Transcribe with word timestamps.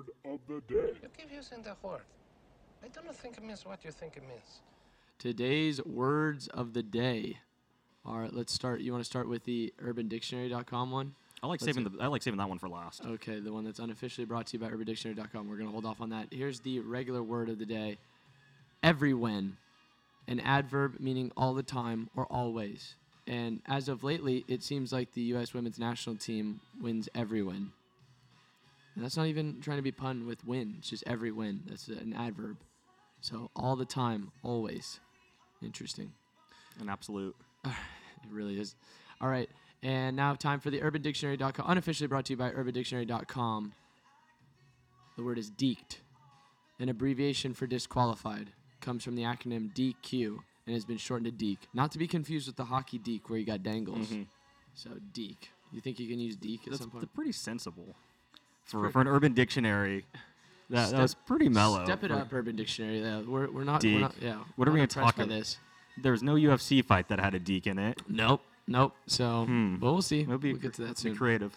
word 0.00 0.32
of 0.32 0.40
the 0.48 0.74
day. 0.74 0.92
You 1.02 1.08
keep 1.16 1.32
using 1.32 1.62
the 1.62 1.76
word. 1.82 2.00
I 2.82 2.88
don't 2.88 3.14
think 3.14 3.36
it 3.36 3.44
means 3.44 3.64
what 3.64 3.84
you 3.84 3.90
think 3.90 4.16
it 4.16 4.22
means. 4.26 4.60
Today's 5.18 5.84
words 5.84 6.48
of 6.48 6.72
the 6.72 6.82
day. 6.82 7.38
All 8.06 8.18
right, 8.18 8.32
let's 8.32 8.52
start. 8.52 8.80
You 8.80 8.92
want 8.92 9.04
to 9.04 9.08
start 9.08 9.28
with 9.28 9.44
the 9.44 9.72
UrbanDictionary.com 9.82 10.90
one? 10.90 11.14
I 11.42 11.46
like 11.46 11.60
Let's 11.60 11.64
saving 11.64 11.84
the 11.84 12.02
I 12.02 12.06
like 12.06 12.22
saving 12.22 12.38
that 12.38 12.48
one 12.48 12.58
for 12.58 12.68
last. 12.68 13.04
Okay, 13.04 13.40
the 13.40 13.52
one 13.52 13.64
that's 13.64 13.78
unofficially 13.78 14.26
brought 14.26 14.46
to 14.48 14.58
you 14.58 14.58
by 14.58 14.68
UrbanDictionary.com. 14.68 15.48
We're 15.48 15.56
gonna 15.56 15.70
hold 15.70 15.86
off 15.86 16.00
on 16.00 16.10
that. 16.10 16.28
Here's 16.30 16.60
the 16.60 16.80
regular 16.80 17.22
word 17.22 17.48
of 17.48 17.58
the 17.58 17.66
day. 17.66 17.98
Every 18.82 19.14
when, 19.14 19.56
an 20.28 20.40
adverb 20.40 21.00
meaning 21.00 21.32
all 21.36 21.54
the 21.54 21.62
time 21.62 22.08
or 22.16 22.26
always. 22.26 22.94
And 23.26 23.60
as 23.66 23.88
of 23.88 24.02
lately, 24.02 24.44
it 24.48 24.62
seems 24.62 24.92
like 24.92 25.12
the 25.12 25.20
U.S. 25.22 25.54
women's 25.54 25.78
national 25.78 26.16
team 26.16 26.60
wins 26.80 27.08
every 27.14 27.42
win. 27.42 27.72
And 28.94 29.04
that's 29.04 29.16
not 29.16 29.26
even 29.26 29.60
trying 29.60 29.78
to 29.78 29.82
be 29.82 29.92
pun 29.92 30.26
with 30.26 30.44
win. 30.44 30.74
It's 30.78 30.90
just 30.90 31.04
every 31.06 31.30
win. 31.30 31.62
That's 31.66 31.88
an 31.88 32.14
adverb. 32.16 32.56
So 33.20 33.50
all 33.54 33.76
the 33.76 33.84
time, 33.84 34.32
always. 34.42 35.00
Interesting. 35.62 36.12
An 36.80 36.88
absolute. 36.88 37.36
It 38.22 38.30
really 38.30 38.60
is. 38.60 38.74
All 39.22 39.30
right. 39.30 39.48
And 39.82 40.14
now 40.14 40.34
time 40.34 40.60
for 40.60 40.68
the 40.68 40.78
UrbanDictionary.com, 40.80 41.64
unofficially 41.66 42.06
brought 42.06 42.26
to 42.26 42.34
you 42.34 42.36
by 42.36 42.50
UrbanDictionary.com. 42.50 43.72
The 45.16 45.22
word 45.22 45.38
is 45.38 45.50
deeked, 45.50 46.00
an 46.78 46.90
abbreviation 46.90 47.54
for 47.54 47.66
disqualified. 47.66 48.50
Comes 48.82 49.02
from 49.04 49.16
the 49.16 49.22
acronym 49.22 49.72
DQ 49.74 50.36
and 50.66 50.74
has 50.74 50.84
been 50.84 50.98
shortened 50.98 51.26
to 51.26 51.30
Deke. 51.32 51.66
Not 51.72 51.92
to 51.92 51.98
be 51.98 52.06
confused 52.06 52.46
with 52.46 52.56
the 52.56 52.66
hockey 52.66 52.98
deek 52.98 53.30
where 53.30 53.38
you 53.38 53.46
got 53.46 53.62
dangles. 53.62 54.08
Mhm. 54.08 54.26
So 54.74 54.90
Deke. 55.14 55.50
You 55.72 55.80
think 55.80 55.98
you 55.98 56.08
can 56.08 56.18
use 56.18 56.36
Deke 56.36 56.64
at 56.66 56.70
That's 56.72 56.82
some 56.82 56.90
point? 56.90 57.14
pretty 57.14 57.32
sensible 57.32 57.96
for 58.70 58.90
for 58.90 59.00
an 59.00 59.08
urban 59.08 59.34
dictionary. 59.34 60.06
That, 60.70 60.86
Step- 60.86 60.98
that 60.98 61.02
was 61.02 61.14
pretty 61.16 61.48
mellow. 61.48 61.82
Step 61.84 62.04
it 62.04 62.12
for- 62.12 62.16
up, 62.16 62.32
Urban 62.32 62.54
Dictionary. 62.54 63.00
Though. 63.00 63.24
We're, 63.26 63.50
we're 63.50 63.64
not. 63.64 63.82
We're 63.82 63.98
not 63.98 64.14
yeah. 64.22 64.36
What 64.54 64.68
are 64.68 64.70
we 64.70 64.78
gonna 64.78 64.86
talk 64.86 65.16
by 65.16 65.24
about? 65.24 65.34
this? 65.34 65.58
There 66.00 66.12
was 66.12 66.22
no 66.22 66.34
UFC 66.34 66.84
fight 66.84 67.08
that 67.08 67.18
had 67.18 67.34
a 67.34 67.40
deke 67.40 67.66
in 67.66 67.76
it. 67.76 68.00
Nope. 68.08 68.40
Nope. 68.68 68.94
So, 69.08 69.46
Hmm. 69.46 69.78
but 69.80 69.90
we'll 69.92 70.00
see. 70.00 70.20
It'll 70.20 70.38
be 70.38 70.52
we'll 70.52 70.62
get 70.62 70.74
to 70.74 70.82
that 70.82 70.96
soon. 70.96 71.16
creative. 71.16 71.52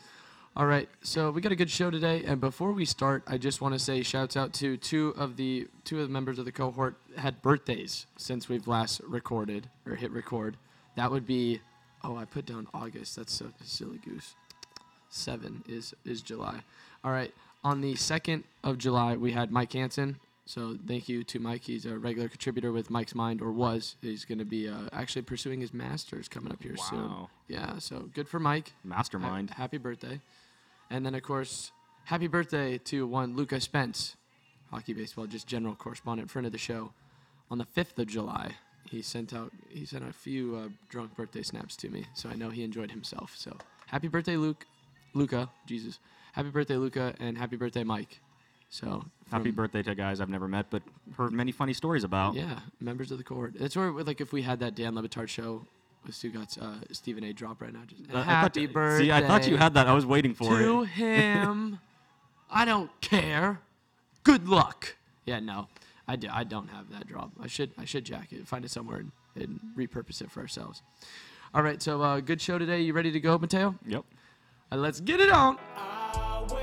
All 0.55 0.65
right, 0.65 0.89
so 1.03 1.29
we 1.29 1.41
got 1.41 1.51
a 1.51 1.55
good 1.55 1.69
show 1.69 1.91
today, 1.91 2.23
and 2.25 2.41
before 2.41 2.71
we 2.71 2.85
start, 2.85 3.21
I 3.27 3.37
just 3.37 3.61
want 3.61 3.75
to 3.75 3.79
say 3.79 4.01
shouts 4.01 4.35
out 4.35 4.51
to 4.53 4.77
two 4.77 5.13
of 5.15 5.35
the 5.37 5.67
two 5.83 5.99
of 6.01 6.07
the 6.07 6.11
members 6.11 6.39
of 6.39 6.45
the 6.45 6.51
cohort 6.51 6.95
had 7.15 7.39
birthdays 7.43 8.07
since 8.17 8.49
we've 8.49 8.67
last 8.67 8.99
recorded 9.07 9.69
or 9.85 9.93
hit 9.93 10.09
record. 10.11 10.57
That 10.95 11.11
would 11.11 11.27
be, 11.27 11.61
oh, 12.03 12.15
I 12.17 12.25
put 12.25 12.47
down 12.47 12.67
August. 12.73 13.15
That's 13.15 13.31
so 13.33 13.51
silly 13.63 13.99
goose. 13.99 14.33
Seven 15.09 15.63
is 15.67 15.93
is 16.03 16.21
July. 16.23 16.63
All 17.03 17.11
right, 17.11 17.33
on 17.63 17.81
the 17.81 17.95
second 17.95 18.43
of 18.63 18.77
July, 18.77 19.15
we 19.15 19.31
had 19.31 19.51
Mike 19.51 19.73
Hansen. 19.73 20.17
So 20.45 20.77
thank 20.87 21.07
you 21.07 21.23
to 21.25 21.39
Mike. 21.39 21.63
He's 21.63 21.85
a 21.85 21.97
regular 21.97 22.27
contributor 22.27 22.71
with 22.73 22.89
Mike's 22.89 23.15
Mind, 23.15 23.41
or 23.41 23.51
was. 23.51 23.95
He's 24.01 24.25
going 24.25 24.39
to 24.39 24.45
be 24.45 24.67
uh, 24.67 24.89
actually 24.91 25.21
pursuing 25.21 25.61
his 25.61 25.73
master's 25.73 26.27
coming 26.27 26.51
up 26.51 26.61
here 26.61 26.75
soon. 26.75 26.99
Wow. 26.99 27.29
Yeah, 27.47 27.79
so 27.79 28.09
good 28.13 28.27
for 28.27 28.39
Mike. 28.39 28.69
Ha- 28.69 28.73
Mastermind. 28.83 29.51
happy 29.51 29.77
birthday. 29.77 30.19
And 30.89 31.05
then, 31.05 31.15
of 31.15 31.23
course, 31.23 31.71
happy 32.05 32.27
birthday 32.27 32.77
to 32.79 33.07
one 33.07 33.37
Luca 33.37 33.61
Spence, 33.61 34.17
hockey 34.69 34.91
baseball, 34.93 35.27
just 35.27 35.47
general 35.47 35.75
correspondent, 35.75 36.29
friend 36.29 36.45
of 36.45 36.51
the 36.51 36.57
show. 36.57 36.91
On 37.49 37.57
the 37.57 37.65
5th 37.65 37.97
of 37.99 38.07
July, 38.07 38.51
he 38.89 39.01
sent 39.01 39.33
out 39.33 39.51
he 39.69 39.85
sent 39.85 40.07
a 40.07 40.11
few 40.13 40.55
uh, 40.57 40.67
drunk 40.89 41.15
birthday 41.15 41.41
snaps 41.43 41.75
to 41.77 41.89
me, 41.89 42.05
so 42.13 42.29
I 42.29 42.35
know 42.35 42.49
he 42.49 42.63
enjoyed 42.63 42.91
himself. 42.91 43.33
So 43.37 43.55
happy 43.87 44.07
birthday, 44.09 44.35
Luke, 44.37 44.65
Luca, 45.13 45.49
Jesus, 45.65 45.99
happy 46.33 46.49
birthday, 46.49 46.75
Luca, 46.77 47.15
and 47.19 47.37
happy 47.37 47.55
birthday, 47.55 47.83
Mike. 47.83 48.19
So 48.69 49.05
Happy 49.31 49.49
birthday 49.51 49.81
to 49.83 49.95
guys 49.95 50.19
I've 50.21 50.29
never 50.29 50.47
met 50.47 50.67
but 50.69 50.83
heard 51.17 51.31
many 51.31 51.51
funny 51.51 51.73
stories 51.73 52.03
about. 52.03 52.35
Yeah, 52.35 52.59
members 52.79 53.11
of 53.11 53.17
the 53.17 53.23
cohort. 53.23 53.53
That's 53.57 53.75
where 53.75 53.91
like 53.91 54.21
if 54.21 54.31
we 54.33 54.41
had 54.43 54.59
that 54.59 54.75
Dan 54.75 54.93
Le 54.95 55.01
Batard 55.01 55.27
show 55.29 55.65
with 56.05 56.13
Stugatz, 56.15 56.61
uh, 56.61 56.83
Stephen 56.91 57.23
A. 57.23 57.33
drop 57.33 57.61
right 57.61 57.73
now. 57.73 57.81
Just 57.87 58.03
I 58.09 58.13
thought- 58.13 58.25
happy 58.25 58.67
birthday. 58.67 59.05
See, 59.05 59.11
I 59.11 59.25
thought 59.25 59.47
you 59.47 59.57
had 59.57 59.73
that. 59.75 59.87
I 59.87 59.93
was 59.93 60.05
waiting 60.05 60.33
for 60.35 60.59
to 60.59 60.83
it. 60.83 60.89
him. 60.89 61.79
I 62.51 62.65
don't 62.65 62.91
care. 63.01 63.59
Good 64.23 64.47
luck. 64.47 64.95
Yeah, 65.25 65.39
no, 65.39 65.67
I, 66.07 66.15
do, 66.15 66.27
I 66.31 66.43
don't 66.43 66.67
have 66.67 66.91
that 66.91 67.07
drop. 67.07 67.31
I 67.41 67.47
should 67.47 67.71
I 67.77 67.85
should 67.85 68.05
jack 68.05 68.31
it, 68.33 68.47
find 68.47 68.63
it 68.65 68.71
somewhere, 68.71 68.97
and, 68.97 69.11
and 69.35 69.59
repurpose 69.77 70.21
it 70.21 70.29
for 70.29 70.41
ourselves. 70.41 70.81
All 71.55 71.63
right, 71.63 71.81
so 71.81 72.01
uh, 72.01 72.19
good 72.19 72.41
show 72.41 72.57
today. 72.57 72.81
You 72.81 72.93
ready 72.93 73.11
to 73.11 73.19
go, 73.19 73.37
Matteo? 73.37 73.75
Yep. 73.85 74.03
Uh, 74.71 74.75
let's 74.77 74.99
get 74.99 75.19
it 75.19 75.31
on. 75.31 75.57
I'll 76.15 76.62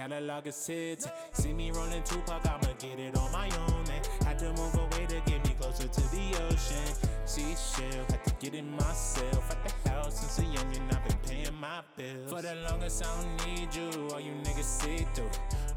Catalog 0.00 0.46
is 0.46 0.66
hits. 0.66 1.06
See 1.32 1.52
me 1.52 1.70
rolling 1.72 2.02
Tupac, 2.04 2.40
I'ma 2.46 2.72
get 2.78 2.98
it 2.98 3.18
on 3.18 3.30
my 3.32 3.50
own. 3.68 3.84
And 3.92 4.26
had 4.26 4.38
to 4.38 4.50
move 4.54 4.74
away 4.74 5.04
to 5.04 5.20
get 5.26 5.44
me 5.44 5.54
closer 5.60 5.88
to 5.88 6.00
the 6.00 6.42
ocean. 6.48 6.94
Seashell, 7.26 8.06
had 8.08 8.24
to 8.24 8.34
get 8.40 8.54
it 8.54 8.64
myself. 8.64 9.50
At 9.50 9.58
the 9.84 9.90
house 9.90 10.20
since 10.20 10.38
a 10.38 10.50
youngin', 10.50 10.96
I've 10.96 11.06
been 11.06 11.18
paying 11.28 11.60
my 11.60 11.82
bills. 11.98 12.30
For 12.30 12.40
the 12.40 12.54
longest, 12.70 13.04
I 13.04 13.14
don't 13.14 13.46
need 13.46 13.74
you. 13.74 14.08
All 14.08 14.20
you 14.20 14.32
niggas 14.42 14.64
see 14.64 15.06
through. 15.12 15.28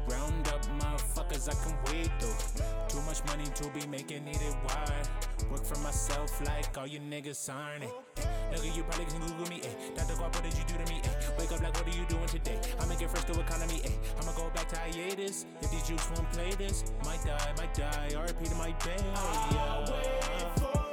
Round 0.08 0.48
up 0.48 0.64
motherfuckers, 0.78 1.48
I 1.48 1.54
can 1.64 1.76
wait 1.86 2.10
through. 2.20 2.64
Too 2.88 3.00
much 3.06 3.24
money 3.24 3.44
to 3.44 3.70
be 3.70 3.86
making 3.86 4.24
needed 4.24 4.54
wide. 4.64 5.08
Work 5.50 5.64
for 5.64 5.78
myself 5.80 6.40
like 6.44 6.76
all 6.76 6.86
you 6.86 7.00
niggas 7.00 7.52
aren't 7.52 7.84
it. 7.84 7.90
Nigga, 8.52 8.76
you 8.76 8.82
probably 8.84 9.06
can 9.06 9.20
Google 9.20 9.48
me, 9.48 9.60
eh. 9.64 9.94
Dr. 9.96 10.14
Guap, 10.14 10.34
what 10.34 10.42
did 10.42 10.54
you 10.54 10.64
do 10.64 10.74
to 10.84 10.92
me, 10.92 11.00
eh? 11.04 11.08
Wake 11.38 11.52
up 11.52 11.62
like, 11.62 11.74
what 11.74 11.86
are 11.86 11.98
you 11.98 12.04
doing 12.06 12.26
today? 12.26 12.58
I 12.80 12.86
make 12.86 13.00
it 13.00 13.10
first 13.10 13.26
to 13.28 13.40
economy, 13.40 13.80
eh. 13.84 13.90
I'ma 14.20 14.32
go 14.32 14.50
back 14.54 14.68
to 14.70 14.76
hiatus. 14.76 15.46
If 15.60 15.70
these 15.70 15.88
jukes 15.88 16.08
won't 16.14 16.30
play 16.32 16.50
this, 16.50 16.84
might 17.04 17.24
die, 17.24 17.52
might 17.56 17.74
die. 17.74 18.08
RP 18.12 18.48
to 18.48 18.54
my 18.56 18.72
band. 18.84 19.02
I'll 19.16 19.90
wait 19.90 20.58
for 20.58 20.83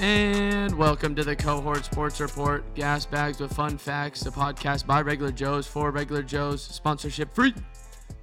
And 0.00 0.76
welcome 0.78 1.14
to 1.16 1.22
the 1.24 1.36
Cohort 1.36 1.84
Sports 1.84 2.20
Report. 2.20 2.64
Gas 2.74 3.04
bags 3.04 3.38
with 3.38 3.52
fun 3.52 3.76
facts. 3.76 4.24
A 4.24 4.30
podcast 4.30 4.86
by 4.86 5.02
regular 5.02 5.30
Joes 5.30 5.66
for 5.66 5.90
regular 5.90 6.22
Joes. 6.22 6.62
Sponsorship 6.62 7.34
free 7.34 7.52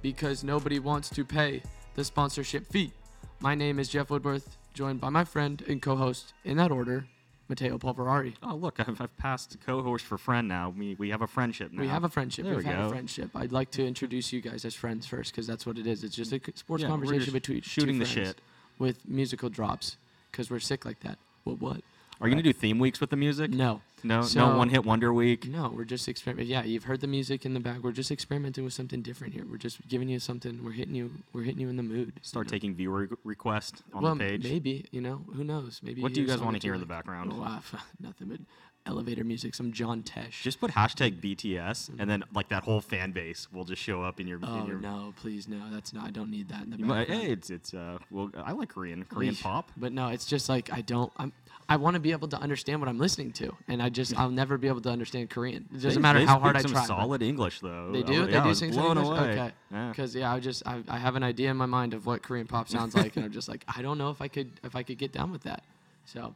because 0.02 0.42
nobody 0.42 0.80
wants 0.80 1.08
to 1.10 1.24
pay 1.24 1.62
the 1.94 2.04
sponsorship 2.04 2.66
fee. 2.66 2.92
My 3.40 3.54
name 3.54 3.78
is 3.78 3.88
Jeff 3.88 4.10
Woodworth, 4.10 4.56
joined 4.74 5.00
by 5.00 5.08
my 5.10 5.24
friend 5.24 5.62
and 5.68 5.80
co-host 5.80 6.34
in 6.44 6.56
that 6.56 6.72
order, 6.72 7.06
Matteo 7.48 7.78
Polverari. 7.78 8.34
Oh, 8.42 8.56
look, 8.56 8.80
I've, 8.80 9.00
I've 9.00 9.16
passed 9.16 9.56
co-host 9.64 10.04
for 10.04 10.18
friend 10.18 10.48
now. 10.48 10.74
We, 10.76 10.96
we 10.96 11.10
have 11.10 11.22
a 11.22 11.28
friendship 11.28 11.72
now. 11.72 11.82
We 11.82 11.88
have 11.88 12.02
a 12.02 12.08
friendship. 12.08 12.44
There 12.44 12.56
We've 12.56 12.64
we 12.64 12.70
had 12.70 12.80
a 12.80 12.84
go. 12.84 12.90
friendship. 12.90 13.30
I'd 13.36 13.52
like 13.52 13.70
to 13.72 13.86
introduce 13.86 14.32
you 14.32 14.40
guys 14.40 14.64
as 14.64 14.74
friends 14.74 15.06
first 15.06 15.30
because 15.32 15.46
that's 15.46 15.64
what 15.64 15.78
it 15.78 15.86
is. 15.86 16.02
It's 16.02 16.16
just 16.16 16.32
a 16.32 16.40
c- 16.44 16.52
sports 16.56 16.82
Yeah, 16.82 16.88
we're 16.88 16.92
conversation 16.94 17.20
just 17.20 17.32
between 17.34 17.60
two 17.60 17.68
shooting 17.68 17.98
the 18.00 18.04
friends 18.04 18.28
shit. 18.30 18.40
with 18.80 19.08
musical 19.08 19.48
drops 19.48 19.96
because 20.32 20.50
we're 20.50 20.58
sick 20.58 20.84
like 20.84 20.98
that. 21.00 21.18
What? 21.48 21.60
What? 21.60 21.80
Are 22.20 22.26
you 22.28 22.34
going 22.34 22.42
to 22.42 22.52
do 22.52 22.52
theme 22.52 22.78
weeks 22.80 23.00
with 23.00 23.10
the 23.10 23.16
music? 23.16 23.50
No. 23.52 23.80
No, 24.04 24.22
So- 24.22 24.40
no 24.50 24.56
one 24.56 24.68
hit 24.68 24.84
wonder 24.84 25.12
week. 25.12 25.48
No, 25.48 25.72
we're 25.74 25.84
just 25.84 26.08
experimenting. 26.08 26.50
Yeah, 26.50 26.62
you've 26.64 26.84
heard 26.84 27.00
the 27.00 27.06
music 27.08 27.44
in 27.46 27.54
the 27.54 27.60
back. 27.60 27.78
We're 27.82 27.90
just 27.92 28.10
experimenting 28.12 28.62
with 28.64 28.72
something 28.72 29.02
different 29.02 29.34
here. 29.34 29.44
We're 29.48 29.56
just 29.56 29.86
giving 29.88 30.08
you 30.08 30.20
something. 30.20 30.62
We're 30.64 30.72
hitting 30.72 30.94
you. 30.94 31.10
We're 31.32 31.42
hitting 31.42 31.60
you 31.60 31.68
in 31.68 31.76
the 31.76 31.82
mood. 31.82 32.12
Start 32.22 32.46
taking 32.48 32.74
viewer 32.74 33.06
re- 33.06 33.16
requests 33.24 33.82
on 33.92 34.02
well, 34.02 34.14
the 34.14 34.20
page. 34.20 34.44
maybe 34.44 34.84
you 34.92 35.00
know. 35.00 35.22
Who 35.34 35.42
knows? 35.42 35.80
Maybe. 35.82 36.00
What 36.02 36.12
do 36.14 36.20
you 36.20 36.26
guys 36.28 36.38
wanna 36.38 36.58
that 36.58 36.64
you 36.64 36.68
hear 36.68 36.74
in 36.74 36.80
the 36.80 36.86
like. 36.86 36.98
background? 37.04 37.32
Oh, 37.34 37.42
uh, 37.42 37.60
nothing 38.00 38.28
but. 38.28 38.40
Elevator 38.88 39.22
music, 39.22 39.54
some 39.54 39.72
John 39.72 40.02
Tesh. 40.02 40.42
Just 40.42 40.58
put 40.60 40.70
hashtag 40.72 41.20
BTS, 41.20 41.90
and 41.98 42.10
then 42.10 42.24
like 42.34 42.48
that 42.48 42.64
whole 42.64 42.80
fan 42.80 43.12
base 43.12 43.46
will 43.52 43.64
just 43.64 43.82
show 43.82 44.02
up 44.02 44.18
in 44.18 44.26
your. 44.26 44.40
oh 44.42 44.60
in 44.62 44.66
your 44.66 44.78
no, 44.80 45.14
please 45.20 45.46
no, 45.46 45.60
that's 45.70 45.92
not. 45.92 46.06
I 46.06 46.10
don't 46.10 46.30
need 46.30 46.48
that 46.48 46.62
in 46.64 46.70
the 46.70 46.78
You 46.78 46.86
might, 46.86 47.00
background. 47.08 47.22
hey, 47.22 47.30
it's 47.30 47.50
it's 47.50 47.74
uh 47.74 47.98
well 48.10 48.30
I 48.36 48.52
like 48.52 48.70
Korean 48.70 49.04
Korean 49.04 49.36
pop. 49.36 49.70
But 49.76 49.92
no, 49.92 50.08
it's 50.08 50.26
just 50.26 50.48
like 50.48 50.72
I 50.72 50.80
don't. 50.80 51.12
I'm. 51.18 51.32
I 51.70 51.76
want 51.76 51.94
to 51.94 52.00
be 52.00 52.12
able 52.12 52.28
to 52.28 52.38
understand 52.40 52.80
what 52.80 52.88
I'm 52.88 52.98
listening 52.98 53.30
to, 53.32 53.54
and 53.68 53.82
I 53.82 53.90
just 53.90 54.18
I'll 54.18 54.30
never 54.30 54.56
be 54.56 54.68
able 54.68 54.80
to 54.80 54.88
understand 54.88 55.28
Korean. 55.28 55.68
It 55.74 55.82
doesn't 55.82 56.00
matter 56.00 56.24
how 56.24 56.38
hard 56.38 56.56
I 56.56 56.60
speak 56.60 56.72
try. 56.72 56.84
Some 56.86 56.96
but- 56.96 57.02
solid 57.02 57.22
English 57.22 57.60
though. 57.60 57.90
They 57.92 58.02
do. 58.02 58.20
was- 58.22 58.30
They 58.32 58.40
do 58.40 58.54
sing 58.54 58.72
some 58.72 58.82
blown 58.84 58.96
English. 58.96 59.18
away. 59.20 59.30
Okay. 59.32 59.50
Yeah. 59.70 59.88
Because 59.90 60.14
yeah, 60.14 60.32
I 60.32 60.40
just 60.40 60.66
I, 60.66 60.82
I 60.88 60.96
have 60.96 61.14
an 61.16 61.22
idea 61.22 61.50
in 61.50 61.58
my 61.58 61.66
mind 61.66 61.92
of 61.92 62.06
what 62.06 62.22
Korean 62.22 62.46
pop 62.46 62.70
sounds 62.70 62.94
like, 62.94 63.16
and 63.16 63.24
I'm 63.26 63.32
just 63.32 63.50
like 63.50 63.64
I 63.68 63.82
don't 63.82 63.98
know 63.98 64.08
if 64.08 64.22
I 64.22 64.28
could 64.28 64.50
if 64.64 64.74
I 64.74 64.82
could 64.82 64.96
get 64.96 65.12
down 65.12 65.30
with 65.30 65.42
that. 65.42 65.62
So, 66.06 66.34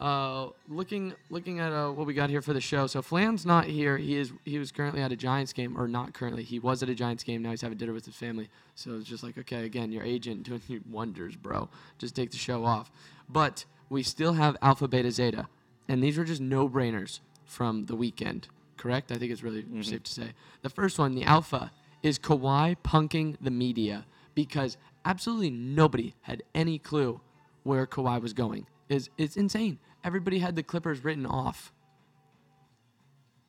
uh, 0.00 0.48
looking 0.68 1.14
looking 1.28 1.60
at 1.60 1.72
uh, 1.72 1.90
what 1.90 2.06
we 2.06 2.14
got 2.14 2.30
here 2.30 2.40
for 2.40 2.54
the 2.54 2.60
show. 2.60 2.86
So 2.86 3.02
Flan's 3.02 3.44
not 3.44 3.66
here. 3.66 3.98
He 3.98 4.16
is 4.16 4.32
he 4.44 4.58
was 4.58 4.72
currently 4.72 5.02
at 5.02 5.12
a 5.12 5.16
Giants 5.16 5.52
game, 5.52 5.78
or 5.78 5.86
not 5.86 6.14
currently. 6.14 6.42
He 6.42 6.58
was 6.58 6.82
at 6.82 6.88
a 6.88 6.94
Giants 6.94 7.22
game. 7.22 7.42
Now 7.42 7.50
he's 7.50 7.60
having 7.60 7.76
dinner 7.76 7.92
with 7.92 8.06
his 8.06 8.14
family. 8.14 8.48
So 8.74 8.94
it's 8.96 9.08
just 9.08 9.22
like 9.22 9.36
okay, 9.36 9.64
again, 9.64 9.92
your 9.92 10.02
agent 10.02 10.42
doing 10.44 10.62
you 10.68 10.80
wonders, 10.90 11.36
bro. 11.36 11.68
Just 11.98 12.14
take 12.16 12.30
the 12.30 12.38
show 12.38 12.64
off. 12.64 12.90
But 13.28 13.66
we 13.90 14.02
still 14.02 14.32
have 14.32 14.56
Alpha 14.62 14.88
Beta 14.88 15.10
Zeta, 15.10 15.48
and 15.88 16.02
these 16.02 16.16
were 16.16 16.24
just 16.24 16.40
no 16.40 16.68
brainers 16.68 17.20
from 17.44 17.86
the 17.86 17.96
weekend. 17.96 18.48
Correct? 18.76 19.12
I 19.12 19.16
think 19.16 19.30
it's 19.30 19.42
really 19.42 19.64
safe 19.82 20.04
to 20.04 20.12
say. 20.12 20.32
The 20.62 20.70
first 20.70 20.98
one, 20.98 21.14
the 21.14 21.24
Alpha, 21.24 21.70
is 22.02 22.18
Kawhi 22.18 22.76
punking 22.82 23.36
the 23.38 23.50
media 23.50 24.06
because 24.34 24.78
absolutely 25.04 25.50
nobody 25.50 26.14
had 26.22 26.42
any 26.54 26.78
clue 26.78 27.20
where 27.62 27.86
Kawhi 27.86 28.22
was 28.22 28.32
going. 28.32 28.66
Is 28.88 29.10
it's 29.18 29.36
insane. 29.36 29.78
Everybody 30.04 30.38
had 30.38 30.56
the 30.56 30.62
Clippers 30.62 31.04
written 31.04 31.26
off. 31.26 31.72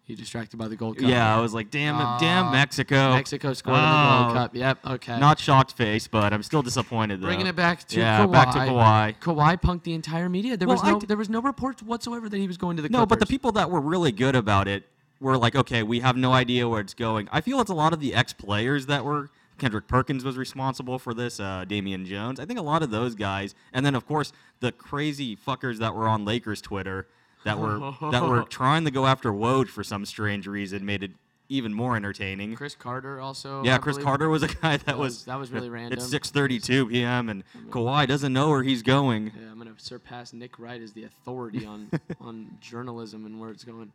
You 0.08 0.16
distracted 0.18 0.58
by 0.58 0.68
the 0.68 0.76
Gold 0.76 0.98
Cup? 0.98 1.08
Yeah, 1.10 1.34
I 1.38 1.40
was 1.40 1.54
like, 1.54 1.72
damn 1.72 1.96
it, 1.96 2.20
damn 2.20 2.52
Mexico. 2.52 3.14
Mexico 3.14 3.54
scored 3.54 3.78
in 3.78 3.82
the 3.84 3.88
Gold 4.20 4.32
Oh. 4.32 4.34
Cup. 4.34 4.56
Yep. 4.56 4.78
Okay. 4.86 5.20
Not 5.20 5.40
shocked 5.40 5.74
face, 5.78 6.08
but 6.08 6.34
I'm 6.34 6.44
still 6.44 6.62
disappointed 6.62 7.22
though. 7.22 7.28
Bringing 7.28 7.48
it 7.48 7.56
back 7.56 7.88
to 7.90 8.00
yeah, 8.00 8.26
Kawhi. 8.26 8.32
back 8.32 8.52
to 8.52 8.60
Kawhi. 8.60 9.16
Kawhi 9.22 9.62
punked 9.62 9.84
the 9.84 9.94
entire 9.94 10.28
media. 10.28 10.58
There 10.58 10.68
Well, 10.68 10.76
was 10.78 10.84
I 10.84 10.92
no 10.92 11.00
d- 11.00 11.06
there 11.06 11.16
was 11.18 11.30
no 11.30 11.42
reports 11.42 11.82
whatsoever 11.82 12.28
that 12.28 12.38
he 12.38 12.48
was 12.48 12.58
going 12.58 12.76
to 12.78 12.82
the 12.84 12.90
No, 12.90 13.06
but 13.06 13.20
the 13.22 13.26
people 13.26 13.54
that 13.54 13.70
were 13.70 13.80
really 13.80 14.12
good 14.12 14.36
about 14.36 14.68
it 14.68 14.84
were 15.22 15.38
like, 15.38 15.56
okay, 15.56 15.82
we 15.84 16.02
have 16.02 16.18
no 16.18 16.34
idea 16.34 16.68
where 16.68 16.82
it's 16.82 16.96
going. 16.96 17.30
I 17.32 17.40
feel 17.40 17.62
it's 17.62 17.70
a 17.72 17.76
lot 17.76 17.94
of 17.94 18.02
the 18.02 18.14
ex 18.14 18.34
players 18.34 18.88
that 18.88 19.06
were. 19.06 19.30
Kendrick 19.62 19.88
Perkins 19.88 20.26
was 20.26 20.38
responsible 20.38 20.98
for 21.00 21.14
this. 21.14 21.40
Uh, 21.40 21.64
Damian 21.68 22.06
Jones. 22.06 22.40
I 22.40 22.46
think 22.46 22.60
a 22.60 22.64
lot 22.64 22.82
of 22.84 22.90
those 22.90 23.16
guys, 23.16 23.54
and 23.72 23.86
then 23.86 23.96
of 23.96 24.06
course 24.08 24.34
the 24.60 24.72
crazy 24.72 25.36
fuckers 25.38 25.78
that 25.78 25.94
were 25.96 26.08
on 26.08 26.26
Lakers 26.26 26.62
Twitter 26.62 27.08
that 27.46 27.60
were 27.60 27.80
that 28.12 28.24
were 28.28 28.44
trying 28.50 28.86
to 28.86 28.92
go 28.92 29.06
after 29.06 29.32
Woj 29.32 29.68
for 29.68 29.84
some 29.84 30.06
strange 30.06 30.48
reason 30.48 30.86
made 30.86 31.04
it 31.04 31.12
even 31.48 31.74
more 31.74 31.96
entertaining. 31.96 32.56
Chris 32.56 32.76
Carter 32.76 33.20
also. 33.20 33.62
yeah, 33.64 33.76
I 33.76 33.78
Chris 33.78 33.98
believe- 33.98 34.06
Carter 34.06 34.30
was 34.30 34.42
a 34.42 34.48
guy 34.48 34.78
that, 34.78 34.86
That 34.86 34.98
was, 34.98 35.14
was- 35.14 35.26
that 35.26 35.38
was 35.40 35.52
really 35.52 35.70
random. 35.70 36.00
It's 36.00 36.10
6:32 36.12 36.90
p.m. 36.90 37.30
and 37.30 37.44
Kawhi 37.70 38.08
doesn't 38.08 38.34
know 38.34 38.50
where 38.50 38.64
he's 38.64 38.82
going. 38.82 39.28
Yeah, 39.40 39.52
I'm 39.52 39.58
gonna 39.60 39.74
surpass 39.78 40.34
Nick 40.34 40.58
Wright 40.60 40.82
as 40.82 40.94
the 40.94 41.04
authority 41.04 41.66
on 41.66 41.90
on 42.22 42.58
journalism 42.62 43.26
and 43.26 43.40
where 43.40 43.50
it's 43.52 43.64
going. 43.64 43.92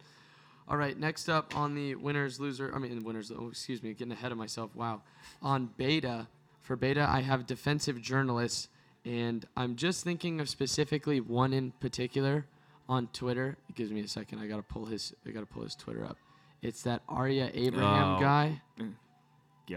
All 0.69 0.77
right, 0.77 0.99
next 0.99 1.29
up 1.29 1.57
on 1.57 1.75
the 1.75 1.95
winners 1.95 2.41
loser. 2.41 2.73
I 2.75 2.79
mean 2.79 3.05
winners. 3.05 3.31
Oh, 3.31 3.49
excuse 3.49 3.83
me, 3.83 3.93
getting 3.95 4.13
ahead 4.13 4.33
of 4.33 4.39
myself. 4.39 4.75
Wow. 4.75 5.03
On 5.43 5.71
beta, 5.77 6.27
for 6.61 6.75
beta, 6.77 7.07
I 7.09 7.21
have 7.21 7.47
defensive 7.47 8.01
journalists, 8.03 8.69
and 9.05 9.45
I'm 9.57 9.77
just 9.77 10.03
thinking 10.03 10.41
of 10.41 10.49
specifically 10.49 11.21
one 11.21 11.53
in 11.53 11.71
particular 11.81 12.47
on 12.89 13.07
Twitter. 13.13 13.57
It 13.69 13.77
gives 13.77 13.93
me 13.93 14.01
a 14.01 14.09
second. 14.09 14.41
I 14.41 14.47
gotta 14.49 14.63
pull 14.65 14.87
his. 14.87 15.15
I 15.27 15.31
gotta 15.31 15.47
pull 15.47 15.63
his 15.63 15.77
Twitter 15.77 16.05
up. 16.05 16.17
It's 16.63 16.83
that 16.83 17.03
Arya 17.09 17.51
Abraham 17.55 18.17
Oh. 18.17 18.21
guy. 18.21 18.61
Mm. 18.81 18.95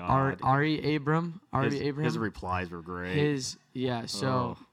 Ar- 0.01 0.31
God. 0.31 0.39
Ari 0.43 0.95
Abram. 0.95 1.41
Ari 1.53 1.71
his, 1.71 1.81
Abraham. 1.81 2.05
his 2.05 2.17
replies 2.17 2.69
were 2.71 2.81
great. 2.81 3.15
His 3.15 3.57
yeah. 3.73 4.05
So, 4.07 4.27
Oh. 4.27 4.65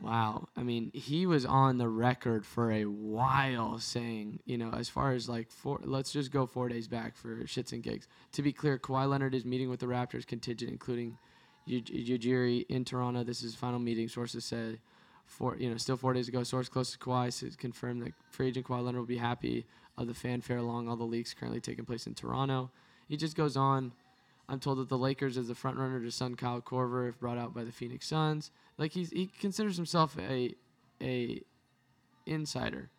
Wow. 0.00 0.48
I 0.56 0.62
mean, 0.62 0.90
he 0.94 1.26
was 1.26 1.44
on 1.44 1.78
the 1.78 1.88
record 1.88 2.46
for 2.46 2.70
a 2.70 2.84
while 2.84 3.78
saying, 3.78 4.40
you 4.44 4.58
know, 4.58 4.70
as 4.70 4.88
far 4.88 5.12
as 5.12 5.28
like 5.28 5.50
four, 5.50 5.80
let's 5.82 6.12
just 6.12 6.30
go 6.30 6.46
four 6.46 6.68
days 6.68 6.88
back 6.88 7.16
for 7.16 7.36
shits 7.44 7.72
and 7.72 7.82
gigs. 7.82 8.08
To 8.32 8.42
be 8.42 8.52
clear, 8.52 8.78
Kawhi 8.78 9.08
Leonard 9.08 9.34
is 9.34 9.44
meeting 9.44 9.70
with 9.70 9.80
the 9.80 9.86
Raptors 9.86 10.26
contingent, 10.26 10.70
including 10.70 11.18
Ujiri 11.68 12.66
in 12.68 12.84
Toronto. 12.84 13.24
This 13.24 13.42
is 13.42 13.54
final 13.54 13.78
meeting. 13.78 14.08
Sources 14.08 14.44
said, 14.44 14.78
four, 15.26 15.56
you 15.56 15.70
know, 15.70 15.76
still 15.76 15.96
four 15.96 16.12
days 16.12 16.28
ago. 16.28 16.42
Source 16.42 16.68
close 16.68 16.92
to 16.92 16.98
Kawhi 16.98 17.58
confirmed 17.58 18.02
that 18.02 18.12
free 18.30 18.48
agent 18.48 18.66
Kawhi 18.66 18.84
Leonard 18.84 19.00
will 19.00 19.06
be 19.06 19.18
happy 19.18 19.66
of 19.96 20.06
the 20.06 20.14
fanfare 20.14 20.58
along 20.58 20.88
all 20.88 20.96
the 20.96 21.04
leaks 21.04 21.34
currently 21.34 21.60
taking 21.60 21.84
place 21.84 22.06
in 22.06 22.14
Toronto. 22.14 22.70
He 23.08 23.16
just 23.16 23.36
goes 23.36 23.56
on. 23.56 23.92
I'm 24.48 24.60
told 24.60 24.78
that 24.78 24.88
the 24.88 24.96
Lakers 24.96 25.36
is 25.36 25.48
the 25.48 25.54
front 25.54 25.76
runner 25.76 26.00
to 26.00 26.10
son 26.10 26.34
Kyle 26.34 26.62
Korver 26.62 27.08
if 27.08 27.20
brought 27.20 27.36
out 27.36 27.54
by 27.54 27.64
the 27.64 27.72
Phoenix 27.72 28.06
Suns. 28.06 28.50
Like 28.78 28.92
he's 28.92 29.10
he 29.10 29.26
considers 29.26 29.76
himself 29.76 30.16
a 30.18 30.54
a 31.02 31.42
insider. 32.26 32.90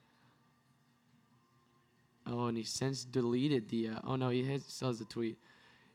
Oh, 2.27 2.45
and 2.47 2.57
he 2.57 2.63
since 2.63 3.05
deleted 3.05 3.69
the. 3.69 3.89
Uh, 3.89 3.99
oh 4.03 4.15
no, 4.15 4.29
he 4.29 4.45
has, 4.51 4.63
still 4.65 4.89
has 4.89 4.99
the 4.99 5.05
tweet. 5.05 5.37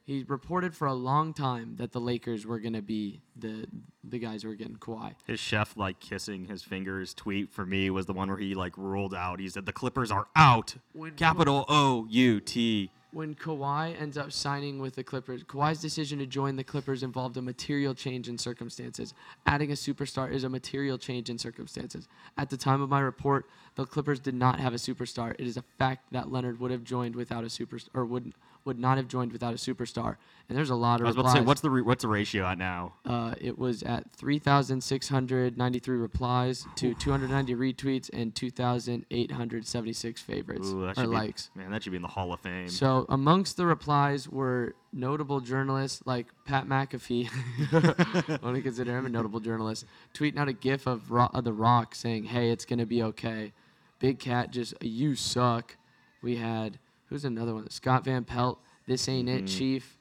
He 0.06 0.24
reported 0.28 0.74
for 0.74 0.86
a 0.86 0.92
long 0.92 1.32
time 1.32 1.76
that 1.76 1.92
the 1.92 2.00
Lakers 2.00 2.44
were 2.46 2.58
gonna 2.58 2.82
be 2.82 3.22
the 3.36 3.66
the 4.02 4.18
guys 4.18 4.42
who 4.42 4.48
were 4.48 4.54
getting 4.54 4.76
Kawhi. 4.76 5.14
His 5.26 5.40
chef 5.40 5.76
like 5.76 6.00
kissing 6.00 6.46
his 6.46 6.62
fingers 6.62 7.14
tweet 7.14 7.50
for 7.50 7.64
me 7.64 7.88
was 7.88 8.06
the 8.06 8.12
one 8.12 8.28
where 8.28 8.36
he 8.36 8.54
like 8.54 8.76
ruled 8.76 9.14
out. 9.14 9.38
He 9.40 9.48
said 9.48 9.64
the 9.64 9.72
Clippers 9.72 10.10
are 10.10 10.26
out. 10.36 10.74
When- 10.92 11.14
Capital 11.14 11.64
O 11.68 12.06
U 12.10 12.40
T. 12.40 12.90
when 13.14 13.34
Kawhi 13.36 14.00
ends 14.00 14.18
up 14.18 14.32
signing 14.32 14.80
with 14.80 14.96
the 14.96 15.04
Clippers, 15.04 15.44
Kawhi's 15.44 15.80
decision 15.80 16.18
to 16.18 16.26
join 16.26 16.56
the 16.56 16.64
Clippers 16.64 17.04
involved 17.04 17.36
a 17.36 17.42
material 17.42 17.94
change 17.94 18.28
in 18.28 18.36
circumstances. 18.36 19.14
Adding 19.46 19.70
a 19.70 19.74
superstar 19.74 20.32
is 20.32 20.42
a 20.42 20.48
material 20.48 20.98
change 20.98 21.30
in 21.30 21.38
circumstances. 21.38 22.08
At 22.36 22.50
the 22.50 22.56
time 22.56 22.82
of 22.82 22.90
my 22.90 23.00
report, 23.00 23.46
the 23.76 23.86
Clippers 23.86 24.18
did 24.18 24.34
not 24.34 24.58
have 24.58 24.74
a 24.74 24.78
superstar. 24.78 25.34
It 25.38 25.46
is 25.46 25.56
a 25.56 25.64
fact 25.78 26.12
that 26.12 26.32
Leonard 26.32 26.58
would 26.58 26.72
have 26.72 26.82
joined 26.82 27.14
without 27.14 27.44
a 27.44 27.46
superstar 27.46 27.88
or 27.94 28.04
would 28.04 28.34
would 28.64 28.78
not 28.78 28.96
have 28.96 29.08
joined 29.08 29.32
without 29.32 29.52
a 29.52 29.56
superstar. 29.56 30.16
And 30.48 30.56
there's 30.56 30.70
a 30.70 30.74
lot 30.74 31.00
of 31.00 31.06
I 31.06 31.08
was 31.08 31.16
about 31.16 31.22
to 31.22 31.28
replies. 31.28 31.42
say 31.42 31.46
what's 31.46 31.60
the 31.60 31.70
re- 31.70 31.82
what's 31.82 32.02
the 32.02 32.08
ratio 32.08 32.44
at 32.46 32.58
now? 32.58 32.94
Uh, 33.06 33.34
it 33.40 33.58
was 33.58 33.82
at 33.82 34.10
3,693 34.12 35.96
replies 35.96 36.66
to 36.76 36.94
290 36.94 37.54
retweets 37.54 38.10
and 38.12 38.34
2,876 38.34 40.22
favorites 40.22 40.68
Ooh, 40.68 40.84
or 40.84 40.94
be, 40.94 41.06
likes. 41.06 41.50
Man, 41.54 41.70
that 41.70 41.82
should 41.82 41.90
be 41.90 41.96
in 41.96 42.02
the 42.02 42.08
Hall 42.08 42.32
of 42.32 42.40
Fame. 42.40 42.68
So 42.68 43.06
amongst 43.08 43.56
the 43.56 43.66
replies 43.66 44.28
were 44.28 44.74
notable 44.92 45.40
journalists 45.40 46.02
like 46.04 46.26
Pat 46.44 46.66
McAfee. 46.66 47.28
I 47.72 48.38
want 48.42 48.56
to 48.56 48.62
consider 48.62 48.96
him 48.96 49.06
a 49.06 49.10
notable 49.10 49.40
journalist. 49.40 49.86
Tweeting 50.14 50.38
out 50.38 50.48
a 50.48 50.52
GIF 50.52 50.86
of, 50.86 51.10
Ro- 51.10 51.30
of 51.32 51.44
the 51.44 51.52
Rock 51.52 51.94
saying, 51.94 52.24
"Hey, 52.24 52.50
it's 52.50 52.64
gonna 52.64 52.86
be 52.86 53.02
okay." 53.02 53.52
Big 53.98 54.18
Cat 54.18 54.50
just 54.50 54.74
you 54.82 55.14
suck. 55.14 55.76
We 56.22 56.36
had 56.36 56.78
who's 57.06 57.24
another 57.24 57.54
one? 57.54 57.70
Scott 57.70 58.04
Van 58.04 58.24
Pelt. 58.24 58.60
This 58.86 59.08
ain't 59.08 59.28
it, 59.28 59.44
mm-hmm. 59.44 59.58
Chief. 59.58 59.98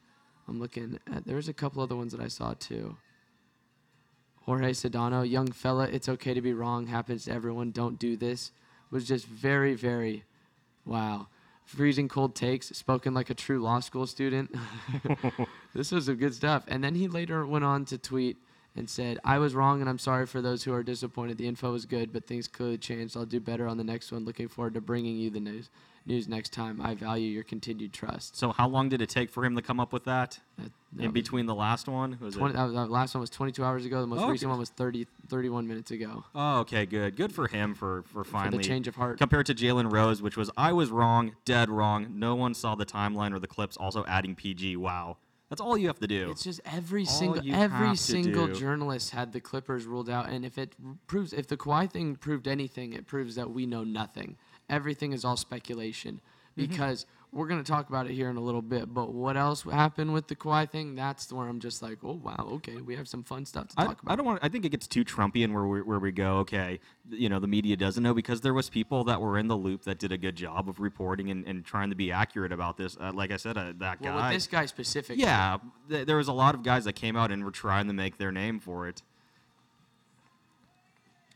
I'm 0.48 0.60
looking 0.60 1.00
at. 1.14 1.26
There's 1.26 1.48
a 1.48 1.54
couple 1.54 1.82
other 1.82 1.96
ones 1.96 2.12
that 2.12 2.22
I 2.22 2.28
saw 2.28 2.54
too. 2.54 2.98
Jorge 4.42 4.72
Sedano, 4.72 5.30
young 5.30 5.52
fella, 5.52 5.86
it's 5.86 6.10
okay 6.10 6.34
to 6.34 6.42
be 6.42 6.54
wrong. 6.54 6.88
Happens 6.88 7.26
to 7.26 7.32
everyone. 7.32 7.72
Don't 7.72 7.98
do 7.98 8.18
this. 8.18 8.52
Was 8.92 9.08
just 9.08 9.26
very, 9.26 9.74
very, 9.74 10.26
wow. 10.86 11.28
Freezing 11.64 12.10
cold 12.10 12.36
takes, 12.36 12.68
spoken 12.68 13.14
like 13.14 13.30
a 13.30 13.34
true 13.34 13.62
law 13.62 13.80
school 13.80 14.06
student. 14.06 14.54
this 15.74 15.94
was 15.94 16.08
some 16.08 16.16
good 16.16 16.36
stuff. 16.36 16.66
And 16.68 16.84
then 16.84 16.94
he 16.94 17.08
later 17.08 17.46
went 17.46 17.64
on 17.64 17.86
to 17.86 17.98
tweet 17.98 18.38
and 18.76 18.90
said, 18.90 19.20
I 19.24 19.38
was 19.38 19.54
wrong 19.54 19.82
and 19.82 19.90
I'm 19.90 20.00
sorry 20.00 20.26
for 20.26 20.42
those 20.42 20.64
who 20.64 20.74
are 20.74 20.84
disappointed. 20.84 21.38
The 21.38 21.48
info 21.48 21.72
was 21.72 21.86
good, 21.86 22.12
but 22.12 22.26
things 22.26 22.48
clearly 22.48 22.78
changed. 22.78 23.16
I'll 23.16 23.26
do 23.26 23.40
better 23.40 23.68
on 23.68 23.78
the 23.78 23.84
next 23.84 24.12
one. 24.12 24.26
Looking 24.26 24.48
forward 24.48 24.74
to 24.74 24.82
bringing 24.82 25.16
you 25.18 25.30
the 25.30 25.40
news 25.40 25.70
news 26.06 26.28
next 26.28 26.52
time. 26.52 26.82
I 26.82 26.96
value 26.96 27.30
your 27.30 27.44
continued 27.44 27.94
trust. 27.94 28.36
So 28.36 28.52
how 28.52 28.68
long 28.68 28.90
did 28.90 29.02
it 29.02 29.08
take 29.08 29.30
for 29.30 29.46
him 29.46 29.56
to 29.56 29.62
come 29.62 29.80
up 29.80 29.94
with 29.94 30.04
that? 30.04 30.38
That, 30.58 30.72
that 30.94 31.04
In 31.06 31.12
between 31.12 31.46
the 31.46 31.56
last 31.56 31.88
one? 31.88 32.18
Was 32.20 32.36
20, 32.36 32.54
it? 32.54 32.58
that 32.58 32.74
that 32.74 32.90
last 32.92 33.14
one 33.16 33.22
was 33.22 33.30
22 33.30 33.64
hours 33.64 33.86
ago. 33.86 34.02
The 34.02 34.08
most 34.08 34.20
Oh, 34.22 34.30
recent 34.30 34.48
okay. 34.48 34.50
one 34.50 34.60
was 34.60 34.70
30, 34.70 35.08
31 35.30 35.66
minutes 35.66 35.92
ago. 35.92 36.26
Oh, 36.36 36.60
okay, 36.60 36.86
good. 36.86 37.16
Good 37.16 37.32
for 37.32 37.48
him 37.48 37.74
for 37.74 38.04
for 38.04 38.24
finally 38.26 38.58
the 38.58 38.64
change 38.64 38.88
of 38.90 38.96
heart. 38.96 39.18
Compared 39.18 39.46
to 39.46 39.56
Jalen 39.56 39.94
Rose, 39.94 40.22
which 40.22 40.36
was 40.36 40.50
I 40.58 40.74
was 40.74 40.90
wrong, 40.92 41.36
dead 41.46 41.70
wrong. 41.70 42.08
No 42.16 42.36
one 42.36 42.54
saw 42.54 42.76
the 42.76 42.86
timeline 42.86 43.34
or 43.34 43.40
the 43.40 43.48
clips. 43.48 43.78
Also 43.78 44.04
adding 44.06 44.36
PG. 44.36 44.76
Wow, 44.76 45.18
that's 45.54 45.62
all 45.62 45.78
you 45.78 45.88
have 45.88 46.00
to 46.00 46.08
do. 46.08 46.32
It's 46.32 46.44
just 46.44 46.62
every 46.66 47.02
All 47.06 47.08
single 47.08 47.44
you 47.44 47.54
every 47.54 47.88
have 47.88 47.96
to 47.98 48.02
single 48.02 48.48
do. 48.48 48.56
journalist 48.56 49.12
had 49.12 49.32
the 49.34 49.40
Clippers 49.40 49.86
ruled 49.86 50.10
out, 50.10 50.30
and 50.30 50.44
if 50.44 50.58
it 50.58 50.74
proves 51.08 51.32
if 51.32 51.48
the 51.48 51.58
Kawhi 51.58 51.90
thing 51.92 52.16
proved 52.16 52.48
anything, 52.48 52.94
it 52.94 53.06
proves 53.06 53.36
that 53.36 53.52
we 53.52 53.66
know 53.66 53.84
nothing. 53.84 54.38
Everything 54.70 55.14
is 55.14 55.24
all 55.24 55.38
speculation 55.38 56.22
Mm-hmm. 56.58 56.70
because 56.70 57.06
we're 57.34 57.48
gonna 57.48 57.64
talk 57.64 57.90
about 57.90 58.06
it 58.06 58.14
here 58.14 58.30
in 58.30 58.38
a 58.38 58.42
little 58.42 58.62
bit. 58.62 58.94
But 58.94 59.14
what 59.14 59.36
else 59.36 59.64
happened 59.64 60.14
with 60.14 60.28
the 60.28 60.36
Kawhi 60.36 60.70
thing? 60.70 60.96
That's 60.96 61.32
where 61.34 61.48
I'm 61.48 61.60
just 61.60 61.82
like, 61.82 61.98
oh 62.04 62.20
wow, 62.24 62.48
okay, 62.54 62.78
we 62.78 62.96
have 62.96 63.08
some 63.08 63.24
fun 63.24 63.46
stuff 63.46 63.70
to 63.70 63.74
I, 63.78 63.86
talk 63.86 64.02
about. 64.02 64.12
I 64.12 64.16
don't 64.16 64.26
want. 64.26 64.40
I 64.44 64.50
think 64.50 64.66
it 64.66 64.70
gets 64.70 64.88
too 64.88 65.04
Trumpian 65.04 65.54
where 65.54 65.66
we, 65.66 65.82
where 65.82 66.00
we 66.00 66.12
go. 66.12 66.38
Okay, 66.38 66.80
you 67.10 67.30
know 67.30 67.40
the 67.40 67.48
media 67.48 67.76
doesn't 67.76 68.04
know 68.04 68.14
because 68.14 68.42
there 68.42 68.54
was 68.54 68.70
people 68.70 69.04
that 69.06 69.20
were 69.20 69.38
in 69.38 69.48
the 69.48 69.58
loop 69.58 69.84
that 69.84 70.00
did 70.00 70.12
a 70.12 70.18
good 70.18 70.36
job 70.36 70.70
of 70.70 70.80
reporting 70.80 71.32
and, 71.32 71.46
and 71.48 71.66
trying 71.66 71.90
to 71.90 71.96
be 71.96 72.12
accurate 72.12 72.52
about 72.52 72.78
this. 72.78 72.96
Uh, 73.00 73.12
like 73.14 73.32
I 73.32 73.38
said, 73.38 73.58
uh, 73.58 73.74
that 73.78 74.00
well, 74.02 74.14
guy. 74.14 74.28
with 74.28 74.38
this 74.38 74.48
guy 74.48 74.66
specifically. 74.68 75.24
yeah, 75.24 75.58
th- 75.90 76.06
there 76.06 76.18
was 76.18 76.28
a 76.28 76.34
lot 76.34 76.56
of 76.56 76.64
guys 76.64 76.86
that 76.86 76.94
came 76.94 77.16
out 77.16 77.32
and 77.32 77.44
were 77.44 77.52
trying 77.52 77.88
to 77.88 77.94
make 77.94 78.18
their 78.18 78.32
name 78.32 78.60
for 78.60 78.88
it. 78.88 79.02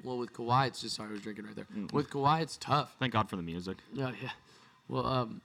Well, 0.04 0.20
with 0.20 0.32
Kawhi, 0.32 0.68
it's 0.68 0.82
just 0.82 0.96
sorry, 0.96 1.10
I 1.10 1.14
was 1.14 1.22
drinking 1.22 1.46
right 1.46 1.56
there. 1.56 1.68
Mm. 1.76 1.92
With 1.92 2.10
Kawhi, 2.10 2.42
it's 2.42 2.58
tough. 2.58 2.96
Thank 3.00 3.14
God 3.14 3.30
for 3.30 3.36
the 3.36 3.42
music. 3.42 3.78
Yeah, 3.92 4.12
yeah. 4.22 4.30
Well, 4.88 5.06
um, 5.06 5.42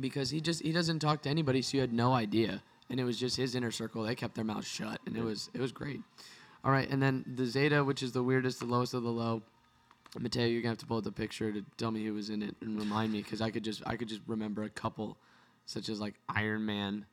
because 0.00 0.30
he 0.30 0.40
just 0.40 0.62
he 0.62 0.72
doesn't 0.72 1.00
talk 1.00 1.22
to 1.22 1.28
anybody, 1.28 1.62
so 1.62 1.76
you 1.76 1.80
had 1.80 1.92
no 1.92 2.12
idea, 2.12 2.62
and 2.90 2.98
it 2.98 3.04
was 3.04 3.18
just 3.18 3.36
his 3.36 3.54
inner 3.54 3.70
circle. 3.70 4.02
They 4.02 4.14
kept 4.14 4.34
their 4.34 4.44
mouths 4.44 4.66
shut, 4.66 5.00
and 5.06 5.16
it 5.16 5.22
was 5.22 5.50
it 5.54 5.60
was 5.60 5.72
great. 5.72 6.00
All 6.64 6.70
right, 6.70 6.88
and 6.88 7.02
then 7.02 7.24
the 7.26 7.46
Zeta, 7.46 7.82
which 7.82 8.02
is 8.02 8.12
the 8.12 8.22
weirdest, 8.22 8.60
the 8.60 8.66
lowest 8.66 8.94
of 8.94 9.02
the 9.02 9.10
low. 9.10 9.42
Matteo, 10.18 10.46
you're 10.46 10.60
gonna 10.60 10.72
have 10.72 10.78
to 10.78 10.86
pull 10.86 10.98
up 10.98 11.04
the 11.04 11.12
picture 11.12 11.50
to 11.52 11.64
tell 11.78 11.90
me 11.90 12.04
who 12.04 12.12
was 12.12 12.28
in 12.28 12.42
it 12.42 12.54
and 12.60 12.78
remind 12.78 13.12
me, 13.12 13.22
because 13.22 13.40
I 13.40 13.50
could 13.50 13.64
just 13.64 13.82
I 13.86 13.96
could 13.96 14.08
just 14.08 14.20
remember 14.26 14.62
a 14.62 14.68
couple, 14.68 15.16
such 15.66 15.88
as 15.88 16.00
like 16.00 16.14
Iron 16.28 16.66
Man. 16.66 17.06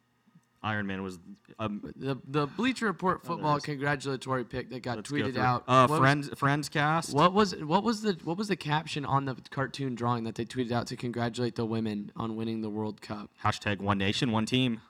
Iron 0.62 0.88
Man 0.88 1.04
was. 1.04 1.20
Um, 1.58 1.82
The 1.96 2.18
the 2.28 2.48
Bleacher 2.48 2.86
Report 2.88 3.24
football 3.26 3.58
is. 3.58 3.64
congratulatory 3.64 4.44
pick 4.46 4.70
that 4.72 4.82
got 4.84 4.98
let's 4.98 5.10
tweeted 5.10 5.34
through- 5.34 5.42
out. 5.42 5.64
Uh, 5.68 5.88
What 5.88 5.90
was- 5.92 6.00
friends, 6.00 6.30
friends 6.38 6.70
cast. 6.70 7.14
What 7.14 7.34
was 7.34 7.56
what 7.56 7.84
was 7.84 8.02
the 8.02 8.18
what 8.24 8.38
was 8.38 8.50
the 8.50 8.56
caption 8.58 9.06
on 9.06 9.26
the 9.26 9.36
cartoon 9.50 9.96
drawing 9.96 10.26
that 10.26 10.36
they 10.36 10.46
tweeted 10.46 10.72
out 10.72 10.88
to 10.88 10.96
congratulate 10.98 11.56
the 11.56 11.66
women 11.66 12.12
on 12.16 12.36
winning 12.36 12.62
the 12.62 12.70
World 12.70 13.02
Cup? 13.02 13.30
Hashtag 13.44 13.80
one 13.80 13.98
nation, 13.98 14.32
one 14.32 14.46
team. 14.46 14.82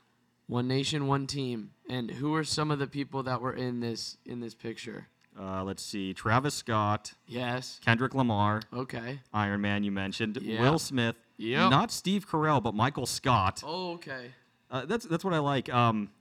One 0.47 0.67
nation, 0.67 1.05
one 1.05 1.27
team. 1.27 1.71
And 1.87 2.09
who 2.09 2.33
are 2.33 2.43
some 2.43 2.71
of 2.71 2.79
the 2.79 2.87
people 2.87 3.21
that 3.23 3.39
were 3.39 3.53
in 3.53 3.79
this 3.81 4.17
in 4.25 4.39
this 4.39 4.55
picture? 4.55 5.07
Uh, 5.39 5.63
let's 5.63 5.83
see. 5.83 6.13
Travis 6.13 6.55
Scott, 6.55 7.13
Yes. 7.27 7.79
Kendrick 7.85 8.13
Lamar, 8.15 8.61
Okay. 8.73 9.21
Iron 9.31 9.61
Man. 9.61 9.83
You 9.83 9.91
mentioned 9.91 10.37
Yeah. 10.41 10.59
Will 10.61 10.79
Smith. 10.79 11.15
Yep. 11.37 11.69
Not 11.71 11.91
Steve 11.91 12.27
Carell, 12.27 12.61
but 12.61 12.73
Michael 12.75 13.05
Scott. 13.05 13.61
Oh, 13.65 13.91
okay. 13.93 14.31
Uh, 14.71 14.85
that's 14.85 15.05
that's 15.05 15.23
what 15.23 15.33
I 15.33 15.39
like. 15.39 15.73
Um, 15.73 16.11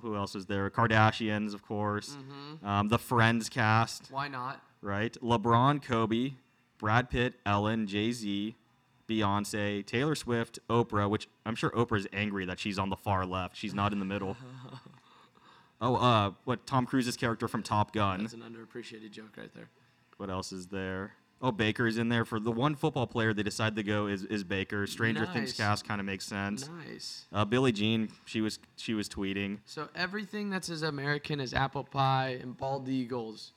who 0.00 0.14
else 0.14 0.34
is 0.34 0.46
there? 0.46 0.70
Kardashians, 0.70 1.54
of 1.54 1.62
course. 1.62 2.16
Mm-hmm. 2.16 2.66
Um, 2.66 2.88
the 2.88 2.98
Friends 2.98 3.48
cast, 3.48 4.10
Why 4.10 4.28
not? 4.28 4.62
right? 4.80 5.16
LeBron, 5.22 5.82
Kobe, 5.82 6.34
Brad 6.78 7.10
Pitt, 7.10 7.34
Ellen, 7.44 7.86
Jay 7.86 8.12
Z, 8.12 8.54
Beyonce, 9.08 9.84
Taylor 9.84 10.14
Swift, 10.14 10.58
Oprah. 10.70 11.10
Which 11.10 11.28
I'm 11.44 11.56
sure 11.56 11.70
Oprah's 11.70 12.06
angry 12.12 12.44
that 12.44 12.60
she's 12.60 12.78
on 12.78 12.90
the 12.90 12.96
far 12.96 13.26
left. 13.26 13.56
She's 13.56 13.74
not 13.74 13.92
in 13.92 13.98
the 13.98 14.04
middle. 14.04 14.36
oh, 15.80 15.96
uh, 15.96 16.30
what 16.44 16.66
Tom 16.66 16.86
Cruise's 16.86 17.16
character 17.16 17.48
from 17.48 17.62
Top 17.62 17.92
Gun. 17.92 18.20
That's 18.20 18.34
an 18.34 18.42
underappreciated 18.42 19.10
joke 19.10 19.36
right 19.36 19.52
there. 19.54 19.68
What 20.16 20.30
else 20.30 20.52
is 20.52 20.66
there? 20.66 21.14
Oh, 21.40 21.52
Baker's 21.52 21.98
in 21.98 22.08
there 22.08 22.24
for 22.24 22.40
the 22.40 22.50
one 22.50 22.74
football 22.74 23.06
player 23.06 23.32
they 23.32 23.44
decide 23.44 23.76
to 23.76 23.82
go 23.84 24.08
is, 24.08 24.24
is 24.24 24.42
Baker. 24.42 24.86
Stranger 24.88 25.24
Things 25.26 25.52
cast 25.52 25.86
kind 25.86 26.00
of 26.00 26.06
makes 26.06 26.24
sense. 26.26 26.68
Nice. 26.88 27.26
Uh, 27.32 27.44
Billie 27.44 27.70
Jean, 27.70 28.08
she 28.24 28.40
was 28.40 28.58
she 28.76 28.92
was 28.94 29.08
tweeting. 29.08 29.58
So 29.64 29.88
everything 29.94 30.50
that's 30.50 30.68
as 30.68 30.82
American 30.82 31.40
as 31.40 31.54
apple 31.54 31.84
pie 31.84 32.38
and 32.42 32.56
bald 32.56 32.88
eagles, 32.88 33.52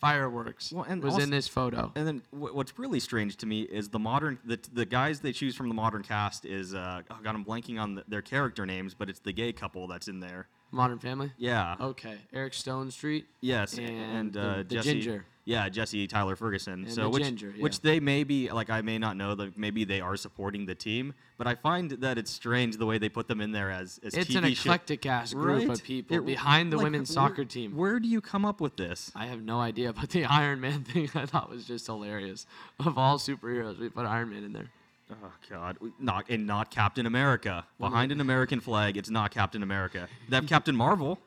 fireworks 0.00 0.72
Well, 0.72 0.84
and 0.88 1.02
was 1.02 1.14
also- 1.14 1.24
in 1.24 1.30
this 1.30 1.48
photo. 1.48 1.92
And 1.94 2.06
then 2.06 2.22
wh- 2.30 2.54
what's 2.54 2.78
really 2.78 3.00
strange 3.00 3.36
to 3.38 3.46
me 3.46 3.62
is 3.62 3.88
the 3.90 3.98
modern 3.98 4.38
the, 4.44 4.58
the 4.72 4.86
guys 4.86 5.20
they 5.20 5.32
choose 5.32 5.54
from 5.54 5.68
the 5.68 5.74
modern 5.74 6.02
cast 6.02 6.44
is 6.46 6.74
uh, 6.74 7.02
oh 7.10 7.16
god 7.22 7.34
I'm 7.34 7.44
blanking 7.44 7.80
on 7.80 7.96
the, 7.96 8.04
their 8.08 8.22
character 8.22 8.64
names, 8.64 8.94
but 8.94 9.10
it's 9.10 9.20
the 9.20 9.32
gay 9.32 9.52
couple 9.52 9.86
that's 9.86 10.08
in 10.08 10.20
there. 10.20 10.48
Modern 10.70 10.98
Family. 10.98 11.32
Yeah. 11.38 11.76
Okay. 11.80 12.16
Eric 12.32 12.52
Stonestreet. 12.52 13.24
Yes, 13.40 13.78
And 13.78 13.88
and, 13.88 14.32
the- 14.32 14.40
uh, 14.42 14.56
the 14.58 14.64
Jesse. 14.64 14.92
ginger. 14.94 15.24
Yeah, 15.44 15.70
Jesse 15.70 16.06
Tyler 16.06 16.36
Ferguson. 16.36 16.84
And 16.84 16.92
so 16.92 17.04
the 17.04 17.08
which 17.08 17.22
ginger, 17.24 17.54
yeah. 17.56 17.62
which 17.62 17.80
they 17.80 18.00
may 18.00 18.22
be 18.22 18.50
like 18.50 18.68
I 18.68 18.82
may 18.82 18.98
not 18.98 19.16
know 19.16 19.34
that 19.34 19.56
maybe 19.56 19.84
they 19.84 19.98
are 20.02 20.14
supporting 20.14 20.66
the 20.66 20.74
team, 20.74 21.14
but 21.38 21.46
I 21.46 21.54
find 21.54 21.90
that 21.92 22.18
it's 22.18 22.30
strange 22.30 22.76
the 22.76 22.84
way 22.84 22.98
they 22.98 23.08
put 23.08 23.28
them 23.28 23.40
in 23.40 23.52
there 23.52 23.70
as 23.70 23.98
as 24.04 24.12
It's 24.12 24.28
TV 24.28 24.36
an 24.36 24.44
show- 24.54 24.68
eclectic 24.68 25.06
ass 25.06 25.32
group 25.32 25.60
Right? 25.60 25.70
of 25.70 25.82
people 25.82 26.18
It- 26.18 26.26
behind 26.26 26.70
the 26.70 26.76
like, 26.76 26.84
women's 26.84 27.08
where- 27.08 27.14
soccer 27.28 27.46
team. 27.46 27.74
Where 27.76 27.98
do 27.98 28.08
you 28.08 28.20
come 28.20 28.44
up 28.44 28.60
with 28.60 28.76
this? 28.76 29.10
I 29.16 29.24
have 29.24 29.40
no 29.40 29.58
idea, 29.58 29.94
but 29.94 30.10
the 30.10 30.24
Iron 30.42 30.60
Man 30.60 30.84
thing 30.84 31.08
I 31.14 31.24
thought 31.24 31.48
was 31.48 31.64
just 31.66 31.86
hilarious. 31.86 32.44
Of 32.80 32.98
all 32.98 33.16
superheroes, 33.18 33.78
we 33.78 33.88
put 33.88 34.04
Iron 34.04 34.28
Man 34.28 34.44
in 34.44 34.52
there. 34.52 34.68
Oh 35.10 35.32
God! 35.48 35.78
Not 35.98 36.28
and 36.28 36.46
not 36.46 36.70
Captain 36.70 37.06
America. 37.06 37.64
Behind 37.78 38.12
an 38.12 38.20
American 38.20 38.60
flag, 38.60 38.96
it's 38.96 39.08
not 39.08 39.30
Captain 39.30 39.62
America. 39.62 40.08
They 40.28 40.36
have 40.36 40.46
Captain 40.46 40.76
Marvel. 40.76 41.18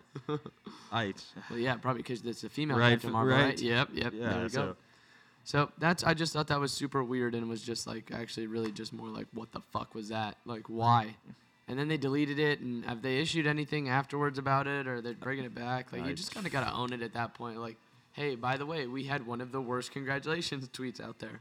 I. 0.91 1.13
Well, 1.50 1.57
yeah, 1.57 1.75
probably 1.75 2.03
because 2.03 2.23
it's 2.23 2.43
a 2.43 2.50
female 2.50 2.77
Right, 2.77 2.91
Captain 2.91 3.11
Marvel, 3.11 3.33
right? 3.35 3.45
right. 3.45 3.61
Yep, 3.61 3.89
yep. 3.93 4.13
Yeah. 4.15 4.29
there 4.29 4.43
we 4.43 4.50
so 4.50 4.61
go. 4.61 4.75
So 5.43 5.71
that's 5.79 6.03
I 6.03 6.13
just 6.13 6.33
thought 6.33 6.47
that 6.47 6.59
was 6.59 6.71
super 6.71 7.03
weird 7.03 7.33
and 7.33 7.50
was 7.50 7.61
just 7.61 7.88
like 7.88 8.11
actually 8.13 8.47
really 8.47 8.71
just 8.71 8.93
more 8.93 9.07
like 9.07 9.27
what 9.33 9.51
the 9.51 9.61
fuck 9.71 9.95
was 9.95 10.09
that? 10.09 10.38
Like 10.45 10.63
why? 10.67 11.15
And 11.67 11.79
then 11.79 11.88
they 11.88 11.97
deleted 11.97 12.38
it 12.38 12.59
and 12.59 12.83
have 12.85 13.01
they 13.01 13.19
issued 13.19 13.47
anything 13.47 13.89
afterwards 13.89 14.38
about 14.38 14.67
it 14.67 14.88
or 14.88 15.01
they're 15.01 15.13
bringing 15.13 15.45
it 15.45 15.55
back? 15.55 15.91
Like 15.91 16.05
you 16.05 16.13
just 16.13 16.33
kind 16.33 16.45
of 16.45 16.51
got 16.51 16.69
to 16.69 16.73
own 16.73 16.91
it 16.93 17.01
at 17.01 17.13
that 17.13 17.33
point. 17.33 17.59
Like, 17.59 17.77
hey, 18.13 18.35
by 18.35 18.57
the 18.57 18.65
way, 18.65 18.88
we 18.88 19.03
had 19.05 19.25
one 19.25 19.41
of 19.41 19.51
the 19.51 19.61
worst 19.61 19.91
congratulations 19.91 20.67
tweets 20.73 21.00
out 21.00 21.19
there. 21.19 21.39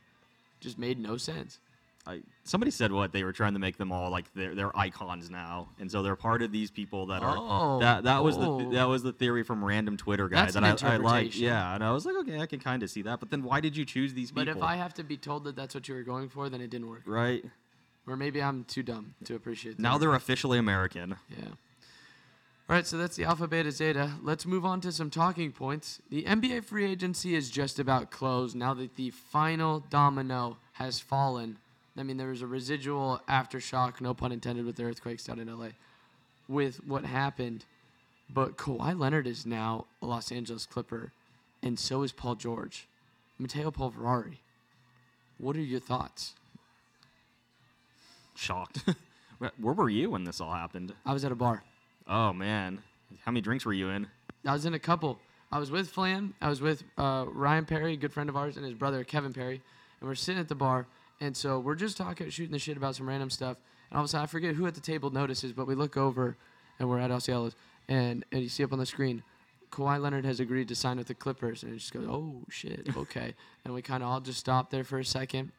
Just 0.61 0.79
made 0.79 0.99
no 0.99 1.17
sense. 1.17 1.59
I, 2.07 2.23
somebody 2.45 2.71
said 2.71 2.93
what 2.93 3.13
they 3.13 3.25
were 3.25 3.33
trying 3.33 3.53
to 3.53 3.59
make 3.59 3.77
them 3.77 3.93
all 3.93 4.11
like 4.11 4.33
they're, 4.35 4.55
they're 4.55 4.77
icons 4.77 5.29
now, 5.29 5.69
and 5.79 5.91
so 5.91 6.03
they're 6.03 6.17
part 6.17 6.41
of 6.41 6.51
these 6.51 6.71
people 6.71 7.07
that 7.07 7.23
are. 7.23 7.37
Oh, 7.39 7.79
that 7.81 8.05
that 8.05 8.25
was 8.25 8.39
the 8.39 8.49
oh. 8.49 8.71
that 8.73 8.85
was 8.85 9.03
the 9.03 9.13
theory 9.13 9.43
from 9.43 9.63
random 9.63 9.99
Twitter 9.99 10.29
guy 10.29 10.47
That's 10.47 10.55
that 10.55 10.85
I, 10.85 10.95
I 10.95 10.97
like. 10.97 11.39
Yeah, 11.39 11.75
and 11.75 11.85
I 11.85 11.93
was 11.93 12.07
like, 12.07 12.17
okay, 12.21 12.41
I 12.41 12.47
can 12.47 12.59
kind 12.59 12.83
of 12.83 12.91
see 12.91 13.03
that. 13.03 13.21
But 13.21 13.31
then 13.31 13.43
why 13.43 13.61
did 13.61 13.77
you 13.77 13.85
choose 13.85 14.15
these 14.15 14.31
people? 14.31 14.47
But 14.47 14.57
if 14.57 14.63
I 14.63 14.77
have 14.77 14.95
to 14.95 15.05
be 15.05 15.19
told 15.19 15.45
that 15.45 15.57
that's 15.57 15.75
what 15.75 15.89
you 15.89 15.95
were 15.95 16.03
going 16.03 16.31
for, 16.31 16.49
then 16.49 16.63
it 16.63 16.71
didn't 16.71 16.89
work. 16.89 17.03
right 17.05 17.45
Or 18.07 18.17
maybe 18.17 18.43
I'm 18.43 18.65
too 18.65 18.83
dumb 18.83 19.15
to 19.25 19.35
appreciate 19.35 19.77
that. 19.77 19.83
now 19.83 19.99
they're 19.99 20.15
officially 20.15 20.59
American. 20.59 21.17
Yeah. 21.29 21.49
All 22.71 22.77
right, 22.77 22.87
so 22.87 22.97
that's 22.97 23.17
the 23.17 23.25
Alpha 23.25 23.49
Beta 23.49 23.73
Zeta. 23.73 24.13
Let's 24.23 24.47
move 24.47 24.65
on 24.65 24.81
to 24.83 24.93
some 24.93 25.11
talking 25.11 25.51
points. 25.51 26.01
The 26.09 26.23
NBA 26.23 26.65
free 26.65 26.89
agency 26.89 27.35
is 27.35 27.51
just 27.51 27.81
about 27.81 28.13
closed 28.13 28.55
now 28.55 28.75
that 28.75 28.95
the 28.95 29.11
final 29.11 29.81
domino 29.81 30.57
has 30.75 31.01
fallen. 31.01 31.59
I 32.01 32.03
mean, 32.03 32.17
there 32.17 32.29
was 32.29 32.41
a 32.41 32.47
residual 32.47 33.21
aftershock, 33.29 34.01
no 34.01 34.15
pun 34.15 34.33
intended, 34.33 34.65
with 34.65 34.77
the 34.77 34.85
earthquakes 34.85 35.25
down 35.25 35.39
in 35.39 35.55
LA, 35.55 35.69
with 36.49 36.77
what 36.87 37.05
happened. 37.05 37.67
But 38.33 38.57
Kawhi 38.57 38.99
Leonard 38.99 39.27
is 39.27 39.45
now 39.45 39.85
a 40.01 40.07
Los 40.07 40.33
Angeles 40.33 40.65
Clipper, 40.65 41.13
and 41.63 41.79
so 41.79 42.03
is 42.03 42.13
Paul 42.13 42.37
George. 42.37 42.89
Matteo 43.39 43.71
Polverari. 43.71 44.39
What 45.39 45.57
are 45.57 45.61
your 45.61 45.81
thoughts? 45.81 46.35
Shocked. 48.35 48.85
Where 49.39 49.75
were 49.75 49.91
you 49.91 50.11
when 50.11 50.25
this 50.25 50.41
all 50.41 50.53
happened? 50.53 50.95
I 51.05 51.13
was 51.13 51.25
at 51.25 51.33
a 51.33 51.37
bar. 51.37 51.63
Oh 52.09 52.33
man, 52.33 52.83
how 53.25 53.33
many 53.33 53.43
drinks 53.43 53.67
were 53.67 53.73
you 53.73 53.91
in? 53.91 54.07
I 54.47 54.53
was 54.53 54.65
in 54.65 54.73
a 54.73 54.79
couple. 54.79 55.19
I 55.53 55.59
was 55.59 55.71
with 55.71 55.91
Flan. 55.91 56.33
I 56.41 56.49
was 56.49 56.63
with 56.63 56.83
uh, 56.97 57.27
Ryan 57.29 57.67
Perry, 57.67 57.95
a 57.95 57.97
good 57.97 58.13
friend 58.13 58.31
of 58.31 58.37
ours, 58.37 58.57
and 58.57 58.65
his 58.65 58.75
brother 58.75 59.05
Kevin 59.05 59.33
Perry, 59.35 59.61
and 60.01 60.09
we're 60.09 60.15
sitting 60.15 60.41
at 60.41 60.49
the 60.49 60.55
bar. 60.55 60.87
And 61.21 61.37
so 61.37 61.59
we're 61.59 61.75
just 61.75 61.97
talking, 61.97 62.31
shooting 62.31 62.53
the 62.53 62.59
shit 62.59 62.77
about 62.77 62.97
some 62.97 63.09
random 63.09 63.31
stuff. 63.31 63.59
And 63.91 63.99
all 63.99 64.05
of 64.05 64.07
a 64.07 64.09
sudden, 64.09 64.25
I 64.25 64.27
forget 64.27 64.55
who 64.55 64.67
at 64.67 64.75
the 64.75 64.81
table 64.81 65.11
notices, 65.11 65.53
but 65.53 65.67
we 65.67 65.75
look 65.75 65.97
over, 65.97 66.37
and 66.79 66.89
we're 66.89 66.99
at 66.99 67.11
Osceola's, 67.11 67.55
and 67.89 68.25
and 68.33 68.43
you 68.43 68.49
see 68.49 68.65
up 68.65 68.73
on 68.73 68.79
the 68.79 68.87
screen, 68.87 69.23
Kawhi 69.71 70.01
Leonard 70.01 70.25
has 70.25 70.41
agreed 70.41 70.69
to 70.69 70.75
sign 70.75 70.97
with 70.97 71.09
the 71.09 71.15
Clippers, 71.15 71.63
and 71.63 71.73
it 71.73 71.79
just 71.79 71.93
goes, 71.93 72.07
oh 72.09 72.43
shit, 72.49 72.89
okay. 72.97 73.35
and 73.65 73.75
we 73.75 73.83
kind 73.83 74.03
of 74.03 74.09
all 74.09 74.21
just 74.21 74.41
stop 74.41 74.71
there 74.71 74.85
for 74.85 74.99
a 74.99 75.05
second. 75.05 75.53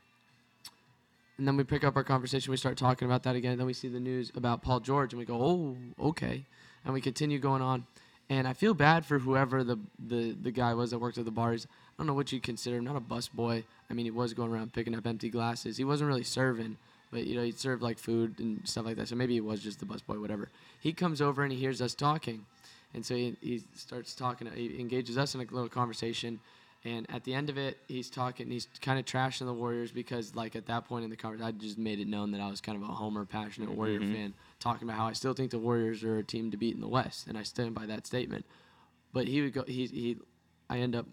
And 1.37 1.47
then 1.47 1.57
we 1.57 1.63
pick 1.63 1.83
up 1.83 1.95
our 1.95 2.03
conversation. 2.03 2.51
We 2.51 2.57
start 2.57 2.77
talking 2.77 3.07
about 3.07 3.23
that 3.23 3.35
again. 3.35 3.57
Then 3.57 3.65
we 3.65 3.73
see 3.73 3.87
the 3.87 3.99
news 3.99 4.31
about 4.35 4.61
Paul 4.61 4.79
George, 4.79 5.13
and 5.13 5.19
we 5.19 5.25
go, 5.25 5.41
"Oh, 5.41 5.77
okay." 6.07 6.45
And 6.83 6.93
we 6.93 7.01
continue 7.01 7.39
going 7.39 7.61
on. 7.61 7.85
And 8.31 8.47
I 8.47 8.53
feel 8.53 8.73
bad 8.73 9.05
for 9.05 9.19
whoever 9.19 9.61
the 9.61 9.77
the, 9.99 10.31
the 10.31 10.51
guy 10.51 10.73
was 10.73 10.91
that 10.91 10.99
worked 10.99 11.17
at 11.17 11.25
the 11.25 11.31
bars. 11.31 11.67
I 11.69 11.93
don't 11.97 12.07
know 12.07 12.13
what 12.13 12.31
you'd 12.31 12.43
consider 12.43 12.77
him. 12.77 12.85
Not 12.85 12.95
a 12.95 13.01
bus 13.01 13.27
boy. 13.27 13.65
I 13.89 13.93
mean, 13.93 14.05
he 14.05 14.11
was 14.11 14.33
going 14.33 14.49
around 14.49 14.71
picking 14.71 14.95
up 14.95 15.05
empty 15.05 15.29
glasses. 15.29 15.75
He 15.75 15.83
wasn't 15.83 16.07
really 16.07 16.23
serving, 16.23 16.77
but 17.11 17.27
you 17.27 17.35
know, 17.35 17.43
he'd 17.43 17.59
serve 17.59 17.81
like 17.81 17.99
food 17.99 18.39
and 18.39 18.65
stuff 18.65 18.85
like 18.85 18.95
that. 18.95 19.09
So 19.09 19.17
maybe 19.17 19.33
he 19.33 19.41
was 19.41 19.59
just 19.59 19.79
the 19.79 19.85
bus 19.85 19.99
boy, 19.99 20.17
whatever. 20.17 20.47
He 20.79 20.93
comes 20.93 21.21
over 21.21 21.43
and 21.43 21.51
he 21.51 21.59
hears 21.59 21.81
us 21.81 21.93
talking, 21.93 22.45
and 22.93 23.05
so 23.05 23.15
he, 23.15 23.35
he 23.41 23.63
starts 23.75 24.15
talking. 24.15 24.47
He 24.55 24.79
engages 24.79 25.17
us 25.17 25.35
in 25.35 25.41
a 25.41 25.43
little 25.43 25.67
conversation. 25.67 26.39
And 26.83 27.05
at 27.11 27.25
the 27.25 27.33
end 27.33 27.49
of 27.49 27.57
it, 27.57 27.77
he's 27.87 28.09
talking. 28.09 28.49
He's 28.49 28.67
kind 28.81 28.97
of 28.97 29.05
trashing 29.05 29.45
the 29.45 29.53
Warriors 29.53 29.91
because, 29.91 30.33
like, 30.33 30.55
at 30.55 30.65
that 30.65 30.85
point 30.85 31.03
in 31.03 31.11
the 31.11 31.15
conversation, 31.15 31.47
I 31.47 31.51
just 31.51 31.77
made 31.77 31.99
it 31.99 32.07
known 32.07 32.31
that 32.31 32.41
I 32.41 32.49
was 32.49 32.59
kind 32.59 32.81
of 32.81 32.89
a 32.89 32.91
Homer, 32.91 33.23
passionate 33.23 33.69
Warrior 33.69 33.99
mm-hmm. 33.99 34.13
fan, 34.13 34.33
talking 34.61 34.87
about 34.87 34.97
how 34.97 35.07
I 35.07 35.13
still 35.13 35.33
think 35.33 35.51
the 35.51 35.59
Warriors 35.59 36.03
are 36.03 36.17
a 36.17 36.23
team 36.23 36.51
to 36.51 36.57
beat 36.57 36.75
in 36.75 36.81
the 36.81 36.87
West, 36.87 37.27
and 37.27 37.37
I 37.37 37.43
stand 37.43 37.75
by 37.75 37.85
that 37.87 38.07
statement. 38.07 38.45
But 39.11 39.27
he 39.27 39.41
would 39.41 39.53
go. 39.53 39.63
He 39.67 39.87
he. 39.87 40.17
I 40.69 40.77
end 40.77 40.95
up 40.95 41.05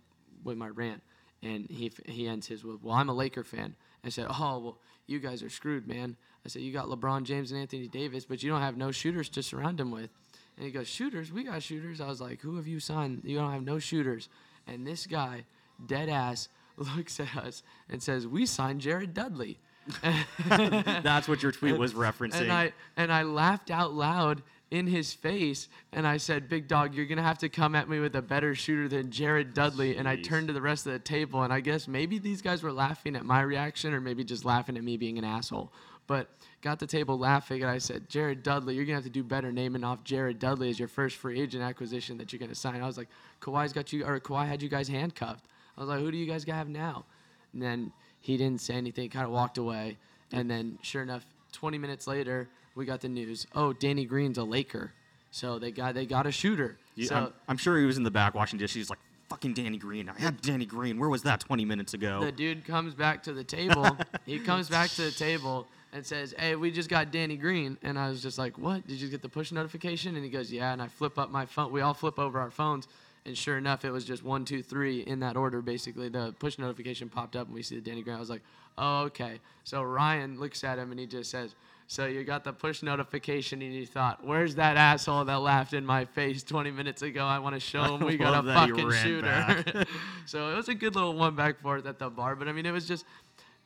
with 0.44 0.56
my 0.56 0.68
rant, 0.68 1.02
and 1.42 1.68
he 1.68 1.90
he 2.06 2.28
ends 2.28 2.46
his 2.46 2.62
with, 2.62 2.82
"Well, 2.82 2.94
I'm 2.94 3.08
a 3.08 3.14
Laker 3.14 3.42
fan." 3.42 3.74
I 4.04 4.10
said, 4.10 4.26
"Oh, 4.30 4.58
well, 4.58 4.78
you 5.06 5.18
guys 5.18 5.42
are 5.42 5.50
screwed, 5.50 5.88
man." 5.88 6.16
I 6.48 6.50
said, 6.50 6.62
you 6.62 6.72
got 6.72 6.86
LeBron 6.86 7.24
James 7.24 7.52
and 7.52 7.60
Anthony 7.60 7.88
Davis, 7.88 8.24
but 8.24 8.42
you 8.42 8.50
don't 8.50 8.62
have 8.62 8.76
no 8.76 8.90
shooters 8.90 9.28
to 9.30 9.42
surround 9.42 9.78
him 9.78 9.90
with. 9.90 10.08
And 10.56 10.64
he 10.64 10.72
goes, 10.72 10.88
shooters? 10.88 11.30
We 11.30 11.44
got 11.44 11.62
shooters. 11.62 12.00
I 12.00 12.06
was 12.06 12.22
like, 12.22 12.40
who 12.40 12.56
have 12.56 12.66
you 12.66 12.80
signed? 12.80 13.20
You 13.24 13.36
don't 13.36 13.52
have 13.52 13.64
no 13.64 13.78
shooters. 13.78 14.30
And 14.66 14.86
this 14.86 15.06
guy, 15.06 15.44
dead 15.84 16.08
ass, 16.08 16.48
looks 16.76 17.20
at 17.20 17.36
us 17.36 17.62
and 17.88 18.02
says, 18.02 18.26
we 18.26 18.46
signed 18.46 18.80
Jared 18.80 19.12
Dudley. 19.12 19.58
That's 21.02 21.28
what 21.28 21.42
your 21.42 21.52
tweet 21.52 21.78
was 21.78 21.94
referencing. 21.94 22.42
And 22.42 22.52
I 22.52 22.72
and 22.96 23.12
I 23.12 23.22
laughed 23.22 23.70
out 23.70 23.92
loud 23.92 24.42
in 24.70 24.86
his 24.86 25.14
face 25.14 25.68
and 25.92 26.06
I 26.06 26.18
said, 26.18 26.48
"Big 26.48 26.68
dog, 26.68 26.94
you're 26.94 27.06
gonna 27.06 27.22
have 27.22 27.38
to 27.38 27.48
come 27.48 27.74
at 27.74 27.88
me 27.88 28.00
with 28.00 28.14
a 28.16 28.22
better 28.22 28.54
shooter 28.54 28.88
than 28.88 29.10
Jared 29.10 29.54
Dudley." 29.54 29.96
And 29.96 30.08
I 30.08 30.16
turned 30.16 30.48
to 30.48 30.52
the 30.52 30.60
rest 30.60 30.86
of 30.86 30.92
the 30.92 30.98
table 30.98 31.42
and 31.42 31.52
I 31.52 31.60
guess 31.60 31.88
maybe 31.88 32.18
these 32.18 32.42
guys 32.42 32.62
were 32.62 32.72
laughing 32.72 33.16
at 33.16 33.24
my 33.24 33.40
reaction 33.40 33.94
or 33.94 34.00
maybe 34.00 34.24
just 34.24 34.44
laughing 34.44 34.76
at 34.76 34.84
me 34.84 34.96
being 34.96 35.18
an 35.18 35.24
asshole. 35.24 35.72
But 36.06 36.28
got 36.62 36.78
the 36.78 36.86
table 36.86 37.18
laughing 37.18 37.62
and 37.62 37.70
I 37.70 37.78
said, 37.78 38.08
"Jared 38.08 38.42
Dudley, 38.42 38.74
you're 38.74 38.84
gonna 38.84 38.96
have 38.96 39.04
to 39.04 39.10
do 39.10 39.22
better 39.24 39.52
naming 39.52 39.84
off 39.84 40.04
Jared 40.04 40.38
Dudley 40.38 40.70
as 40.70 40.78
your 40.78 40.88
first 40.88 41.16
free 41.16 41.40
agent 41.40 41.62
acquisition 41.62 42.18
that 42.18 42.32
you're 42.32 42.40
gonna 42.40 42.54
sign." 42.54 42.82
I 42.82 42.86
was 42.86 42.98
like, 42.98 43.08
"Kawhi's 43.40 43.72
got 43.72 43.92
you, 43.92 44.04
or 44.04 44.20
Kawhi 44.20 44.46
had 44.46 44.62
you 44.62 44.68
guys 44.68 44.88
handcuffed." 44.88 45.46
I 45.76 45.80
was 45.80 45.88
like, 45.88 46.00
"Who 46.00 46.10
do 46.10 46.18
you 46.18 46.26
guys 46.26 46.44
have 46.44 46.68
now?" 46.68 47.06
And 47.52 47.62
then 47.62 47.92
he 48.28 48.36
didn't 48.36 48.60
say 48.60 48.74
anything, 48.74 49.08
kind 49.08 49.24
of 49.24 49.30
walked 49.32 49.56
away. 49.56 49.96
And 50.32 50.50
then, 50.50 50.78
sure 50.82 51.02
enough, 51.02 51.24
20 51.52 51.78
minutes 51.78 52.06
later, 52.06 52.46
we 52.74 52.84
got 52.84 53.00
the 53.00 53.08
news. 53.08 53.46
Oh, 53.54 53.72
Danny 53.72 54.04
Green's 54.04 54.36
a 54.36 54.44
Laker, 54.44 54.92
so 55.30 55.58
they 55.58 55.70
got 55.70 55.94
they 55.94 56.04
got 56.04 56.26
a 56.26 56.30
shooter. 56.30 56.76
You- 56.94 57.06
so 57.06 57.16
I'm, 57.16 57.32
I'm 57.48 57.56
sure 57.56 57.78
he 57.78 57.86
was 57.86 57.96
in 57.96 58.02
the 58.02 58.10
back 58.10 58.34
watching 58.34 58.58
this. 58.58 58.74
He's 58.74 58.90
like, 58.90 58.98
fucking 59.30 59.54
Danny 59.54 59.78
Green. 59.78 60.10
I 60.10 60.20
had 60.20 60.42
Danny 60.42 60.66
Green. 60.66 60.98
Where 60.98 61.08
was 61.08 61.22
that 61.22 61.40
20 61.40 61.64
minutes 61.64 61.94
ago? 61.94 62.20
the 62.20 62.30
dude 62.30 62.66
comes 62.66 62.92
back 62.94 63.22
to 63.22 63.32
the 63.32 63.44
table. 63.44 63.96
he 64.26 64.38
comes 64.38 64.68
back 64.68 64.90
to 64.90 65.02
the 65.02 65.10
table 65.10 65.66
and 65.94 66.04
says, 66.04 66.34
"Hey, 66.38 66.54
we 66.54 66.70
just 66.70 66.90
got 66.90 67.10
Danny 67.10 67.38
Green." 67.38 67.78
And 67.82 67.98
I 67.98 68.10
was 68.10 68.20
just 68.22 68.36
like, 68.36 68.58
"What? 68.58 68.86
Did 68.86 69.00
you 69.00 69.08
get 69.08 69.22
the 69.22 69.28
push 69.30 69.52
notification?" 69.52 70.14
And 70.16 70.22
he 70.24 70.30
goes, 70.30 70.52
"Yeah." 70.52 70.74
And 70.74 70.82
I 70.82 70.88
flip 70.88 71.18
up 71.18 71.30
my 71.30 71.46
phone. 71.46 71.72
We 71.72 71.80
all 71.80 71.94
flip 71.94 72.18
over 72.18 72.38
our 72.38 72.50
phones. 72.50 72.86
And 73.26 73.36
sure 73.36 73.58
enough, 73.58 73.84
it 73.84 73.90
was 73.90 74.04
just 74.04 74.24
one, 74.24 74.44
two, 74.44 74.62
three 74.62 75.00
in 75.00 75.20
that 75.20 75.36
order. 75.36 75.60
Basically, 75.60 76.08
the 76.08 76.34
push 76.38 76.58
notification 76.58 77.08
popped 77.08 77.36
up, 77.36 77.46
and 77.46 77.54
we 77.54 77.62
see 77.62 77.74
the 77.74 77.82
Danny 77.82 78.02
Green. 78.02 78.16
I 78.16 78.20
was 78.20 78.30
like, 78.30 78.42
"Oh, 78.78 79.00
okay." 79.02 79.40
So 79.64 79.82
Ryan 79.82 80.38
looks 80.40 80.64
at 80.64 80.78
him, 80.78 80.90
and 80.92 80.98
he 80.98 81.04
just 81.06 81.30
says, 81.30 81.54
"So 81.88 82.06
you 82.06 82.24
got 82.24 82.42
the 82.44 82.52
push 82.54 82.82
notification, 82.82 83.60
and 83.60 83.74
you 83.74 83.84
thought, 83.84 84.24
where's 84.24 84.54
that 84.54 84.76
asshole 84.78 85.24
that 85.26 85.40
laughed 85.40 85.74
in 85.74 85.84
my 85.84 86.06
face 86.06 86.42
20 86.42 86.70
minutes 86.70 87.02
ago? 87.02 87.24
I 87.26 87.38
want 87.38 87.54
to 87.54 87.60
show 87.60 87.82
him 87.96 88.06
we 88.06 88.16
got 88.16 88.44
a 88.46 88.54
fucking 88.54 88.90
shooter." 88.92 89.84
so 90.26 90.52
it 90.52 90.56
was 90.56 90.68
a 90.68 90.74
good 90.74 90.94
little 90.94 91.12
one 91.14 91.34
back 91.36 91.60
forth 91.60 91.84
at 91.86 91.98
the 91.98 92.08
bar. 92.08 92.34
But 92.34 92.48
I 92.48 92.52
mean, 92.52 92.64
it 92.66 92.72
was 92.72 92.86
just 92.88 93.04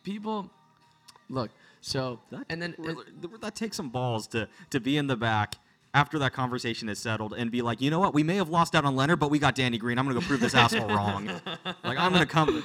people. 0.03 0.51
Look, 1.31 1.51
so 1.81 2.19
That, 2.31 2.45
and 2.51 2.61
then 2.61 2.75
really- 2.79 3.05
that 3.41 3.55
takes 3.55 3.77
some 3.77 3.91
balls 3.91 4.27
to 4.29 4.49
to 4.71 4.81
be 4.81 4.97
in 4.97 5.07
the 5.07 5.17
back 5.17 5.55
after 5.95 6.19
that 6.21 6.33
conversation 6.33 6.89
is 6.89 6.99
settled 6.99 7.35
and 7.35 7.51
be 7.51 7.61
like, 7.61 7.81
you 7.81 7.91
know 7.91 8.01
what, 8.01 8.15
we 8.15 8.23
may 8.23 8.37
have 8.37 8.49
lost 8.49 8.75
out 8.75 8.85
on 8.85 8.97
Leonard, 8.97 9.19
but 9.21 9.31
we 9.31 9.39
got 9.39 9.55
Danny 9.55 9.77
Green. 9.77 9.99
I'm 9.99 10.07
gonna 10.07 10.19
go 10.19 10.25
prove 10.27 10.41
this 10.41 10.55
asshole 10.55 10.89
wrong. 10.89 11.31
Like 11.85 11.99
I'm 11.99 12.13
gonna 12.13 12.25
come. 12.27 12.63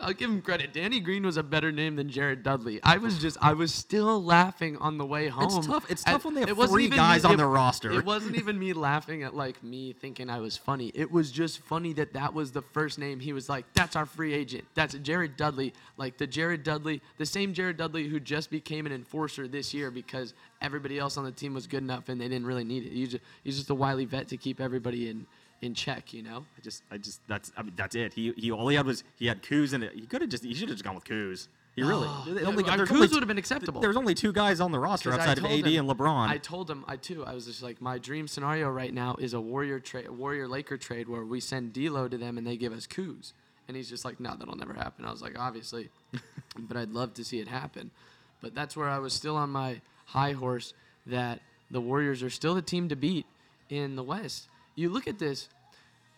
I'll 0.00 0.12
give 0.14 0.28
him 0.30 0.40
credit. 0.42 0.72
Danny 0.72 0.98
Green 0.98 1.24
was 1.24 1.36
a 1.36 1.42
better 1.42 1.70
name 1.70 1.96
than 1.96 2.08
Jared 2.08 2.42
Dudley. 2.42 2.80
I 2.82 2.96
was 2.96 3.18
just, 3.18 3.36
I 3.40 3.52
was 3.52 3.72
still 3.72 4.22
laughing 4.22 4.76
on 4.78 4.96
the 4.98 5.04
way 5.06 5.28
home. 5.28 5.58
It's 5.58 5.66
tough- 5.66 5.90
it's 5.90 6.06
at- 6.06 6.12
tough 6.12 6.24
when 6.24 6.34
they 6.34 6.40
have 6.40 6.56
three 6.68 6.88
guys 6.88 7.22
me- 7.22 7.28
on 7.28 7.34
it- 7.34 7.36
their 7.38 7.48
roster. 7.48 7.92
It 7.92 8.04
wasn't 8.04 8.36
even 8.36 8.58
me 8.58 8.72
laughing 8.72 9.22
at 9.22 9.34
like 9.36 9.62
me 9.62 9.92
thinking 9.92 10.28
I 10.30 10.40
was 10.40 10.56
funny. 10.56 10.90
It 10.94 11.10
was 11.12 11.30
just 11.30 11.60
funny 11.60 11.92
that 11.94 12.14
that 12.14 12.32
was 12.34 12.52
the 12.52 12.62
first 12.62 12.98
name. 12.98 13.20
He 13.20 13.32
was 13.32 13.48
like, 13.48 13.66
"That's 13.74 13.96
our 13.96 14.06
free 14.06 14.32
agent. 14.32 14.64
That's 14.74 14.94
Jared 14.94 15.36
Dudley." 15.36 15.72
Like 15.98 16.16
the 16.16 16.26
Jared 16.26 16.64
Dudley, 16.64 17.00
the 17.18 17.26
same 17.26 17.52
Jared 17.54 17.76
Dudley 17.76 18.08
who 18.08 18.18
just 18.18 18.50
became 18.50 18.86
an 18.86 18.92
enforcer 18.92 19.46
this 19.46 19.72
year 19.74 19.90
because 19.90 20.34
everybody 20.60 20.98
else 20.98 21.16
on 21.16 21.24
the 21.24 21.32
team 21.32 21.54
was 21.54 21.66
good 21.66 21.82
enough 21.82 22.08
and 22.08 22.20
they 22.20 22.28
didn't 22.28 22.46
really 22.46 22.64
need 22.64 22.84
it. 22.84 22.92
He's 22.92 23.10
just, 23.10 23.24
he's 23.42 23.56
just 23.56 23.70
a 23.70 23.74
wily 23.74 24.04
vet 24.04 24.28
to 24.28 24.36
keep 24.36 24.60
everybody 24.60 25.08
in 25.08 25.26
in 25.62 25.74
check, 25.74 26.12
you 26.12 26.22
know. 26.22 26.44
I 26.58 26.60
just, 26.60 26.82
I 26.90 26.98
just, 26.98 27.20
that's, 27.26 27.50
I 27.56 27.62
mean, 27.62 27.72
that's 27.74 27.94
it. 27.94 28.12
He, 28.12 28.32
he, 28.36 28.50
all 28.50 28.68
he 28.68 28.76
had 28.76 28.84
was 28.86 29.02
he 29.16 29.26
had 29.26 29.42
Kuz 29.42 29.72
in 29.72 29.82
it. 29.82 29.94
He 29.94 30.02
could 30.02 30.20
have 30.20 30.28
just, 30.30 30.44
he 30.44 30.52
should 30.52 30.68
have 30.68 30.76
just 30.76 30.84
gone 30.84 30.94
with 30.94 31.04
Kuz. 31.04 31.48
He 31.74 31.82
really. 31.82 32.06
they 32.26 32.44
only, 32.44 32.64
uh, 32.64 32.76
there's 32.76 32.90
only- 32.90 33.08
would've 33.08 33.26
been 33.26 33.38
acceptable. 33.38 33.80
There's 33.80 33.96
only 33.96 34.14
two 34.14 34.32
guys 34.32 34.60
on 34.60 34.70
the 34.70 34.78
roster 34.78 35.12
outside 35.12 35.38
of 35.38 35.44
AD 35.44 35.66
him- 35.66 35.88
and 35.88 35.98
LeBron. 35.98 36.28
I 36.28 36.38
told 36.38 36.70
him, 36.70 36.84
I 36.86 36.96
too, 36.96 37.24
I 37.24 37.34
was 37.34 37.46
just 37.46 37.62
like, 37.62 37.80
my 37.80 37.98
dream 37.98 38.28
scenario 38.28 38.70
right 38.70 38.94
now 38.94 39.16
is 39.18 39.34
a 39.34 39.40
Warrior 39.40 39.80
trade, 39.80 40.08
Warrior 40.08 40.46
Laker 40.46 40.76
trade 40.76 41.08
where 41.08 41.24
we 41.24 41.40
send 41.40 41.72
D'Lo 41.72 42.06
to 42.08 42.16
them 42.18 42.38
and 42.38 42.46
they 42.46 42.56
give 42.56 42.72
us 42.72 42.86
Kuz. 42.86 43.32
And 43.66 43.76
he's 43.76 43.88
just 43.88 44.04
like, 44.04 44.20
no, 44.20 44.36
that'll 44.36 44.56
never 44.56 44.74
happen. 44.74 45.04
I 45.04 45.10
was 45.10 45.22
like, 45.22 45.38
obviously, 45.38 45.88
but 46.58 46.76
I'd 46.76 46.90
love 46.90 47.14
to 47.14 47.24
see 47.24 47.40
it 47.40 47.48
happen. 47.48 47.90
But 48.40 48.54
that's 48.54 48.76
where 48.76 48.88
I 48.88 48.98
was 48.98 49.14
still 49.14 49.36
on 49.36 49.50
my 49.50 49.80
high 50.14 50.32
horse 50.32 50.72
that 51.06 51.40
the 51.70 51.80
Warriors 51.80 52.22
are 52.22 52.30
still 52.30 52.54
the 52.54 52.62
team 52.62 52.88
to 52.88 52.96
beat 52.96 53.26
in 53.68 53.96
the 53.96 54.02
West. 54.02 54.48
You 54.76 54.88
look 54.88 55.08
at 55.08 55.18
this, 55.18 55.48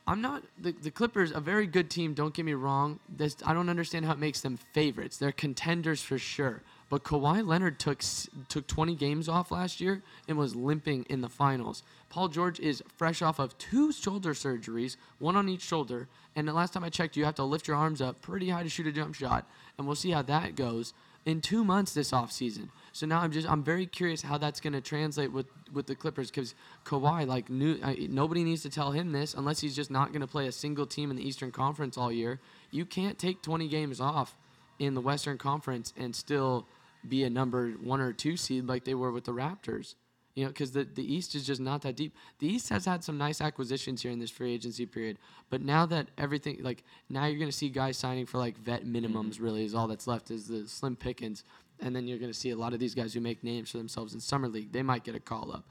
I'm 0.06 0.20
not 0.20 0.44
the, 0.60 0.72
the 0.72 0.90
Clippers, 0.90 1.32
a 1.32 1.40
very 1.40 1.66
good 1.66 1.90
team. 1.90 2.14
Don't 2.14 2.32
get 2.32 2.44
me 2.44 2.54
wrong. 2.54 3.00
This 3.08 3.36
I 3.44 3.54
don't 3.54 3.68
understand 3.68 4.04
how 4.04 4.12
it 4.12 4.18
makes 4.18 4.40
them 4.40 4.58
favorites. 4.72 5.16
They're 5.16 5.32
contenders 5.32 6.00
for 6.00 6.18
sure. 6.18 6.62
But 6.88 7.02
Kawhi 7.02 7.44
Leonard 7.44 7.80
took 7.80 8.02
took 8.48 8.68
20 8.68 8.94
games 8.94 9.28
off 9.28 9.50
last 9.50 9.80
year 9.80 10.02
and 10.28 10.38
was 10.38 10.54
limping 10.54 11.06
in 11.08 11.22
the 11.22 11.28
finals. 11.28 11.82
Paul 12.08 12.28
George 12.28 12.60
is 12.60 12.82
fresh 12.96 13.20
off 13.20 13.40
of 13.40 13.58
two 13.58 13.92
shoulder 13.92 14.32
surgeries, 14.34 14.96
one 15.18 15.34
on 15.34 15.48
each 15.48 15.62
shoulder. 15.62 16.06
And 16.36 16.46
the 16.46 16.52
last 16.52 16.72
time 16.72 16.84
I 16.84 16.90
checked, 16.90 17.16
you 17.16 17.24
have 17.24 17.34
to 17.36 17.44
lift 17.44 17.66
your 17.66 17.76
arms 17.76 18.00
up 18.00 18.22
pretty 18.22 18.50
high 18.50 18.62
to 18.62 18.68
shoot 18.68 18.86
a 18.86 18.92
jump 18.92 19.16
shot. 19.16 19.48
And 19.76 19.86
we'll 19.86 19.96
see 19.96 20.10
how 20.10 20.22
that 20.22 20.54
goes 20.54 20.92
in 21.26 21.40
two 21.40 21.64
months 21.64 21.92
this 21.92 22.12
offseason. 22.12 22.68
So 22.92 23.04
now 23.04 23.20
I'm 23.20 23.32
just 23.32 23.50
I'm 23.50 23.62
very 23.62 23.84
curious 23.84 24.22
how 24.22 24.38
that's 24.38 24.60
going 24.60 24.72
to 24.72 24.80
translate 24.80 25.32
with 25.32 25.46
with 25.72 25.86
the 25.86 25.94
Clippers 25.94 26.30
because 26.30 26.54
Kawhi 26.86 27.26
like 27.26 27.50
new, 27.50 27.76
nobody 28.08 28.44
needs 28.44 28.62
to 28.62 28.70
tell 28.70 28.92
him 28.92 29.12
this 29.12 29.34
unless 29.34 29.60
he's 29.60 29.76
just 29.76 29.90
not 29.90 30.12
going 30.12 30.22
to 30.22 30.26
play 30.26 30.46
a 30.46 30.52
single 30.52 30.86
team 30.86 31.10
in 31.10 31.16
the 31.16 31.28
Eastern 31.28 31.50
Conference 31.50 31.98
all 31.98 32.10
year. 32.10 32.40
You 32.70 32.86
can't 32.86 33.18
take 33.18 33.42
20 33.42 33.68
games 33.68 34.00
off 34.00 34.38
in 34.78 34.94
the 34.94 35.00
Western 35.00 35.36
Conference 35.36 35.92
and 35.96 36.14
still 36.14 36.66
be 37.06 37.24
a 37.24 37.30
number 37.30 37.72
one 37.72 38.00
or 38.00 38.12
two 38.12 38.36
seed 38.36 38.66
like 38.66 38.84
they 38.84 38.94
were 38.94 39.10
with 39.10 39.24
the 39.24 39.32
Raptors. 39.32 39.94
You 40.36 40.44
know, 40.44 40.48
because 40.48 40.72
the, 40.72 40.84
the 40.84 41.02
East 41.02 41.34
is 41.34 41.46
just 41.46 41.62
not 41.62 41.80
that 41.82 41.96
deep. 41.96 42.14
The 42.40 42.46
East 42.46 42.68
has 42.68 42.84
had 42.84 43.02
some 43.02 43.16
nice 43.16 43.40
acquisitions 43.40 44.02
here 44.02 44.12
in 44.12 44.18
this 44.18 44.30
free 44.30 44.52
agency 44.52 44.84
period, 44.84 45.18
but 45.48 45.62
now 45.62 45.86
that 45.86 46.08
everything 46.18 46.58
like 46.60 46.84
now 47.08 47.24
you're 47.24 47.38
gonna 47.38 47.50
see 47.50 47.70
guys 47.70 47.96
signing 47.96 48.26
for 48.26 48.36
like 48.36 48.58
vet 48.58 48.84
minimums. 48.84 49.36
Mm-hmm. 49.36 49.44
Really, 49.44 49.64
is 49.64 49.74
all 49.74 49.88
that's 49.88 50.06
left 50.06 50.30
is 50.30 50.46
the 50.46 50.68
slim 50.68 50.94
pickings, 50.94 51.42
and 51.80 51.96
then 51.96 52.06
you're 52.06 52.18
gonna 52.18 52.34
see 52.34 52.50
a 52.50 52.56
lot 52.56 52.74
of 52.74 52.78
these 52.78 52.94
guys 52.94 53.14
who 53.14 53.20
make 53.20 53.42
names 53.42 53.70
for 53.70 53.78
themselves 53.78 54.12
in 54.12 54.20
summer 54.20 54.46
league. 54.46 54.72
They 54.72 54.82
might 54.82 55.04
get 55.04 55.14
a 55.14 55.20
call 55.20 55.52
up, 55.52 55.64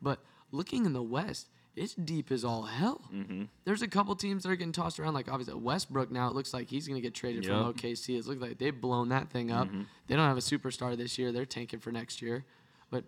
but 0.00 0.20
looking 0.52 0.86
in 0.86 0.92
the 0.92 1.02
West, 1.02 1.48
it's 1.74 1.94
deep 1.94 2.30
as 2.30 2.44
all 2.44 2.62
hell. 2.62 3.00
Mm-hmm. 3.12 3.44
There's 3.64 3.82
a 3.82 3.88
couple 3.88 4.14
teams 4.14 4.44
that 4.44 4.50
are 4.50 4.56
getting 4.56 4.70
tossed 4.70 5.00
around. 5.00 5.14
Like 5.14 5.28
obviously 5.28 5.54
Westbrook 5.54 6.12
now, 6.12 6.28
it 6.28 6.34
looks 6.36 6.54
like 6.54 6.70
he's 6.70 6.86
gonna 6.86 7.00
get 7.00 7.12
traded 7.12 7.44
from 7.44 7.74
OKC. 7.74 8.20
It 8.20 8.26
looks 8.26 8.40
like 8.40 8.58
they've 8.58 8.80
blown 8.80 9.08
that 9.08 9.30
thing 9.30 9.50
up. 9.50 9.66
Mm-hmm. 9.66 9.82
They 10.06 10.14
don't 10.14 10.28
have 10.28 10.36
a 10.36 10.40
superstar 10.40 10.96
this 10.96 11.18
year. 11.18 11.32
They're 11.32 11.44
tanking 11.44 11.80
for 11.80 11.90
next 11.90 12.22
year, 12.22 12.44
but 12.88 13.02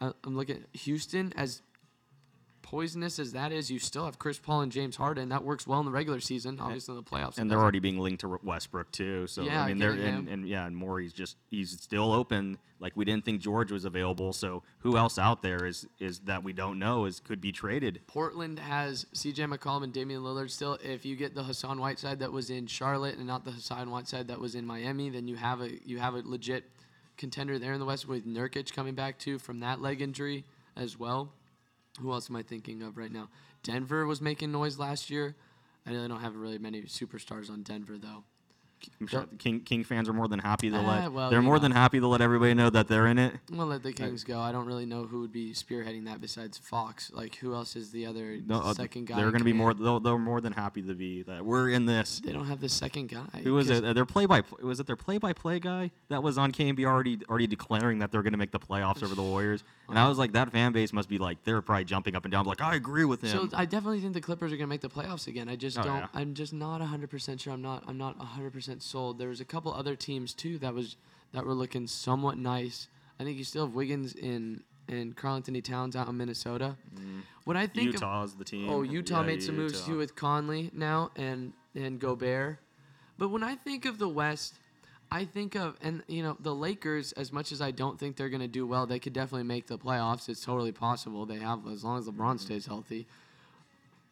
uh, 0.00 0.12
I'm 0.24 0.36
looking 0.36 0.56
at 0.56 0.80
Houston 0.80 1.32
as 1.36 1.62
poisonous 2.62 3.18
as 3.18 3.32
that 3.32 3.50
is. 3.50 3.70
You 3.70 3.78
still 3.78 4.04
have 4.04 4.18
Chris 4.18 4.38
Paul 4.38 4.60
and 4.60 4.70
James 4.70 4.96
Harden. 4.96 5.30
That 5.30 5.42
works 5.42 5.66
well 5.66 5.80
in 5.80 5.86
the 5.86 5.92
regular 5.92 6.20
season. 6.20 6.58
Obviously 6.60 6.92
in 6.92 7.02
the 7.02 7.10
playoffs. 7.10 7.38
and 7.38 7.50
they're 7.50 7.60
already 7.60 7.78
being 7.78 7.98
linked 7.98 8.20
to 8.20 8.38
Westbrook 8.42 8.90
too. 8.92 9.26
So 9.26 9.42
Yeah, 9.42 9.62
I 9.62 9.68
mean, 9.68 9.78
they're 9.78 9.92
and, 9.92 10.28
and 10.28 10.46
yeah, 10.46 10.66
and 10.66 10.76
Morey's 10.76 11.12
just 11.12 11.36
he's 11.48 11.70
still 11.80 12.12
open. 12.12 12.58
Like 12.80 12.92
we 12.94 13.04
didn't 13.04 13.24
think 13.24 13.40
George 13.40 13.72
was 13.72 13.84
available. 13.84 14.32
So 14.32 14.62
who 14.80 14.96
else 14.96 15.18
out 15.18 15.42
there 15.42 15.64
is 15.64 15.86
is 15.98 16.20
that 16.20 16.44
we 16.44 16.52
don't 16.52 16.78
know 16.78 17.06
is 17.06 17.20
could 17.20 17.40
be 17.40 17.52
traded? 17.52 18.02
Portland 18.06 18.58
has 18.58 19.06
CJ 19.14 19.52
McCollum 19.52 19.84
and 19.84 19.92
Damian 19.92 20.22
Lillard 20.22 20.50
still. 20.50 20.78
If 20.84 21.06
you 21.06 21.16
get 21.16 21.34
the 21.34 21.44
Hassan 21.44 21.80
Whiteside 21.80 22.18
that 22.20 22.32
was 22.32 22.50
in 22.50 22.66
Charlotte 22.66 23.16
and 23.16 23.26
not 23.26 23.44
the 23.44 23.52
Hassan 23.52 23.90
Whiteside 23.90 24.28
that 24.28 24.38
was 24.40 24.54
in 24.54 24.66
Miami, 24.66 25.08
then 25.10 25.26
you 25.26 25.36
have 25.36 25.60
a 25.62 25.70
you 25.88 25.98
have 25.98 26.14
a 26.14 26.22
legit 26.24 26.64
contender 27.18 27.58
there 27.58 27.74
in 27.74 27.80
the 27.80 27.84
West 27.84 28.08
with 28.08 28.26
Nurkic 28.26 28.72
coming 28.72 28.94
back 28.94 29.18
too 29.18 29.38
from 29.38 29.60
that 29.60 29.82
leg 29.82 30.00
injury 30.00 30.44
as 30.76 30.98
well. 30.98 31.32
Who 32.00 32.12
else 32.12 32.30
am 32.30 32.36
I 32.36 32.42
thinking 32.42 32.82
of 32.82 32.96
right 32.96 33.12
now? 33.12 33.28
Denver 33.62 34.06
was 34.06 34.20
making 34.20 34.52
noise 34.52 34.78
last 34.78 35.10
year. 35.10 35.34
I 35.84 35.90
really 35.90 36.08
don't 36.08 36.20
have 36.20 36.36
really 36.36 36.58
many 36.58 36.82
superstars 36.82 37.50
on 37.50 37.62
Denver 37.62 37.98
though. 37.98 38.24
I'm 39.00 39.06
sure 39.06 39.26
King 39.38 39.60
King 39.60 39.84
fans 39.84 40.08
are 40.08 40.12
more 40.12 40.28
than 40.28 40.38
happy 40.38 40.70
to 40.70 40.80
let 40.80 41.12
well, 41.12 41.30
they're 41.30 41.42
more 41.42 41.56
know. 41.56 41.62
than 41.62 41.72
happy 41.72 42.00
to 42.00 42.06
let 42.06 42.20
everybody 42.20 42.54
know 42.54 42.70
that 42.70 42.88
they're 42.88 43.06
in 43.06 43.18
it. 43.18 43.34
We'll 43.50 43.66
let 43.66 43.82
the 43.82 43.92
Kings 43.92 44.24
go. 44.24 44.38
I 44.40 44.52
don't 44.52 44.66
really 44.66 44.86
know 44.86 45.04
who 45.04 45.20
would 45.20 45.32
be 45.32 45.52
spearheading 45.52 46.04
that 46.06 46.20
besides 46.20 46.58
Fox. 46.58 47.10
Like 47.12 47.36
who 47.36 47.54
else 47.54 47.76
is 47.76 47.90
the 47.90 48.06
other 48.06 48.38
No, 48.46 48.60
uh, 48.60 48.74
second 48.74 49.06
guy? 49.06 49.16
they're 49.16 49.30
going 49.30 49.38
to 49.40 49.44
be 49.44 49.52
more. 49.52 49.74
They'll, 49.74 50.00
they're 50.00 50.18
more 50.18 50.40
than 50.40 50.52
happy 50.52 50.82
to 50.82 50.94
be 50.94 51.22
that 51.24 51.44
we're 51.44 51.70
in 51.70 51.86
this. 51.86 52.20
They 52.24 52.32
don't 52.32 52.46
have 52.46 52.60
the 52.60 52.68
second 52.68 53.08
guy. 53.08 53.40
Who 53.42 53.54
was 53.54 53.70
it? 53.70 53.84
Uh, 53.84 53.92
Their 53.92 54.06
play 54.06 54.26
by 54.26 54.42
was 54.62 54.80
it 54.80 54.86
their 54.86 54.96
play 54.96 55.18
by 55.18 55.32
play 55.32 55.58
guy 55.60 55.90
that 56.08 56.22
was 56.22 56.38
on 56.38 56.52
KMB 56.52 56.84
already 56.84 57.18
already 57.28 57.46
declaring 57.46 57.98
that 58.00 58.12
they're 58.12 58.22
going 58.22 58.32
to 58.32 58.38
make 58.38 58.52
the 58.52 58.60
playoffs 58.60 59.02
over 59.02 59.14
the 59.14 59.22
Warriors. 59.28 59.64
And 59.88 59.98
I 59.98 60.06
was 60.08 60.18
like, 60.18 60.32
that 60.32 60.52
fan 60.52 60.72
base 60.72 60.92
must 60.92 61.08
be 61.08 61.16
like 61.18 61.42
they're 61.44 61.62
probably 61.62 61.84
jumping 61.84 62.14
up 62.14 62.24
and 62.26 62.32
down, 62.32 62.44
like 62.44 62.60
I 62.60 62.74
agree 62.74 63.06
with 63.06 63.22
him. 63.22 63.30
So 63.30 63.48
I 63.56 63.64
definitely 63.64 64.00
think 64.00 64.12
the 64.12 64.20
Clippers 64.20 64.52
are 64.52 64.56
going 64.56 64.66
to 64.66 64.70
make 64.70 64.82
the 64.82 64.90
playoffs 64.90 65.26
again. 65.28 65.48
I 65.48 65.56
just 65.56 65.78
Oh, 65.78 65.82
don't. 65.82 65.96
yeah. 65.96 66.06
I'm 66.12 66.34
just 66.34 66.52
not 66.52 66.80
100% 66.82 67.40
sure. 67.40 67.52
I'm 67.54 67.62
not. 67.62 67.84
I'm 67.88 67.96
not 67.96 68.18
100% 68.18 68.67
sold. 68.82 69.18
There 69.18 69.28
was 69.28 69.40
a 69.40 69.44
couple 69.44 69.72
other 69.72 69.96
teams 69.96 70.34
too 70.34 70.58
that 70.58 70.74
was 70.74 70.96
that 71.32 71.44
were 71.44 71.54
looking 71.54 71.86
somewhat 71.86 72.38
nice. 72.38 72.88
I 73.20 73.24
think 73.24 73.36
you 73.38 73.44
still 73.44 73.66
have 73.66 73.74
Wiggins 73.74 74.14
in 74.14 74.62
and 74.88 75.14
Karl 75.14 75.36
Anthony 75.36 75.60
Towns 75.60 75.94
out 75.96 76.08
in 76.08 76.16
Minnesota. 76.16 76.76
What 77.44 77.56
I 77.56 77.66
think 77.66 77.88
of, 77.88 77.94
Utah's 77.94 78.34
the 78.34 78.44
team. 78.44 78.68
Oh, 78.70 78.82
Utah 78.82 79.20
Yeah, 79.20 79.26
made 79.26 79.42
some 79.42 79.56
moves 79.56 79.82
too 79.82 79.98
with 79.98 80.14
Conley 80.14 80.70
now 80.72 81.10
and 81.16 81.52
and 81.74 81.98
Gobert. 82.00 82.58
But 83.18 83.28
when 83.28 83.42
I 83.42 83.56
think 83.56 83.84
of 83.84 83.98
the 83.98 84.08
West, 84.08 84.54
I 85.10 85.24
think 85.24 85.54
of 85.54 85.76
and 85.82 86.02
you 86.06 86.22
know 86.22 86.36
the 86.40 86.54
Lakers. 86.54 87.12
As 87.12 87.32
much 87.32 87.52
as 87.52 87.60
I 87.60 87.70
don't 87.70 87.98
think 87.98 88.16
they're 88.16 88.28
going 88.28 88.40
to 88.40 88.48
do 88.48 88.66
well, 88.66 88.86
they 88.86 88.98
could 88.98 89.12
definitely 89.12 89.44
make 89.44 89.66
the 89.66 89.78
playoffs. 89.78 90.28
It's 90.28 90.44
totally 90.44 90.72
possible. 90.72 91.26
They 91.26 91.38
have 91.38 91.66
as 91.66 91.84
long 91.84 91.98
as 91.98 92.06
Mm-hmm. 92.06 92.20
LeBron 92.22 92.40
stays 92.40 92.66
healthy. 92.66 93.06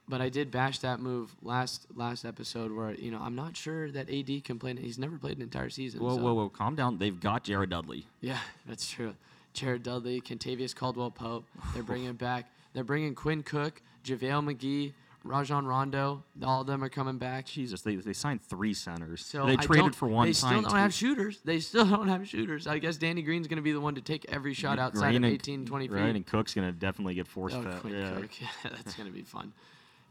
But 0.08 0.20
I 0.20 0.28
did 0.28 0.50
bash 0.52 0.78
that 0.80 1.00
move 1.00 1.34
last 1.42 1.86
last 1.96 2.24
episode 2.24 2.70
where 2.72 2.94
you 2.94 3.10
know 3.10 3.18
I'm 3.20 3.34
not 3.34 3.56
sure 3.56 3.90
that 3.90 4.08
AD 4.08 4.44
can 4.44 4.58
play. 4.58 4.74
He's 4.76 4.98
never 4.98 5.18
played 5.18 5.36
an 5.36 5.42
entire 5.42 5.68
season. 5.70 6.00
Whoa, 6.00 6.16
so- 6.16 6.22
whoa, 6.22 6.34
whoa! 6.34 6.48
Calm 6.48 6.76
down. 6.76 6.98
They've 6.98 7.18
got 7.18 7.42
Jared 7.44 7.70
Dudley. 7.70 8.06
Yeah, 8.20 8.38
that's 8.68 8.88
true. 8.88 9.14
Jared 9.52 9.82
Dudley, 9.82 10.20
Kentavious 10.20 10.74
Caldwell 10.76 11.10
Pope. 11.10 11.44
They're 11.74 11.82
bringing 11.82 12.12
back. 12.12 12.48
They're 12.72 12.84
bringing 12.84 13.14
Quinn 13.14 13.42
Cook, 13.42 13.80
JaVale 14.04 14.54
McGee, 14.54 14.92
Rajon 15.24 15.66
Rondo. 15.66 16.22
All 16.44 16.60
of 16.60 16.66
them 16.66 16.84
are 16.84 16.90
coming 16.90 17.16
back. 17.16 17.46
Jesus, 17.46 17.80
they, 17.80 17.96
they 17.96 18.12
signed 18.12 18.42
three 18.42 18.74
centers. 18.74 19.24
So 19.24 19.46
they 19.46 19.54
I 19.54 19.56
traded 19.56 19.94
for 19.96 20.08
one. 20.08 20.26
They 20.26 20.34
still 20.34 20.50
don't 20.60 20.70
two. 20.70 20.76
have 20.76 20.92
shooters. 20.92 21.40
They 21.42 21.58
still 21.60 21.86
don't 21.90 22.08
have 22.08 22.28
shooters. 22.28 22.66
I 22.66 22.78
guess 22.78 22.98
Danny 22.98 23.22
Green's 23.22 23.48
going 23.48 23.56
to 23.56 23.62
be 23.62 23.72
the 23.72 23.80
one 23.80 23.94
to 23.94 24.02
take 24.02 24.26
every 24.28 24.52
shot 24.52 24.78
outside 24.78 25.06
Green 25.12 25.24
of 25.24 25.28
and- 25.28 25.32
18, 25.34 25.64
20 25.66 25.88
feet. 25.88 25.94
Right, 25.94 26.14
and 26.14 26.26
Cook's 26.26 26.52
gonna 26.54 26.70
definitely 26.70 27.14
get 27.14 27.26
forced 27.26 27.56
Oh, 27.56 27.62
fed. 27.62 27.80
Quinn 27.80 27.94
yeah. 27.94 28.14
Cook. 28.14 28.30
Yeah, 28.40 28.70
that's 28.74 28.94
gonna 28.94 29.10
be 29.10 29.22
fun. 29.22 29.52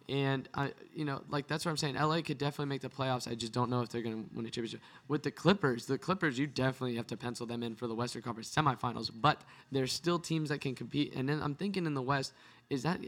And 0.08 0.48
I, 0.54 0.72
you 0.94 1.04
know, 1.04 1.22
like 1.30 1.48
that's 1.48 1.66
what 1.66 1.72
I'm 1.72 1.78
saying. 1.78 1.96
LA 1.96 2.22
could 2.22 2.38
definitely 2.38 2.68
make 2.68 2.82
the 2.82 2.90
playoffs. 2.90 3.30
I 3.30 3.34
just 3.34 3.54
don't 3.54 3.70
know 3.70 3.82
if 3.82 3.90
they're 3.90 4.02
gonna 4.02 4.24
win 4.34 4.46
a 4.46 4.50
championship. 4.50 4.82
With 5.08 5.24
the 5.24 5.32
Clippers, 5.32 5.86
the 5.88 5.98
Clippers, 5.98 6.38
you 6.38 6.46
definitely 6.46 6.96
have 6.98 7.08
to 7.08 7.18
pencil 7.18 7.46
them 7.46 7.64
in 7.64 7.76
for 7.76 7.88
the 7.88 7.96
Western 7.96 8.22
Conference 8.22 8.54
semifinals. 8.54 9.10
But 9.14 9.42
there's 9.72 9.92
still 9.92 10.20
teams 10.20 10.50
that 10.50 10.62
can 10.62 10.76
compete. 10.76 11.16
And 11.16 11.28
then 11.28 11.42
I'm 11.42 11.56
thinking 11.56 11.86
in 11.86 11.96
the 11.96 12.02
West, 12.02 12.34
is 12.70 12.84
that 12.84 13.00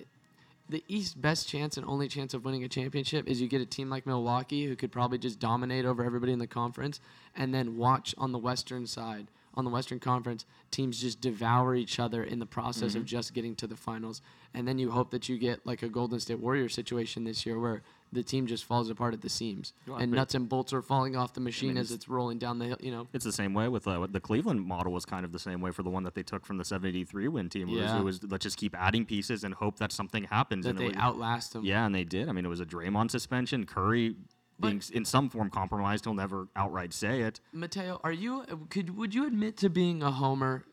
the 0.69 0.83
East 0.87 1.21
best 1.21 1.47
chance 1.47 1.77
and 1.77 1.85
only 1.85 2.07
chance 2.07 2.33
of 2.33 2.43
winning 2.43 2.63
a 2.63 2.67
championship 2.67 3.27
is 3.27 3.39
you 3.39 3.47
get 3.47 3.61
a 3.61 3.65
team 3.65 3.89
like 3.89 4.05
Milwaukee 4.05 4.65
who 4.65 4.75
could 4.75 4.91
probably 4.91 5.17
just 5.17 5.39
dominate 5.39 5.85
over 5.85 6.03
everybody 6.03 6.33
in 6.33 6.39
the 6.39 6.47
conference, 6.47 6.99
and 7.35 7.53
then 7.53 7.77
watch 7.77 8.13
on 8.17 8.31
the 8.31 8.37
Western 8.37 8.85
side, 8.85 9.27
on 9.57 9.65
the 9.65 9.71
Western 9.71 9.99
Conference, 9.99 10.45
teams 10.71 11.01
just 11.01 11.19
devour 11.19 11.75
each 11.75 11.99
other 11.99 12.23
in 12.23 12.39
the 12.39 12.45
process 12.45 12.93
of 12.95 13.03
just 13.05 13.33
getting 13.33 13.55
to 13.55 13.67
the 13.67 13.75
finals, 13.75 14.21
and 14.53 14.67
then 14.67 14.77
you 14.77 14.91
hope 14.91 15.09
that 15.11 15.27
you 15.27 15.37
get 15.37 15.65
like 15.65 15.81
a 15.83 15.89
Golden 15.89 16.19
State 16.19 16.39
Warrior 16.39 16.69
situation 16.69 17.23
this 17.23 17.45
year 17.45 17.59
where 17.59 17.81
the 18.13 18.23
team 18.23 18.45
just 18.47 18.63
falls 18.63 18.89
apart 18.89 19.13
at 19.13 19.19
the 19.21 19.27
seams 19.29 19.73
Well, 19.85 19.97
and 19.97 20.11
nuts 20.13 20.33
and 20.33 20.47
bolts 20.47 20.71
are 20.71 20.81
falling 20.81 21.17
off 21.17 21.33
the 21.33 21.41
machine 21.41 21.71
as 21.77 21.87
it's- 21.91 21.91
it's 22.03 22.07
rolling 22.07 22.37
down 22.37 22.57
the 22.59 22.65
hill. 22.67 22.77
You 22.79 22.91
know, 22.91 23.07
It's 23.11 23.25
the 23.25 23.33
same 23.33 23.53
way 23.53 23.67
with 23.67 23.85
uh, 23.85 24.07
the 24.09 24.21
Cleveland 24.21 24.61
model 24.65 24.93
was 24.93 25.03
kind 25.05 25.25
of 25.25 25.33
the 25.33 25.39
same 25.39 25.59
way 25.59 25.71
for 25.71 25.83
the 25.83 25.89
one 25.89 26.03
that 26.03 26.13
they 26.15 26.23
took 26.23 26.45
from 26.45 26.57
the 26.57 26.63
73 26.63 27.27
win 27.27 27.49
team. 27.49 27.67
It 27.67 27.71
was- 27.71 27.79
Yeah. 27.81 27.99
It 27.99 28.03
was 28.03 28.23
let's 28.23 28.43
just 28.43 28.57
keep 28.57 28.75
adding 28.77 29.05
pieces 29.05 29.43
and 29.43 29.53
hope 29.55 29.77
that 29.79 29.91
something 29.91 30.23
happens. 30.25 30.63
that 30.63 30.69
and 30.69 30.79
they 30.79 30.87
was- 30.89 30.95
outlast 30.97 31.51
them. 31.53 31.65
Yeah, 31.65 31.85
and 31.85 31.93
they 31.93 32.03
did. 32.05 32.29
I 32.29 32.31
mean, 32.31 32.45
it 32.45 32.49
was 32.49 32.61
a 32.61 32.65
Draymond 32.65 33.11
suspension. 33.11 33.65
Curry 33.65 34.15
But- 34.59 34.69
being 34.69 34.81
in 34.93 35.05
some 35.05 35.29
form 35.29 35.49
compromised. 35.49 36.05
He'll 36.05 36.13
never 36.13 36.47
outright 36.55 36.93
say 36.93 37.21
it. 37.21 37.39
Matteo, 37.53 37.99
are 38.03 38.11
you? 38.11 38.43
Could 38.69 38.95
would 38.97 39.13
you 39.13 39.27
admit 39.27 39.57
to 39.57 39.69
being 39.69 40.01
a 40.01 40.11
Homer 40.11 40.65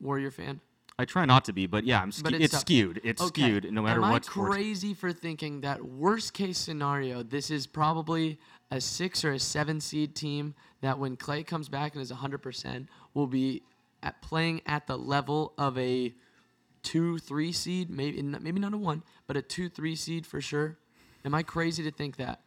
Warrior 0.00 0.30
fan? 0.30 0.60
I 0.98 1.04
try 1.04 1.24
not 1.24 1.44
to 1.46 1.52
be, 1.52 1.66
but 1.66 1.84
yeah, 1.84 2.00
I'm 2.00 2.12
ske- 2.12 2.22
But 2.22 2.34
it's, 2.34 2.44
it's 2.54 2.58
skewed. 2.60 3.00
It's 3.02 3.20
Okay. 3.20 3.42
skewed 3.42 3.72
no 3.72 3.82
matter 3.82 4.00
Am 4.02 4.10
what 4.12 4.22
I 4.22 4.30
sport. 4.30 4.52
crazy 4.52 4.94
for 4.94 5.12
thinking 5.12 5.62
that 5.62 5.84
worst 5.84 6.34
case 6.34 6.56
scenario, 6.56 7.24
this 7.24 7.50
is 7.50 7.66
probably 7.66 8.38
a 8.70 8.80
six 8.80 9.24
or 9.24 9.32
a 9.32 9.38
seven 9.40 9.80
seed 9.80 10.14
team 10.14 10.54
that 10.82 10.98
when 11.00 11.16
Clay 11.16 11.42
comes 11.42 11.68
back 11.68 11.94
and 11.94 12.02
is 12.02 12.12
100%, 12.12 12.86
will 13.12 13.26
be 13.26 13.62
at 14.04 14.22
playing 14.22 14.60
at 14.66 14.86
the 14.86 14.96
level 14.96 15.52
of 15.58 15.76
a 15.78 16.14
two, 16.84 17.18
three 17.18 17.50
seed, 17.50 17.90
maybe 17.90 18.22
maybe 18.22 18.60
not 18.60 18.72
a 18.72 18.78
one, 18.78 19.02
but 19.26 19.36
a 19.36 19.42
two, 19.42 19.68
three 19.68 19.96
seed 19.96 20.24
for 20.24 20.40
sure. 20.40 20.78
Am 21.24 21.34
I 21.34 21.42
crazy 21.42 21.82
to 21.82 21.90
think 21.90 22.16
that? 22.18 22.40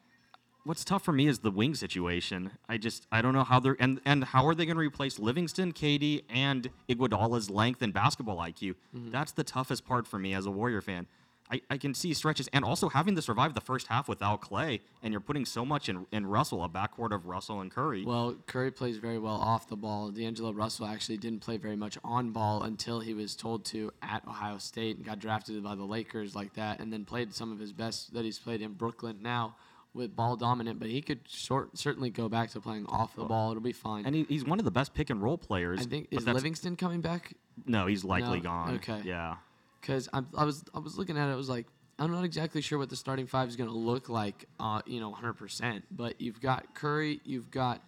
What's 0.67 0.83
tough 0.83 1.05
for 1.05 1.13
me 1.13 1.29
is 1.29 1.39
the 1.39 1.49
wing 1.49 1.75
situation. 1.75 2.51
I 2.67 2.75
just 2.75 3.07
I 3.09 3.21
don't 3.21 3.31
know 3.31 3.45
how 3.45 3.61
they're 3.61 3.77
and 3.79 4.01
and 4.03 4.25
how 4.25 4.45
are 4.45 4.53
they 4.53 4.65
going 4.65 4.75
to 4.75 4.81
replace 4.81 5.17
Livingston, 5.17 5.71
KD, 5.71 6.23
and 6.29 6.69
Iguodala's 6.89 7.49
length 7.49 7.81
and 7.81 7.93
basketball 7.93 8.35
IQ? 8.39 8.75
Mm-hmm. 8.93 9.11
That's 9.11 9.31
the 9.31 9.45
toughest 9.45 9.85
part 9.85 10.05
for 10.05 10.19
me 10.19 10.33
as 10.33 10.45
a 10.45 10.51
Warrior 10.51 10.81
fan. 10.81 11.07
I, 11.49 11.61
I 11.69 11.77
can 11.77 11.93
see 11.93 12.13
stretches 12.13 12.49
and 12.51 12.65
also 12.65 12.89
having 12.89 13.15
to 13.15 13.21
survive 13.21 13.53
the 13.53 13.61
first 13.61 13.87
half 13.87 14.09
without 14.09 14.41
Clay, 14.41 14.81
and 15.01 15.13
you're 15.13 15.21
putting 15.21 15.45
so 15.45 15.63
much 15.63 15.87
in 15.87 16.05
in 16.11 16.25
Russell, 16.25 16.61
a 16.65 16.67
backcourt 16.67 17.13
of 17.13 17.27
Russell 17.27 17.61
and 17.61 17.71
Curry. 17.71 18.03
Well, 18.03 18.35
Curry 18.45 18.71
plays 18.71 18.97
very 18.97 19.19
well 19.19 19.35
off 19.35 19.69
the 19.69 19.77
ball. 19.77 20.11
D'Angelo 20.11 20.51
Russell 20.51 20.85
actually 20.87 21.15
didn't 21.15 21.39
play 21.39 21.55
very 21.55 21.77
much 21.77 21.97
on 22.03 22.31
ball 22.31 22.63
until 22.63 22.99
he 22.99 23.13
was 23.13 23.37
told 23.37 23.63
to 23.67 23.93
at 24.01 24.27
Ohio 24.27 24.57
State 24.57 24.97
and 24.97 25.05
got 25.05 25.19
drafted 25.19 25.63
by 25.63 25.75
the 25.75 25.85
Lakers 25.85 26.35
like 26.35 26.55
that, 26.55 26.81
and 26.81 26.91
then 26.91 27.05
played 27.05 27.33
some 27.33 27.53
of 27.53 27.59
his 27.59 27.71
best 27.71 28.13
that 28.13 28.25
he's 28.25 28.37
played 28.37 28.61
in 28.61 28.73
Brooklyn 28.73 29.19
now 29.21 29.55
with 29.97 30.15
ball 30.15 30.37
dominant. 30.37 30.79
But 30.79 30.89
he 30.89 31.01
could 31.01 31.19
short, 31.27 31.77
certainly 31.77 32.09
go 32.09 32.29
back 32.29 32.51
to 32.51 32.61
playing 32.61 32.85
off 32.87 33.15
the 33.15 33.25
ball. 33.25 33.51
It'll 33.51 33.61
be 33.61 33.73
fine. 33.73 34.05
and 34.05 34.15
he, 34.15 34.23
he's 34.29 34.45
one 34.45 34.59
of 34.59 34.65
the 34.65 34.71
best 34.71 34.93
pick 34.93 35.09
and 35.09 35.21
roll 35.21 35.37
players. 35.37 35.81
I 35.81 35.83
think 35.83 36.07
is 36.11 36.25
Livingston 36.25 36.75
coming 36.77 37.01
back? 37.01 37.33
No, 37.65 37.87
he's 37.87 38.05
likely 38.05 38.37
No, 38.37 38.43
gone. 38.43 38.75
okay. 38.75 39.01
Yeah. 39.03 39.35
Because 39.81 40.07
I 40.13 40.43
was 40.45 40.63
I 40.73 40.79
was 40.79 40.97
looking 40.97 41.17
at 41.17 41.27
it. 41.29 41.33
I 41.33 41.35
was 41.35 41.49
like, 41.49 41.65
I'm 41.99 42.11
not 42.11 42.23
exactly 42.23 42.61
sure 42.61 42.77
what 42.77 42.89
the 42.89 42.95
starting 42.95 43.25
five 43.27 43.49
is 43.49 43.55
going 43.55 43.69
to 43.69 43.75
look 43.75 44.07
like. 44.09 44.45
Uh, 44.59 44.81
you 44.85 44.99
know, 44.99 45.11
100%. 45.13 45.81
But 45.91 46.21
you've 46.21 46.39
got 46.41 46.75
Curry, 46.75 47.19
you've 47.25 47.49
got 47.51 47.81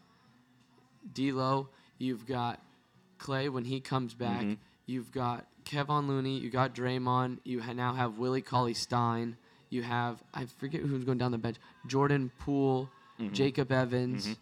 D'Lo, 1.13 1.69
you've 1.97 2.25
got 2.25 2.59
Clay 3.17 3.49
when 3.49 3.65
he 3.65 3.79
comes 3.79 4.13
back. 4.13 4.41
Mm-hmm. 4.41 4.53
You've 4.85 5.11
got 5.11 5.45
Kevon 5.65 6.07
Looney, 6.07 6.39
you 6.39 6.49
got 6.49 6.73
Draymond. 6.73 7.39
You 7.43 7.61
ha- 7.61 7.73
now 7.73 7.93
have 7.93 8.17
Willie 8.17 8.41
Cauley 8.41 8.73
Stein. 8.73 9.37
You 9.69 9.83
have 9.83 10.23
I 10.33 10.45
forget 10.57 10.81
who's 10.81 11.03
going 11.03 11.17
down 11.17 11.31
the 11.31 11.37
bench. 11.37 11.57
Jordan 11.87 12.31
Poole, 12.39 12.89
Jacob 13.33 13.71
Evans. 13.71 14.35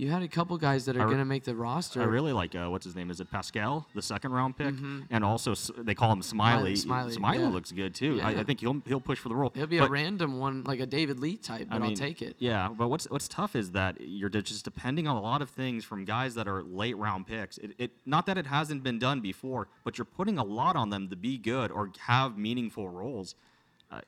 You 0.00 0.08
had 0.12 0.22
a 0.22 0.28
couple 0.28 0.56
guys 0.58 0.84
that 0.84 0.94
are 0.94 1.00
Mm-hmm. 1.00 1.06
Re- 1.08 1.14
going 1.14 1.18
to 1.18 1.24
make 1.24 1.42
the 1.42 1.56
roster. 1.56 2.00
I 2.00 2.04
really 2.04 2.32
like 2.32 2.54
uh, 2.54 2.68
what's 2.70 2.84
his 2.84 2.94
name? 2.94 3.10
Is 3.10 3.18
it 3.18 3.32
Paschall, 3.32 3.84
the 3.96 4.02
second 4.02 4.30
round 4.30 4.56
pick, 4.56 4.72
and 5.10 5.24
also 5.24 5.54
they 5.76 5.96
call 5.96 6.12
him 6.12 6.22
Smiley. 6.22 6.74
Mm-hmm. 6.74 7.10
Smiley, 7.10 7.42
yeah. 7.42 7.48
looks 7.48 7.72
good 7.72 7.96
too. 7.96 8.20
I, 8.22 8.30
Yeah. 8.30 8.40
I 8.40 8.44
think 8.44 8.60
he'll 8.60 8.80
he'll 8.86 9.00
push 9.00 9.18
for 9.18 9.28
the 9.28 9.34
role. 9.34 9.50
He'll 9.56 9.66
be 9.66 9.78
But- 9.80 9.88
a 9.88 9.90
random 9.90 10.38
one, 10.38 10.62
like 10.62 10.78
a 10.78 10.86
David 10.86 11.18
Lee 11.18 11.36
type, 11.36 11.66
but 11.68 11.74
I 11.74 11.78
mean, 11.80 11.88
will 11.90 11.96
take 11.96 12.22
it. 12.22 12.36
Yeah, 12.38 12.68
but 12.68 12.86
what's 12.90 13.10
what's 13.10 13.26
tough 13.26 13.56
is 13.56 13.72
that 13.72 13.96
you're 14.00 14.28
just 14.30 14.64
depending 14.64 15.08
on 15.08 15.16
a 15.16 15.20
lot 15.20 15.42
of 15.42 15.50
things 15.50 15.84
from 15.84 16.04
guys 16.04 16.36
that 16.36 16.46
are 16.46 16.62
late 16.62 16.96
round 16.96 17.26
picks. 17.26 17.58
It, 17.58 17.72
it 17.78 17.90
not 18.06 18.26
that 18.26 18.38
it 18.38 18.46
hasn't 18.46 18.84
been 18.84 19.00
done 19.00 19.20
before, 19.20 19.66
but 19.82 19.98
you're 19.98 20.04
putting 20.04 20.38
a 20.38 20.44
lot 20.44 20.76
on 20.76 20.90
them 20.90 21.08
to 21.08 21.16
be 21.16 21.38
good 21.38 21.72
or 21.72 21.90
have 22.06 22.38
meaningful 22.38 22.88
roles. 22.88 23.34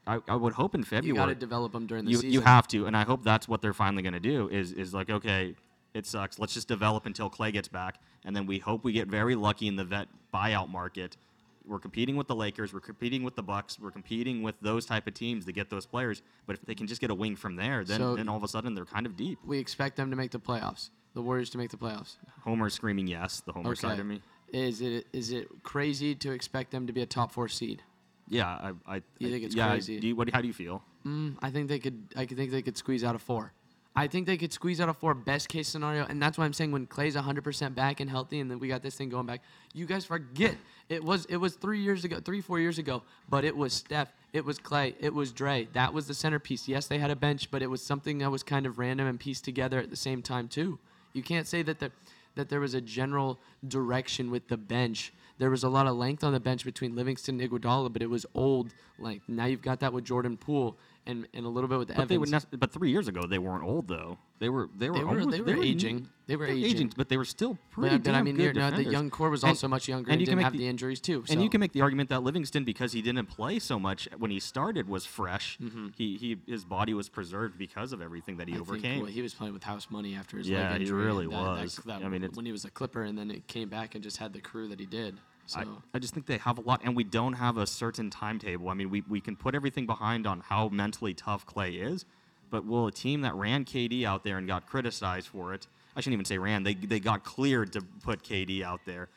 I, 0.06 0.18
I, 0.28 0.36
would 0.36 0.52
hope 0.52 0.74
in 0.74 0.84
February. 0.84 1.06
You 1.08 1.14
got 1.14 1.26
to 1.26 1.34
develop 1.34 1.72
them 1.72 1.86
during 1.86 2.04
the 2.04 2.10
you, 2.10 2.16
season. 2.18 2.32
you 2.32 2.40
have 2.42 2.68
to, 2.68 2.86
and 2.86 2.96
I 2.96 3.04
hope 3.04 3.24
that's 3.24 3.48
what 3.48 3.62
they're 3.62 3.72
finally 3.72 4.02
going 4.02 4.12
to 4.12 4.20
do. 4.20 4.48
Is 4.48 4.72
is 4.72 4.92
like 4.92 5.08
okay, 5.08 5.54
it 5.94 6.06
sucks. 6.06 6.38
Let's 6.38 6.54
just 6.54 6.68
develop 6.68 7.06
until 7.06 7.30
Clay 7.30 7.50
gets 7.50 7.68
back, 7.68 7.96
and 8.24 8.36
then 8.36 8.46
we 8.46 8.58
hope 8.58 8.84
we 8.84 8.92
get 8.92 9.08
very 9.08 9.34
lucky 9.34 9.68
in 9.68 9.76
the 9.76 9.84
vet 9.84 10.08
buyout 10.34 10.68
market. 10.68 11.16
We're 11.66 11.78
competing 11.78 12.16
with 12.16 12.26
the 12.26 12.34
Lakers. 12.34 12.72
We're 12.72 12.80
competing 12.80 13.22
with 13.22 13.36
the 13.36 13.42
Bucks. 13.42 13.78
We're 13.78 13.90
competing 13.90 14.42
with 14.42 14.56
those 14.60 14.86
type 14.86 15.06
of 15.06 15.14
teams 15.14 15.44
to 15.44 15.52
get 15.52 15.70
those 15.70 15.86
players. 15.86 16.22
But 16.46 16.56
if 16.56 16.62
they 16.62 16.74
can 16.74 16.86
just 16.86 17.00
get 17.00 17.10
a 17.10 17.14
wing 17.14 17.36
from 17.36 17.56
there, 17.56 17.84
then 17.84 18.00
So- 18.00 18.16
then 18.16 18.28
all 18.28 18.36
of 18.36 18.42
a 18.42 18.48
sudden 18.48 18.74
they're 18.74 18.86
kind 18.86 19.06
of 19.06 19.16
deep. 19.16 19.38
we 19.44 19.58
expect 19.58 19.96
them 19.96 20.10
to 20.10 20.16
make 20.16 20.30
the 20.30 20.40
playoffs. 20.40 20.90
The 21.14 21.22
Warriors 21.22 21.50
to 21.50 21.58
make 21.58 21.70
the 21.70 21.76
playoffs. 21.76 22.16
Homer 22.44 22.70
screaming 22.70 23.08
yes. 23.08 23.40
The 23.40 23.52
Homer 23.52 23.74
side 23.74 23.98
of 23.98 24.06
me. 24.06 24.22
Is 24.52 24.80
it 24.80 25.06
is 25.12 25.30
it 25.32 25.48
crazy 25.62 26.14
to 26.16 26.32
expect 26.32 26.70
them 26.70 26.86
to 26.86 26.92
be 26.92 27.02
a 27.02 27.06
top 27.06 27.32
four 27.32 27.48
seed? 27.48 27.82
Yeah, 28.30 28.46
I. 28.48 28.72
I 28.86 28.94
You 29.18 29.28
I- 29.28 29.30
think 29.32 29.44
it's 29.44 29.54
yeah, 29.54 29.68
crazy? 29.70 30.00
Do 30.00 30.06
you, 30.08 30.16
what? 30.16 30.30
How 30.30 30.40
do 30.40 30.46
you 30.46 30.54
feel? 30.54 30.82
Mm, 31.06 31.36
I 31.42 31.50
think 31.50 31.68
they 31.68 31.78
could. 31.78 32.02
I 32.16 32.24
could 32.24 32.36
think 32.38 32.50
they 32.50 32.62
could 32.62 32.76
squeeze 32.78 33.04
out 33.04 33.14
a 33.14 33.18
four. 33.18 33.52
I 33.96 34.06
think 34.06 34.26
they 34.28 34.36
could 34.36 34.52
squeeze 34.52 34.80
out 34.80 34.88
a 34.88 34.94
four 34.94 35.14
best 35.14 35.48
case 35.48 35.66
scenario, 35.66 36.06
and 36.06 36.22
that's 36.22 36.38
why 36.38 36.44
I'm 36.44 36.52
saying 36.52 36.70
when 36.70 36.86
Clay's 36.86 37.16
100% 37.16 37.74
back 37.74 37.98
and 37.98 38.08
healthy, 38.08 38.38
and 38.38 38.48
then 38.48 38.60
we 38.60 38.68
got 38.68 38.82
this 38.82 38.94
thing 38.94 39.08
going 39.08 39.26
back. 39.26 39.42
You 39.74 39.84
guys 39.84 40.04
forget 40.04 40.54
it 40.88 41.02
was 41.02 41.24
it 41.26 41.36
was 41.38 41.56
three 41.56 41.80
years 41.80 42.04
ago, 42.04 42.20
three 42.20 42.40
four 42.40 42.60
years 42.60 42.78
ago, 42.78 43.02
but 43.28 43.44
it 43.44 43.54
was 43.56 43.72
Steph, 43.72 44.12
it 44.32 44.44
was 44.44 44.58
Clay, 44.60 44.94
it 45.00 45.12
was 45.12 45.32
Dre. 45.32 45.66
That 45.72 45.92
was 45.92 46.06
the 46.06 46.14
centerpiece. 46.14 46.68
Yes, 46.68 46.86
they 46.86 46.98
had 46.98 47.10
a 47.10 47.16
bench, 47.16 47.50
but 47.50 47.62
it 47.62 47.66
was 47.66 47.82
something 47.82 48.18
that 48.18 48.30
was 48.30 48.44
kind 48.44 48.64
of 48.64 48.78
random 48.78 49.08
and 49.08 49.18
pieced 49.18 49.44
together 49.44 49.80
at 49.80 49.90
the 49.90 49.96
same 49.96 50.22
time 50.22 50.46
too. 50.46 50.78
You 51.12 51.24
can't 51.24 51.48
say 51.48 51.62
that 51.62 51.80
the 51.80 51.90
that 52.36 52.48
there 52.48 52.60
was 52.60 52.74
a 52.74 52.80
general 52.80 53.40
direction 53.66 54.30
with 54.30 54.46
the 54.48 54.56
bench. 54.56 55.12
There 55.40 55.48
was 55.50 55.64
a 55.64 55.70
lot 55.70 55.86
of 55.86 55.96
length 55.96 56.22
on 56.22 56.34
the 56.34 56.38
bench 56.38 56.66
between 56.66 56.94
Livingston 56.94 57.40
and 57.40 57.50
Iguodala, 57.50 57.90
but 57.92 58.02
it 58.02 58.10
was 58.10 58.26
old 58.34 58.74
length. 58.98 59.26
Now 59.26 59.46
you've 59.46 59.62
got 59.62 59.80
that 59.80 59.90
with 59.92 60.04
Jordan 60.04 60.36
Poole, 60.36 60.76
and, 61.06 61.26
and 61.32 61.46
a 61.46 61.48
little 61.48 61.66
bit 61.66 61.78
with 61.78 61.88
But 61.96 62.08
they 62.08 62.18
were 62.18 62.26
Evans. 62.26 62.46
nec- 62.52 62.60
but 62.60 62.70
three 62.74 62.90
years 62.90 63.08
ago 63.08 63.22
they 63.26 63.38
weren't 63.38 63.64
old 63.64 63.88
though. 63.88 64.18
They 64.38 64.50
were 64.50 64.68
they 64.76 64.90
were 64.90 64.98
They 64.98 65.02
were- 65.04 65.08
almost- 65.18 65.30
they 65.30 65.40
were 65.40 65.52
n- 65.52 65.64
aging. 65.64 66.08
They 66.26 66.36
were 66.36 66.44
they're 66.46 66.54
aging. 66.54 66.92
but 66.94 67.08
they 67.08 67.16
were 67.16 67.24
still 67.24 67.54
But, 67.54 67.70
pretty 67.70 67.98
but 67.98 68.14
I 68.14 68.22
mean, 68.22 68.36
good 68.36 68.54
no, 68.54 68.70
the 68.70 68.84
young 68.84 69.08
core 69.08 69.30
was 69.30 69.42
And- 69.42 69.48
also 69.50 69.66
much 69.66 69.88
younger 69.88 70.10
and, 70.10 70.20
you 70.20 70.26
can 70.26 70.32
didn't 70.32 70.36
make 70.36 70.44
have 70.44 70.52
the, 70.52 70.58
the, 70.58 70.68
injuries 70.68 71.00
too. 71.00 71.24
And 71.30 71.42
you 71.42 71.48
can 71.48 71.58
make 71.58 71.72
the 71.72 71.80
argument 71.80 72.10
that 72.10 72.22
Livingston, 72.22 72.64
because 72.64 72.92
he 72.92 73.00
didn't 73.00 73.26
play 73.26 73.58
so 73.60 73.78
much 73.80 74.08
when 74.18 74.30
he 74.30 74.38
started, 74.40 74.88
was 74.90 75.06
fresh. 75.06 75.56
Mm-hmm. 75.62 75.88
He, 75.96 76.18
he 76.18 76.36
his 76.46 76.64
body 76.66 76.92
was 76.92 77.08
preserved 77.08 77.56
because 77.56 77.94
of 77.94 78.02
everything 78.02 78.36
that 78.36 78.46
he 78.48 78.52
I 78.54 78.56
think, 78.58 78.68
overcame. 78.68 78.98
well, 79.00 79.10
he 79.10 79.22
was 79.22 79.32
playing 79.32 79.54
with 79.54 79.64
house 79.64 79.86
money 79.90 80.14
after 80.14 80.36
his 80.36 80.48
Yeah, 80.50 80.68
leg 80.72 80.76
he 80.76 80.84
injury. 80.84 81.02
really 81.06 81.24
and 81.24 81.32
that- 81.32 81.54
that- 81.56 81.62
was. 81.62 81.76
that- 81.86 82.04
I 82.04 82.08
mean, 82.08 82.28
when 82.34 82.44
he 82.44 82.52
was 82.52 82.66
a 82.66 82.70
Clipper, 82.70 83.04
and 83.04 83.16
then 83.16 83.30
it 83.30 83.46
came 83.46 83.70
back 83.70 83.94
and 83.94 84.04
just 84.04 84.18
had 84.18 84.34
the 84.34 84.40
crew 84.42 84.68
that 84.68 84.78
he 84.78 84.86
did. 84.86 85.16
So 85.50 85.60
I, 85.60 85.64
I 85.94 85.98
just 85.98 86.14
think 86.14 86.26
they 86.26 86.38
have 86.38 86.58
a 86.58 86.60
lot, 86.60 86.80
and 86.84 86.94
we 86.94 87.02
don't 87.04 87.32
have 87.32 87.56
a 87.56 87.66
certain 87.66 88.08
timetable. 88.10 88.68
I 88.68 88.74
mean, 88.74 88.88
we, 88.90 89.02
we 89.08 89.20
can 89.20 89.34
put 89.36 89.54
everything 89.54 89.84
behind 89.86 90.26
on 90.26 90.40
how 90.40 90.68
mentally 90.68 91.12
tough 91.12 91.44
Clay 91.44 91.72
is, 91.72 92.04
but 92.50 92.64
will 92.64 92.86
a 92.86 92.92
team 92.92 93.22
that 93.22 93.34
ran 93.34 93.64
KD 93.64 94.04
out 94.04 94.22
there 94.22 94.38
and 94.38 94.46
got 94.46 94.66
criticized 94.66 95.26
for 95.28 95.52
it? 95.52 95.66
I 95.96 96.00
shouldn't 96.00 96.14
even 96.14 96.24
say 96.24 96.38
ran. 96.38 96.62
They 96.62 96.74
they 96.74 97.00
got 97.00 97.24
cleared 97.24 97.72
to 97.72 97.82
put 98.04 98.22
KD 98.22 98.62
out 98.62 98.80
there. 98.86 99.08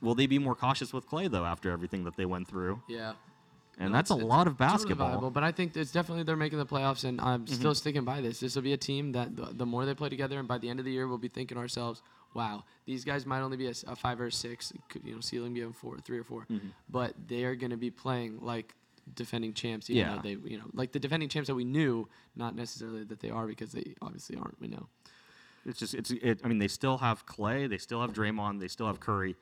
Will 0.00 0.14
they 0.14 0.26
be 0.26 0.38
more 0.38 0.54
cautious 0.54 0.92
with 0.92 1.06
Clay 1.06 1.26
though 1.28 1.44
after 1.44 1.70
everything 1.70 2.04
that 2.04 2.16
they 2.16 2.24
went 2.24 2.46
through? 2.48 2.80
yeah. 2.88 3.12
And 3.78 3.92
No, 3.92 3.96
that's 3.96 4.10
a 4.10 4.14
lot 4.14 4.46
of 4.46 4.52
it's 4.52 4.58
totally 4.58 4.74
basketball. 4.74 5.08
viable, 5.08 5.30
but 5.30 5.42
I 5.42 5.52
think 5.52 5.76
it's 5.76 5.90
definitely 5.90 6.22
they're 6.22 6.36
making 6.36 6.58
the 6.58 6.66
playoffs, 6.66 7.04
and 7.04 7.20
I'm 7.20 7.46
Mm-hmm. 7.46 7.54
still 7.54 7.74
sticking 7.74 8.04
by 8.04 8.20
this. 8.20 8.38
This 8.40 8.54
will 8.54 8.62
be 8.62 8.74
a 8.74 8.76
team 8.76 9.12
that 9.12 9.34
the, 9.34 9.46
the 9.52 9.66
more 9.66 9.86
they 9.86 9.94
play 9.94 10.08
together, 10.08 10.38
and 10.38 10.46
by 10.46 10.58
the 10.58 10.68
end 10.68 10.78
of 10.78 10.84
the 10.84 10.92
year, 10.92 11.08
we'll 11.08 11.18
be 11.18 11.28
thinking 11.28 11.56
ourselves, 11.58 12.02
"Wow, 12.34 12.64
these 12.86 13.04
guys 13.04 13.26
might 13.26 13.40
only 13.40 13.56
be 13.56 13.66
a 13.66 13.74
five 13.96 14.20
or 14.20 14.26
a 14.26 14.32
six, 14.32 14.72
could, 14.88 15.04
you 15.04 15.14
know, 15.14 15.20
ceiling 15.20 15.54
be 15.54 15.62
a 15.62 15.70
four, 15.70 15.98
three 15.98 16.18
or 16.18 16.24
4 16.24 16.46
Mm-hmm. 16.50 16.68
but 16.88 17.14
they 17.28 17.44
are 17.44 17.54
going 17.56 17.70
to 17.70 17.76
be 17.76 17.90
playing 17.90 18.38
like 18.40 18.74
defending 19.14 19.52
champs. 19.54 19.90
Even 19.90 19.98
Yeah. 20.06 20.16
though 20.16 20.22
they, 20.22 20.36
you 20.50 20.58
know, 20.58 20.64
like 20.72 20.92
the 20.92 21.00
defending 21.00 21.28
champs 21.28 21.48
that 21.48 21.54
we 21.54 21.64
knew, 21.64 22.08
not 22.36 22.54
necessarily 22.54 23.04
that 23.04 23.20
they 23.20 23.30
are 23.30 23.46
because 23.46 23.72
they 23.72 23.94
obviously 24.00 24.36
aren't. 24.36 24.60
We 24.60 24.68
know. 24.68 24.86
It's 25.66 25.78
just 25.78 25.94
it's 25.94 26.10
it, 26.10 26.40
I 26.44 26.48
mean 26.48 26.58
they 26.58 26.68
still 26.68 26.98
have 26.98 27.26
Clay, 27.26 27.66
they 27.66 27.78
still 27.78 28.00
have 28.00 28.12
Draymond, 28.12 28.60
they 28.60 28.68
still 28.68 28.86
have 28.86 28.98
Curry, 29.00 29.36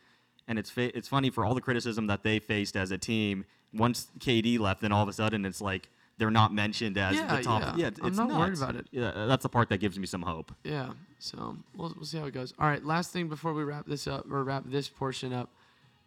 and 0.48 0.58
it's 0.58 0.70
fa- 0.70 0.96
it's 0.96 1.06
funny 1.08 1.30
for 1.30 1.44
all 1.44 1.54
the 1.54 1.60
criticism 1.60 2.06
that 2.08 2.22
they 2.22 2.38
faced 2.38 2.76
as 2.76 2.90
a 2.90 2.98
team. 2.98 3.44
Once 3.72 4.08
KD 4.18 4.58
left, 4.58 4.80
then 4.80 4.90
all 4.92 5.02
of 5.02 5.08
a 5.08 5.12
sudden 5.12 5.44
it's 5.44 5.60
like 5.60 5.90
they're 6.18 6.30
not 6.30 6.52
mentioned 6.52 6.98
as 6.98 7.16
Yeah, 7.16 7.36
the 7.36 7.42
top. 7.42 7.76
yeah. 7.78 7.86
it's 7.88 8.00
I'm 8.02 8.14
not 8.14 8.28
worried 8.38 8.56
about 8.58 8.76
it. 8.76 8.86
Yeah, 8.90 9.06
uh, 9.08 9.26
that's 9.26 9.44
the 9.44 9.48
part 9.48 9.68
that 9.70 9.78
gives 9.78 9.98
me 9.98 10.06
some 10.06 10.22
hope. 10.22 10.52
Yeah. 10.64 10.90
So 11.20 11.56
we'll, 11.76 11.92
we'll 11.96 12.04
see 12.04 12.18
how 12.18 12.26
it 12.26 12.34
goes. 12.34 12.52
All 12.58 12.68
right. 12.68 12.84
Last 12.84 13.12
thing 13.12 13.28
before 13.28 13.52
we 13.54 13.64
wrap 13.64 13.86
this 13.86 14.06
up 14.06 14.30
or 14.30 14.44
wrap 14.44 14.64
this 14.66 14.88
portion 14.88 15.32
up 15.32 15.48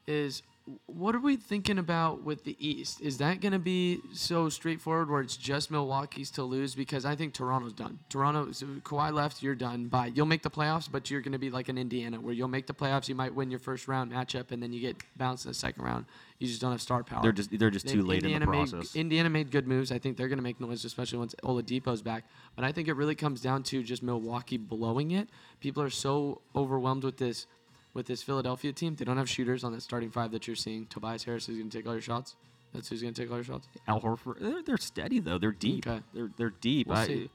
is 0.08 0.44
what 0.86 1.16
are 1.16 1.20
we 1.20 1.36
thinking 1.38 1.80
about 1.80 2.24
with 2.24 2.44
the 2.44 2.56
East? 2.66 3.02
Is 3.02 3.18
that 3.18 3.42
going 3.42 3.52
to 3.52 3.60
be 3.60 4.00
so 4.14 4.48
straightforward 4.48 5.10
where 5.10 5.22
it's 5.22 5.36
just 5.36 5.72
Milwaukee's 5.72 6.30
to 6.32 6.44
lose? 6.44 6.76
Because 6.76 7.04
I 7.04 7.16
think 7.16 7.34
Toronto's 7.34 7.74
done. 7.74 8.00
Toronto, 8.10 8.52
so 8.52 8.68
Kawhi 8.84 9.12
left, 9.12 9.42
you're 9.42 9.56
done. 9.56 9.88
Bye. 9.88 10.12
You'll 10.14 10.28
make 10.28 10.44
the 10.44 10.52
playoffs, 10.52 10.90
but 10.92 11.10
you're 11.10 11.22
going 11.22 11.32
to 11.32 11.40
be 11.40 11.50
like 11.50 11.68
an 11.70 11.78
Indiana 11.78 12.20
where 12.22 12.34
you'll 12.34 12.48
make 12.48 12.68
the 12.68 12.74
playoffs, 12.74 13.10
you 13.10 13.16
might 13.16 13.34
win 13.34 13.50
your 13.50 13.60
first 13.60 13.88
round 13.88 14.12
matchup, 14.12 14.52
and 14.52 14.62
then 14.62 14.72
you 14.72 14.80
get 14.80 14.98
bounced 15.18 15.46
in 15.46 15.50
the 15.50 15.56
second 15.56 15.84
round. 15.84 16.06
You 16.38 16.48
just 16.48 16.62
don't 16.62 16.72
have 16.72 16.82
star 16.82 17.04
power. 17.04 17.22
They're 17.22 17.32
just 17.32 17.58
they're 17.58 17.70
just 17.70 17.88
too 17.88 18.04
late 18.04 18.24
in 18.24 18.30
the 18.30 18.34
Indiana 18.36 18.52
made- 18.52 18.70
process. 18.72 18.96
Indiana 18.96 19.30
made 19.30 19.52
good 19.52 19.68
moves. 19.68 19.92
I 19.92 20.00
think 20.00 20.18
they're 20.18 20.28
going 20.28 20.40
to 20.40 20.44
make 20.44 20.60
noise, 20.60 20.86
especially 20.86 21.20
once 21.20 21.36
Oladipo's 21.44 22.02
back. 22.02 22.26
But 22.56 22.66
I 22.66 22.72
think 22.72 22.88
it 22.88 22.94
really 22.94 23.16
comes 23.16 23.42
down 23.42 23.64
to 23.64 23.84
just 23.84 24.02
Milwaukee 24.02 24.58
blowing 24.58 25.12
it. 25.12 25.30
People 25.60 25.84
are 25.84 25.90
so 25.92 26.42
overwhelmed 26.56 27.04
with 27.04 27.18
this, 27.18 27.46
with 27.94 28.08
this 28.08 28.24
Philadelphia 28.24 28.72
team. 28.72 28.96
They 28.96 29.06
don't 29.06 29.18
have 29.18 29.30
shooters 29.30 29.64
on 29.64 29.72
that 29.74 29.82
starting 29.82 30.10
five 30.12 30.32
that 30.32 30.48
you're 30.48 30.56
seeing. 30.56 30.86
Tobias 30.88 31.24
Harris 31.24 31.50
is 31.50 31.58
going 31.58 31.70
to 31.70 31.78
take 31.78 31.88
all 31.88 31.94
your 31.94 32.02
shots. 32.02 32.36
That's 32.74 32.88
who's 32.88 33.02
going 33.02 33.14
to 33.14 33.22
take 33.22 33.30
all 33.30 33.38
your 33.38 33.44
shots. 33.44 33.68
Al 33.88 34.00
Horford, 34.00 34.40
they're, 34.40 34.64
they're 34.64 34.78
steady 34.78 35.20
though. 35.20 35.38
They're 35.38 35.52
deep. 35.52 35.86
Okay. 35.86 36.02
They're 36.14 36.32
they're 36.38 36.50
deep. 36.50 36.88
We'll 36.88 36.98
I, 36.98 37.08
see. 37.08 37.30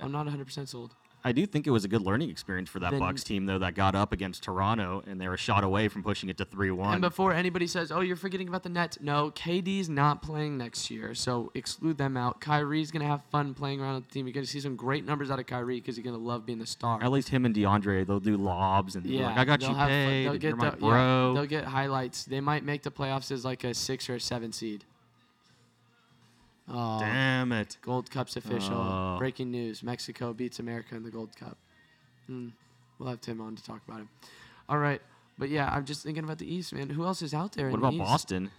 I'm 0.00 0.12
not 0.12 0.26
100% 0.26 0.68
sold. 0.68 0.94
I 1.26 1.32
do 1.32 1.44
think 1.44 1.66
it 1.66 1.70
was 1.70 1.84
a 1.84 1.88
good 1.88 2.02
learning 2.02 2.30
experience 2.30 2.70
for 2.70 2.78
that 2.78 2.92
Then- 2.92 3.00
Bucks 3.00 3.24
team 3.24 3.46
though 3.46 3.58
that 3.58 3.74
got 3.74 3.96
up 3.96 4.12
against 4.12 4.44
Toronto 4.44 5.02
and 5.08 5.20
they 5.20 5.26
were 5.26 5.36
shot 5.36 5.64
away 5.64 5.88
from 5.88 6.04
pushing 6.04 6.28
it 6.28 6.38
to 6.38 6.44
three 6.44 6.70
one. 6.70 6.92
And 6.92 7.00
before 7.00 7.32
anybody 7.32 7.66
says, 7.66 7.90
"Oh, 7.90 7.98
you're 7.98 8.14
forgetting 8.14 8.46
about 8.46 8.62
the 8.62 8.68
Nets," 8.68 8.98
no, 9.00 9.32
KD's 9.32 9.88
not 9.88 10.22
playing 10.22 10.56
next 10.56 10.88
year, 10.88 11.14
so 11.16 11.50
exclude 11.54 11.98
them 11.98 12.16
out. 12.16 12.40
Kyrie's 12.40 12.92
gonna 12.92 13.08
have 13.08 13.22
fun 13.32 13.54
playing 13.54 13.80
around 13.80 13.96
with 13.96 14.06
the 14.06 14.12
team. 14.14 14.28
You're 14.28 14.34
gonna 14.34 14.46
see 14.46 14.60
some 14.60 14.76
great 14.76 15.04
numbers 15.04 15.28
out 15.28 15.40
of 15.40 15.46
Kyrie 15.46 15.80
because 15.80 15.96
he's 15.96 16.04
gonna 16.04 16.16
love 16.16 16.46
being 16.46 16.60
the 16.60 16.66
star. 16.66 17.02
At 17.02 17.10
least 17.10 17.30
him 17.30 17.44
and 17.44 17.52
DeAndre, 17.52 18.06
they'll 18.06 18.20
do 18.20 18.36
lobs 18.36 18.94
and 18.94 19.04
Yeah, 19.04 19.26
like, 19.26 19.38
I 19.38 19.44
got 19.44 19.62
you 19.62 19.74
fun. 19.74 19.88
paid. 19.88 20.26
They'll 20.26 20.38
get 20.38 20.56
the- 20.60 20.76
yeah, 20.80 21.32
they'll 21.34 21.46
get 21.46 21.64
highlights. 21.64 22.24
They 22.24 22.40
might 22.40 22.64
make 22.64 22.84
the 22.84 22.92
playoffs 22.92 23.32
as 23.32 23.44
like 23.44 23.64
a 23.64 23.74
six 23.74 24.08
or 24.08 24.14
a 24.14 24.20
seven 24.20 24.52
seed. 24.52 24.84
Oh, 26.68 26.98
Damn 26.98 27.52
it. 27.52 27.76
Gold 27.80 28.10
Cup's 28.10 28.36
official. 28.36 28.76
Oh. 28.76 29.16
Breaking 29.18 29.50
news: 29.50 29.82
Mexico 29.82 30.32
beats 30.32 30.58
America 30.58 30.96
in 30.96 31.02
the 31.02 31.10
Gold 31.10 31.36
Cup. 31.36 31.56
Hmm. 32.26 32.48
We'll 32.98 33.08
have 33.10 33.20
Tim 33.20 33.40
on 33.40 33.54
to 33.56 33.62
talk 33.62 33.80
about 33.86 34.00
it. 34.00 34.06
All 34.68 34.78
right, 34.78 35.00
but 35.38 35.48
yeah, 35.48 35.70
I'm 35.72 35.84
just 35.84 36.02
thinking 36.02 36.24
about 36.24 36.38
the 36.38 36.52
East, 36.52 36.72
man. 36.72 36.90
Who 36.90 37.04
else 37.04 37.22
is 37.22 37.34
out 37.34 37.52
there? 37.52 37.66
What 37.70 37.74
in 37.76 37.80
the 37.80 37.86
about 37.86 37.94
East? 37.94 38.04
Boston? 38.04 38.50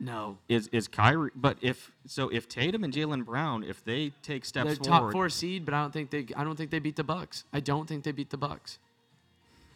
No, 0.00 0.38
Is 0.48 0.68
is 0.68 0.88
Kyrie? 0.88 1.30
But 1.34 1.58
if 1.60 1.92
so, 2.06 2.28
if 2.28 2.48
Tatum 2.48 2.82
and 2.82 2.92
Jaylen 2.92 3.24
Brown, 3.24 3.62
if 3.62 3.84
they 3.84 4.12
take 4.22 4.44
steps 4.44 4.66
they're 4.66 4.76
forward, 4.76 5.00
top 5.00 5.12
four 5.12 5.28
seed, 5.28 5.64
but 5.64 5.74
I 5.74 5.82
don't 5.82 5.92
think 5.92 6.10
they. 6.10 6.26
I 6.34 6.42
don't 6.44 6.56
think 6.56 6.70
they 6.70 6.80
beat 6.80 6.96
the 6.96 7.04
Bucks. 7.04 7.44
I 7.52 7.60
don't 7.60 7.86
think 7.86 8.02
they 8.02 8.10
beat 8.10 8.30
the 8.30 8.36
Bucks. 8.36 8.78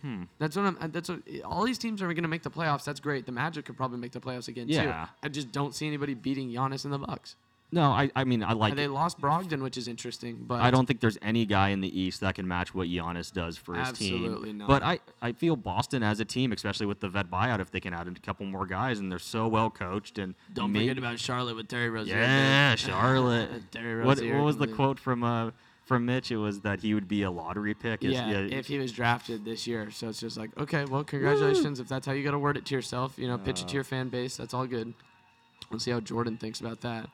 Hmm. 0.03 0.25
That's 0.39 0.57
what 0.57 0.67
I'm. 0.67 0.91
That's 0.93 1.09
what 1.09 1.21
all 1.45 1.65
these 1.65 1.79
teams 1.79 2.03
are 2.03 2.07
going 2.07 2.23
to 2.23 2.29
make 2.29 2.43
the 2.43 2.51
playoffs. 2.51 2.85
That's 2.85 3.01
great. 3.01 3.27
The 3.27 3.33
Magic 3.33 3.65
could 3.65 3.77
probably 3.77 3.99
make 3.99 4.13
the 4.13 4.21
playoffs 4.21 4.49
again 4.49 4.69
Yeah. 4.69 5.05
too. 5.07 5.11
I 5.23 5.29
just 5.29 5.53
don't 5.53 5.75
see 5.75 5.87
anybody 5.87 6.15
beating 6.15 6.51
Giannis 6.51 6.85
and 6.85 6.93
the 6.93 6.99
Bucks. 6.99 7.37
no, 7.73 7.91
I 7.91 8.11
I 8.15 8.23
mean 8.25 8.45
I 8.45 8.53
like. 8.53 8.77
they 8.77 8.85
it. 8.85 8.91
lost 8.91 9.21
Brogdon, 9.21 9.61
which 9.63 9.77
is 9.77 9.89
interesting, 9.89 10.37
but 10.47 10.61
I 10.61 10.71
don't 10.71 10.87
think 10.87 11.01
there's 11.01 11.19
any 11.23 11.45
guy 11.47 11.71
in 11.71 11.81
the 11.81 12.01
East 12.01 12.21
that 12.21 12.37
can 12.37 12.47
match 12.47 12.75
what 12.75 12.87
Giannis 12.89 13.33
does 13.33 13.57
for 13.57 13.75
his 13.75 13.89
Absolutely 13.89 14.19
team. 14.19 14.27
Absolutely 14.29 14.53
not. 14.53 14.69
But 14.69 14.83
I, 14.85 15.01
I 15.21 15.33
feel 15.33 15.57
Boston 15.57 16.03
as 16.05 16.21
a 16.21 16.25
team, 16.25 16.53
especially 16.53 16.87
with 16.87 17.01
the 17.01 17.09
vet 17.09 17.29
buyout, 17.29 17.59
if 17.61 17.73
they 17.73 17.81
can 17.81 17.93
add 17.93 18.07
a 18.07 18.13
couple 18.21 18.47
more 18.47 18.67
guys, 18.67 19.01
and 19.01 19.11
they're 19.11 19.19
so 19.19 19.49
well 19.49 19.69
coached 19.71 20.19
and 20.19 20.35
Don't 20.55 20.71
maybe, 20.71 20.87
forget 20.89 20.99
about 20.99 21.19
Charlotte 21.19 21.57
with 21.57 21.67
Terry 21.67 21.91
Rozier. 21.91 22.15
yeah. 22.17 22.77
Charlotte. 22.77 23.51
Terry 23.73 24.05
what, 24.05 24.19
Rozier. 24.19 24.37
what 24.37 24.45
was 24.45 24.57
the 24.59 24.69
quote 24.69 25.01
from 25.01 25.25
uh 25.25 25.51
from 25.87 26.05
Mitch? 26.05 26.31
It 26.31 26.37
was 26.37 26.61
that 26.61 26.81
he 26.83 26.93
would 26.93 27.09
be 27.09 27.23
a 27.23 27.31
lottery 27.31 27.73
pick. 27.75 28.05
Is- 28.05 28.13
Yeah, 28.13 28.29
if 28.31 28.67
he 28.67 28.79
was 28.79 28.93
drafted 28.93 29.45
this 29.45 29.67
year. 29.67 29.91
So 29.91 30.09
it's 30.11 30.21
just 30.21 30.37
like, 30.37 30.51
okay, 30.59 30.85
well, 30.85 31.03
congratulations. 31.05 31.81
If 31.81 31.89
that's 31.89 32.07
how 32.07 32.13
you 32.13 32.23
got 32.23 32.33
to 32.33 32.39
word 32.39 32.57
it 32.59 32.67
to 32.67 32.75
yourself, 32.75 33.15
you 33.19 33.27
know, 33.27 33.39
pitch 33.39 33.63
it 33.63 33.69
to 33.69 33.75
your 33.75 33.85
fan 33.85 34.09
base. 34.11 34.37
That's 34.37 34.53
all 34.53 34.67
good. 34.67 34.93
We'll 35.71 35.81
see 35.81 35.91
how 35.93 36.01
Jordan 36.01 36.37
thinks 36.37 36.61
about 36.61 36.83
that. 36.83 37.09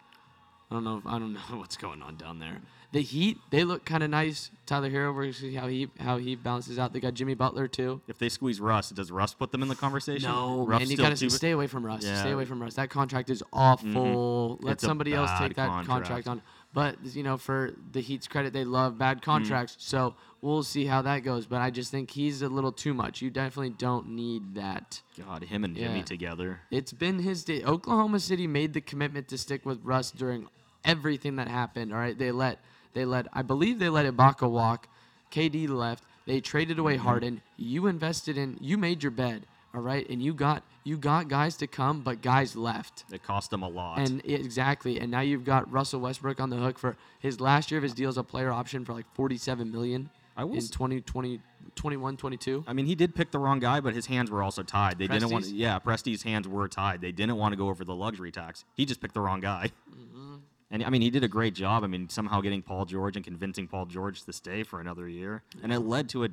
I 0.71 0.75
don't 0.75 0.85
know. 0.85 0.97
If, 0.99 1.07
I 1.07 1.19
don't 1.19 1.33
know 1.51 1.59
what's 1.59 1.77
going 1.77 2.03
on 2.03 2.17
down 2.17 2.39
there. 2.39 2.59
The 2.93 3.01
Heat, 3.01 3.39
they 3.51 3.65
look 3.65 3.87
kind 3.87 4.03
of 4.03 4.11
nice. 4.11 4.51
Tyler 4.67 4.91
Herro, 4.91 5.15
we're 5.15 5.23
gonna 5.23 5.33
see 5.33 5.55
how 5.55 5.67
he 5.67 5.89
how 5.99 6.19
he 6.19 6.35
balances 6.37 6.79
out. 6.79 6.93
They 6.93 7.01
got 7.01 7.15
Jimmy 7.15 7.33
Butler 7.33 7.67
too. 7.67 8.03
if 8.07 8.19
they 8.19 8.29
squeeze 8.29 8.61
Russ, 8.61 8.91
does 8.91 9.11
Russ 9.11 9.33
put 9.33 9.51
them 9.51 9.63
in 9.63 9.69
the 9.69 9.75
conversation? 9.75 10.31
No, 10.31 10.67
Russ 10.67 10.81
man, 10.81 10.91
you 10.91 10.99
gotta 10.99 11.17
stay 11.31 11.53
away 11.53 11.67
from 11.69 11.87
Russ. 11.87 12.03
Stay 12.03 12.11
Yeah. 12.11 12.23
Mm-hmm. 12.25 12.33
away 12.35 12.45
from 12.45 12.61
Russ. 12.61 12.75
That 12.75 12.91
contract 12.91 13.31
is 13.31 13.43
awful. 13.51 14.59
Let 14.61 14.73
It's 14.73 14.85
somebody 14.85 15.15
else 15.15 15.31
take 15.39 15.55
that 15.55 15.69
contract. 15.71 16.05
contract. 16.07 16.29
on. 16.29 16.43
But 16.75 16.97
you 17.15 17.23
know, 17.23 17.37
for 17.37 17.75
the 17.93 18.01
Heat's 18.01 18.27
credit, 18.27 18.53
they 18.53 18.65
love 18.65 18.97
bad 18.99 19.19
Mm. 19.19 19.23
contracts. 19.23 19.77
So 19.79 20.15
we'll 20.41 20.63
see 20.63 20.87
how 20.87 21.03
that 21.03 21.21
goes. 21.21 21.47
But 21.47 21.61
I 21.61 21.71
just 21.71 21.91
think 21.91 22.11
he's 22.11 22.41
a 22.43 22.49
little 22.49 22.73
too 22.73 22.95
much. 22.95 23.21
You 23.21 23.31
definitely 23.31 23.71
don't 23.71 24.09
need 24.11 24.55
that. 24.55 25.03
God, 25.19 25.45
him 25.45 25.65
and 25.65 25.77
Jimmy 25.77 25.99
Yeah. 25.99 26.05
together. 26.05 26.61
It's 26.71 26.93
been 26.93 27.19
his 27.19 27.45
day. 27.45 27.63
Oklahoma 27.63 28.21
City 28.21 28.47
made 28.47 28.73
the 28.73 28.81
commitment 28.81 29.29
to 29.29 29.39
stick 29.39 29.67
with 29.67 29.81
Russ 29.85 30.11
during 30.11 30.49
everything 30.85 31.37
that 31.37 31.49
happened. 31.49 31.93
All 31.93 31.99
right, 31.99 32.17
they 32.17 32.33
let 32.33 32.59
they 32.95 33.05
let 33.05 33.27
I 33.33 33.43
believe 33.43 33.79
they 33.79 33.89
let 33.89 34.07
Ibaka 34.07 34.51
walk. 34.51 34.89
KD 35.31 35.67
left. 35.69 36.05
They 36.27 36.41
traded 36.41 36.79
away 36.79 36.97
Mm-hmm. 36.97 37.05
Harden. 37.07 37.43
You 37.57 37.87
invested 37.87 38.37
in. 38.39 38.57
You 38.61 38.79
made 38.79 39.03
your 39.03 39.11
bed. 39.13 39.47
All 39.75 39.81
right, 39.81 40.09
and 40.11 40.23
you 40.23 40.35
got 40.35 40.63
you 40.85 40.97
got 40.97 41.29
guys 41.29 41.57
to 41.59 41.67
come, 41.67 42.01
but 42.01 42.23
guys 42.23 42.57
left. 42.57 43.05
It 43.13 43.23
cost 43.23 43.51
them 43.51 43.63
a 43.63 43.69
lot. 43.69 43.99
And 43.99 44.21
i- 44.25 44.29
exactly, 44.33 44.99
and 45.01 45.11
now 45.11 45.21
you've 45.21 45.45
got 45.45 45.71
Russell 45.71 46.01
Westbrook 46.01 46.41
on 46.41 46.51
the 46.51 46.57
hook 46.57 46.79
for 46.79 46.97
his 47.21 47.41
last 47.41 47.71
year 47.71 47.79
of 47.79 47.83
his 47.83 47.95
deal 47.95 48.09
as 48.09 48.17
a 48.19 48.25
player 48.25 48.51
option 48.51 48.85
for 48.85 48.93
like 48.93 49.07
47 49.15 49.71
million 49.71 50.11
I 50.37 50.45
will 50.45 50.53
in 50.53 50.59
s- 50.59 50.71
2020 50.71 51.41
21 51.77 52.17
22. 52.17 52.65
I 52.67 52.73
mean, 52.73 52.87
he 52.87 52.95
did 52.95 53.15
pick 53.15 53.31
the 53.31 53.39
wrong 53.39 53.59
guy, 53.61 53.81
but 53.81 53.95
his 53.95 54.07
hands 54.07 54.31
were 54.31 54.43
also 54.43 54.63
tied. 54.63 54.99
They 54.99 55.07
didn't 55.07 55.31
want. 55.31 55.45
Presti's? 55.45 55.53
Yeah, 55.53 55.79
Presti's 55.79 56.23
hands 56.23 56.47
were 56.49 56.69
tied. 56.69 57.01
They 57.01 57.13
didn't 57.13 57.37
want 57.37 57.53
to 57.53 57.57
go 57.57 57.69
over 57.69 57.85
the 57.85 57.95
luxury 57.95 58.31
tax. 58.33 58.65
He 58.75 58.85
just 58.85 59.01
picked 59.01 59.15
the 59.15 59.21
wrong 59.21 59.41
guy. 59.41 59.71
Mm-hmm. 59.91 60.35
And 60.71 60.85
I 60.85 60.91
mean, 60.91 61.03
he 61.03 61.11
did 61.11 61.23
a 61.25 61.29
great 61.29 61.55
job. 61.55 61.85
I 61.85 61.87
mean, 61.87 62.09
somehow 62.09 62.41
getting 62.41 62.63
Paul 62.63 62.85
George 62.87 63.15
and 63.17 63.25
convincing 63.25 63.69
Paul 63.69 63.87
George 63.87 64.23
to 64.25 64.33
stay 64.33 64.63
for 64.65 64.81
another 64.81 65.09
year, 65.09 65.43
and 65.63 65.73
it 65.73 65.81
led 65.81 66.09
to 66.11 66.25
a, 66.25 66.29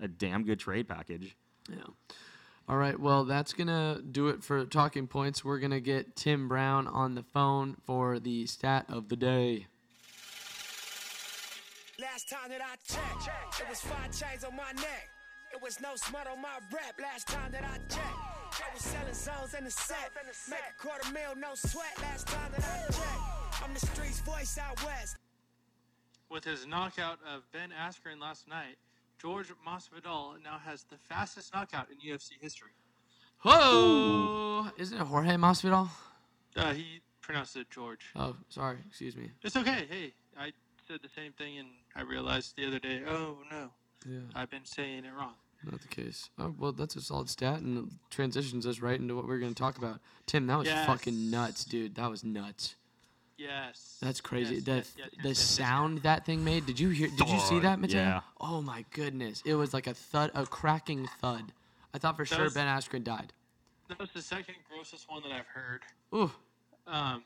a 0.00 0.08
damn 0.08 0.44
good 0.44 0.58
trade 0.58 0.88
package. 0.88 1.36
Yeah. 1.70 1.76
All 2.68 2.76
right. 2.76 2.98
Well, 2.98 3.24
that's 3.24 3.52
gonna 3.52 4.00
do 4.00 4.28
it 4.28 4.42
for 4.42 4.64
talking 4.64 5.06
points. 5.06 5.44
We're 5.44 5.58
gonna 5.58 5.80
get 5.80 6.16
Tim 6.16 6.48
Brown 6.48 6.86
on 6.86 7.14
the 7.14 7.22
phone 7.22 7.76
for 7.84 8.18
the 8.18 8.46
stat 8.46 8.86
of 8.88 9.08
the 9.08 9.16
day. 9.16 9.66
Last 12.00 12.30
time 12.30 12.48
that 12.48 12.60
I 12.60 12.76
checked, 12.86 13.60
it 13.60 13.68
was 13.68 13.80
five 13.80 14.10
chains 14.18 14.44
on 14.44 14.56
my 14.56 14.72
neck. 14.72 15.08
It 15.52 15.60
was 15.62 15.80
no 15.80 15.90
smut 15.96 16.26
on 16.26 16.40
my 16.40 16.58
rap. 16.72 16.94
Last 17.00 17.28
time 17.28 17.52
that 17.52 17.64
I 17.64 17.76
checked, 17.92 18.62
I 18.62 18.74
was 18.74 18.82
selling 18.82 19.14
zones 19.14 19.54
in 19.54 19.64
the 19.64 19.70
set. 19.70 20.10
Make 20.48 20.58
a 20.58 20.82
quarter 20.82 21.12
mil, 21.12 21.36
no 21.36 21.54
sweat. 21.54 21.98
Last 22.00 22.28
time 22.28 22.50
that 22.56 22.64
I 22.64 22.86
checked, 22.86 23.64
I'm 23.64 23.72
I'm 23.72 23.80
the 23.80 23.86
streets 23.86 24.20
voice 24.20 24.58
out 24.58 24.84
west. 24.84 25.16
With 26.30 26.44
his 26.44 26.66
knockout 26.66 27.18
of 27.26 27.50
Ben 27.52 27.70
Askren 27.70 28.20
last 28.20 28.46
night, 28.46 28.76
George 29.22 29.52
Masvidal 29.64 30.42
now 30.42 30.58
has 30.64 30.82
the 30.90 30.96
fastest 31.08 31.54
knockout 31.54 31.86
in 31.92 32.10
UFC 32.10 32.32
history. 32.40 32.72
Whoa! 33.42 34.66
Isn't 34.76 35.00
it 35.00 35.04
Jorge 35.04 35.36
Masvidal? 35.36 35.88
Uh, 36.56 36.72
he 36.72 37.00
pronounced 37.20 37.54
it 37.54 37.70
George. 37.70 38.06
Oh, 38.16 38.34
sorry. 38.48 38.78
Excuse 38.88 39.16
me. 39.16 39.30
It's 39.44 39.54
okay. 39.56 39.86
Hey, 39.88 40.12
I 40.36 40.52
said 40.88 40.98
the 41.04 41.08
same 41.14 41.32
thing, 41.32 41.58
and 41.58 41.68
I 41.94 42.02
realized 42.02 42.56
the 42.56 42.66
other 42.66 42.80
day. 42.80 43.02
Oh 43.08 43.38
no, 43.48 43.70
Yeah, 44.04 44.18
I've 44.34 44.50
been 44.50 44.64
saying 44.64 45.04
it 45.04 45.12
wrong. 45.16 45.34
not 45.70 45.80
the 45.80 45.88
case. 45.88 46.28
Oh 46.36 46.52
well, 46.58 46.72
that's 46.72 46.96
a 46.96 47.00
solid 47.00 47.28
stat 47.28 47.60
and 47.60 47.78
it 47.78 47.84
transitions 48.10 48.66
us 48.66 48.80
right 48.80 48.98
into 48.98 49.14
what 49.14 49.28
we're 49.28 49.38
going 49.38 49.54
to 49.54 49.62
talk 49.62 49.78
about. 49.78 50.00
Tim, 50.26 50.48
that 50.48 50.58
was 50.58 50.68
fucking 50.68 51.30
nuts, 51.30 51.64
dude. 51.64 51.94
That 51.94 52.10
was 52.10 52.24
nuts. 52.24 52.74
Yes. 53.42 53.98
That's 54.00 54.20
crazy. 54.20 54.56
Yes, 54.56 54.64
the 54.64 54.74
yes, 54.76 54.92
yes, 54.96 55.08
the 55.10 55.16
yes, 55.16 55.24
yes, 55.24 55.38
yes. 55.38 55.38
sound 55.38 55.98
that 56.02 56.24
thing 56.24 56.44
made. 56.44 56.66
Did 56.66 56.78
you 56.78 56.90
hear? 56.90 57.08
Did 57.08 57.28
you 57.28 57.40
see 57.40 57.58
that, 57.60 57.80
Matteo? 57.80 58.00
yeah. 58.00 58.20
Oh 58.40 58.62
my 58.62 58.84
goodness! 58.92 59.42
It 59.44 59.54
was 59.54 59.74
like 59.74 59.86
a 59.86 59.94
thud, 59.94 60.30
a 60.34 60.46
cracking 60.46 61.08
thud. 61.20 61.52
I 61.94 61.98
thought 61.98 62.16
for 62.16 62.24
That 62.24 62.34
sure 62.34 62.44
was- 62.44 62.54
Ben 62.54 62.66
Askren 62.66 63.04
died. 63.04 63.32
That 63.88 63.98
was 63.98 64.10
the 64.12 64.22
second 64.22 64.54
grossest 64.70 65.10
one 65.10 65.22
that 65.22 65.32
I've 65.32 65.46
heard. 65.46 65.82
Ooh, 66.14 66.30
Um, 66.86 67.24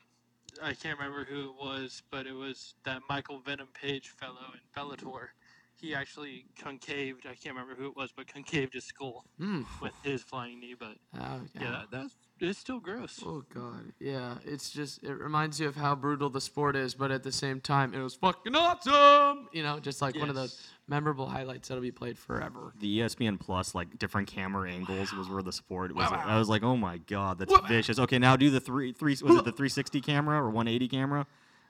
I 0.60 0.72
can't 0.72 0.98
remember 0.98 1.24
who 1.24 1.50
it 1.50 1.54
was, 1.60 2.02
but 2.10 2.26
it 2.26 2.32
was 2.32 2.74
that 2.84 3.02
Michael 3.08 3.38
Venom 3.38 3.68
Page 3.80 4.08
fellow 4.08 4.52
in 4.54 4.60
Bellator. 4.74 5.28
He 5.76 5.94
actually 5.94 6.46
concaved. 6.56 7.26
I 7.26 7.34
can't 7.34 7.54
remember 7.54 7.74
who 7.74 7.86
it 7.88 7.96
was, 7.96 8.10
but 8.10 8.26
concaved 8.26 8.72
his 8.74 8.84
skull 8.84 9.24
mm. 9.38 9.64
with 9.80 9.92
his 10.02 10.22
flying 10.22 10.58
knee. 10.58 10.74
But 10.78 10.96
Oh, 11.20 11.40
yeah, 11.54 11.70
that, 11.70 11.86
that's 11.92 12.14
it's 12.40 12.58
still 12.58 12.80
gross. 12.80 13.22
Oh 13.24 13.44
god, 13.52 13.92
yeah. 13.98 14.34
It's 14.44 14.70
just 14.70 15.02
it 15.02 15.14
reminds 15.14 15.58
you 15.60 15.68
of 15.68 15.76
how 15.76 15.94
brutal 15.94 16.28
the 16.30 16.40
sport 16.40 16.76
is, 16.76 16.94
but 16.94 17.10
at 17.10 17.22
the 17.22 17.32
same 17.32 17.60
time, 17.60 17.94
it 17.94 18.02
was 18.02 18.14
fucking 18.14 18.54
awesome. 18.54 19.48
You 19.52 19.62
know, 19.62 19.78
just 19.80 20.02
like 20.02 20.16
one 20.18 20.28
of 20.28 20.34
those 20.34 20.60
memorable 20.88 21.26
highlights 21.26 21.68
that'll 21.68 21.82
be 21.82 21.90
played 21.90 22.18
forever. 22.18 22.72
The 22.80 23.00
ESPN 23.00 23.40
Plus, 23.40 23.74
like 23.74 23.98
different 23.98 24.28
camera 24.28 24.70
angles, 24.70 25.12
was 25.12 25.28
where 25.28 25.42
the 25.42 25.52
sport 25.52 25.94
was. 25.94 26.10
Wow. 26.10 26.22
I 26.26 26.38
was 26.38 26.48
like, 26.48 26.62
oh 26.62 26.76
my 26.76 26.98
god, 26.98 27.38
that's 27.38 27.52
Wow. 27.52 27.66
vicious. 27.66 27.98
Okay, 27.98 28.18
now 28.18 28.36
do 28.36 28.50
the 28.50 28.60
three 28.60 28.92
three. 28.92 29.12
Was 29.22 29.36
it 29.36 29.44
the 29.44 29.52
360 29.52 30.00
camera 30.00 30.38
or 30.40 30.50
180 30.50 30.88
camera? 30.88 31.26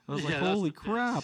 I 0.07 0.11
was 0.13 0.23
Yeah, 0.23 0.29
like, 0.29 0.37
holy 0.39 0.69
the 0.69 0.73
best. 0.75 0.83
crap. 0.85 1.23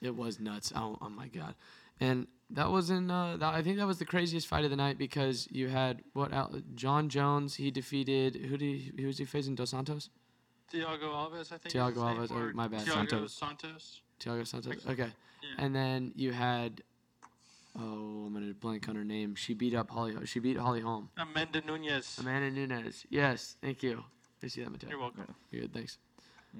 It 0.00 0.16
was 0.16 0.40
nuts. 0.40 0.72
Oh, 0.74 0.96
oh 1.02 1.08
my 1.10 1.28
god. 1.28 1.54
And 2.00 2.26
that 2.52 2.70
wasn't. 2.70 3.10
Uh, 3.10 3.36
that, 3.38 3.54
I 3.54 3.62
think 3.62 3.78
that 3.78 3.86
was 3.86 3.98
the 3.98 4.04
craziest 4.04 4.46
fight 4.46 4.64
of 4.64 4.70
the 4.70 4.76
night 4.76 4.98
because 4.98 5.48
you 5.50 5.68
had 5.68 6.02
what? 6.12 6.32
Al- 6.32 6.60
Jon 6.74 7.08
Jones. 7.08 7.54
He 7.54 7.70
defeated 7.70 8.36
who? 8.36 8.56
Did 8.56 8.60
he, 8.60 8.92
who 8.98 9.06
was 9.06 9.18
he 9.18 9.24
facing? 9.24 9.54
Dos 9.54 9.70
Santos. 9.70 10.10
Thiago 10.72 11.02
Alves, 11.02 11.52
I 11.52 11.58
think. 11.58 11.66
is 11.66 11.72
Thiago 11.74 12.20
his 12.20 12.30
Alves, 12.30 12.36
oh, 12.36 12.40
or 12.40 12.52
my 12.52 12.68
bad. 12.68 12.86
Thiago 12.86 12.94
Santos. 12.94 13.32
Santos. 13.34 14.00
Thiago 14.20 14.46
Santos. 14.46 14.86
Okay. 14.86 15.02
yeah. 15.42 15.64
And 15.64 15.74
then 15.74 16.12
you 16.14 16.32
had. 16.32 16.82
Oh, 17.78 18.24
I'm 18.26 18.34
gonna 18.34 18.52
blank 18.52 18.88
on 18.88 18.96
her 18.96 19.04
name. 19.04 19.36
She 19.36 19.54
beat 19.54 19.74
up 19.74 19.90
Holly. 19.90 20.14
She 20.24 20.40
beat 20.40 20.56
Holly 20.56 20.80
Holm. 20.80 21.08
Amanda 21.16 21.62
Nunes. 21.64 22.18
Amanda 22.18 22.50
Nunes. 22.50 23.06
Yes, 23.10 23.56
thank 23.62 23.82
you. 23.82 24.02
I 24.42 24.48
see 24.48 24.62
that, 24.62 24.70
Matteo. 24.70 24.90
You're 24.90 24.98
welcome. 24.98 25.34
You're 25.50 25.62
good, 25.62 25.74
thanks. 25.74 25.98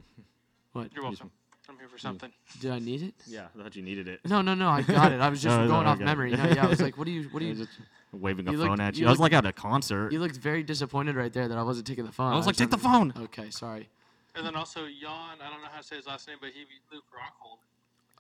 What? 0.73 0.93
You're 0.95 1.03
welcome. 1.03 1.33
I'm 1.71 1.79
here 1.79 1.89
for 1.89 1.99
something. 1.99 2.33
Did 2.61 2.73
I 2.73 2.79
need 2.81 3.03
it? 3.03 3.15
Yeah, 3.27 3.47
I 3.59 3.63
thought 3.63 3.77
you 3.77 3.83
needed 3.83 4.09
it. 4.09 4.21
No, 4.27 4.43
no, 4.43 4.55
no. 4.55 4.69
I 4.69 4.83
got 4.83 5.13
it. 5.13 5.21
I 5.21 5.29
was 5.29 5.41
just 5.43 5.57
No, 5.57 5.65
no, 5.65 5.71
going 5.71 5.87
off 5.87 5.97
okay. 5.97 6.05
memory. 6.05 6.31
No, 6.33 6.45
yeah, 6.45 6.65
I 6.65 6.69
was 6.69 6.81
like, 6.83 6.99
what 6.99 7.05
do 7.05 7.13
you, 7.13 7.29
what 7.31 7.41
do 7.41 7.47
I 7.47 7.51
you? 7.53 7.59
was 7.59 7.67
just 7.69 7.79
waving 8.13 8.49
a 8.49 8.53
You 8.53 8.59
phone 8.59 8.69
looked- 8.71 8.81
at 8.83 8.97
you 8.97 9.03
you. 9.03 9.07
I 9.07 9.11
was 9.11 9.21
looked- 9.21 9.33
like 9.33 9.45
at 9.45 9.47
a 9.47 9.53
concert. 9.53 10.13
You 10.13 10.19
looked 10.19 10.37
very 10.37 10.63
disappointed 10.65 11.15
right 11.17 11.33
there 11.33 11.47
that 11.49 11.57
I 11.57 11.63
wasn't 11.63 11.87
taking 11.87 12.05
the 12.05 12.13
phone. 12.13 12.33
I 12.33 12.37
was 12.37 12.47
like, 12.47 12.57
take 12.57 12.71
the 12.71 12.79
phone. 12.79 13.13
Okay, 13.17 13.51
sorry. 13.51 13.89
And 14.35 14.45
then 14.47 14.57
also 14.57 14.87
Jan, 14.87 15.39
I 15.45 15.51
don't 15.51 15.63
know 15.63 15.69
how 15.71 15.79
to 15.81 15.87
say 15.87 15.97
his 15.97 16.07
last 16.07 16.27
name, 16.29 16.39
but 16.41 16.51
he 16.51 16.61
beat 16.61 16.83
Luke 16.93 17.05
Rockhold. 17.15 17.59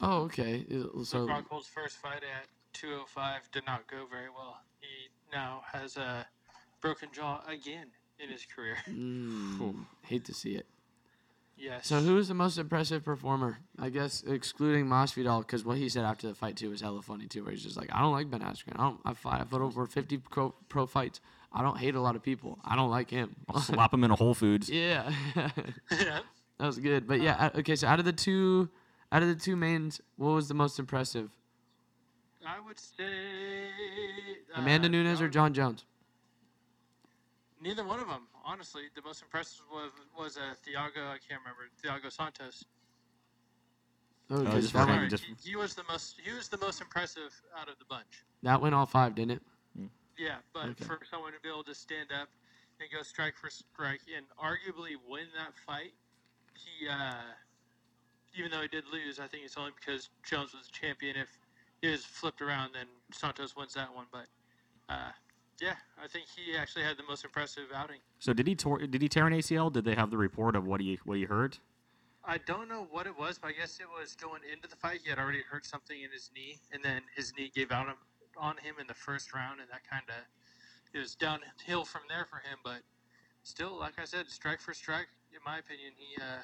Oh, 0.02 0.22
okay. 0.24 0.64
Uh, 0.72 1.02
So, 1.04 1.20
Luke 1.20 1.30
Rockhold's 1.30 1.66
first 1.68 1.96
fight 1.98 2.22
at 2.22 2.46
205 2.72 3.50
did 3.52 3.66
not 3.66 3.86
go 3.88 4.06
very 4.10 4.28
well. 4.28 4.58
He 4.80 5.08
now 5.32 5.62
has 5.72 5.96
a 5.96 6.26
broken 6.80 7.08
jaw 7.12 7.42
again 7.48 7.86
in 8.18 8.28
his 8.28 8.44
career. 8.46 8.76
mm, 8.88 9.74
hate 10.02 10.24
to 10.24 10.34
see 10.34 10.50
it. 10.56 10.66
Yes. 11.61 11.87
So, 11.87 12.01
who 12.01 12.14
was 12.14 12.29
the 12.29 12.35
most 12.35 12.57
impressive 12.57 13.05
performer? 13.05 13.59
I 13.79 13.90
guess 13.90 14.23
excluding 14.27 14.87
Masvidal, 14.87 15.40
because 15.40 15.62
what 15.62 15.77
he 15.77 15.90
said 15.90 16.05
after 16.05 16.27
the 16.27 16.35
fight 16.35 16.57
too 16.57 16.70
was 16.70 16.81
hella 16.81 17.03
funny 17.03 17.27
too. 17.27 17.44
Where 17.44 17.53
he's 17.53 17.62
just 17.62 17.77
like, 17.77 17.90
I 17.92 18.01
don't 18.01 18.12
like 18.12 18.31
Ben 18.31 18.40
Askren. 18.40 18.77
I 18.77 18.85
don't. 18.85 19.01
I 19.05 19.12
fight. 19.12 19.40
I've 19.42 19.51
fought 19.51 19.61
over 19.61 19.87
50 19.87 20.16
pro, 20.18 20.55
pro 20.70 20.87
fights. 20.87 21.20
I 21.53 21.62
don't 21.62 21.77
hate 21.77 21.94
a 21.94 22.01
lot 22.01 22.16
of 22.16 22.23
people. 22.23 22.59
I 22.64 22.77
don't 22.77 22.90
like 22.90 23.11
him. 23.11 23.37
I'll 23.49 23.61
slap 23.61 23.92
him 23.92 24.05
in 24.05 24.11
a 24.11 24.16
Whole 24.16 24.35
Foods. 24.35 24.70
yeah. 24.70 25.12
yeah. 25.37 26.20
That 26.59 26.66
was 26.66 26.79
good. 26.79 27.07
But 27.07 27.20
yeah, 27.20 27.51
uh, 27.55 27.59
okay. 27.59 27.77
So 27.77 27.88
out 27.88 27.99
of 27.99 28.07
the 28.07 28.12
two, 28.12 28.70
out 29.12 29.23
of 29.23 29.29
the 29.29 29.35
two 29.35 29.57
mains, 29.57 30.01
what 30.16 30.31
was 30.31 30.49
the 30.49 30.55
most 30.55 30.79
impressive? 30.79 31.31
I 32.46 32.59
would 32.59 32.79
say 32.79 33.68
Amanda 34.55 34.88
uh, 34.88 34.90
Nunes 34.90 35.20
or 35.20 35.29
Jon 35.29 35.53
Jones? 35.53 35.85
Neither 37.61 37.85
one 37.85 38.01
of 38.01 38.09
them. 38.09 38.23
Honestly, 38.50 38.82
the 38.96 39.02
most 39.02 39.22
impressive 39.22 39.62
was 39.72 39.92
was 40.18 40.36
uh, 40.36 40.54
Thiago. 40.66 41.06
I 41.06 41.18
can't 41.22 41.40
remember 41.40 41.70
Thiago 41.80 42.10
Santos. 42.10 42.64
Oh, 44.28 44.40
Oh, 44.40 44.44
'cause 44.44 44.54
just 44.54 44.72
that, 44.74 44.86
for 44.88 45.06
just- 45.06 45.24
he, 45.24 45.50
he 45.50 45.56
was 45.56 45.74
the 45.76 45.84
most. 45.84 46.18
He 46.20 46.32
was 46.32 46.48
the 46.48 46.58
most 46.58 46.80
impressive 46.80 47.32
out 47.56 47.68
of 47.68 47.78
the 47.78 47.84
bunch. 47.84 48.24
that 48.42 48.60
went 48.60 48.74
all 48.74 48.86
five, 48.86 49.14
didn't 49.14 49.32
it? 49.32 49.42
Yeah, 50.18 50.38
but 50.52 50.70
Okay. 50.70 50.84
for 50.84 50.98
someone 51.08 51.32
to 51.32 51.38
be 51.40 51.48
able 51.48 51.62
to 51.64 51.74
stand 51.74 52.10
up 52.10 52.28
and 52.80 52.90
go 52.90 53.02
strike 53.02 53.36
for 53.36 53.48
strike 53.50 54.00
and 54.14 54.26
arguably 54.36 54.96
win 55.08 55.26
that 55.36 55.54
fight, 55.56 55.94
he, 56.56 56.88
uh, 56.88 57.22
even 58.36 58.50
though 58.50 58.62
he 58.62 58.68
did 58.68 58.84
lose, 58.92 59.20
I 59.20 59.28
think 59.28 59.44
it's 59.44 59.56
only 59.56 59.72
because 59.78 60.10
Jones 60.24 60.52
was 60.54 60.66
a 60.66 60.72
champion. 60.72 61.16
If 61.16 61.38
it 61.82 61.90
was 61.90 62.04
flipped 62.04 62.42
around, 62.42 62.72
then 62.74 62.88
Santos 63.12 63.54
wins 63.54 63.74
that 63.74 63.94
one. 63.94 64.06
But 64.10 64.26
uh, 64.88 65.12
yeah, 65.61 65.75
I 66.03 66.09
think 66.09 66.27
he 66.35 66.57
actually 66.57 66.85
had 66.85 66.96
the 66.96 67.03
most 67.09 67.25
impressive 67.25 67.64
outing. 67.75 68.01
So 68.18 68.33
did 68.33 68.46
he 68.46 68.55
tor- 68.55 68.79
did 68.79 69.03
he 69.03 69.09
tear 69.09 69.27
an 69.27 69.33
ACL? 69.33 69.73
Did 69.73 69.85
they 69.85 69.94
have 69.94 70.11
the 70.11 70.16
report 70.16 70.57
of 70.57 70.66
what 70.66 70.81
he 70.81 70.99
what 71.05 71.18
he 71.18 71.25
hurt? 71.25 71.59
I 72.25 72.38
don't 72.38 72.68
know 72.68 72.87
what 72.90 73.07
it 73.07 73.18
was, 73.18 73.38
but 73.38 73.49
I 73.49 73.53
guess 73.53 73.81
it 73.81 73.87
was 73.88 74.14
going 74.14 74.42
into 74.53 74.68
the 74.68 74.77
fight. 74.77 75.01
He 75.03 75.11
had 75.11 75.18
already 75.18 75.42
hurt 75.42 75.64
something 75.64 76.01
in 76.01 76.11
his 76.11 76.31
knee, 76.35 76.59
and 76.73 76.85
then 76.85 77.03
his 77.16 77.33
knee 77.37 77.51
gave 77.55 77.73
out 77.73 77.87
on 78.37 78.57
him 78.59 78.77
in 78.81 78.87
the 78.87 78.94
first 78.94 79.33
round, 79.35 79.61
and 79.61 79.68
that 79.70 79.88
kind 79.88 80.05
of 80.09 80.25
it 80.92 80.99
was 80.99 81.14
downhill 81.14 81.85
from 81.85 82.03
there 82.09 82.27
for 82.29 82.37
him. 82.37 82.59
But 82.64 82.83
still, 83.42 83.79
like 83.79 83.99
I 83.99 84.05
said, 84.05 84.29
strike 84.29 84.61
for 84.61 84.75
strike, 84.75 85.09
in 85.33 85.40
my 85.44 85.59
opinion, 85.59 85.92
he. 85.96 86.20
Uh, 86.20 86.42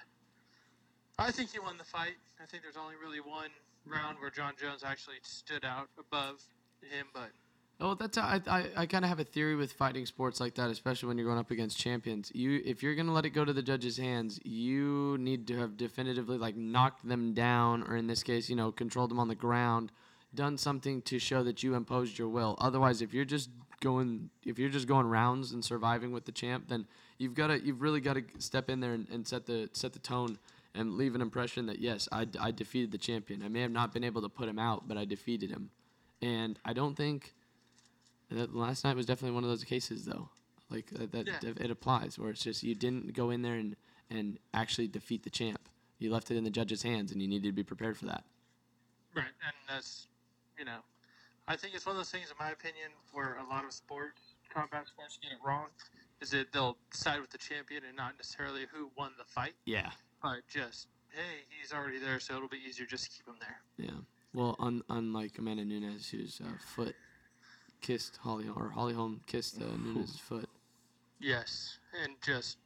I 1.19 1.31
think 1.31 1.53
he 1.53 1.59
won 1.59 1.79
the 1.79 1.85
fight. 1.85 2.17
I 2.43 2.47
think 2.47 2.63
there's 2.63 2.77
only 2.77 2.95
really 2.97 3.21
one 3.21 3.51
round 3.87 4.19
where 4.21 4.31
Jon 4.31 4.53
Jones 4.61 4.85
actually 4.85 5.17
stood 5.23 5.65
out 5.65 5.89
above 5.99 6.43
him, 6.83 7.07
but 7.15 7.31
Oh, 7.79 7.95
that's 7.95 8.17
I 8.17 8.41
I, 8.75 8.87
kind 8.87 9.05
of 9.05 9.11
have 9.11 9.21
a 9.21 9.25
theory 9.25 9.55
with 9.55 9.73
fighting 9.73 10.07
sports 10.07 10.41
like 10.41 10.55
that, 10.55 10.71
especially 10.71 11.09
when 11.09 11.19
you're 11.19 11.27
going 11.27 11.39
up 11.39 11.51
against 11.51 11.79
champions. 11.79 12.33
You 12.35 12.63
if 12.65 12.83
you're 12.83 12.95
gonna 12.95 13.13
let 13.13 13.27
it 13.27 13.31
go 13.31 13.45
to 13.45 13.53
the 13.53 13.63
judges' 13.63 13.99
hands, 13.99 14.41
you 14.45 15.19
need 15.19 15.47
to 15.49 15.59
have 15.59 15.77
definitively 15.77 16.39
like 16.39 16.57
knocked 16.57 17.07
them 17.07 17.35
down, 17.35 17.83
or 17.83 17.97
in 17.97 18.07
this 18.07 18.23
case, 18.23 18.49
you 18.49 18.57
know, 18.57 18.73
controlled 18.73 19.11
them 19.11 19.21
on 19.21 19.29
the 19.29 19.35
ground, 19.35 19.93
done 20.35 20.57
something 20.57 21.03
to 21.03 21.19
show 21.19 21.43
that 21.43 21.63
you 21.63 21.75
imposed 21.75 22.19
your 22.19 22.29
will. 22.29 22.57
Otherwise, 22.59 23.03
if 23.03 23.13
you're 23.13 23.27
just 23.27 23.51
going 23.81 24.31
if 24.47 24.59
you're 24.59 24.71
just 24.71 24.89
going 24.89 25.07
rounds 25.07 25.53
and 25.53 25.63
surviving 25.63 26.13
with 26.13 26.25
the 26.25 26.33
champ, 26.33 26.69
then 26.69 26.87
you've 27.19 27.35
got 27.35 27.49
to 27.49 27.61
you've 27.61 27.83
really 27.83 28.01
got 28.01 28.15
to 28.15 28.25
step 28.39 28.71
in 28.71 28.81
there 28.81 28.95
and, 28.95 29.07
and 29.11 29.29
set 29.29 29.45
the 29.45 29.69
set 29.75 29.93
the 29.93 29.99
tone 29.99 30.39
and 30.75 30.95
leave 30.95 31.15
an 31.15 31.21
impression 31.21 31.67
that 31.67 31.79
yes, 31.79 32.09
I, 32.11 32.27
I 32.41 32.53
defeated 32.53 32.91
the 32.91 32.99
champion. 32.99 33.43
I 33.43 33.49
may 33.49 33.61
have 33.61 33.71
not 33.71 33.93
been 33.93 34.05
able 34.05 34.23
to 34.23 34.31
put 34.31 34.49
him 34.49 34.59
out, 34.59 34.89
but 34.89 34.97
I 34.97 35.05
defeated 35.05 35.51
him. 35.51 35.69
And 36.23 36.59
I 36.65 36.73
don't 36.73 36.95
think 36.95 37.35
last 38.31 38.85
night 38.85 38.97
was 38.97 39.07
definitely 39.07 39.35
one 39.35 39.45
of 39.45 39.51
those 39.51 39.65
cases, 39.65 40.05
though. 40.05 40.29
Like 40.69 40.87
that, 40.91 41.13
that 41.13 41.27
Yeah. 41.27 41.53
it 41.65 41.71
applies, 41.71 42.19
where 42.19 42.31
it's 42.31 42.43
just 42.43 42.63
you 42.63 42.75
didn't 42.75 43.13
go 43.15 43.31
in 43.31 43.43
there 43.43 43.55
and 43.55 43.77
and 44.11 44.39
actually 44.55 44.87
defeat 44.89 45.23
the 45.25 45.31
champ. 45.31 45.69
You 45.99 46.13
left 46.13 46.31
it 46.31 46.37
in 46.37 46.45
the 46.45 46.51
judge's 46.51 46.83
hands, 46.83 47.11
and 47.13 47.21
you 47.21 47.27
needed 47.27 47.49
to 47.49 47.53
be 47.53 47.65
prepared 47.65 47.97
for 47.97 48.07
that. 48.07 48.25
Right, 49.15 49.25
and 49.25 49.55
that's, 49.69 50.07
you 50.59 50.65
know, 50.65 50.79
I 51.49 51.57
think 51.57 51.75
it's 51.75 51.87
one 51.87 51.97
of 51.97 51.99
those 51.99 52.11
things, 52.11 52.31
in 52.31 52.37
my 52.39 52.51
opinion, 52.53 52.91
where 53.13 53.37
a 53.39 53.49
lot 53.49 53.65
of 53.65 53.73
sports, 53.73 54.21
combat 54.53 54.87
sports, 54.87 55.19
get 55.23 55.33
it 55.33 55.39
wrong, 55.45 55.67
is 56.21 56.31
that 56.31 56.53
they'll 56.53 56.77
side 56.93 57.21
with 57.21 57.31
the 57.31 57.39
champion 57.39 57.83
and 57.89 57.97
not 57.97 58.17
necessarily 58.17 58.67
who 58.73 58.91
won 58.97 59.13
the 59.19 59.25
fight, 59.25 59.55
Yeah, 59.65 59.91
but 60.23 60.41
just, 60.49 60.87
hey, 61.11 61.43
he's 61.61 61.73
already 61.73 61.99
there, 61.99 62.21
so 62.21 62.37
it'll 62.37 62.49
be 62.49 62.59
easier 62.69 62.87
just 62.87 63.05
to 63.05 63.11
keep 63.11 63.27
him 63.27 63.37
there. 63.41 63.61
yeah. 63.79 64.01
Well, 64.35 64.55
un, 64.61 64.83
unlike 64.91 65.39
Amanda 65.39 65.65
Nunes, 65.65 66.11
whose 66.11 66.41
uh, 66.45 66.59
foot 66.75 66.95
kissed 67.81 68.17
Holly 68.23 68.47
or 68.55 68.71
Holly 68.71 68.95
Holm 68.95 69.21
kissed 69.27 69.61
uh, 69.61 69.65
Nunes' 69.83 70.19
foot. 70.19 70.49
Yes, 71.21 71.79
and 72.03 72.15
just, 72.25 72.59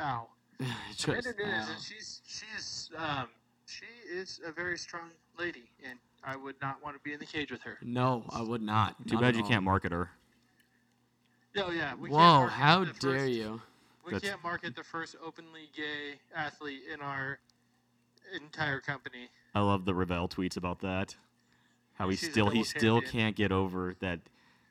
ow. 0.00 0.26
Just, 0.96 1.08
Amanda 1.08 1.32
Nunes, 1.38 1.66
ow. 1.68 1.72
and 1.72 1.82
she's 1.82 2.20
she's 2.26 2.90
um 2.98 3.28
she 3.66 3.86
is 4.12 4.40
a 4.46 4.52
very 4.52 4.76
strong 4.76 5.08
lady, 5.38 5.70
and 5.88 5.98
I 6.22 6.36
would 6.36 6.56
not 6.60 6.82
want 6.84 6.96
to 6.96 7.02
be 7.02 7.12
in 7.14 7.18
the 7.18 7.24
cage 7.26 7.50
with 7.50 7.62
her. 7.62 7.78
No, 7.82 8.24
I 8.30 8.42
would 8.42 8.60
not. 8.60 8.94
Too 9.06 9.14
Not 9.14 9.22
bad 9.22 9.36
you 9.36 9.42
all. 9.42 9.48
can't 9.48 9.64
market 9.64 9.90
her. 9.92 10.10
Oh 11.56 11.70
yeah, 11.70 11.94
we 11.94 12.10
Whoa! 12.10 12.46
How 12.46 12.84
dare 12.84 12.92
first- 12.92 13.30
you? 13.32 13.62
We 14.04 14.12
That's- 14.12 14.30
can't 14.30 14.42
market 14.42 14.74
the 14.76 14.82
first 14.82 15.16
openly 15.24 15.68
gay 15.76 16.18
athlete 16.34 16.82
in 16.92 17.00
our 17.00 17.38
entire 18.34 18.80
company. 18.80 19.28
I 19.54 19.60
love 19.60 19.84
the 19.84 19.94
Ravel 19.94 20.28
tweets 20.28 20.56
about 20.56 20.80
that. 20.80 21.14
How 22.00 22.08
he 22.08 22.16
She's 22.16 22.30
still 22.30 22.46
he 22.48 22.60
double 22.60 22.64
still 22.64 23.00
champion. 23.02 23.12
can't 23.12 23.36
get 23.36 23.52
over 23.52 23.94
that. 24.00 24.20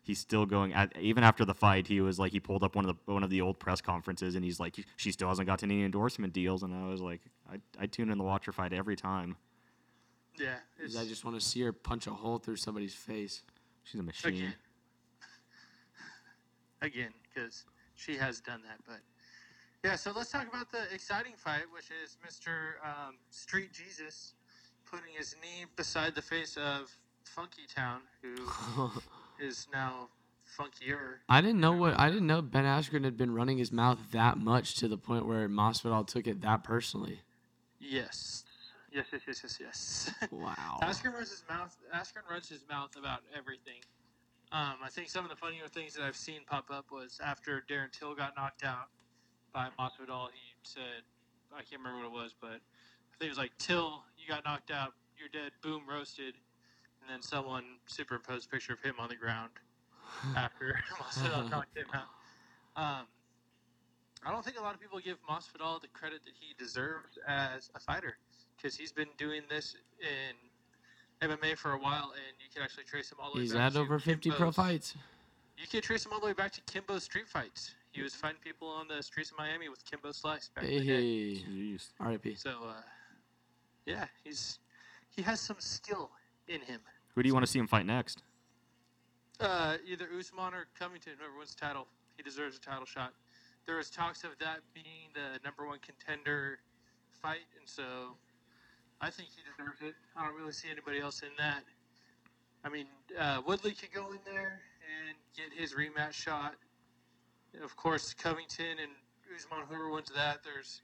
He's 0.02 0.18
still 0.18 0.48
going 0.48 0.74
at 0.74 0.98
even 0.98 1.24
after 1.24 1.46
the 1.46 1.54
fight. 1.54 1.86
He 1.86 2.02
was 2.02 2.18
like 2.18 2.32
he 2.32 2.40
pulled 2.40 2.64
up 2.64 2.76
one 2.76 2.90
of 2.90 2.96
the 3.06 3.14
one 3.14 3.24
of 3.24 3.30
the 3.30 3.42
old 3.42 3.60
press 3.60 3.82
conferences 3.82 4.34
and 4.34 4.44
he's 4.44 4.60
like 4.60 4.76
she 4.96 5.12
still 5.12 5.28
hasn't 5.28 5.46
gotten 5.46 5.70
any 5.70 5.84
endorsement 5.84 6.34
deals. 6.34 6.64
And 6.64 6.74
I 6.74 6.88
was 6.90 7.02
like 7.02 7.22
I 7.48 7.60
I 7.80 7.86
tune 7.86 8.10
in 8.10 8.18
the 8.18 8.24
watch 8.24 8.48
her 8.48 8.52
fight 8.52 8.74
every 8.74 8.96
time. 8.96 9.36
Yeah, 10.40 10.56
'Cause 10.76 10.96
it's, 10.96 10.98
I 10.98 11.06
just 11.06 11.24
want 11.24 11.40
to 11.40 11.46
see 11.46 11.62
her 11.62 11.72
punch 11.72 12.08
a 12.08 12.12
hole 12.12 12.40
through 12.40 12.56
somebody's 12.56 12.96
face. 12.96 13.44
She's 13.84 14.00
a 14.00 14.04
machine. 14.04 14.34
again, 14.34 14.54
again, 16.82 17.14
because 17.22 17.66
she 17.96 18.18
has 18.18 18.42
done 18.42 18.64
that. 18.64 18.80
But 18.88 19.02
yeah, 19.84 19.96
so 19.98 20.12
let's 20.16 20.32
talk 20.32 20.48
about 20.48 20.72
the 20.72 20.92
exciting 20.92 21.34
fight, 21.38 21.66
which 21.72 21.92
is 22.04 22.18
Mr. 22.28 22.84
Um, 22.84 23.18
Street 23.30 23.72
Jesus 23.72 24.34
putting 24.90 25.14
his 25.16 25.36
knee 25.44 25.66
beside 25.76 26.16
the 26.16 26.22
face 26.24 26.58
of 26.58 26.90
Funky 27.36 27.64
Town, 27.74 28.02
who 28.22 28.92
is 29.40 29.68
now 29.72 30.08
funkier. 30.58 31.18
I 31.28 31.42
didn't 31.42 31.60
know 31.60 31.74
what 31.74 32.00
I 32.00 32.10
didn't 32.10 32.28
know 32.28 32.42
Ben 32.42 32.66
Askren 32.66 33.04
had 33.04 33.18
been 33.18 33.34
running 33.34 33.58
his 33.58 33.72
mouth 33.72 34.00
that 34.12 34.38
much 34.38 34.76
to 34.76 34.88
the 34.88 34.98
point 34.98 35.26
where 35.26 35.48
Masvidal 35.48 36.08
took 36.08 36.28
it 36.28 36.42
that 36.42 36.64
personally. 36.64 37.22
Yes. 37.80 38.44
Yes, 38.92 39.06
yes, 39.14 39.22
yes, 39.28 39.42
yes, 39.44 39.58
yes. 39.62 40.12
Wow. 40.32 40.80
Askren 40.82 41.14
runs 41.14 41.30
his 41.30 41.44
mouth. 41.48 41.78
Askren 41.94 42.30
runs 42.30 42.50
his 42.50 42.66
mouth 42.70 42.96
about 42.98 43.20
everything. 43.38 43.82
Um, 44.52 44.78
I 44.84 44.90
think 44.90 45.10
some 45.10 45.24
of 45.24 45.30
the 45.30 45.36
funnier 45.36 45.68
things 45.68 45.94
that 45.94 46.04
I've 46.04 46.16
seen 46.16 46.42
pop 46.48 46.72
up 46.72 46.86
was 46.92 47.20
after 47.24 47.64
Darren 47.70 47.92
Till 47.92 48.16
got 48.16 48.36
knocked 48.36 48.64
out 48.64 48.88
by 49.54 49.68
Masvidal. 49.80 50.30
He 50.34 50.56
said, 50.64 51.04
I 51.54 51.62
can't 51.62 51.82
remember 51.84 52.00
what 52.00 52.06
it 52.08 52.24
was, 52.24 52.34
but 52.42 52.50
I 52.50 53.16
think 53.20 53.28
it 53.28 53.30
was 53.30 53.38
like 53.38 53.52
Till, 53.60 54.04
you 54.18 54.28
got 54.28 54.44
knocked 54.44 54.72
out, 54.72 54.94
you're 55.20 55.30
dead, 55.30 55.52
boom, 55.62 55.84
roasted, 55.88 56.34
and 57.10 57.16
then 57.16 57.22
someone 57.24 57.64
superimposed 57.88 58.46
a 58.48 58.50
picture 58.50 58.74
of 58.74 58.82
him 58.82 58.96
on 59.00 59.10
the 59.10 59.16
ground 59.16 59.50
after 60.38 60.80
Masvidal 61.02 61.50
knocked 61.50 61.76
him 61.76 61.88
out. 61.94 62.04
Um, 62.76 63.08
I 64.26 64.32
don't 64.32 64.44
think 64.46 64.60
a 64.60 64.62
lot 64.62 64.76
of 64.76 64.82
people 64.82 65.00
give 65.00 65.18
Masvidal 65.30 65.82
the 65.82 65.88
credit 65.88 66.22
that 66.26 66.34
he 66.40 66.54
deserves 66.64 67.18
as 67.28 67.72
a 67.76 67.80
fighter 67.80 68.18
because 68.56 68.76
he's 68.76 68.92
been 68.92 69.08
doing 69.18 69.42
this 69.50 69.76
in 70.00 71.28
MMA 71.28 71.58
for 71.58 71.74
a 71.74 71.80
while, 71.80 72.12
and 72.14 72.36
you 72.40 72.48
can 72.54 72.62
actually 72.62 72.84
trace 72.84 73.12
him 73.12 73.18
all 73.22 73.32
the 73.32 73.38
way 73.38 73.44
He's 73.44 73.54
back 73.54 73.62
had 73.62 73.74
to 73.74 73.80
over 73.80 73.98
50 73.98 74.32
pro 74.32 74.52
fights. 74.52 74.96
You 75.58 75.68
can 75.68 75.82
trace 75.82 76.06
him 76.06 76.14
all 76.14 76.20
the 76.20 76.28
way 76.28 76.34
back 76.34 76.52
to 76.54 76.62
Kimbo 76.62 77.00
street 77.00 77.28
fights. 77.28 77.74
He 77.92 78.02
was 78.02 78.14
fighting 78.14 78.40
people 78.44 78.68
on 78.68 78.88
the 78.88 79.02
streets 79.02 79.32
of 79.32 79.38
Miami 79.38 79.68
with 79.68 79.84
Kimbo 79.84 80.12
Slice 80.12 80.50
back 80.56 80.64
in 80.64 80.70
the 80.70 80.80
day. 80.80 81.36
Hey, 81.36 81.44
Jeez. 81.50 81.90
R.I.P. 82.00 82.36
So, 82.36 82.52
uh, 82.68 82.74
yeah, 83.86 84.06
he's 84.24 84.60
he 85.10 85.22
has 85.24 85.40
some 85.40 85.58
skill 85.60 86.12
in 86.48 86.62
him. 86.62 86.80
Who 87.20 87.24
do 87.24 87.28
you 87.28 87.34
want 87.34 87.46
to 87.46 87.52
see 87.52 87.60
him 87.60 87.68
fight 87.68 87.86
next? 87.86 88.24
Uh, 89.42 89.76
either 89.86 90.08
Usman 90.18 90.54
or 90.54 90.68
Covington, 90.80 91.12
whoever 91.20 91.38
wins 91.38 91.54
the 91.54 91.60
title, 91.60 91.86
he 92.16 92.24
deserves 92.24 92.56
a 92.56 92.62
title 92.62 92.86
shot. 92.86 93.12
There 93.66 93.76
was 93.76 93.90
talks 93.90 94.24
of 94.24 94.30
that 94.40 94.60
being 94.74 95.12
the 95.14 95.38
number 95.44 95.68
one 95.68 95.80
contender 95.80 96.60
fight, 97.22 97.44
and 97.60 97.68
so 97.68 98.16
I 99.02 99.10
think 99.10 99.28
he 99.36 99.42
deserves 99.52 99.82
it. 99.82 99.96
I 100.16 100.26
don't 100.26 100.38
really 100.38 100.54
see 100.54 100.70
anybody 100.72 101.02
else 101.02 101.22
in 101.22 101.32
that. 101.38 101.66
I 102.64 102.70
mean, 102.70 102.86
uh, 103.20 103.42
Woodley 103.46 103.72
could 103.72 103.92
go 103.92 104.12
in 104.12 104.20
there 104.24 104.62
and 104.88 105.18
get 105.36 105.52
his 105.54 105.74
rematch 105.74 106.14
shot. 106.14 106.56
Of 107.62 107.76
course, 107.76 108.14
Covington 108.14 108.80
and 108.82 108.92
Usman, 109.36 109.66
whoever 109.68 109.90
wins 109.90 110.10
that, 110.16 110.40
there's 110.46 110.84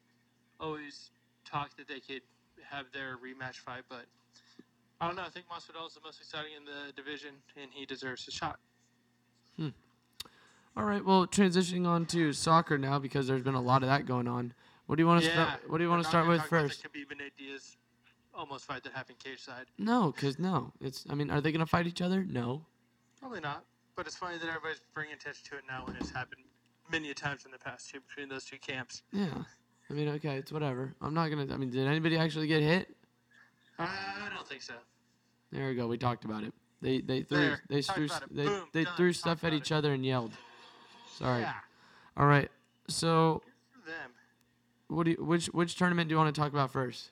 always 0.60 1.12
talk 1.46 1.78
that 1.78 1.88
they 1.88 2.02
could 2.02 2.24
have 2.70 2.88
their 2.92 3.16
rematch 3.24 3.56
fight, 3.56 3.84
but 3.88 4.04
I 5.02 5.08
don't 5.08 5.16
know. 5.16 5.24
I 5.24 5.30
think 5.30 5.46
Masvidal 5.48 5.88
is 5.88 5.93
the 5.93 6.02
most 6.04 6.20
exciting 6.20 6.52
in 6.58 6.66
the 6.66 6.93
division, 6.93 7.32
and 7.62 7.70
he 7.72 7.86
deserves 7.86 8.28
a 8.28 8.32
shot. 8.32 8.60
Hmm. 9.58 9.70
All 10.78 10.84
right, 10.84 11.04
well, 11.04 11.26
transitioning 11.26 11.88
on 11.88 12.06
to 12.08 12.34
soccer 12.34 12.78
now 12.78 13.00
because 13.00 13.28
there's 13.28 13.43
been 13.43 13.56
a 13.56 13.62
lot 13.62 13.82
of 13.82 13.89
that 13.89 14.06
going 14.06 14.28
on. 14.28 14.54
What 14.88 14.98
do 14.98 15.04
you 15.04 15.08
want 15.08 15.22
to 15.22 15.28
yeah. 15.28 15.34
start? 15.34 15.70
What 15.70 15.78
do 15.78 15.84
you 15.84 15.89
want 15.89 16.04
to 16.04 16.10
start 16.10 16.28
with 16.28 16.41
first? 16.43 16.84
Khabib 16.84 17.12
and 17.12 17.22
Diaz 17.38 17.78
almost 18.34 18.66
fight 18.66 18.84
that 18.84 18.93
happened 18.93 19.20
cage 19.20 19.39
side. 19.39 19.66
No, 19.78 20.12
because 20.12 20.38
no, 20.38 20.74
it's. 20.82 21.06
I 21.10 21.16
mean, 21.16 21.32
are 21.32 21.41
they 21.41 21.52
gonna 21.52 21.66
fight 21.66 21.88
each 21.88 22.02
other? 22.02 22.26
No. 22.30 22.66
Probably 23.20 23.39
not. 23.39 23.64
But 23.96 24.08
it's 24.08 24.18
funny 24.18 24.38
that 24.38 24.48
everybody's 24.48 24.82
bringing 24.93 25.14
attention 25.14 25.46
to 25.50 25.58
it 25.58 25.64
now 25.68 25.86
when 25.86 25.96
it's 25.96 26.12
happened 26.12 26.43
many 26.91 27.10
a 27.10 27.14
times 27.14 27.46
in 27.46 27.52
the 27.52 27.58
past 27.58 27.89
too 27.89 28.00
between 28.08 28.30
those 28.30 28.46
two 28.46 28.58
camps. 28.58 29.02
Yeah. 29.12 29.28
I 29.89 29.93
mean, 29.93 30.10
okay, 30.10 30.36
it's 30.36 30.52
whatever. 30.52 30.93
I'm 31.02 31.14
not 31.14 31.30
gonna. 31.30 31.52
I 31.54 31.58
mean, 31.58 31.70
did 31.70 31.88
anybody 31.88 32.18
actually 32.18 32.48
get 32.48 32.62
hit? 32.62 32.96
I 33.80 34.30
don't 34.34 34.47
think 34.47 34.61
so. 34.61 34.73
There 35.51 35.67
we 35.69 35.76
go. 35.76 35.88
We 35.88 35.97
talked 35.97 36.26
about 36.26 36.43
it. 36.43 36.53
They 36.82 37.01
they 37.01 37.21
threw 37.23 37.38
There, 37.38 37.61
they 37.69 37.82
threw 37.82 38.05
about 38.05 38.23
s- 38.23 38.30
it. 38.30 38.36
they, 38.36 38.45
Boom, 38.45 38.63
they 38.73 38.84
done, 38.84 38.93
threw 38.95 39.09
talked 39.13 39.19
stuff 39.19 39.43
at 39.43 39.53
each 39.53 39.71
it. 39.71 39.76
other 39.76 39.93
and 39.93 40.05
yelled. 40.05 40.32
Sorry. 41.17 41.41
Yeah, 41.41 41.53
All 42.17 42.26
right. 42.28 42.51
So 42.88 43.41
them. 43.86 44.11
what 44.88 45.05
do 45.05 45.11
you, 45.11 45.23
which 45.23 45.47
which 45.47 45.76
tournament 45.76 46.09
do 46.09 46.13
you 46.13 46.17
want 46.17 46.34
to 46.34 46.39
talk 46.39 46.51
about 46.51 46.71
first? 46.71 47.11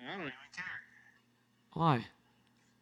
I 0.00 0.10
don't 0.12 0.20
even 0.22 0.32
care. 0.54 0.64
Why? 1.74 2.04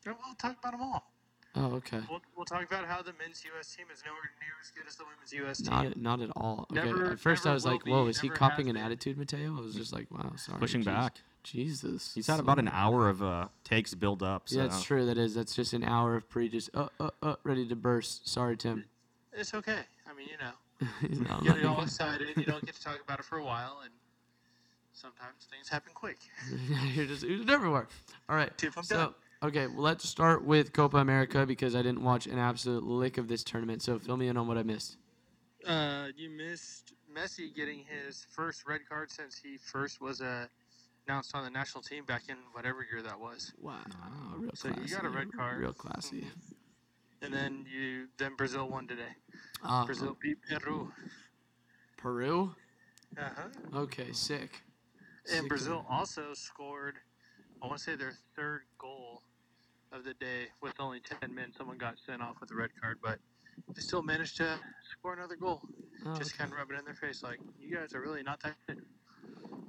We'll 0.07 0.17
talk 0.39 0.57
about 0.59 0.73
them 0.73 0.83
all. 0.83 1.13
Oh, 1.55 1.75
okay. 1.77 2.01
We'll, 2.09 2.23
we'll 2.35 2.47
talk 2.47 2.65
about 2.65 2.87
how 2.87 3.03
the 3.03 3.13
men's 3.23 3.45
U.S. 3.45 3.77
team 3.77 3.85
is 3.93 4.03
nowhere 4.07 4.19
near 4.41 4.53
as 4.63 4.71
good 4.71 4.85
as 4.89 4.97
the 4.97 5.05
women's 5.05 5.33
U.S. 5.35 5.59
team. 5.59 5.71
Not 5.71 5.87
at, 5.87 5.97
not 5.99 6.21
at 6.23 6.31
all. 6.35 6.67
Okay. 6.73 6.83
Never- 6.87 7.13
at 7.13 7.21
first 7.21 7.47
I 7.47 7.53
was 7.53 7.67
like, 7.67 7.85
be, 7.85 7.91
"Whoa, 7.91 8.07
is 8.07 8.21
he 8.21 8.29
never 8.29 8.39
copying 8.39 8.69
an 8.71 8.75
been. 8.77 8.85
attitude, 8.85 9.19
Matteo?" 9.19 9.57
I 9.57 9.61
was 9.61 9.75
just 9.75 9.93
like, 9.93 10.11
"Wow, 10.11 10.33
sorry." 10.37 10.59
Pushing 10.59 10.81
jeez. 10.81 10.87
back. 10.87 11.17
Jesus. 11.43 12.13
He's 12.15 12.27
had 12.27 12.37
so- 12.37 12.43
about 12.43 12.59
an 12.59 12.69
hour 12.69 13.09
of 13.09 13.23
uh, 13.23 13.49
takes 13.65 13.95
build 13.95 14.23
up. 14.23 14.49
So. 14.49 14.59
Yeah, 14.59 14.65
it's 14.67 14.83
true. 14.83 15.07
That 15.07 15.19
is. 15.19 15.35
That's 15.35 15.55
just 15.55 15.73
an 15.73 15.85
hour 15.85 16.17
of 16.17 16.29
pre 16.29 16.49
just 16.49 16.71
uh 16.75 16.89
uh 17.01 17.11
uh 17.23 17.37
ready 17.45 17.67
to 17.69 17.77
burst. 17.77 18.29
Sorry, 18.29 18.57
Tim. 18.57 18.85
It's 19.33 19.55
okay. 19.55 19.79
I 20.09 20.15
mean, 20.15 20.29
you 20.29 20.37
know, 20.39 20.89
He's 21.09 21.19
you 21.45 21.53
get 21.55 21.65
all 21.67 21.77
go. 21.77 21.83
excited. 21.83 22.29
You 22.37 22.45
don't 22.45 22.65
get 22.65 22.75
to 22.75 22.83
talk 22.83 23.01
about 23.05 23.19
it 23.19 23.25
for 23.25 23.39
a 23.39 23.45
while, 23.45 23.81
and 23.83 23.93
sometimes 24.93 25.47
things 25.51 25.69
happen 25.69 25.93
quick. 25.95 26.19
You're 26.95 27.07
just 27.07 27.25
oozing 27.25 27.51
everywhere. 27.51 27.89
All 28.29 28.37
right. 28.37 28.57
Tip, 28.59 28.75
I'm 28.77 28.83
So 28.85 28.97
done. 28.97 29.15
okay, 29.45 29.67
well, 29.69 29.81
let's 29.83 30.09
start 30.09 30.45
with 30.45 30.73
Copa 30.73 30.99
America 30.99 31.47
because 31.47 31.75
I 31.75 31.83
didn't 31.83 32.03
watch 32.03 32.27
an 32.27 32.39
absolute 32.39 32.85
lick 32.85 33.17
of 33.19 33.29
this 33.29 33.43
tournament. 33.43 33.83
So 33.83 33.99
fill 33.99 34.17
me 34.17 34.29
in 34.29 34.37
on 34.37 34.47
what 34.47 34.59
I 34.59 34.63
missed. 34.63 34.97
Uh, 35.67 36.09
you 36.17 36.29
missed 36.29 36.93
Messi 37.17 37.55
getting 37.55 37.85
his 37.89 38.27
first 38.31 38.67
red 38.67 38.81
card 38.89 39.11
since 39.11 39.37
he 39.43 39.57
first 39.57 40.01
was 40.01 40.21
uh, 40.21 40.47
announced 41.07 41.35
on 41.35 41.45
the 41.45 41.51
national 41.51 41.83
team 41.83 42.05
back 42.05 42.23
in 42.29 42.37
whatever 42.53 42.87
year 42.91 43.03
that 43.03 43.19
was. 43.19 43.53
Wow, 43.61 43.81
real 44.37 44.51
So 44.55 44.69
you 44.69 44.95
got 44.95 45.05
a 45.05 45.09
red 45.09 45.33
card. 45.33 45.61
Real 45.61 45.73
classy. 45.73 46.27
And 47.23 47.33
then 47.33 47.65
you 47.73 48.09
then 48.19 48.35
Brazil 48.37 48.69
won 48.69 48.87
today. 48.87 49.15
Uh, 49.65 49.87
Brazil 49.87 50.17
beat 50.21 50.39
Peru. 50.49 50.93
Peru. 51.97 52.55
Uh 53.19 53.29
huh. 53.37 53.79
Okay, 53.81 54.13
sick. 54.13 54.63
And 55.29 55.43
Sick. 55.43 55.49
Brazil 55.49 55.87
also 55.89 56.35
scored, 56.35 56.97
I 57.63 57.67
want 57.67 57.79
to 57.79 57.85
say 57.85 57.95
their 57.95 58.15
third 58.35 58.63
goal 58.79 59.23
of 59.93 60.03
the 60.05 60.15
day 60.15 60.49
with 60.61 60.75
only 60.81 61.01
10 61.21 61.33
men. 61.33 61.53
Someone 61.57 61.79
got 61.79 61.95
sent 62.05 62.23
off 62.23 62.37
with 62.41 62.51
a 62.51 62.57
red 62.57 62.71
card, 62.81 62.99
but 63.03 63.19
they 63.73 63.81
still 63.81 64.03
managed 64.03 64.37
to 64.39 64.59
score 64.91 65.13
another 65.13 65.37
goal. 65.37 65.61
Oh, 66.07 66.15
Just 66.17 66.33
okay. 66.33 66.39
kind 66.39 66.53
of 66.53 66.59
rub 66.59 66.73
it 66.73 66.79
in 66.79 66.85
their 66.85 66.95
face 66.95 67.23
like, 67.23 67.39
you 67.61 67.77
guys 67.77 67.95
are 67.95 68.01
really 68.01 68.25
not 68.25 68.43
that 68.43 68.57
good. 68.67 68.83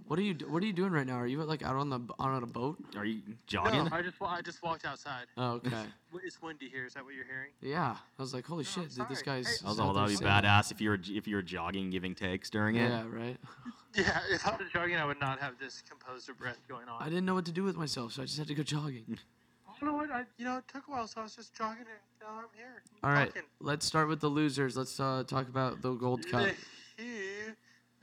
What 0.07 0.19
are 0.19 0.21
you 0.21 0.33
do- 0.33 0.47
What 0.51 0.61
are 0.61 0.65
you 0.65 0.73
doing 0.73 0.91
right 0.91 1.07
now? 1.07 1.15
Are 1.15 1.25
you 1.25 1.41
like 1.43 1.63
out 1.63 1.75
on 1.75 1.89
the 1.89 1.99
on 2.19 2.43
a 2.43 2.45
boat? 2.45 2.77
Are 2.97 3.05
you 3.05 3.21
jogging? 3.47 3.85
No, 3.85 3.89
I 3.91 4.01
just, 4.01 4.19
wa- 4.19 4.27
I 4.27 4.41
just 4.41 4.61
walked 4.61 4.85
outside. 4.85 5.25
Oh, 5.37 5.53
okay. 5.53 5.69
W- 6.11 6.25
It's 6.27 6.39
windy 6.41 6.67
here. 6.69 6.85
Is 6.85 6.93
that 6.93 7.03
what 7.05 7.15
you're 7.15 7.25
hearing? 7.25 7.51
yeah, 7.61 7.95
I 8.19 8.21
was 8.21 8.33
like, 8.33 8.45
holy 8.45 8.63
No, 8.63 8.69
shit, 8.69 8.83
I'm 8.83 8.89
dude, 8.89 9.09
this 9.09 9.19
sorry. 9.23 9.37
guy's. 9.43 9.47
Hey, 9.47 9.65
I 9.65 9.69
was 9.69 9.79
out 9.79 9.85
all 9.87 9.93
there 9.93 10.03
that'd 10.05 10.19
be 10.19 10.25
badass 10.25 10.71
if 10.71 10.81
you 10.81 10.89
were 10.89 10.99
if 11.07 11.27
you 11.27 11.35
were 11.37 11.41
jogging, 11.41 11.89
giving 11.89 12.13
takes 12.13 12.49
during 12.49 12.75
it. 12.75 12.89
Yeah, 12.89 13.05
right. 13.09 13.37
Yeah, 13.95 14.19
if 14.31 14.45
I 14.45 14.55
was 14.57 14.67
jogging, 14.73 14.97
I 14.97 15.05
would 15.05 15.19
not 15.21 15.39
have 15.39 15.57
this 15.59 15.81
composed 15.87 16.27
of 16.29 16.37
breath 16.37 16.59
going 16.67 16.87
on. 16.89 17.01
I 17.01 17.05
didn't 17.09 17.25
know 17.25 17.35
what 17.35 17.45
to 17.45 17.51
do 17.51 17.63
with 17.63 17.77
myself, 17.77 18.11
so 18.13 18.23
I 18.23 18.25
just 18.25 18.37
had 18.39 18.47
to 18.47 18.55
go 18.55 18.63
jogging. 18.63 19.19
I 19.69 19.71
don't 19.79 19.89
know 19.89 19.95
what 19.95 20.11
I, 20.11 20.23
you 20.37 20.45
know, 20.45 20.57
it 20.57 20.63
took 20.67 20.87
a 20.87 20.91
while, 20.91 21.07
so 21.07 21.21
I 21.21 21.23
was 21.23 21.35
just 21.35 21.55
jogging, 21.55 21.81
and 21.81 21.87
now 22.21 22.27
I'm 22.39 22.45
here. 22.55 22.81
All 23.03 23.11
right, 23.11 23.27
talking. 23.27 23.43
let's 23.59 23.85
start 23.85 24.07
with 24.09 24.19
the 24.19 24.29
losers. 24.29 24.75
Let's 24.75 24.99
uh, 24.99 25.23
talk 25.27 25.47
about 25.47 25.81
the 25.83 25.93
Gold 25.93 26.27
Cup. 26.27 26.49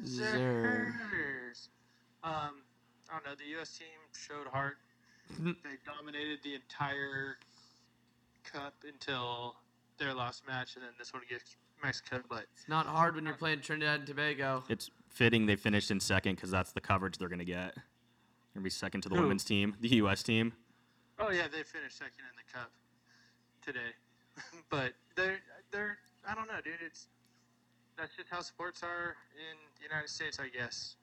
The 0.03 0.09
Zer. 0.09 0.94
Hoosiers. 0.98 1.68
Um, 2.22 2.62
I 3.09 3.12
don't 3.14 3.24
know. 3.26 3.34
The 3.38 3.51
U.S. 3.57 3.76
team 3.78 3.86
showed 4.16 4.46
heart. 4.46 4.76
they 5.38 5.53
dominated 5.86 6.40
the 6.42 6.55
entire 6.55 7.36
cup 8.44 8.74
until 8.86 9.57
their 9.98 10.14
last 10.14 10.46
match, 10.46 10.74
and 10.76 10.84
then 10.84 10.90
this 10.98 11.12
one 11.12 11.22
against 11.22 11.57
Mexico. 11.82 12.20
But 12.28 12.46
It's 12.57 12.68
not 12.68 12.86
hard 12.86 13.14
when 13.14 13.24
you're 13.24 13.34
playing 13.34 13.61
Trinidad 13.61 14.01
and 14.01 14.07
Tobago. 14.07 14.64
It's 14.68 14.90
fitting 15.09 15.46
they 15.46 15.57
finished 15.57 15.90
in 15.90 16.01
second 16.01 16.36
because 16.36 16.51
that's 16.51 16.72
the 16.72 16.80
coverage 16.80 17.18
they're 17.18 17.28
gonna 17.28 17.44
get. 17.44 17.74
They're 17.74 17.82
gonna 18.55 18.64
be 18.64 18.70
second 18.70 19.03
to 19.03 19.09
the 19.09 19.16
Who? 19.16 19.22
women's 19.22 19.44
team, 19.44 19.76
the 19.80 19.88
U.S. 19.96 20.22
team. 20.22 20.53
oh 21.18 21.30
yeah, 21.30 21.46
they 21.53 21.62
finished 21.62 21.98
second 21.98 22.24
in 22.30 22.36
the 22.36 22.53
cup 22.59 22.70
today. 23.64 23.92
but 24.70 24.92
they're 25.16 25.38
they're 25.70 25.98
I 26.28 26.34
don't 26.34 26.46
know, 26.48 26.61
dude. 26.64 26.74
It's 26.84 27.07
that's 28.01 28.16
just 28.16 28.28
how 28.30 28.40
sports 28.40 28.82
are 28.82 29.16
in 29.36 29.57
the 29.76 29.82
United 29.82 30.09
States, 30.09 30.38
I 30.40 30.48
guess. 30.48 30.96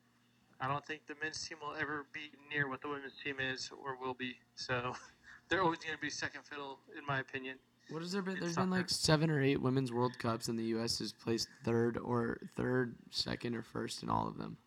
I 0.59 0.67
don't 0.67 0.83
think 0.85 1.01
the 1.07 1.13
men's 1.21 1.47
team 1.47 1.59
will 1.61 1.75
ever 1.79 2.07
be 2.11 2.31
near 2.51 2.67
what 2.67 2.81
the 2.81 2.87
women's 2.87 3.13
team 3.23 3.35
is 3.39 3.69
or 3.83 3.95
will 3.95 4.15
be. 4.15 4.35
So 4.55 4.93
they're 5.49 5.61
always 5.61 5.79
going 5.79 5.93
to 5.93 6.01
be 6.01 6.09
second 6.09 6.41
fiddle, 6.49 6.79
in 6.97 7.05
my 7.05 7.19
opinion. 7.19 7.57
What 7.89 8.01
has 8.01 8.11
there 8.11 8.23
been? 8.23 8.39
There's 8.39 8.55
been 8.55 8.71
like 8.71 8.89
seven 8.89 9.29
or 9.29 9.41
eight 9.41 9.61
women's 9.61 9.93
World 9.93 10.17
Cups, 10.19 10.49
and 10.49 10.59
the 10.59 10.63
U.S. 10.63 10.99
has 10.99 11.13
placed 11.13 11.47
third 11.63 11.97
or 11.97 12.37
third, 12.57 12.95
second, 13.11 13.55
or 13.55 13.61
first 13.61 14.03
in 14.03 14.09
all 14.09 14.27
of 14.27 14.37
them. 14.37 14.57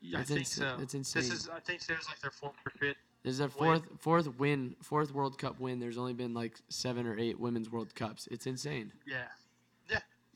Yeah, 0.00 0.20
I 0.20 0.22
think 0.22 0.46
so. 0.46 0.76
it's 0.80 0.92
This 0.92 1.32
is, 1.32 1.48
I 1.48 1.58
think 1.58 1.84
there's 1.86 2.06
like 2.06 2.20
their 2.20 2.30
fourth 2.30 2.54
or 2.64 2.70
fifth. 2.70 2.98
This 3.24 3.32
is 3.32 3.38
their 3.38 3.48
Win. 3.48 3.80
fourth 3.80 3.82
fourth 3.98 4.38
win, 4.38 4.76
fourth 4.82 5.12
World 5.12 5.36
Cup 5.36 5.58
win. 5.58 5.80
There's 5.80 5.98
only 5.98 6.12
been 6.12 6.32
like 6.32 6.60
seven 6.68 7.08
or 7.08 7.18
eight 7.18 7.40
women's 7.40 7.72
World 7.72 7.92
Cups. 7.96 8.28
It's 8.30 8.46
insane. 8.46 8.92
Yeah. 9.04 9.24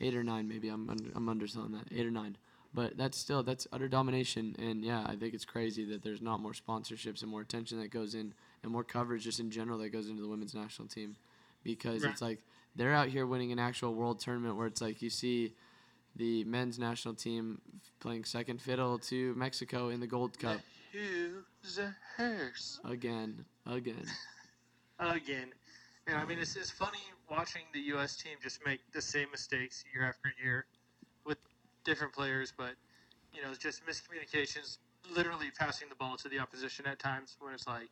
Eight 0.01 0.15
or 0.15 0.23
nine, 0.23 0.49
maybe. 0.49 0.69
I'm 0.69 0.89
under, 0.89 1.11
I'm 1.15 1.29
underselling 1.29 1.73
that. 1.73 1.85
Eight 1.95 2.07
or 2.07 2.11
nine, 2.11 2.37
but 2.73 2.97
that's 2.97 3.19
still 3.19 3.43
that's 3.43 3.67
utter 3.73 3.89
domination. 3.89 4.57
And 4.59 4.85
yeah, 4.85 5.05
I 5.07 5.17
think 5.17 5.35
it's 5.35 5.45
crazy 5.45 5.85
that 5.87 6.03
there's 6.03 6.23
not 6.23 6.41
more 6.41 6.53
sponsorships 6.53 7.23
and 7.23 7.31
more 7.31 7.41
attention 7.43 7.79
that 7.81 7.91
goes 7.91 8.15
in 8.15 8.33
and 8.63 8.73
more 8.73 8.85
coverage 8.85 9.25
just 9.25 9.41
in 9.41 9.51
general 9.51 9.79
that 9.79 9.91
goes 9.91 10.09
into 10.09 10.23
the 10.23 10.29
women's 10.29 10.55
national 10.55 10.89
team, 10.89 11.17
because 11.63 12.03
Right. 12.03 12.13
it's 12.13 12.23
like 12.23 12.39
they're 12.77 12.95
out 12.95 13.09
here 13.09 13.27
winning 13.27 13.53
an 13.53 13.59
actual 13.59 13.95
world 13.95 14.21
tournament 14.21 14.57
where 14.57 14.67
it's 14.67 14.81
like 14.81 15.03
you 15.03 15.11
see 15.11 15.53
the 16.17 16.45
men's 16.45 16.79
national 16.79 17.15
team 17.15 17.61
playing 18.01 18.25
second 18.25 18.61
fiddle 18.61 18.99
to 18.99 19.35
Mexico 19.35 19.91
in 19.91 20.01
the 20.01 20.07
Gold 20.07 20.39
Cup 20.39 20.61
again, 22.85 23.45
again. 23.67 24.05
Again. 24.99 25.47
And 26.07 26.17
I 26.17 26.25
mean, 26.27 26.39
it's, 26.39 26.57
it's 26.57 26.71
funny 26.71 26.99
watching 27.31 27.63
the 27.73 27.81
U.S. 27.95 28.17
team 28.17 28.33
just 28.43 28.61
make 28.67 28.81
the 28.93 29.01
same 29.01 29.29
mistakes 29.31 29.85
year 29.95 30.07
after 30.07 30.33
year 30.43 30.67
with 31.25 31.39
different 31.85 32.13
players, 32.13 32.53
but, 32.57 32.73
you 33.33 33.43
know, 33.43 33.49
it's 33.51 33.59
just 33.59 33.83
miscommunications, 33.87 34.79
literally 35.15 35.51
passing 35.59 35.89
the 35.89 35.95
ball 35.95 36.17
to 36.17 36.29
the 36.29 36.39
opposition 36.39 36.87
at 36.87 36.99
times 36.99 37.37
when 37.41 37.55
it's 37.55 37.67
like, 37.67 37.89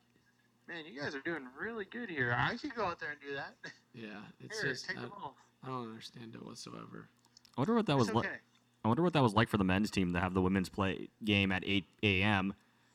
man, 0.66 0.84
you 0.84 1.00
guys 1.00 1.14
are 1.14 1.20
doing 1.20 1.42
really 1.58 1.86
good 1.86 2.10
here. 2.10 2.34
I 2.36 2.56
could 2.56 2.74
go 2.74 2.84
out 2.84 3.00
there 3.00 3.10
and 3.10 3.20
do 3.20 3.34
that. 3.34 3.54
Yeah, 3.94 4.08
it's 4.40 4.60
Here, 4.60 4.70
just 4.72 4.86
take 4.86 4.98
I, 4.98 5.02
the 5.02 5.08
ball. 5.08 5.36
I 5.64 5.68
don't 5.68 5.88
understand 5.88 6.34
it 6.34 6.44
whatsoever. 6.44 7.08
I 7.56 7.60
wonder 7.60 7.74
what 7.74 7.86
that 7.86 7.96
was 7.96 8.08
It's 8.08 8.14
like. 8.14 8.26
okay. 8.26 8.36
I 8.84 8.88
wonder 8.88 9.02
what 9.02 9.12
that 9.14 9.22
was 9.22 9.34
like 9.34 9.48
for 9.48 9.56
the 9.56 9.64
men's 9.64 9.90
team 9.90 10.12
to 10.12 10.20
have 10.20 10.34
the 10.34 10.40
women's 10.40 10.68
play 10.68 11.08
game 11.24 11.50
at 11.50 11.64
8 11.66 11.84
a.m. 12.04 12.54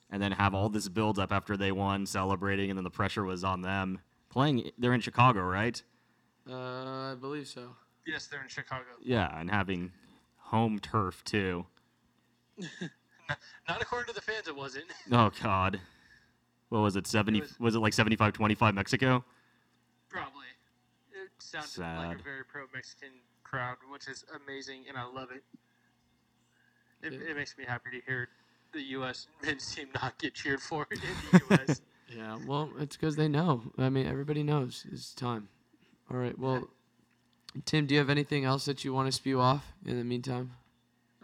and 0.09 0.21
then 0.21 0.31
have 0.31 0.53
all 0.53 0.69
this 0.69 0.87
build 0.87 1.19
up 1.19 1.31
after 1.31 1.57
they 1.57 1.71
won, 1.71 2.05
celebrating, 2.05 2.69
and 2.69 2.77
then 2.77 2.83
the 2.85 2.89
pressure 2.89 3.23
was 3.23 3.43
on 3.43 3.61
them 3.61 3.99
playing. 4.29 4.71
They're 4.77 4.93
in 4.93 5.01
Chicago, 5.01 5.41
right? 5.41 5.81
Uh, 6.49 7.11
I 7.13 7.15
believe 7.19 7.47
so. 7.47 7.69
Yes, 8.05 8.27
they're 8.27 8.41
in 8.41 8.49
Chicago. 8.49 8.83
Yeah, 9.01 9.39
and 9.39 9.49
having 9.49 9.91
home 10.37 10.79
turf 10.79 11.23
too. 11.23 11.65
Not 13.67 13.81
according 13.81 14.07
to 14.07 14.13
the 14.13 14.21
fans, 14.21 14.47
it 14.47 14.55
wasn't. 14.55 14.85
Oh 15.11 15.31
God, 15.41 15.79
what 16.69 16.79
was 16.81 16.95
it? 16.95 17.07
Seventy? 17.07 17.41
was- 17.41 17.59
was, 17.59 17.75
it 17.75 17.79
like 17.79 17.93
75-25 17.93 18.73
Mexico? 18.73 19.23
Probably. 20.09 20.45
It 21.11 21.29
sounded 21.39 21.69
Sad. 21.69 21.97
like 22.09 22.19
a 22.19 22.23
very 22.23 22.43
pro 22.43 22.63
Mexican 22.73 23.09
crowd, 23.43 23.77
which 23.91 24.07
is 24.07 24.25
amazing, 24.45 24.83
and 24.89 24.97
I 24.97 25.05
love 25.05 25.29
it. 25.31 25.43
It, 27.05 27.13
Yeah. 27.13 27.31
it 27.31 27.37
makes 27.37 27.57
me 27.57 27.63
happy 27.65 27.89
to 27.91 28.05
hear 28.05 28.27
the 28.73 28.81
U.S. 28.97 29.27
men's 29.43 29.73
team 29.73 29.87
not 30.01 30.17
get 30.19 30.33
cheered 30.33 30.61
for 30.61 30.85
in 30.91 30.99
the 31.31 31.41
U.S. 31.49 31.81
Yeah, 32.15 32.37
well, 32.45 32.69
it's 32.79 32.97
because 32.97 33.15
they 33.15 33.27
know. 33.27 33.61
I 33.77 33.89
mean, 33.89 34.05
everybody 34.07 34.43
knows 34.43 34.85
it's 34.91 35.13
time. 35.13 35.47
All 36.11 36.17
right. 36.17 36.37
Well, 36.37 36.67
Tim, 37.65 37.85
do 37.85 37.95
you 37.95 37.99
have 37.99 38.09
anything 38.09 38.45
else 38.45 38.65
that 38.65 38.83
you 38.83 38.93
want 38.93 39.07
to 39.07 39.11
spew 39.11 39.39
off 39.39 39.73
in 39.85 39.97
the 39.97 40.03
meantime? 40.03 40.51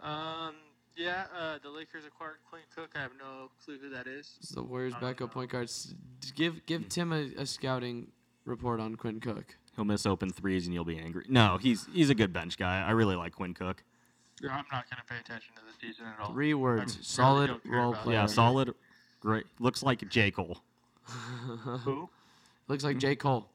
um, 0.02 0.54
yeah, 0.96 1.24
uh, 1.36 1.58
the 1.62 1.70
Lakers 1.70 2.04
acquired 2.04 2.36
Quinn 2.48 2.62
Cook. 2.74 2.90
I 2.94 3.00
have 3.00 3.12
no 3.18 3.50
clue 3.64 3.78
who 3.78 3.88
that 3.90 4.06
is. 4.06 4.36
It's 4.40 4.50
the 4.50 4.62
Warriors' 4.62 4.94
backup 5.00 5.20
know. 5.20 5.26
point 5.28 5.50
guard. 5.50 5.70
Give 6.34 6.64
give 6.66 6.88
Tim 6.88 7.12
a, 7.12 7.30
a 7.38 7.46
scouting 7.46 8.08
report 8.44 8.80
on 8.80 8.96
Quinn 8.96 9.18
Cook. 9.18 9.56
He'll 9.76 9.84
miss 9.84 10.04
open 10.04 10.30
threes 10.30 10.66
and 10.66 10.74
you'll 10.74 10.84
be 10.84 10.98
angry. 10.98 11.24
No, 11.28 11.58
he's 11.58 11.86
he's 11.92 12.10
a 12.10 12.14
good 12.14 12.32
bench 12.32 12.58
guy. 12.58 12.84
I 12.86 12.90
really 12.90 13.16
like 13.16 13.34
Quinn 13.34 13.54
Cook. 13.54 13.82
Yeah, 14.42 14.50
I'm 14.50 14.64
not 14.72 14.90
going 14.90 14.98
to 14.98 15.04
pay 15.08 15.18
attention 15.18 15.54
to 15.56 15.62
the 15.62 15.86
season 15.86 16.06
at 16.06 16.20
all. 16.20 16.32
Three 16.32 16.52
words: 16.52 16.94
really 16.94 17.04
solid 17.04 17.46
don't 17.46 17.66
role 17.66 17.94
player. 17.94 18.18
Yeah, 18.18 18.26
solid, 18.26 18.74
great. 19.20 19.44
Looks 19.58 19.82
like 19.82 20.06
J 20.08 20.30
Cole. 20.30 20.58
Who? 21.04 22.10
Looks 22.68 22.84
like 22.84 22.98
J 22.98 23.16
Cole. 23.16 23.48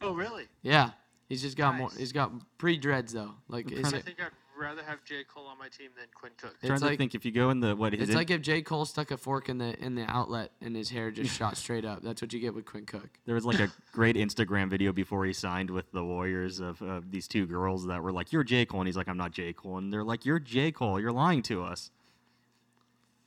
Oh, 0.00 0.12
really? 0.14 0.44
Yeah, 0.62 0.90
he's 1.28 1.42
just 1.42 1.56
got 1.56 1.76
more. 1.76 1.90
He's 1.96 2.12
got 2.12 2.32
pre 2.58 2.76
dreads 2.76 3.12
though. 3.12 3.34
Like 3.48 3.66
I'm 3.70 3.78
is 3.78 3.92
I 3.92 3.98
it, 3.98 4.04
think 4.04 4.18
I'd 4.20 4.30
rather 4.58 4.82
have 4.82 5.04
J. 5.04 5.22
Cole 5.24 5.46
on 5.46 5.56
my 5.58 5.68
team 5.68 5.90
than 5.96 6.06
Quinn 6.14 6.32
Cook. 6.36 6.54
It's 6.60 6.66
trying 6.66 6.78
to 6.80 6.86
like- 6.86 6.98
think 6.98 7.14
if 7.14 7.24
you 7.24 7.30
go 7.32 7.50
in 7.50 7.60
the 7.60 7.74
what 7.76 7.92
his 7.92 8.02
it's 8.02 8.10
in- 8.10 8.16
like 8.16 8.30
if 8.30 8.40
J 8.42 8.62
Cole 8.62 8.84
stuck 8.84 9.10
a 9.10 9.16
fork 9.16 9.48
in 9.48 9.58
the 9.58 9.78
in 9.84 9.94
the 9.94 10.02
outlet 10.10 10.50
and 10.60 10.74
his 10.76 10.88
hair 10.90 11.10
just 11.10 11.34
shot 11.36 11.56
straight 11.64 11.84
up. 11.84 12.02
That's 12.02 12.22
what 12.22 12.32
you 12.32 12.40
get 12.40 12.54
with 12.54 12.64
Quinn 12.64 12.86
Cook. 12.86 13.08
There 13.26 13.34
was 13.34 13.44
like 13.44 13.60
a 13.60 13.70
great 13.92 14.16
Instagram 14.16 14.68
video 14.70 14.92
before 14.92 15.24
he 15.24 15.32
signed 15.32 15.70
with 15.70 15.90
the 15.92 16.04
Warriors 16.04 16.60
of 16.60 16.80
uh, 16.82 17.00
these 17.08 17.26
two 17.28 17.46
girls 17.46 17.86
that 17.86 18.02
were 18.02 18.12
like, 18.12 18.32
"You're 18.32 18.44
J 18.44 18.64
Cole," 18.66 18.80
and 18.80 18.88
he's 18.88 18.96
like, 18.96 19.08
"I'm 19.08 19.16
not 19.18 19.32
J 19.32 19.52
Cole," 19.52 19.78
and 19.78 19.92
they're 19.92 20.04
like, 20.04 20.24
"You're 20.24 20.38
J 20.40 20.70
Cole. 20.72 21.00
You're 21.00 21.12
lying 21.12 21.42
to 21.42 21.62
us." 21.62 21.90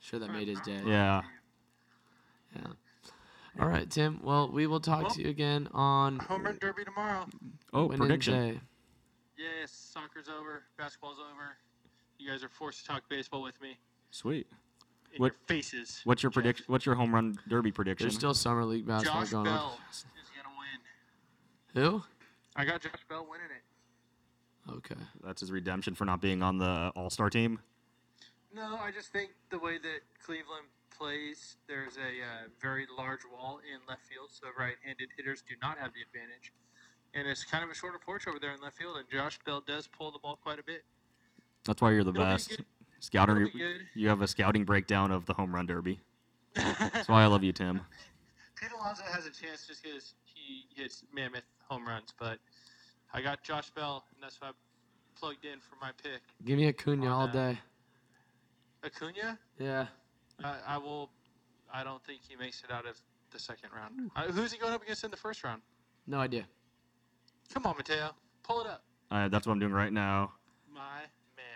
Sure, 0.00 0.18
that 0.18 0.32
made 0.32 0.48
his 0.48 0.60
day. 0.60 0.80
Yeah. 0.84 1.22
Yeah. 2.56 2.62
All 3.60 3.68
right, 3.68 3.88
Tim. 3.90 4.20
Well, 4.22 4.50
we 4.50 4.66
will 4.66 4.80
talk 4.80 5.02
Well, 5.02 5.10
to 5.10 5.22
you 5.22 5.28
again 5.28 5.68
on 5.72 6.18
Home 6.20 6.42
run 6.44 6.58
derby 6.60 6.84
tomorrow. 6.84 7.26
Oh, 7.72 7.88
prediction. 7.88 8.34
Wednesday. 8.34 8.60
Yes, 9.36 9.72
soccer's 9.72 10.28
over, 10.28 10.62
basketball's 10.78 11.18
over. 11.18 11.56
You 12.18 12.30
guys 12.30 12.42
are 12.44 12.48
forced 12.48 12.80
to 12.80 12.86
talk 12.86 13.02
baseball 13.08 13.42
with 13.42 13.60
me 13.60 13.76
Sweet. 14.10 14.46
in 15.12 15.18
What- 15.18 15.32
your 15.32 15.40
faces. 15.46 16.00
What's 16.04 16.22
your 16.22 16.30
prediction? 16.30 16.64
What's 16.68 16.86
your 16.86 16.94
home 16.94 17.14
run 17.14 17.38
derby 17.48 17.72
prediction? 17.72 18.06
There's 18.06 18.14
still 18.14 18.34
summer 18.34 18.64
league 18.64 18.86
basketball 18.86 19.22
Josh 19.22 19.30
going 19.30 19.44
Bell 19.44 19.78
on. 19.78 19.90
is 19.90 20.04
gonna 20.36 20.56
win. 20.56 21.82
Who? 21.82 22.02
I 22.56 22.64
got 22.64 22.80
Josh 22.80 23.04
Bell 23.08 23.26
winning 23.28 23.46
it. 23.50 24.70
Okay. 24.70 24.94
That's 25.24 25.40
his 25.40 25.50
redemption 25.50 25.94
for 25.94 26.04
not 26.04 26.20
being 26.20 26.42
on 26.42 26.58
the 26.58 26.92
All 26.94 27.10
Star 27.10 27.28
team. 27.28 27.60
No, 28.54 28.76
I 28.76 28.92
just 28.92 29.08
think 29.12 29.32
the 29.50 29.58
way 29.58 29.78
that 29.78 30.00
Cleveland 30.24 30.66
plays, 30.98 31.56
there's 31.68 31.96
a 31.96 32.00
uh, 32.22 32.48
very 32.60 32.86
large 32.96 33.20
wall 33.32 33.60
in 33.64 33.80
left 33.88 34.02
field, 34.06 34.28
so 34.30 34.46
right-handed 34.58 35.08
hitters 35.16 35.42
do 35.48 35.54
not 35.62 35.78
have 35.78 35.90
the 35.94 36.00
advantage. 36.02 36.52
And 37.14 37.26
it's 37.28 37.44
kind 37.44 37.62
of 37.64 37.70
a 37.70 37.74
shorter 37.74 37.98
porch 37.98 38.26
over 38.26 38.38
there 38.38 38.52
in 38.54 38.60
left 38.60 38.78
field, 38.78 38.96
and 38.96 39.06
Josh 39.10 39.38
Bell 39.44 39.62
does 39.66 39.86
pull 39.88 40.10
the 40.10 40.18
ball 40.18 40.38
quite 40.42 40.58
a 40.58 40.62
bit. 40.62 40.82
That's 41.64 41.80
why 41.82 41.92
you're 41.92 42.04
the 42.04 42.10
It'll 42.10 42.24
best. 42.24 42.48
good. 42.50 42.64
Scouting. 43.00 43.50
Be. 43.52 43.76
You 43.94 44.08
have 44.08 44.22
a 44.22 44.26
scouting 44.28 44.64
breakdown 44.64 45.10
of 45.10 45.26
the 45.26 45.34
home 45.34 45.54
run 45.54 45.66
derby. 45.66 46.00
That's 46.54 47.08
why 47.08 47.22
I 47.22 47.26
love 47.26 47.42
you, 47.42 47.52
Tim. 47.52 47.80
Pete 48.60 48.70
Alonso 48.78 49.02
has 49.12 49.26
a 49.26 49.30
chance 49.30 49.66
just 49.66 49.82
because 49.82 50.14
he 50.24 50.66
hits 50.74 51.02
mammoth 51.12 51.42
home 51.68 51.86
runs, 51.86 52.14
but 52.18 52.38
I 53.12 53.20
got 53.20 53.42
Josh 53.42 53.70
Bell, 53.70 54.04
and 54.14 54.22
that's 54.22 54.40
why 54.40 54.48
I 54.48 54.52
plugged 55.18 55.44
in 55.44 55.58
for 55.60 55.76
my 55.80 55.90
pick. 56.02 56.20
Give 56.44 56.56
me 56.58 56.68
Acuna 56.68 57.06
On 57.06 57.12
all 57.12 57.26
that. 57.26 57.32
day. 57.54 57.58
Acuna, 58.84 59.38
Yeah. 59.58 59.86
I, 60.42 60.56
I 60.66 60.78
will. 60.78 61.10
I 61.72 61.84
don't 61.84 62.02
think 62.04 62.20
he 62.28 62.36
makes 62.36 62.62
it 62.62 62.70
out 62.70 62.86
of 62.86 63.00
the 63.30 63.38
second 63.38 63.70
round. 63.74 64.10
Uh, 64.14 64.32
who's 64.32 64.52
he 64.52 64.58
going 64.58 64.74
up 64.74 64.82
against 64.82 65.04
in 65.04 65.10
the 65.10 65.16
first 65.16 65.42
round? 65.42 65.62
No 66.06 66.18
idea. 66.18 66.44
Come 67.52 67.66
on, 67.66 67.76
Matteo, 67.76 68.10
pull 68.42 68.60
it 68.60 68.66
up. 68.66 68.82
Uh, 69.10 69.28
that's 69.28 69.46
what 69.46 69.52
I'm 69.52 69.58
doing 69.58 69.72
right 69.72 69.92
now. 69.92 70.32
My 70.72 70.80
man. 70.80 71.08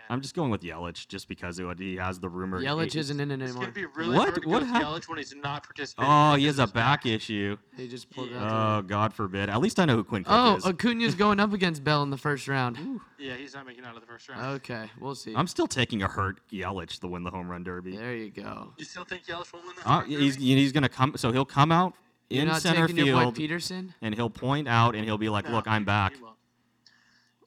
I'm 0.09 0.21
just 0.21 0.33
going 0.35 0.51
with 0.51 0.61
Yelich 0.61 1.07
just 1.07 1.27
because 1.27 1.59
it, 1.59 1.79
he 1.79 1.95
has 1.97 2.19
the 2.19 2.29
rumor. 2.29 2.61
Yelich 2.61 2.93
he- 2.93 2.99
isn't 2.99 3.19
in 3.19 3.29
it 3.31 3.41
it's 3.41 3.43
anymore. 3.51 3.61
gonna 3.63 3.73
be 3.73 3.85
really 3.85 4.15
What? 4.15 4.29
hard 4.29 4.41
to 4.43 4.49
What 4.49 4.59
go 4.63 4.71
with 4.73 4.81
Yelich 5.03 5.09
when 5.09 5.17
he's 5.17 5.35
not 5.35 5.63
participating. 5.63 6.09
Oh, 6.11 6.35
he 6.35 6.45
has 6.45 6.59
a 6.59 6.63
of 6.63 6.69
his 6.69 6.73
back 6.73 7.05
issue. 7.05 7.57
He 7.75 7.87
just 7.87 8.09
pulled 8.09 8.29
Yeah. 8.31 8.43
out. 8.43 8.79
Oh, 8.79 8.81
God 8.87 9.13
forbid. 9.13 9.49
At 9.49 9.59
least 9.61 9.79
I 9.79 9.85
know 9.85 9.95
who 9.97 10.03
Quinn 10.03 10.23
Cook 10.23 10.33
Oh, 10.33 10.55
is. 10.55 10.65
Acuna's 10.65 11.15
going 11.15 11.39
up 11.39 11.51
against 11.53 11.83
Bell 11.83 12.03
in 12.03 12.09
the 12.09 12.17
first 12.17 12.47
round. 12.47 12.77
Yeah, 13.19 13.35
he's 13.35 13.53
not 13.53 13.65
making 13.65 13.83
it 13.83 13.87
out 13.87 13.95
of 13.95 14.01
the 14.01 14.07
first 14.07 14.29
round. 14.29 14.45
Okay, 14.57 14.89
we'll 14.99 15.15
see. 15.15 15.35
I'm 15.35 15.47
still 15.47 15.67
taking 15.67 16.01
a 16.03 16.07
hurt 16.07 16.39
Yelich 16.51 16.99
to 17.01 17.07
win 17.07 17.23
the 17.23 17.31
home 17.31 17.49
run 17.49 17.63
derby. 17.63 17.97
There 17.97 18.15
you 18.15 18.29
go. 18.29 18.73
you 18.77 18.85
still 18.85 19.03
think 19.03 19.25
Yelich 19.25 19.51
will 19.51 19.59
win 19.65 19.75
the 19.75 19.89
Uh, 19.89 19.99
run 20.01 20.09
he's 20.09 20.35
derby? 20.35 20.55
he's 20.55 20.71
gonna 20.71 20.89
come. 20.89 21.13
So 21.17 21.31
he'll 21.31 21.43
come 21.45 21.71
out 21.71 21.93
You're 22.29 22.43
in 22.43 22.47
not 22.47 22.61
center 22.61 22.87
taking 22.87 23.05
your 23.05 23.15
boy 23.17 23.21
field, 23.23 23.35
Peterson? 23.35 23.93
and 24.01 24.15
he'll 24.15 24.29
point 24.29 24.67
out, 24.67 24.95
and 24.95 25.03
he'll 25.05 25.17
be 25.17 25.29
like, 25.29 25.45
No, 25.49 25.55
"Look, 25.55 25.67
I'm 25.67 25.83
back." 25.85 26.15
He 26.15 26.21
won't. 26.23 26.35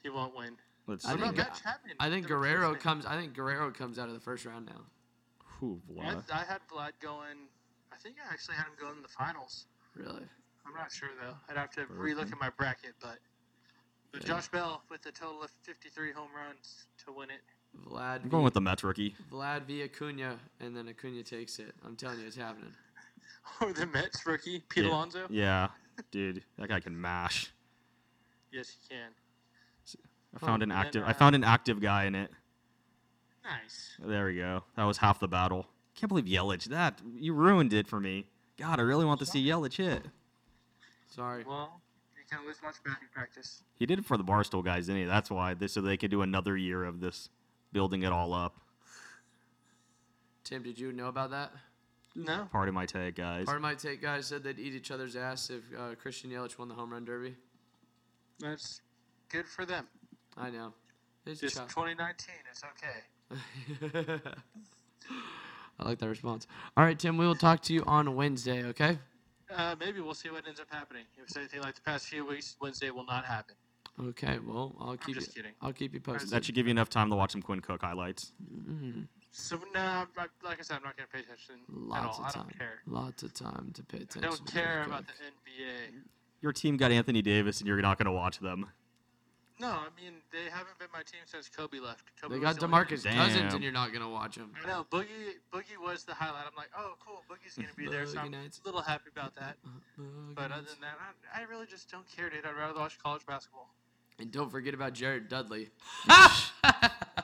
He 0.02 0.08
won't 0.10 0.36
win. 0.36 0.56
Let's 0.90 1.04
I 1.06 1.10
see. 1.10 1.14
about 1.14 1.26
think- 1.36 1.38
Matt 1.38 1.60
Chapman? 1.62 1.92
I 2.00 2.10
think 2.10 2.24
The 2.24 2.34
Guerrero 2.34 2.70
replacement? 2.70 2.82
comes. 2.82 3.06
I 3.06 3.16
think 3.16 3.34
Guerrero 3.34 3.70
comes 3.70 3.98
out 3.98 4.08
of 4.08 4.14
the 4.14 4.20
first 4.20 4.44
round 4.44 4.66
now. 4.66 4.82
Whew, 5.60 5.80
I, 6.00 6.14
Vlad. 6.14 6.30
I 6.32 6.38
had 6.44 6.60
Vlad 6.68 6.92
going. 7.00 7.48
I 7.92 7.96
think 7.96 8.16
I 8.28 8.32
actually 8.32 8.56
had 8.56 8.64
him 8.66 8.72
going 8.80 8.96
in 8.96 9.02
the 9.02 9.08
finals. 9.08 9.66
Really? 9.94 10.24
I'm 10.66 10.74
not 10.74 10.90
sure 10.90 11.10
though. 11.20 11.34
I'd 11.48 11.56
have 11.56 11.70
to 11.72 11.82
relook 11.86 12.32
at 12.32 12.40
my 12.40 12.50
bracket, 12.50 12.94
but 13.00 13.18
but 14.12 14.22
Yeah. 14.22 14.28
Josh 14.28 14.48
Bell 14.48 14.82
with 14.90 15.06
a 15.06 15.12
total 15.12 15.42
of 15.42 15.50
53 15.62 16.10
home 16.12 16.30
runs 16.34 16.86
to 17.04 17.12
win 17.12 17.30
it. 17.30 17.42
Vlad. 17.86 18.22
I'm 18.24 18.28
going 18.28 18.42
v, 18.42 18.44
with 18.46 18.54
the 18.54 18.60
Mets 18.60 18.82
rookie. 18.82 19.14
Vlad 19.30 19.62
via 19.66 19.84
Acuna, 19.84 20.38
and 20.58 20.76
then 20.76 20.88
Acuna 20.88 21.22
takes 21.22 21.60
it. 21.60 21.72
I'm 21.84 21.94
telling 21.94 22.18
you, 22.18 22.26
it's 22.26 22.36
happening. 22.36 22.72
Or 23.60 23.68
oh, 23.68 23.72
the 23.72 23.86
Mets 23.86 24.24
rookie 24.26 24.60
Pete 24.68 24.84
Yeah. 24.84 24.90
Alonso. 24.90 25.26
Yeah, 25.30 25.68
dude, 26.10 26.42
that 26.58 26.68
guy 26.68 26.78
can 26.78 26.98
mash. 27.00 27.50
Yes, 28.52 28.68
he 28.70 28.94
can. 28.94 29.10
I 30.34 30.38
found 30.38 30.62
an 30.62 30.70
and 30.70 30.78
then, 30.78 30.86
active. 30.86 31.04
I 31.04 31.10
uh, 31.10 31.14
found 31.14 31.34
an 31.34 31.44
active 31.44 31.80
guy 31.80 32.04
in 32.04 32.14
it. 32.14 32.30
Nice. 33.44 33.96
There 33.98 34.26
we 34.26 34.36
go. 34.36 34.64
That 34.76 34.84
was 34.84 34.98
half 34.98 35.18
the 35.18 35.28
battle. 35.28 35.66
Can't 35.94 36.08
believe 36.08 36.26
Yelich. 36.26 36.64
That 36.66 37.00
you 37.14 37.34
ruined 37.34 37.72
it 37.72 37.88
for 37.88 38.00
me. 38.00 38.26
God, 38.56 38.78
I 38.78 38.82
really 38.82 39.04
want 39.04 39.20
to 39.20 39.26
see 39.26 39.44
Yelich 39.44 39.76
hit. 39.76 40.02
Sorry. 41.08 41.44
Well, 41.46 41.80
you 42.16 42.22
can 42.30 42.38
always 42.40 42.62
watch 42.62 42.76
batting 42.84 43.08
practice. 43.12 43.62
He 43.78 43.86
did 43.86 43.98
it 43.98 44.04
for 44.04 44.16
the 44.16 44.24
Barstool 44.24 44.64
guys, 44.64 44.86
didn't 44.86 45.02
he? 45.02 45.06
That's 45.06 45.30
why. 45.30 45.54
This, 45.54 45.72
so 45.72 45.80
they 45.80 45.96
could 45.96 46.10
do 46.10 46.22
another 46.22 46.56
year 46.56 46.84
of 46.84 47.00
this, 47.00 47.28
building 47.72 48.02
it 48.02 48.12
all 48.12 48.32
up. 48.32 48.60
Tim, 50.44 50.62
did 50.62 50.78
you 50.78 50.92
know 50.92 51.08
about 51.08 51.30
that? 51.30 51.52
No. 52.14 52.48
Part 52.50 52.68
of 52.68 52.74
my 52.74 52.86
take, 52.86 53.16
guys. 53.16 53.46
Part 53.46 53.56
of 53.56 53.62
my 53.62 53.74
take 53.74 54.02
guys 54.02 54.26
said 54.26 54.42
they'd 54.42 54.58
eat 54.58 54.74
each 54.74 54.90
other's 54.90 55.16
ass 55.16 55.50
if 55.50 55.62
uh, 55.78 55.94
Christian 55.94 56.30
Yelich 56.30 56.58
won 56.58 56.68
the 56.68 56.74
home 56.74 56.92
run 56.92 57.04
derby. 57.04 57.36
That's 58.40 58.80
good 59.28 59.46
for 59.46 59.64
them. 59.64 59.86
I 60.40 60.50
know. 60.50 60.72
It's 61.26 61.40
Just 61.40 61.56
chop- 61.56 61.68
2019. 61.68 62.34
It's 62.50 62.62
okay. 62.64 64.20
I 65.78 65.84
like 65.88 65.98
that 65.98 66.08
response. 66.08 66.46
All 66.76 66.84
right, 66.84 66.98
Tim, 66.98 67.16
we 67.16 67.26
will 67.26 67.34
talk 67.34 67.62
to 67.62 67.72
you 67.72 67.82
on 67.86 68.14
Wednesday, 68.14 68.64
okay? 68.64 68.98
Uh, 69.54 69.74
maybe 69.80 70.00
we'll 70.00 70.14
see 70.14 70.30
what 70.30 70.46
ends 70.46 70.60
up 70.60 70.66
happening. 70.70 71.04
If 71.16 71.24
it's 71.24 71.36
anything 71.36 71.60
like 71.62 71.74
the 71.74 71.80
past 71.82 72.06
few 72.06 72.26
weeks, 72.26 72.56
Wednesday 72.60 72.90
will 72.90 73.04
not 73.06 73.24
happen. 73.24 73.54
Okay, 74.08 74.38
well, 74.46 74.74
I'll 74.80 74.96
keep 74.96 75.08
I'm 75.08 75.14
just 75.14 75.28
you, 75.36 75.42
kidding. 75.42 75.56
I'll 75.60 75.72
keep 75.72 75.92
you 75.92 76.00
posted. 76.00 76.30
That 76.30 76.44
should 76.44 76.54
give 76.54 76.66
you 76.66 76.70
enough 76.70 76.88
time 76.88 77.10
to 77.10 77.16
watch 77.16 77.32
some 77.32 77.42
Quinn 77.42 77.60
Cook 77.60 77.82
highlights. 77.82 78.32
So 79.32 79.56
no, 79.74 79.80
I'm 79.80 80.06
like 80.44 80.58
I 80.58 80.62
said, 80.62 80.76
I'm 80.76 80.82
not 80.84 80.96
going 80.96 81.06
to 81.08 81.12
pay 81.12 81.20
attention 81.20 81.56
Lots 81.68 81.98
at 82.04 82.08
all. 82.08 82.20
of 82.20 82.24
I 82.26 82.30
time. 82.30 82.42
don't 82.44 82.58
care. 82.58 82.78
Lots 82.86 83.22
of 83.22 83.34
time 83.34 83.70
to 83.74 83.82
pay 83.82 83.98
attention. 83.98 84.24
I 84.24 84.28
don't 84.28 84.46
care 84.52 84.84
about 84.86 85.04
the 85.06 85.12
NBA. 85.12 86.02
Your 86.40 86.52
team 86.52 86.76
got 86.76 86.90
Anthony 86.92 87.20
Davis, 87.20 87.58
and 87.60 87.68
you're 87.68 87.80
not 87.82 87.98
going 87.98 88.06
to 88.06 88.12
watch 88.12 88.38
them. 88.38 88.66
No, 89.60 89.68
I 89.68 89.88
mean 90.00 90.14
they 90.32 90.48
haven't 90.50 90.78
been 90.78 90.88
my 90.92 91.02
team 91.02 91.20
since 91.26 91.48
Kobe 91.48 91.78
left. 91.80 92.04
Kobe 92.20 92.34
They 92.34 92.38
was 92.40 92.56
got 92.56 92.60
the 92.60 92.66
only- 92.66 92.78
Demarcus 92.86 93.04
Cousins, 93.04 93.34
Damn. 93.36 93.54
and 93.54 93.62
you're 93.62 93.72
not 93.72 93.92
gonna 93.92 94.08
watch 94.08 94.36
him. 94.36 94.50
I 94.64 94.66
know 94.66 94.86
Boogie. 94.90 95.36
Boogie 95.52 95.76
was 95.80 96.04
the 96.04 96.14
highlight. 96.14 96.46
I'm 96.46 96.56
like, 96.56 96.70
oh, 96.76 96.94
cool. 97.04 97.22
Boogie's 97.30 97.56
gonna 97.56 97.68
be 97.76 97.86
there, 97.86 98.06
so 98.06 98.16
Boogie 98.18 98.24
I'm 98.24 98.30
Nights. 98.30 98.60
a 98.64 98.66
little 98.66 98.80
happy 98.80 99.10
about 99.14 99.34
that. 99.36 99.56
Uh, 99.64 100.02
But 100.34 100.50
other 100.50 100.62
than 100.62 100.80
that, 100.80 100.96
I, 101.34 101.42
I 101.42 101.44
really 101.44 101.66
just 101.66 101.90
don't 101.90 102.06
care, 102.10 102.30
dude. 102.30 102.46
I'd 102.46 102.56
rather 102.56 102.78
watch 102.78 102.98
college 102.98 103.26
basketball. 103.26 103.68
and 104.18 104.30
don't 104.32 104.50
forget 104.50 104.72
about 104.74 104.92
Jared 104.94 105.28
Dudley. 105.28 105.70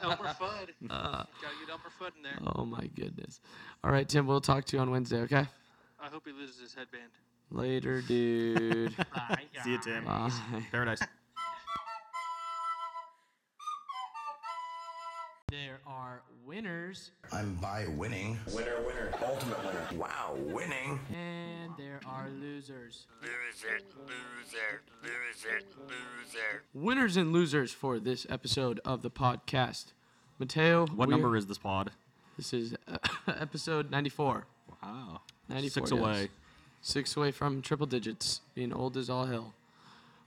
Elmer 0.03 0.34
Fudd. 0.39 0.68
Uh, 0.91 1.24
Gotta 1.43 1.57
get 1.61 1.70
Elmer 1.70 1.91
Fudd 2.01 2.16
in 2.16 2.22
there. 2.22 2.39
oh 2.55 2.64
my 2.64 2.87
goodness. 2.95 3.41
All 3.82 3.91
right, 3.91 4.09
Tim, 4.09 4.26
we'll 4.26 4.41
talk 4.41 4.64
to 4.66 4.76
you 4.76 4.80
on 4.82 4.91
Wednesday, 4.91 5.20
okay? 5.22 5.47
I 6.01 6.09
hope 6.09 6.24
he 6.26 6.32
loses 6.32 6.61
his 6.61 6.74
headband. 6.74 7.11
Later, 7.51 8.03
dude. 8.03 8.95
Bye, 9.14 9.45
See 9.64 9.72
you, 9.72 9.78
Tim. 9.82 10.05
Bye. 10.05 10.30
Paradise. 10.70 11.01
Are 15.99 16.20
winners 16.44 17.11
I'm 17.32 17.55
by 17.55 17.86
winning. 17.97 18.38
Winner, 18.55 18.76
winner, 18.86 19.11
ultimate 19.24 19.59
winner. 19.64 19.86
Wow, 19.94 20.36
winning. 20.38 21.01
and 21.14 21.72
there 21.78 22.01
are 22.07 22.28
losers. 22.28 23.07
Loser, 23.22 23.78
loser, 24.07 24.82
loser, 25.03 25.61
loser. 25.88 26.62
Winners 26.74 27.16
and 27.16 27.32
losers 27.32 27.72
for 27.72 27.99
this 27.99 28.26
episode 28.28 28.78
of 28.84 29.01
the 29.01 29.11
podcast. 29.11 29.86
Matteo, 30.38 30.82
What 30.86 31.09
we're- 31.09 31.11
number 31.18 31.34
is 31.34 31.47
this 31.47 31.57
pod? 31.59 31.92
This 32.36 32.53
is 32.53 32.74
uh, 32.86 32.99
episode 33.40 33.90
94. 33.90 34.47
Wow. 34.82 35.22
94 35.49 35.70
Six 35.70 35.90
yes. 35.92 36.01
away. 36.01 36.28
Six 36.82 37.16
away 37.16 37.30
from 37.30 37.62
triple 37.62 37.86
digits, 37.86 38.42
being 38.55 38.70
old 38.72 38.99
as 38.99 39.09
all 39.09 39.24
hell. 39.24 39.55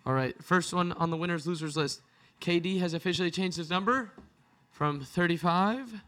All 0.03 0.13
right, 0.13 0.35
first 0.43 0.73
one 0.73 0.93
on 0.93 1.11
the 1.11 1.17
winners 1.17 1.45
losers 1.45 1.77
list. 1.77 2.01
KD 2.41 2.79
has 2.79 2.95
officially 2.95 3.29
changed 3.29 3.57
his 3.57 3.69
number 3.69 4.09
from 4.79 5.01
35 5.01 6.01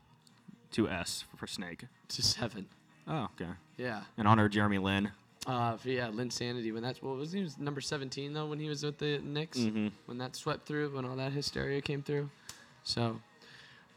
Two 0.71 0.87
S 0.89 1.25
for 1.35 1.45
snake. 1.47 1.83
to 2.07 2.21
7. 2.23 2.65
Oh, 3.05 3.27
okay. 3.35 3.51
Yeah. 3.75 4.03
In 4.17 4.25
honor 4.25 4.45
of 4.45 4.51
Jeremy 4.51 4.77
Lin. 4.77 5.11
Uh, 5.45 5.75
for, 5.75 5.89
yeah, 5.89 6.07
Linsanity. 6.07 6.73
When 6.73 6.81
that's 6.81 7.01
what 7.01 7.17
was 7.17 7.33
he 7.33 7.41
was 7.43 7.57
number 7.57 7.81
17 7.81 8.31
though 8.31 8.45
when 8.45 8.59
he 8.61 8.69
was 8.69 8.81
with 8.83 8.97
the 8.97 9.19
Knicks. 9.19 9.57
Mhm. 9.59 9.91
When 10.05 10.17
that 10.19 10.37
swept 10.37 10.65
through, 10.65 10.95
when 10.95 11.03
all 11.03 11.17
that 11.17 11.33
hysteria 11.33 11.81
came 11.81 12.01
through. 12.01 12.29
So, 12.83 13.19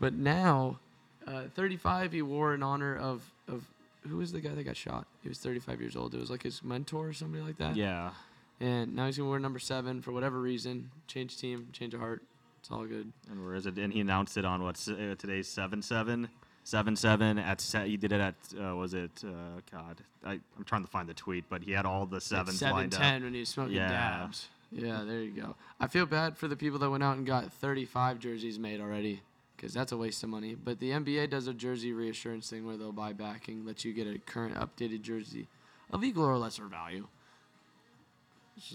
but 0.01 0.13
now, 0.15 0.81
uh, 1.27 1.45
35 1.55 2.11
he 2.13 2.23
wore 2.23 2.53
in 2.55 2.63
honor 2.65 2.97
of 2.97 3.31
of 3.47 3.65
who 4.09 4.17
was 4.17 4.33
the 4.33 4.41
guy 4.41 4.55
that 4.57 4.65
got 4.65 4.77
shot? 4.77 5.07
He 5.23 5.29
was 5.29 5.39
35 5.39 5.81
years 5.81 5.95
old. 5.95 6.15
It 6.15 6.19
was 6.19 6.31
like 6.31 6.43
his 6.43 6.65
mentor 6.65 7.09
or 7.09 7.13
somebody 7.13 7.45
like 7.45 7.59
that. 7.59 7.77
Yeah. 7.77 8.11
And 8.59 8.97
now 8.97 9.07
he's 9.07 9.19
gonna 9.19 9.31
wear 9.31 9.39
number 9.39 9.61
seven 9.61 10.03
for 10.03 10.11
whatever 10.11 10.41
reason. 10.41 10.91
Change 11.07 11.37
team, 11.39 11.69
change 11.73 11.95
of 11.95 12.01
heart. 12.01 12.23
It's 12.65 12.71
all 12.71 12.87
good. 12.87 13.13
And 13.31 13.45
where 13.45 13.55
is 13.55 13.67
it? 13.67 13.77
And 13.77 13.93
he 13.93 14.01
announced 14.01 14.39
it 14.39 14.47
on 14.47 14.63
what's 14.63 14.89
uh, 14.89 15.15
today's 15.19 15.47
seven 15.49 15.83
seven. 15.83 16.29
Seven 16.63 16.97
seven 16.97 17.39
at 17.39 17.61
se- 17.61 17.91
he 17.91 17.99
did 17.99 18.11
it 18.11 18.23
at 18.23 18.35
uh, 18.59 18.75
was 18.75 18.95
it 18.95 19.23
uh, 19.23 19.61
God 19.71 19.99
I 20.25 20.41
I'm 20.57 20.65
trying 20.65 20.83
to 20.83 20.91
find 20.91 21.07
the 21.07 21.13
tweet 21.13 21.45
but 21.51 21.63
he 21.63 21.73
had 21.73 21.85
all 21.85 22.07
the 22.07 22.23
sevens 22.23 22.59
seven 22.59 22.75
lined 22.75 22.93
ten 22.93 23.17
up. 23.17 23.23
when 23.25 23.35
he 23.35 23.41
was 23.41 23.51
smoking 23.51 23.75
Yeah. 23.75 23.91
dabs. 23.91 24.49
Yeah, 24.73 25.03
there 25.07 25.21
you 25.21 25.33
go. 25.43 25.57
I 25.79 25.89
feel 25.89 26.07
bad 26.07 26.39
for 26.39 26.49
the 26.49 26.57
people 26.57 26.79
that 26.79 26.89
went 26.89 27.03
out 27.03 27.19
and 27.19 27.27
got 27.27 27.53
35 27.53 28.19
jerseys 28.19 28.59
made 28.59 28.81
already, 28.81 29.21
because 29.57 29.75
that's 29.75 29.93
a 29.93 29.97
waste 29.99 30.23
of 30.25 30.31
money. 30.31 30.55
But 30.57 30.81
the 30.81 30.91
NBA 30.93 31.29
does 31.31 31.47
a 31.49 31.53
jersey 31.55 31.93
reassurance 31.93 32.49
thing 32.49 32.67
where 32.67 32.79
they'll 32.79 32.91
buy 32.93 33.13
back 33.13 33.47
and 33.49 33.67
let 33.67 33.85
you 33.85 33.93
get 33.93 34.07
a 34.09 34.19
current 34.19 34.55
updated 34.57 35.03
jersey 35.03 35.49
of 35.93 36.03
equal 36.03 36.25
or 36.25 36.39
lesser 36.39 36.65
value. 36.65 37.07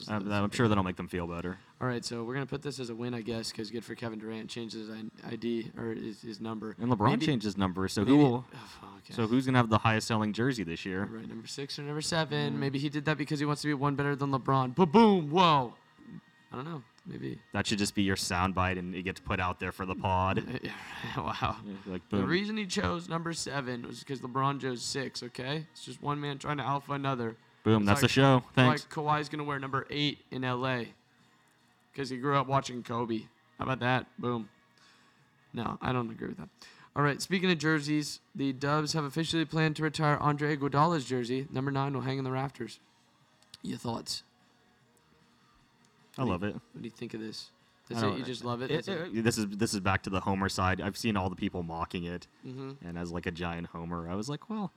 I'm, 0.09 0.31
I'm 0.31 0.51
sure 0.51 0.67
that'll 0.67 0.83
make 0.83 0.97
them 0.97 1.07
feel 1.07 1.25
better. 1.27 1.57
All 1.81 1.87
right, 1.87 2.03
so 2.03 2.23
we're 2.23 2.33
gonna 2.33 2.45
put 2.45 2.61
this 2.61 2.79
as 2.79 2.89
a 2.89 2.95
win, 2.95 3.13
I 3.13 3.21
guess, 3.21 3.51
because 3.51 3.71
good 3.71 3.85
for 3.85 3.95
Kevin 3.95 4.19
Durant 4.19 4.49
changes 4.49 4.87
his 4.87 4.97
ID 5.25 5.71
or 5.77 5.93
his, 5.93 6.21
his 6.21 6.41
number. 6.41 6.75
And 6.79 6.91
LeBron 6.91 7.11
Maybe- 7.11 7.25
changed 7.25 7.45
his 7.45 7.57
number, 7.57 7.87
so 7.87 8.01
maybe- 8.01 8.11
who 8.11 8.17
will? 8.17 8.45
Oh, 8.53 8.87
okay. 8.97 9.13
So 9.13 9.27
who's 9.27 9.45
gonna 9.45 9.57
have 9.57 9.69
the 9.69 9.77
highest 9.77 10.07
selling 10.07 10.33
jersey 10.33 10.63
this 10.63 10.85
year? 10.85 11.05
Right, 11.11 11.27
number 11.27 11.47
six 11.47 11.79
or 11.79 11.83
number 11.83 12.01
seven. 12.01 12.53
Mm. 12.55 12.57
Maybe 12.59 12.79
he 12.79 12.89
did 12.89 13.05
that 13.05 13.17
because 13.17 13.39
he 13.39 13.45
wants 13.45 13.61
to 13.61 13.67
be 13.67 13.73
one 13.73 13.95
better 13.95 14.15
than 14.15 14.31
LeBron. 14.31 14.75
But 14.75 14.87
boom, 14.87 15.29
whoa. 15.29 15.73
I 16.51 16.55
don't 16.55 16.65
know. 16.65 16.83
Maybe. 17.05 17.39
That 17.53 17.65
should 17.65 17.77
just 17.79 17.95
be 17.95 18.03
your 18.03 18.15
soundbite, 18.15 18.77
and 18.77 18.93
it 18.93 19.03
gets 19.03 19.19
put 19.19 19.39
out 19.39 19.59
there 19.59 19.71
for 19.71 19.85
the 19.85 19.95
pod. 19.95 20.43
wow. 21.17 21.55
like 21.87 22.01
The 22.09 22.23
reason 22.23 22.57
he 22.57 22.65
chose 22.65 23.07
number 23.07 23.33
seven 23.33 23.87
was 23.87 23.99
because 23.99 24.19
LeBron 24.19 24.59
chose 24.59 24.81
six. 24.81 25.23
Okay, 25.23 25.65
it's 25.71 25.85
just 25.85 26.01
one 26.03 26.19
man 26.19 26.37
trying 26.37 26.57
to 26.57 26.63
alpha 26.63 26.93
another. 26.93 27.35
Boom. 27.69 27.83
It's 27.83 27.87
That's 27.87 27.97
like- 28.01 28.09
the 28.09 28.13
show. 28.13 28.43
Thanks. 28.55 28.83
Like 28.83 28.91
Kawhi's 28.91 29.29
gonna 29.29 29.43
wear 29.43 29.59
number 29.59 29.85
eight 29.91 30.19
in 30.31 30.43
LA 30.43 30.85
because 31.91 32.09
he 32.09 32.17
grew 32.17 32.35
up 32.35 32.47
watching 32.47 32.81
Kobe. 32.81 33.19
How 33.59 33.65
about 33.65 33.79
that? 33.81 34.07
Boom. 34.17 34.49
No, 35.53 35.77
I 35.81 35.91
don't 35.91 36.09
agree 36.09 36.29
with 36.29 36.37
that. 36.37 36.49
All 36.95 37.03
right. 37.03 37.21
Speaking 37.21 37.51
of 37.51 37.57
jerseys, 37.59 38.19
the 38.33 38.53
Dubs 38.53 38.93
have 38.93 39.03
officially 39.03 39.45
planned 39.45 39.75
to 39.75 39.83
retire 39.83 40.17
Andre 40.17 40.55
Iguodala's 40.57 41.05
jersey. 41.05 41.47
Number 41.51 41.69
nine 41.71 41.93
will 41.93 42.01
hang 42.01 42.17
in 42.17 42.23
the 42.23 42.31
rafters. 42.31 42.79
Your 43.61 43.77
thoughts? 43.77 44.23
I 46.17 46.23
love 46.23 46.43
it. 46.43 46.53
What 46.53 46.81
do 46.81 46.83
you 46.83 46.89
think 46.89 47.13
of 47.13 47.19
this? 47.21 47.51
That's 47.89 48.01
it. 48.03 48.17
You 48.17 48.23
just 48.23 48.43
love 48.43 48.61
it. 48.61 48.71
It- 48.71 48.87
it? 48.87 49.23
this 49.23 49.37
is 49.37 49.47
this 49.49 49.73
is 49.73 49.79
back 49.79 50.03
to 50.03 50.09
the 50.09 50.19
Homer 50.21 50.49
side. 50.49 50.81
I've 50.81 50.97
seen 50.97 51.15
all 51.17 51.29
the 51.29 51.35
people 51.35 51.63
mocking 51.63 52.03
it, 52.03 52.27
Mhm. 52.45 52.77
and 52.83 52.97
as 52.97 53.11
like 53.11 53.25
a 53.25 53.31
giant 53.31 53.67
Homer, 53.67 54.09
I 54.09 54.15
was 54.15 54.27
like, 54.29 54.49
well, 54.49 54.71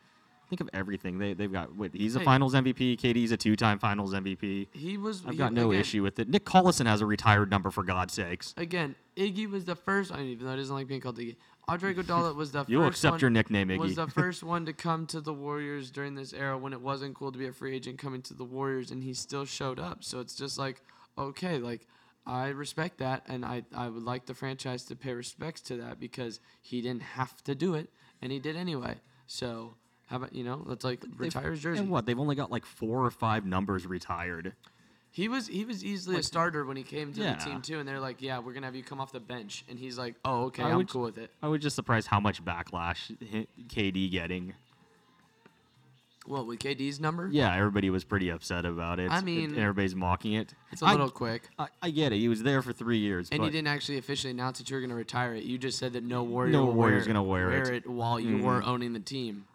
think 0.53 0.61
of 0.61 0.69
everything 0.75 1.19
they 1.19 1.33
they've 1.33 1.51
got. 1.51 1.75
Wait, 1.75 1.93
he's 1.95 2.15
a 2.15 2.19
Hey. 2.19 2.27
Finals 2.27 2.53
MVP. 2.55 2.99
KD's 2.99 3.33
a 3.33 3.39
two-time 3.39 3.79
Finals 3.79 4.13
MVP. 4.13 4.69
He 4.73 4.99
was. 4.99 5.25
I've 5.25 5.33
he- 5.33 5.39
got 5.39 5.55
no 5.55 5.71
again, 5.71 5.81
issue 5.81 6.03
with 6.03 6.19
it. 6.19 6.29
Nick 6.29 6.45
Collison 6.45 6.85
has 6.87 7.01
a 7.01 7.07
retired 7.07 7.51
number 7.51 7.71
for 7.71 7.83
God's 7.83 8.13
sakes. 8.13 8.53
Again, 8.59 8.95
Iggy 9.17 9.51
was 9.51 9.65
the 9.65 9.75
first. 9.75 10.13
I 10.13 10.19
mean, 10.19 10.29
even 10.29 10.45
though 10.45 10.53
he 10.53 10.59
doesn't 10.59 10.75
like 10.75 10.87
being 10.89 11.01
called 11.01 11.19
Iggy, 11.19 11.37
Andre 11.69 11.95
Iguodala 11.95 12.35
was 12.37 12.53
the 12.53 12.65
You'll 12.69 12.83
first 12.83 12.99
accept 12.99 13.13
one, 13.13 13.21
your 13.21 13.31
nickname, 13.31 13.69
Iggy. 13.69 13.79
Was 13.79 13.95
the 13.95 14.07
first 14.23 14.43
one 14.43 14.67
to 14.67 14.75
come 14.75 15.07
to 15.07 15.23
the 15.23 15.33
Warriors 15.33 15.91
during 15.91 16.15
this 16.15 16.35
era 16.35 16.59
when 16.59 16.75
it 16.75 16.81
wasn't 16.83 17.15
cool 17.15 17.33
to 17.33 17.39
be 17.39 17.47
a 17.47 17.53
free 17.53 17.75
agent 17.75 17.99
coming 17.99 18.21
to 18.23 18.35
the 18.35 18.45
Warriors, 18.45 18.91
and 18.91 19.03
he 19.03 19.15
still 19.15 19.47
showed 19.47 19.79
up. 19.81 20.05
So 20.05 20.21
it's 20.21 20.35
just 20.35 20.59
like, 20.59 20.83
okay, 21.17 21.57
like 21.59 21.87
I 22.27 22.49
respect 22.49 22.99
that, 22.99 23.23
and 23.27 23.43
I 23.45 23.63
I 23.75 23.89
would 23.89 24.03
like 24.03 24.27
the 24.27 24.35
franchise 24.35 24.85
to 24.85 24.97
pay 24.97 25.15
respects 25.15 25.63
to 25.63 25.77
that 25.79 25.99
because 25.99 26.41
he 26.61 26.83
didn't 26.83 27.03
have 27.03 27.43
to 27.45 27.55
do 27.55 27.75
it, 27.75 27.89
and 28.21 28.31
he 28.31 28.39
did 28.39 28.55
anyway. 28.55 28.97
So 29.27 29.77
how 30.13 30.19
about 30.19 30.35
you 30.35 30.45
know, 30.45 30.63
let's 30.67 30.85
like 30.85 31.03
retire 31.17 31.51
his 31.53 31.61
jersey. 31.63 31.81
And 31.81 31.91
what? 31.91 32.05
They've 32.05 32.19
only 32.21 32.37
got 32.37 32.51
like 32.53 32.67
four 32.67 33.03
or 33.05 33.11
five 33.11 33.47
numbers 33.47 33.87
retired. 33.87 34.53
He 35.11 35.27
was 35.27 35.47
he 35.47 35.65
was 35.65 35.83
easily 35.83 36.17
a 36.19 36.23
starter 36.23 36.65
when 36.67 36.77
he 36.77 36.83
came 36.83 37.15
to 37.15 37.21
Yeah. 37.21 37.35
the 37.37 37.45
team 37.45 37.63
too, 37.63 37.79
and 37.79 37.89
they're 37.89 37.99
like, 37.99 38.21
yeah, 38.21 38.39
we're 38.39 38.53
gonna 38.53 38.67
have 38.67 38.77
you 38.77 38.83
come 38.83 39.01
off 39.01 39.11
the 39.11 39.21
bench, 39.21 39.65
and 39.71 39.79
he's 39.79 39.97
like, 39.97 40.15
oh 40.27 40.45
okay, 40.45 40.63
I 40.63 40.71
I'm 40.71 40.77
would- 40.77 40.89
cool 40.91 41.03
with 41.03 41.17
it. 41.17 41.31
I 41.43 41.49
was 41.49 41.63
just 41.63 41.77
surprised 41.77 42.09
how 42.09 42.21
much 42.21 42.45
backlash 42.45 43.17
hi- 43.33 43.47
KD 43.69 44.11
getting. 44.11 44.53
What 46.27 46.47
with 46.47 46.61
KD's 46.61 47.01
number? 47.01 47.29
Yeah, 47.33 47.53
everybody 47.57 47.91
was 47.91 48.05
pretty 48.05 48.29
upset 48.29 48.65
about 48.65 49.01
it. 49.01 49.11
I 49.11 49.23
mean, 49.23 49.59
everybody's 49.59 49.97
mocking 49.97 50.35
it. 50.35 50.55
It's 50.71 50.81
a 50.83 50.85
I- 50.87 50.93
little 50.93 51.11
quick. 51.11 51.49
I, 51.59 51.67
I 51.83 51.91
get 51.91 52.13
it. 52.13 52.19
He 52.19 52.29
was 52.29 52.43
there 52.45 52.61
for 52.63 52.73
three 52.73 52.99
years, 52.99 53.29
And 53.33 53.41
but 53.41 53.47
you 53.47 53.51
didn't 53.51 53.67
actually 53.69 53.99
officially 53.99 54.31
announce 54.31 54.59
that 54.59 54.71
you 54.71 54.77
were 54.77 54.81
going 54.81 54.91
to 54.91 54.95
retire 54.97 55.35
it. 55.35 55.43
You 55.45 55.59
just 55.59 55.79
said 55.79 55.95
that 55.95 56.05
no 56.05 56.23
warrior 56.23 56.53
No 56.53 56.67
will 56.67 56.75
warrior's 56.75 57.07
wear, 57.07 57.15
gonna 57.15 57.23
wear 57.25 57.73
it. 57.73 57.89
while 57.91 58.21
you 58.21 58.39
were 58.39 58.61
Mhm. 58.63 58.67
owning 58.69 58.93
the 58.93 59.01
team. 59.01 59.47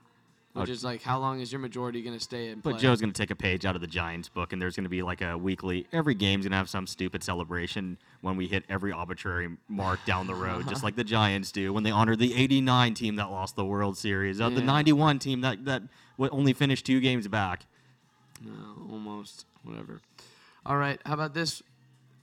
Which 0.53 0.69
is 0.69 0.83
like 0.83 1.01
how 1.03 1.19
long 1.19 1.39
is 1.39 1.51
your 1.51 1.59
majority 1.59 2.01
going 2.01 2.17
to 2.17 2.23
stay 2.23 2.49
in 2.49 2.61
play? 2.61 2.73
But 2.73 2.81
Joe's 2.81 2.99
going 2.99 3.13
to 3.13 3.21
take 3.21 3.31
a 3.31 3.35
page 3.35 3.65
out 3.65 3.75
of 3.75 3.81
the 3.81 3.87
Giants 3.87 4.29
book, 4.29 4.53
and 4.53 4.61
there's 4.61 4.75
going 4.75 4.85
to 4.85 4.89
be 4.89 5.01
like 5.03 5.21
a 5.21 5.37
weekly. 5.37 5.87
Every 5.93 6.15
game's 6.15 6.45
going 6.45 6.51
to 6.51 6.57
have 6.57 6.69
some 6.69 6.87
stupid 6.87 7.23
celebration 7.23 7.97
when 8.21 8.37
we 8.37 8.47
hit 8.47 8.63
every 8.69 8.91
arbitrary 8.91 9.49
mark 9.67 9.99
down 10.05 10.27
the 10.27 10.35
road, 10.35 10.67
just 10.67 10.83
like 10.83 10.95
the 10.95 11.03
Giants 11.17 11.51
do 11.51 11.71
when 11.73 11.83
they 11.83 11.91
honor 11.91 12.15
the 12.15 12.33
'89 12.35 12.93
team 12.93 13.15
that 13.17 13.29
lost 13.29 13.55
the 13.55 13.65
World 13.65 13.97
Series, 13.97 14.41
uh, 14.41 14.49
the 14.49 14.61
'91 14.61 15.19
team 15.19 15.41
that 15.41 15.65
that 15.65 15.83
w- 16.17 16.31
only 16.31 16.53
finished 16.53 16.85
two 16.85 16.99
games 16.99 17.27
back. 17.27 17.65
No, 18.43 18.51
almost. 18.91 19.45
Whatever. 19.63 20.01
All 20.65 20.77
right. 20.77 20.99
How 21.05 21.13
about 21.13 21.33
this? 21.33 21.61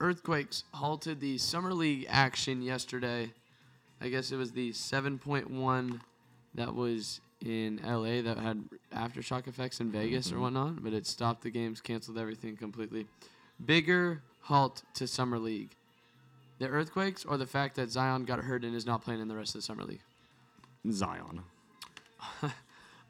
Earthquakes 0.00 0.64
halted 0.72 1.20
the 1.20 1.38
summer 1.38 1.72
league 1.72 2.06
action 2.08 2.62
yesterday. 2.62 3.30
I 4.00 4.08
guess 4.08 4.32
it 4.32 4.36
was 4.36 4.52
the 4.52 4.72
7.1 4.72 6.00
that 6.54 6.74
was 6.74 7.20
in 7.44 7.80
LA 7.84 8.22
that 8.22 8.38
had 8.38 8.64
aftershock 8.94 9.46
effects 9.46 9.80
in 9.80 9.90
Vegas 9.92 10.32
or 10.32 10.40
whatnot, 10.40 10.82
but 10.82 10.92
it 10.92 11.06
stopped 11.06 11.42
the 11.42 11.50
games, 11.50 11.80
canceled 11.80 12.18
everything 12.18 12.56
completely. 12.56 13.06
Bigger 13.64 14.22
halt 14.42 14.82
to 14.94 15.06
summer 15.06 15.38
league. 15.38 15.70
The 16.58 16.68
earthquakes 16.68 17.24
or 17.24 17.36
the 17.36 17.46
fact 17.46 17.76
that 17.76 17.90
Zion 17.90 18.24
got 18.24 18.40
hurt 18.40 18.64
and 18.64 18.74
is 18.74 18.86
not 18.86 19.02
playing 19.02 19.20
in 19.20 19.28
the 19.28 19.36
rest 19.36 19.54
of 19.54 19.60
the 19.60 19.62
summer 19.62 19.84
league. 19.84 20.00
Zion. 20.90 21.42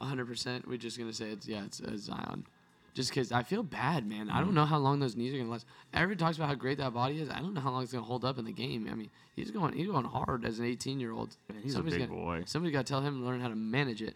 100%. 0.01 0.67
We're 0.67 0.79
just 0.79 0.99
going 0.99 1.11
to 1.11 1.17
say 1.17 1.27
it's, 1.27 1.47
yeah, 1.47 1.65
it's 1.65 1.81
uh, 1.81 1.97
Zion. 1.97 2.47
Just 2.95 3.11
because 3.11 3.33
I 3.33 3.43
feel 3.43 3.65
bad, 3.65 4.07
man. 4.07 4.31
I 4.31 4.41
don't 4.41 4.55
know 4.55 4.65
how 4.65 4.79
long 4.79 5.01
those 5.01 5.17
knees 5.17 5.35
are 5.35 5.37
going 5.37 5.49
to 5.49 5.53
last. 5.53 5.67
Everyone 5.93 6.19
talks 6.19 6.37
about 6.37 6.49
how 6.49 6.55
great 6.55 6.79
that 6.79 6.95
body 6.95 7.21
is. 7.21 7.29
I 7.29 7.41
don't 7.41 7.53
know 7.53 7.61
how 7.61 7.71
long 7.71 7.83
it's 7.83 7.91
going 7.91 8.05
to 8.05 8.09
hold 8.09 8.25
up 8.25 8.39
in 8.39 8.45
the 8.45 8.53
game. 8.53 8.89
I 8.91 8.95
mean, 8.95 9.11
he's 9.35 9.51
going 9.51 9.73
he's 9.73 9.89
going 9.89 10.05
hard 10.05 10.45
as 10.45 10.61
an 10.61 10.67
18 10.67 11.01
year 11.01 11.11
old. 11.11 11.37
he's 11.61 11.75
a 11.75 11.83
big 11.83 12.09
boy. 12.09 12.45
Somebody 12.47 12.73
got 12.73 12.87
to 12.87 12.93
tell 12.93 13.01
him 13.01 13.19
to 13.19 13.27
learn 13.27 13.41
how 13.41 13.49
to 13.49 13.57
manage 13.57 14.01
it. 14.01 14.15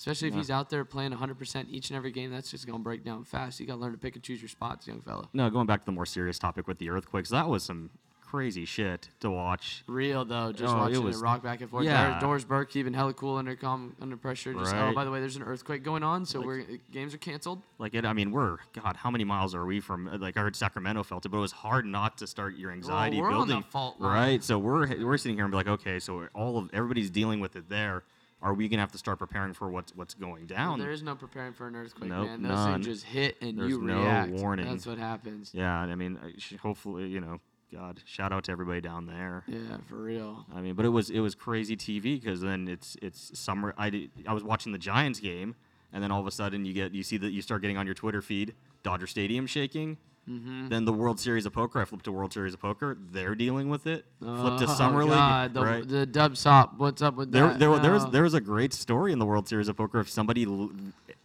Especially 0.00 0.28
if 0.28 0.34
Yeah. 0.34 0.40
he's 0.40 0.50
out 0.50 0.70
there 0.70 0.82
playing 0.86 1.12
100% 1.12 1.66
each 1.70 1.90
and 1.90 1.96
every 1.98 2.10
game, 2.10 2.30
that's 2.30 2.50
just 2.50 2.66
going 2.66 2.78
to 2.78 2.82
break 2.82 3.04
down 3.04 3.22
fast. 3.22 3.60
You 3.60 3.66
got 3.66 3.74
to 3.74 3.80
learn 3.80 3.92
to 3.92 3.98
pick 3.98 4.14
and 4.14 4.24
choose 4.24 4.40
your 4.40 4.48
spots, 4.48 4.86
young 4.88 5.02
fella. 5.02 5.28
No, 5.34 5.50
going 5.50 5.66
back 5.66 5.80
to 5.80 5.86
the 5.86 5.92
more 5.92 6.06
serious 6.06 6.38
topic 6.38 6.66
with 6.66 6.78
the 6.78 6.88
earthquakes, 6.88 7.28
that 7.28 7.46
was 7.50 7.62
some 7.64 7.90
crazy 8.22 8.64
shit 8.64 9.10
to 9.20 9.28
watch. 9.30 9.82
Real 9.88 10.24
though, 10.24 10.52
just 10.52 10.72
Oh, 10.72 10.78
watching 10.78 10.96
it, 11.02 11.04
was- 11.04 11.18
rock 11.20 11.42
back 11.42 11.60
and 11.60 11.68
forth. 11.68 11.84
yeah. 11.84 12.18
Doris 12.18 12.44
Burke 12.44 12.70
keeping 12.70 12.94
hella 12.94 13.12
cool 13.12 13.36
under 13.36 13.54
calm, 13.56 13.94
under 14.00 14.16
pressure. 14.16 14.54
Just 14.54 14.74
oh, 14.74 14.92
by 14.94 15.04
the 15.04 15.10
way, 15.10 15.20
there's 15.20 15.36
an 15.36 15.42
earthquake 15.42 15.82
going 15.82 16.02
on, 16.02 16.24
so 16.24 16.40
we're 16.40 16.60
uh, 16.60 16.64
games 16.92 17.12
are 17.12 17.18
canceled. 17.18 17.60
Like 17.78 17.92
it, 17.92 18.06
I 18.06 18.12
mean, 18.14 18.30
we're 18.30 18.56
God, 18.72 18.96
how 18.96 19.10
many 19.10 19.24
miles 19.24 19.54
are 19.54 19.66
we 19.66 19.80
from? 19.80 20.06
Uh, 20.08 20.16
like 20.16 20.36
I 20.38 20.40
heard 20.42 20.56
Sacramento 20.56 21.02
felt 21.02 21.26
it, 21.26 21.28
but 21.28 21.38
it 21.38 21.40
was 21.40 21.52
hard 21.52 21.84
not 21.84 22.16
to 22.18 22.26
start 22.26 22.56
your 22.56 22.70
anxiety 22.70 23.20
we're 23.20 23.32
on 23.32 23.48
the 23.48 23.62
building. 23.72 23.96
right? 23.98 24.42
So 24.42 24.58
we're 24.60 24.86
we're 25.04 25.18
sitting 25.18 25.36
here 25.36 25.44
and 25.44 25.50
be 25.52 25.56
like, 25.56 25.68
okay, 25.68 25.98
so 25.98 26.26
all 26.32 26.56
of 26.56 26.70
everybody's 26.72 27.10
dealing 27.10 27.40
with 27.40 27.56
it 27.56 27.68
there. 27.68 28.04
Are 28.42 28.54
we 28.54 28.68
gonna 28.68 28.80
have 28.80 28.92
to 28.92 28.98
start 28.98 29.18
preparing 29.18 29.52
for 29.52 29.68
what's 29.70 29.94
what's 29.94 30.14
going 30.14 30.46
down? 30.46 30.78
There 30.78 30.90
is 30.90 31.02
no 31.02 31.14
preparing 31.14 31.52
for 31.52 31.68
an 31.68 31.76
earthquake, 31.76 32.08
Nope, 32.10 32.26
man. 32.26 32.42
Those 32.42 32.50
none. 32.52 32.72
things 32.82 32.86
just 32.86 33.04
hit 33.04 33.36
and 33.42 33.58
There's 33.58 33.70
you 33.70 33.82
no 33.82 34.00
react. 34.02 34.32
warning. 34.32 34.66
That's 34.66 34.86
what 34.86 34.98
happens. 34.98 35.50
yeah, 35.52 35.76
I 35.78 35.94
mean, 35.94 36.18
hopefully, 36.62 37.06
you 37.08 37.20
know, 37.20 37.40
God, 37.72 38.00
shout 38.06 38.32
out 38.32 38.44
to 38.44 38.52
everybody 38.52 38.80
down 38.80 39.06
there. 39.06 39.44
Yeah, 39.46 39.76
for 39.88 39.96
real. 39.96 40.46
I 40.54 40.60
mean, 40.62 40.74
but 40.74 40.84
it 40.86 40.88
was 40.88 41.10
it 41.10 41.20
was 41.20 41.34
crazy 41.34 41.76
TV 41.76 42.20
because 42.20 42.40
then 42.40 42.66
it's 42.66 42.96
it's 43.02 43.38
summer. 43.38 43.74
I 43.76 43.90
did, 43.90 44.10
I 44.26 44.32
was 44.32 44.42
watching 44.42 44.72
the 44.72 44.78
Giants 44.78 45.20
game, 45.20 45.54
and 45.92 46.02
then 46.02 46.10
all 46.10 46.20
of 46.20 46.26
a 46.26 46.30
sudden 46.30 46.64
you 46.64 46.72
get 46.72 46.92
you 46.94 47.02
see 47.02 47.18
that 47.18 47.30
you 47.32 47.42
start 47.42 47.60
getting 47.60 47.76
on 47.76 47.84
your 47.86 47.94
Twitter 47.94 48.22
feed 48.22 48.54
Dodger 48.82 49.06
Stadium 49.06 49.46
shaking. 49.46 49.98
Mm-hmm. 50.28 50.68
Then 50.68 50.84
the 50.84 50.92
World 50.92 51.18
Series 51.18 51.46
of 51.46 51.52
Poker. 51.52 51.80
I 51.80 51.84
flipped 51.84 52.04
to 52.04 52.12
World 52.12 52.32
Series 52.32 52.54
of 52.54 52.60
Poker. 52.60 52.96
They're 53.10 53.34
dealing 53.34 53.68
with 53.68 53.86
it. 53.86 54.04
Flipped 54.20 54.58
to 54.60 54.66
Oh, 54.68 54.74
Summer 54.74 55.04
God, 55.04 55.42
League. 55.50 55.54
The, 55.54 55.64
right. 55.64 55.88
the 55.88 56.06
dub 56.06 56.36
sop. 56.36 56.74
What's 56.78 57.02
up 57.02 57.16
with 57.16 57.32
there, 57.32 57.48
that? 57.48 57.58
there, 57.58 57.78
there 57.78 57.92
was 57.92 58.06
there 58.10 58.22
was 58.22 58.34
a 58.34 58.40
great 58.40 58.72
story 58.72 59.12
in 59.12 59.18
the 59.18 59.26
World 59.26 59.48
Series 59.48 59.68
of 59.68 59.76
Poker 59.76 59.98
of 59.98 60.08
somebody 60.08 60.46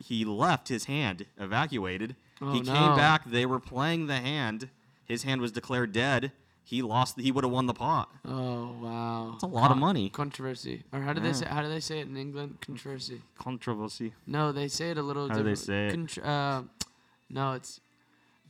he 0.04 0.26
left 0.26 0.70
his 0.70 0.86
hand 0.86 1.26
evacuated. 1.38 2.16
Oh, 2.42 2.52
he 2.54 2.62
no. 2.62 2.74
came 2.74 2.96
back. 2.96 3.26
They 3.30 3.46
were 3.46 3.60
playing 3.60 4.08
the 4.08 4.18
hand. 4.18 4.70
His 5.06 5.24
hand 5.24 5.40
was 5.42 5.52
declared 5.52 5.92
dead. 5.92 6.32
He 6.64 6.82
lost. 6.82 7.20
He 7.20 7.32
would 7.32 7.44
have 7.44 7.54
won 7.54 7.68
the 7.68 7.76
pot. 7.76 8.10
Oh 8.28 8.76
wow. 8.82 9.30
That's 9.34 9.44
a 9.44 9.48
lot 9.48 9.70
of 9.70 9.78
money. 9.78 10.10
Controversy. 10.10 10.84
Or 10.92 11.02
how 11.02 11.14
do 11.14 11.22
Yeah. 11.22 11.28
they 11.28 11.34
say? 11.34 11.46
How 11.46 11.62
do 11.62 11.68
they 11.70 11.80
say 11.80 12.00
it 12.00 12.08
in 12.08 12.18
England? 12.18 12.58
Controversy. 12.66 13.22
Controversy. 13.38 14.14
No, 14.26 14.52
they 14.52 14.68
say 14.68 14.90
it 14.90 14.98
a 14.98 15.04
little 15.04 15.28
How 15.30 15.36
do 15.36 15.44
they 15.44 15.52
different. 15.54 15.60
say 15.60 16.22
it? 16.22 16.24
Contr- 16.24 16.26
uh, 16.26 16.64
no, 17.30 17.54
it's 17.54 17.82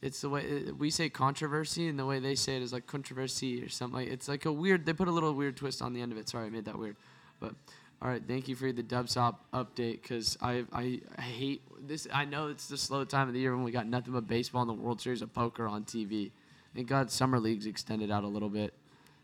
it's 0.01 0.21
the 0.21 0.29
way 0.29 0.65
uh, 0.67 0.73
we 0.73 0.89
say 0.89 1.09
controversy, 1.09 1.87
and 1.87 1.97
the 1.97 2.05
way 2.05 2.19
they 2.19 2.35
say 2.35 2.57
it 2.57 2.61
is 2.61 2.73
like 2.73 2.87
controversy 2.87 3.63
or 3.63 3.69
something. 3.69 4.01
Like 4.01 4.09
it's 4.09 4.27
like 4.27 4.45
a 4.45 4.51
weird. 4.51 4.85
They 4.85 4.93
put 4.93 5.07
a 5.07 5.11
little 5.11 5.33
weird 5.33 5.57
twist 5.57 5.81
on 5.81 5.93
the 5.93 6.01
end 6.01 6.11
of 6.11 6.17
it. 6.17 6.29
Sorry, 6.29 6.47
I 6.47 6.49
made 6.49 6.65
that 6.65 6.77
weird. 6.77 6.95
But 7.39 7.53
all 8.01 8.09
right, 8.09 8.21
thank 8.27 8.47
you 8.47 8.55
for 8.55 8.71
the 8.71 8.83
Dubsop 8.83 9.35
update 9.53 10.01
because 10.01 10.37
I, 10.41 10.65
I 10.73 10.99
I 11.17 11.21
hate 11.21 11.61
this. 11.87 12.07
I 12.13 12.25
know 12.25 12.49
it's 12.49 12.67
the 12.67 12.77
slow 12.77 13.03
time 13.05 13.27
of 13.27 13.33
the 13.33 13.39
year 13.39 13.55
when 13.55 13.63
we 13.63 13.71
got 13.71 13.87
nothing 13.87 14.13
but 14.13 14.27
baseball 14.27 14.61
and 14.61 14.69
the 14.69 14.73
World 14.73 15.01
Series 15.01 15.21
of 15.21 15.33
Poker 15.33 15.67
on 15.67 15.83
TV. 15.85 16.31
Thank 16.75 16.87
God 16.87 17.09
summer 17.09 17.39
leagues 17.39 17.65
extended 17.65 18.11
out 18.11 18.23
a 18.23 18.27
little 18.27 18.49
bit. 18.49 18.73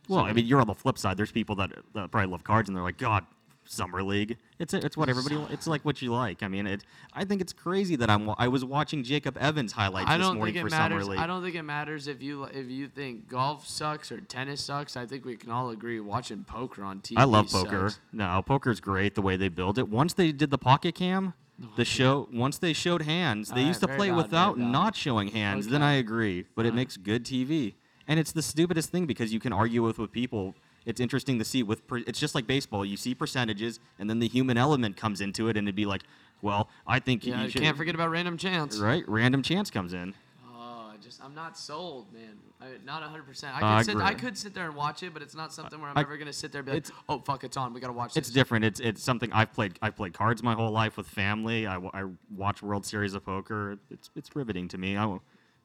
Well, 0.07 0.21
I 0.21 0.33
mean, 0.33 0.45
you're 0.45 0.61
on 0.61 0.67
the 0.67 0.73
flip 0.73 0.97
side. 0.97 1.17
There's 1.17 1.31
people 1.31 1.55
that, 1.57 1.71
that 1.93 2.11
probably 2.11 2.31
love 2.31 2.43
cards, 2.43 2.69
and 2.69 2.75
they're 2.75 2.83
like, 2.83 2.97
God, 2.97 3.25
summer 3.71 4.03
league. 4.03 4.37
It's 4.59 4.73
it's 4.73 4.97
what 4.97 5.09
everybody. 5.09 5.37
It's 5.51 5.67
like 5.67 5.83
what 5.83 6.01
you 6.01 6.13
like. 6.13 6.43
I 6.43 6.47
mean, 6.47 6.67
it. 6.67 6.83
I 7.13 7.23
think 7.25 7.41
it's 7.41 7.53
crazy 7.53 7.95
that 7.95 8.09
I'm. 8.09 8.29
I 8.37 8.47
was 8.47 8.63
watching 8.63 9.03
Jacob 9.03 9.37
Evans 9.37 9.71
highlights 9.71 10.09
I 10.09 10.17
this 10.17 10.31
morning 10.31 10.55
for 10.55 10.69
matters. 10.69 11.01
summer 11.03 11.03
league. 11.03 11.19
I 11.19 11.27
don't 11.27 11.43
think 11.43 11.55
it 11.55 11.63
matters 11.63 12.07
if 12.07 12.21
you 12.21 12.43
if 12.43 12.69
you 12.69 12.87
think 12.87 13.27
golf 13.27 13.67
sucks 13.67 14.11
or 14.11 14.21
tennis 14.21 14.61
sucks. 14.61 14.97
I 14.97 15.05
think 15.05 15.25
we 15.25 15.35
can 15.35 15.51
all 15.51 15.69
agree 15.69 15.99
watching 15.99 16.43
poker 16.43 16.83
on 16.83 16.99
TV. 16.99 17.15
I 17.17 17.23
love 17.23 17.49
poker. 17.49 17.89
sucks. 17.89 17.99
No, 18.11 18.41
poker's 18.45 18.79
great 18.79 19.15
the 19.15 19.21
way 19.21 19.37
they 19.37 19.49
build 19.49 19.77
it. 19.77 19.89
Once 19.89 20.13
they 20.13 20.31
did 20.31 20.51
the 20.51 20.57
pocket 20.57 20.95
cam, 20.95 21.33
the 21.75 21.85
show. 21.85 22.27
Once 22.31 22.57
they 22.57 22.73
showed 22.73 23.03
hands, 23.03 23.49
they 23.49 23.63
used 23.63 23.81
to 23.81 23.87
play 23.87 24.09
valid, 24.09 24.25
without 24.25 24.57
not 24.57 24.95
showing 24.95 25.29
hands. 25.29 25.67
Then 25.67 25.81
I 25.81 25.93
agree, 25.93 26.45
but 26.55 26.65
it 26.65 26.73
makes 26.73 26.97
good 26.97 27.25
TV, 27.25 27.75
and 28.07 28.19
it's 28.19 28.31
the 28.31 28.41
stupidest 28.41 28.89
thing 28.89 29.05
because 29.05 29.33
you 29.33 29.39
can 29.39 29.53
argue 29.53 29.83
with 29.83 29.97
with 29.97 30.11
people. 30.11 30.55
It's 30.85 30.99
interesting 30.99 31.37
to 31.39 31.45
see 31.45 31.61
with. 31.63 31.85
Per, 31.87 31.97
it's 31.99 32.19
just 32.19 32.33
like 32.35 32.47
baseball. 32.47 32.83
You 32.85 32.97
see 32.97 33.13
percentages, 33.13 33.79
and 33.99 34.09
then 34.09 34.19
the 34.19 34.27
human 34.27 34.57
element 34.57 34.97
comes 34.97 35.21
into 35.21 35.47
it, 35.47 35.57
and 35.57 35.67
it'd 35.67 35.75
be 35.75 35.85
like, 35.85 36.01
well, 36.41 36.69
I 36.87 36.99
think 36.99 37.25
Yeah, 37.25 37.43
you 37.45 37.51
can't 37.51 37.77
forget 37.77 37.93
about 37.95 38.09
random 38.09 38.37
chance. 38.37 38.77
right. 38.79 39.03
Random 39.07 39.43
chance 39.43 39.69
comes 39.69 39.93
in. 39.93 40.15
Oh, 40.47 40.91
I 40.93 40.97
just 41.01 41.23
I'm 41.23 41.35
not 41.35 41.55
sold, 41.57 42.11
man. 42.11 42.37
I, 42.59 42.65
not 42.85 43.01
100. 43.01 43.23
percent 43.27 43.55
I 43.55 43.77
I 43.77 43.83
could 43.83 43.85
sit. 43.85 43.97
I 43.97 44.13
could 44.15 44.37
sit 44.37 44.53
there 44.55 44.65
and 44.65 44.75
watch 44.75 45.03
it, 45.03 45.13
but 45.13 45.21
it's 45.21 45.35
not 45.35 45.53
something 45.53 45.79
where 45.79 45.89
I'm 45.91 45.97
I- 45.97 46.01
ever 46.01 46.17
gonna 46.17 46.33
sit 46.33 46.51
there 46.51 46.59
and 46.59 46.65
be 46.65 46.71
like, 46.71 46.77
it's- 46.87 46.99
oh 47.09 47.19
fuck, 47.19 47.43
it's 47.43 47.57
on. 47.57 47.73
We 47.73 47.79
gotta 47.79 47.93
watch 47.93 48.17
It's 48.17 48.27
this. 48.29 48.33
different. 48.33 48.65
It's 48.65 48.79
it's 48.79 49.03
something 49.03 49.31
I've 49.33 49.53
played. 49.53 49.77
I've 49.83 49.95
played 49.95 50.13
cards 50.13 50.41
my 50.41 50.55
whole 50.55 50.71
life 50.71 50.97
with 50.97 51.07
family. 51.07 51.67
I, 51.67 51.77
I 51.77 52.05
watch 52.35 52.63
World 52.63 52.85
Series 52.87 53.13
of 53.13 53.23
Poker. 53.23 53.77
It's 53.91 54.09
it's 54.15 54.35
riveting 54.35 54.67
to 54.69 54.77
me. 54.79 54.97
I, 54.97 55.17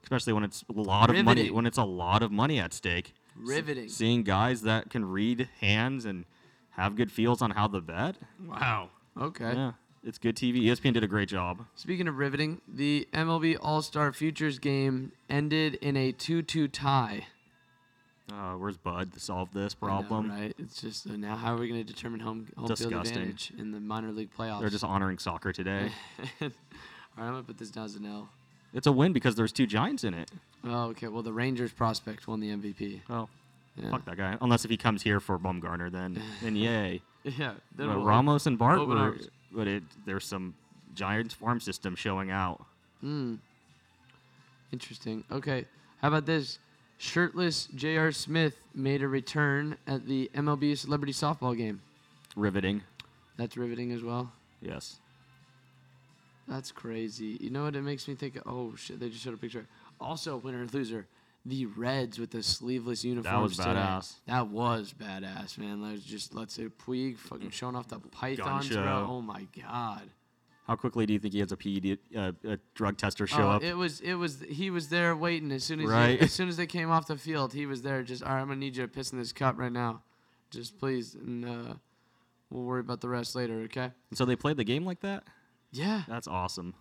especially 0.03 0.35
when 0.35 0.45
it's 0.45 0.63
a 0.75 0.79
lot 0.79 1.09
of 1.09 1.17
money. 1.17 1.41
Riveting. 1.41 1.55
When 1.55 1.65
it's 1.67 1.79
a 1.79 1.85
lot 1.85 2.23
of 2.23 2.31
money 2.31 2.59
at 2.61 2.75
stake. 2.75 3.15
S- 3.43 3.49
Riveting. 3.49 3.89
seeing 3.89 4.23
guys 4.23 4.63
that 4.63 4.91
can 4.91 5.05
read 5.05 5.49
hands 5.61 6.05
and 6.05 6.25
have 6.71 6.97
good 6.97 7.11
feels 7.13 7.41
on 7.43 7.53
how 7.53 7.67
to 7.69 7.81
bet. 7.81 8.17
Wow. 8.47 8.91
Okay. 9.21 9.53
Yeah, 9.55 9.73
it's 10.05 10.19
good 10.19 10.37
TV. 10.37 10.63
ESPN 10.65 10.93
did 10.93 11.03
a 11.05 11.09
great 11.09 11.29
job. 11.29 11.65
Speaking 11.75 12.07
of 12.09 12.19
riveting, 12.19 12.61
the 12.69 13.09
MLB 13.15 13.57
All 13.61 13.81
Star 13.83 14.13
Futures 14.13 14.59
game 14.59 15.13
ended 15.31 15.75
in 15.77 15.97
a 15.97 16.13
2-2 16.13 16.71
tie. 16.71 17.27
Uh, 18.31 18.55
where's 18.55 18.77
Bud 18.77 19.13
to 19.13 19.21
solve 19.21 19.53
this 19.53 19.77
I 19.81 19.87
know, 19.87 19.89
problem? 20.03 20.31
right? 20.31 20.53
It's 20.59 20.81
just 20.81 21.09
uh, 21.09 21.13
now 21.17 21.37
how 21.37 21.55
are 21.55 21.59
we 21.59 21.69
going 21.69 21.85
to 21.85 21.93
determine 21.93 22.19
home 22.21 22.49
home 22.57 22.67
field 22.67 22.69
Disgusting. 22.79 23.17
advantage 23.19 23.53
in 23.57 23.71
the 23.71 23.79
minor 23.81 24.11
league 24.11 24.31
playoffs? 24.37 24.61
They're 24.61 24.69
just 24.69 24.83
honoring 24.85 25.19
soccer 25.19 25.53
today. 25.53 25.91
All 26.41 26.49
right, 26.49 26.51
I'm 27.19 27.31
gonna 27.33 27.43
put 27.45 27.57
this 27.57 27.71
down 27.71 27.85
as 27.85 27.95
an 27.95 28.05
L. 28.05 28.29
it's 28.77 28.87
a 28.87 28.93
win 28.93 29.13
because 29.13 29.35
there's 29.35 29.53
two 29.53 29.67
Giants 29.67 30.05
in 30.05 30.15
it. 30.15 30.31
Oh, 30.65 30.85
okay. 30.91 31.09
Well, 31.09 31.23
the 31.23 31.33
Rangers 31.33 31.73
prospect 31.73 32.29
won 32.29 32.39
the 32.41 32.51
MVP. 32.51 33.01
Oh, 33.11 33.29
Yeah. 33.77 33.91
fuck 33.91 34.05
that 34.05 34.17
guy. 34.17 34.37
Unless 34.41 34.65
if 34.65 34.71
he 34.71 34.77
comes 34.77 35.03
here 35.03 35.19
for 35.21 35.39
Bumgarner, 35.39 35.91
then 35.91 36.23
then 36.43 36.55
yay. 36.67 37.03
Yeah. 37.25 37.55
But 37.75 37.89
we'll- 37.89 38.05
Ramos 38.05 38.47
and 38.47 38.57
Bart 38.59 38.87
were, 38.87 38.97
arms. 38.97 39.29
but 39.53 39.67
it 39.67 39.83
there's 40.05 40.25
some 40.25 40.55
Giants 40.95 41.35
farm 41.35 41.59
system 41.61 41.97
showing 41.97 42.31
out. 42.31 42.65
Hmm. 43.01 43.35
Interesting. 44.73 45.25
Okay. 45.31 45.65
How 46.03 46.09
about 46.09 46.27
this? 46.27 46.59
Shirtless 46.99 47.69
J.R. 47.75 48.11
Smith 48.11 48.57
made 48.75 49.03
a 49.03 49.09
return 49.09 49.77
at 49.87 50.07
the 50.07 50.31
MLB 50.35 50.77
Celebrity 50.79 51.13
Softball 51.13 51.57
game. 51.57 51.81
Riveting. 52.35 52.83
That's 53.37 53.57
riveting 53.57 53.93
as 53.93 54.03
well. 54.03 54.33
Yes. 54.63 54.97
That's 56.49 56.73
crazy. 56.73 57.39
You 57.41 57.51
know 57.51 57.65
what 57.65 57.77
it 57.77 57.83
makes 57.83 58.07
me 58.07 58.15
think? 58.15 58.39
Oh 58.47 58.75
shit! 58.77 59.01
They 59.01 59.09
just 59.09 59.25
showed 59.25 59.35
a 59.35 59.37
picture. 59.37 59.67
Also, 60.01 60.37
winner 60.37 60.61
and 60.61 60.73
loser, 60.73 61.07
the 61.45 61.67
Reds 61.67 62.19
with 62.19 62.31
the 62.31 62.43
sleeveless 62.43 63.05
uniforms. 63.05 63.57
That 63.57 63.65
today. 63.65 63.81
badass. 63.81 64.15
That 64.27 64.49
was 64.49 64.95
badass, 64.99 65.59
man. 65.59 65.83
Let's 65.83 66.03
just 66.03 66.35
let's 66.35 66.55
say 66.55 66.65
Puig 66.65 67.19
fucking 67.19 67.51
showing 67.51 67.77
off 67.77 67.89
the 67.89 67.99
pythons, 67.99 68.69
bro. 68.69 69.07
Oh 69.09 69.23
my 69.23 69.47
god. 69.61 70.11
How 70.67 70.75
quickly 70.75 71.07
do 71.07 71.13
you 71.13 71.21
think 71.21 71.33
he 71.33 71.39
has 71.39 71.53
a 71.53 71.57
PED, 71.57 71.99
uh, 72.17 72.33
a 72.45 72.59
drug 72.75 72.97
tester 72.97 73.29
show 73.29 73.43
oh, 73.43 73.51
up? 73.51 73.63
It 73.63 73.75
was 73.75 74.01
it 74.01 74.15
was 74.15 74.43
he 74.49 74.71
was 74.71 74.89
there 74.89 75.15
waiting 75.15 75.53
as 75.53 75.63
soon 75.63 75.81
as 75.81 75.89
Right. 75.89 76.19
he, 76.19 76.25
as 76.25 76.33
soon 76.33 76.49
as 76.49 76.57
they 76.57 76.67
came 76.67 76.91
off 76.91 77.07
the 77.07 77.17
field. 77.17 77.53
He 77.53 77.67
was 77.67 77.83
there. 77.83 78.03
Just 78.03 78.25
all 78.25 78.31
right. 78.31 78.41
I'm 78.41 78.49
gonna 78.49 78.59
need 78.59 78.77
you 78.77 78.83
to 78.83 78.89
piss 78.89 79.13
in 79.13 79.19
this 79.19 79.33
cup 79.33 79.59
right 79.59 79.71
now, 79.71 80.03
just 80.51 80.77
please, 80.79 81.15
and 81.15 81.45
uh, 81.45 81.75
we'll 82.51 82.65
worry 82.65 82.81
about 82.81 83.01
the 83.01 83.09
rest 83.09 83.37
later. 83.37 83.61
Okay. 83.63 83.93
so 84.13 84.25
they 84.25 84.35
played 84.35 84.57
the 84.57 84.65
game 84.65 84.85
like 84.85 85.01
that. 85.01 85.23
Yeah, 85.77 86.03
That's 86.09 86.27
awesome. 86.29 86.75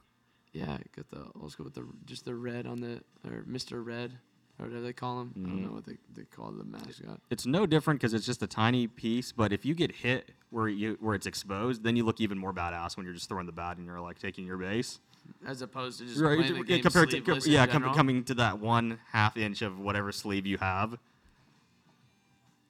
yeah. 0.53 0.77
Got 0.95 1.09
the 1.09 1.25
old 1.39 1.51
school 1.51 1.65
with 1.65 1.73
the 1.75 1.85
just 2.05 2.25
the 2.25 2.35
red 2.35 2.65
on 2.65 2.79
the 2.81 3.01
or 3.25 3.43
Mr. 3.49 3.85
Red 3.85 4.17
or 4.59 4.65
whatever 4.67 4.81
they 4.81 4.93
call 4.93 5.21
him. 5.21 5.33
I 5.35 5.39
don't 5.39 5.49
Mhm. 5.59 5.65
know 5.67 5.71
what 5.73 5.85
they 5.85 5.97
they 6.13 6.23
call 6.23 6.51
the 6.51 6.63
mascot. 6.63 7.19
It's 7.29 7.45
no 7.45 7.65
different 7.65 7.99
because 7.99 8.13
it's 8.13 8.25
just 8.25 8.41
a 8.41 8.47
tiny 8.47 8.87
piece. 8.87 9.31
But 9.31 9.51
if 9.51 9.65
you 9.65 9.73
get 9.75 9.91
hit 9.91 10.31
where 10.49 10.67
you 10.69 10.97
where 11.01 11.13
it's 11.15 11.25
exposed, 11.25 11.83
then 11.83 11.95
you 11.97 12.05
look 12.05 12.21
even 12.21 12.37
more 12.37 12.53
badass 12.53 12.95
when 12.95 13.05
you're 13.05 13.13
just 13.15 13.27
throwing 13.27 13.45
the 13.47 13.51
bat 13.51 13.77
and 13.77 13.85
you're 13.85 13.99
like 13.99 14.17
taking 14.19 14.45
your 14.45 14.57
base. 14.57 14.99
As 15.45 15.61
opposed 15.63 15.99
to 15.99 16.05
just 16.05 16.21
Right, 16.21 16.37
playing 16.37 16.53
the 16.53 16.59
yeah, 16.59 16.63
game 16.65 16.81
compared 16.83 17.09
to 17.09 17.19
com- 17.21 17.39
yeah, 17.45 17.65
com- 17.65 17.93
coming 17.95 18.23
to 18.25 18.35
that 18.35 18.59
one 18.59 18.99
half 19.09 19.35
inch 19.37 19.61
of 19.63 19.79
whatever 19.79 20.11
sleeve 20.11 20.45
you 20.45 20.57
have. 20.59 20.97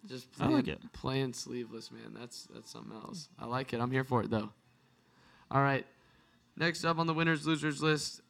Just 0.07 0.27
I 0.35 0.45
playing, 0.45 0.53
like 0.55 0.67
it. 0.67 0.93
playing 0.93 1.33
sleeveless, 1.33 1.91
man. 1.91 2.15
That's 2.17 2.47
that's 2.53 2.71
something 2.71 2.93
else. 2.95 3.27
I 3.39 3.45
like 3.45 3.73
it. 3.73 3.81
I'm 3.81 3.91
here 3.91 4.03
for 4.03 4.21
it 4.23 4.29
though. 4.29 4.49
All 5.51 5.61
right. 5.61 5.85
Next 6.57 6.85
up 6.85 6.99
on 6.99 7.07
the 7.07 7.13
winners 7.13 7.45
losers 7.45 7.81
list, 7.81 8.21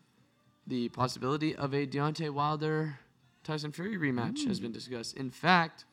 the 0.65 0.89
possibility 0.89 1.55
of 1.55 1.73
a 1.73 1.85
Deontay 1.85 2.31
Wilder 2.31 2.99
Tyson 3.43 3.71
Fury 3.71 3.97
rematch 3.97 4.47
has 4.47 4.59
been 4.59 4.71
discussed. 4.71 5.15
In 5.15 5.29
fact, 5.29 5.85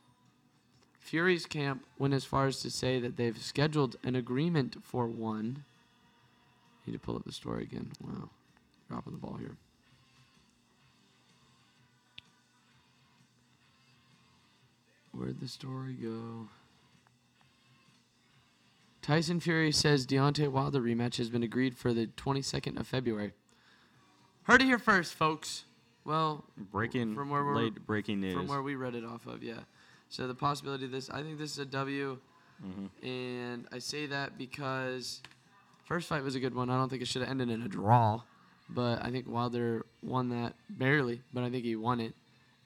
Fury's 0.98 1.44
camp 1.44 1.84
went 1.98 2.14
as 2.14 2.24
far 2.24 2.46
as 2.46 2.60
to 2.62 2.70
say 2.70 2.98
that 3.00 3.16
they've 3.16 3.36
scheduled 3.36 3.96
an 4.02 4.14
agreement 4.16 4.76
for 4.82 5.06
one. 5.06 5.64
Need 6.86 6.94
to 6.94 6.98
pull 6.98 7.16
up 7.16 7.24
the 7.24 7.32
story 7.32 7.64
again. 7.64 7.90
Wow. 8.00 8.30
Dropping 8.88 9.12
the 9.12 9.18
ball 9.18 9.36
here. 9.38 9.56
Where'd 15.12 15.40
the 15.40 15.48
story 15.48 15.92
go? 15.92 16.48
Tyson 19.02 19.40
Fury 19.40 19.72
says 19.72 20.06
Deontay 20.06 20.48
Wilder 20.48 20.80
rematch 20.80 21.16
has 21.16 21.28
been 21.28 21.42
agreed 21.42 21.76
for 21.76 21.92
the 21.92 22.06
22nd 22.16 22.78
of 22.78 22.86
February. 22.86 23.32
Heard 24.44 24.62
it 24.62 24.66
here 24.66 24.78
first, 24.78 25.14
folks. 25.14 25.64
Well, 26.04 26.44
Breaking 26.56 27.14
From 27.14 27.30
where 27.30 27.44
we're- 27.44 27.56
late 27.64 27.86
breaking 27.86 28.20
news. 28.20 28.34
from 28.34 28.46
where 28.48 28.62
we 28.62 28.74
read 28.74 28.94
it 28.94 29.04
off 29.04 29.26
of, 29.26 29.42
yeah. 29.42 29.60
So 30.08 30.26
the 30.26 30.34
possibility 30.34 30.84
of 30.84 30.90
this, 30.90 31.08
I 31.10 31.22
think 31.22 31.38
this 31.38 31.52
is 31.52 31.58
a 31.58 31.64
W, 31.66 32.18
Mm-hmm. 32.64 33.04
and 33.06 33.66
I 33.72 33.80
say 33.80 34.06
that 34.06 34.38
because 34.38 35.20
first 35.84 36.08
fight 36.08 36.22
was 36.22 36.36
a 36.36 36.40
good 36.40 36.54
one. 36.54 36.70
I 36.70 36.76
don't 36.76 36.88
think 36.88 37.02
it 37.02 37.08
should 37.08 37.22
have 37.22 37.30
ended 37.30 37.50
in 37.50 37.62
a 37.62 37.68
draw, 37.68 38.20
but 38.68 39.02
I 39.04 39.10
think 39.10 39.28
Wilder 39.28 39.84
won 40.00 40.28
that 40.28 40.54
barely, 40.70 41.22
but 41.32 41.42
I 41.42 41.50
think 41.50 41.64
he 41.64 41.74
won 41.74 41.98
it, 41.98 42.14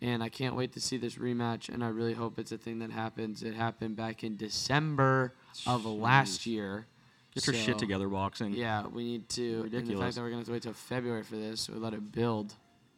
and 0.03 0.23
I 0.23 0.29
can't 0.29 0.55
wait 0.55 0.73
to 0.73 0.81
see 0.83 0.99
this 0.99 1.15
rematch. 1.15 1.71
And 1.71 1.83
I 1.83 1.89
really 1.89 2.13
hope 2.13 2.39
it's 2.39 2.53
a 2.53 2.59
thing 2.59 2.79
that 2.81 2.91
happens. 2.91 3.43
It 3.43 3.55
happened 3.55 3.97
back 3.97 4.23
in 4.23 4.37
December 4.37 5.33
of 5.67 5.85
last 5.85 6.47
year. 6.47 6.87
Get 7.35 7.47
your 7.47 7.55
shit 7.55 7.79
together, 7.79 8.09
boxing. 8.09 8.55
Yeah, 8.55 8.87
we 8.87 9.05
need 9.05 9.29
to. 9.31 9.63
And 9.73 9.87
the 9.87 9.97
fact 9.97 10.15
that 10.15 10.23
we're 10.23 10.29
gonna 10.31 10.39
have 10.39 10.47
to 10.47 10.53
wait 10.53 10.63
till 10.63 10.73
February 10.73 11.23
for 11.23 11.37
this, 11.37 11.69
we 11.69 11.79
let 11.79 11.93
it 11.93 12.11
build. 12.13 12.55